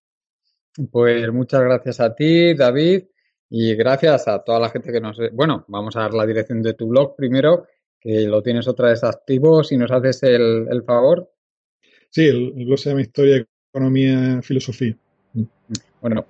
Pues 0.90 1.30
muchas 1.34 1.60
gracias 1.60 1.99
a 1.99 2.16
ti, 2.16 2.53
David, 2.53 3.03
y 3.49 3.76
gracias 3.76 4.27
a 4.27 4.43
toda 4.43 4.59
la 4.59 4.69
gente 4.69 4.91
que 4.91 4.99
nos... 4.99 5.17
Bueno, 5.31 5.65
vamos 5.67 5.95
a 5.95 6.01
dar 6.01 6.13
la 6.13 6.26
dirección 6.26 6.61
de 6.61 6.73
tu 6.73 6.88
blog 6.88 7.15
primero, 7.15 7.67
que 7.99 8.22
lo 8.22 8.41
tienes 8.41 8.67
otra 8.67 8.89
vez 8.89 9.03
activo, 9.03 9.63
si 9.63 9.77
nos 9.77 9.91
haces 9.91 10.23
el, 10.23 10.84
favor. 10.85 11.31
Sí, 12.09 12.27
el, 12.27 12.65
blog 12.65 12.80
se 12.80 12.89
llama 12.89 13.01
Historia, 13.01 13.45
Economía, 13.72 14.41
Filosofía. 14.41 14.95
Bueno, 16.01 16.26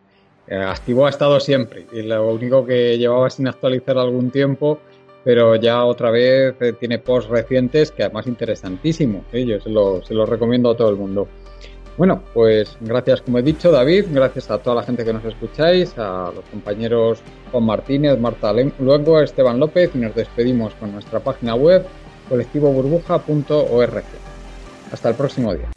eh, 0.48 0.56
activo 0.56 1.06
ha 1.06 1.10
estado 1.10 1.40
siempre, 1.40 1.86
y 1.92 2.02
lo 2.02 2.34
único 2.34 2.66
que 2.66 2.98
llevaba 2.98 3.30
sin 3.30 3.48
actualizar 3.48 3.98
algún 3.98 4.32
tiempo 4.32 4.80
pero 5.26 5.56
ya 5.56 5.84
otra 5.84 6.12
vez 6.12 6.56
eh, 6.62 6.74
tiene 6.80 7.00
posts 7.00 7.32
recientes 7.32 7.92
que 7.92 8.04
además 8.04 8.28
interesantísimo. 8.28 9.26
¿eh? 9.34 9.44
Yo 9.44 9.60
se 9.60 9.72
lo, 9.72 10.06
se 10.06 10.14
lo 10.14 10.24
recomiendo 10.24 10.70
a 10.70 10.78
todo 10.78 10.90
el 10.92 10.98
mundo. 10.98 11.28
Bueno, 11.98 12.22
pues 12.34 12.76
gracias 12.82 13.22
como 13.22 13.40
he 13.40 13.42
dicho 13.42 13.72
David, 13.72 14.08
gracias 14.12 14.52
a 14.52 14.58
toda 14.58 14.78
la 14.78 14.84
gente 14.84 15.06
que 15.06 15.14
nos 15.14 15.24
escucháis, 15.24 15.98
a 15.98 16.30
los 16.36 16.44
compañeros 16.46 17.22
Juan 17.52 17.64
Martínez, 17.64 18.20
Marta 18.20 18.54
Luego, 18.80 19.22
Esteban 19.22 19.60
López 19.60 19.92
y 19.94 20.00
nos 20.00 20.14
despedimos 20.14 20.74
con 20.76 20.92
nuestra 20.92 21.22
página 21.22 21.56
web 21.56 21.86
colectivoburbuja.org. 22.30 24.04
Hasta 24.92 25.10
el 25.10 25.16
próximo 25.16 25.54
día. 25.54 25.70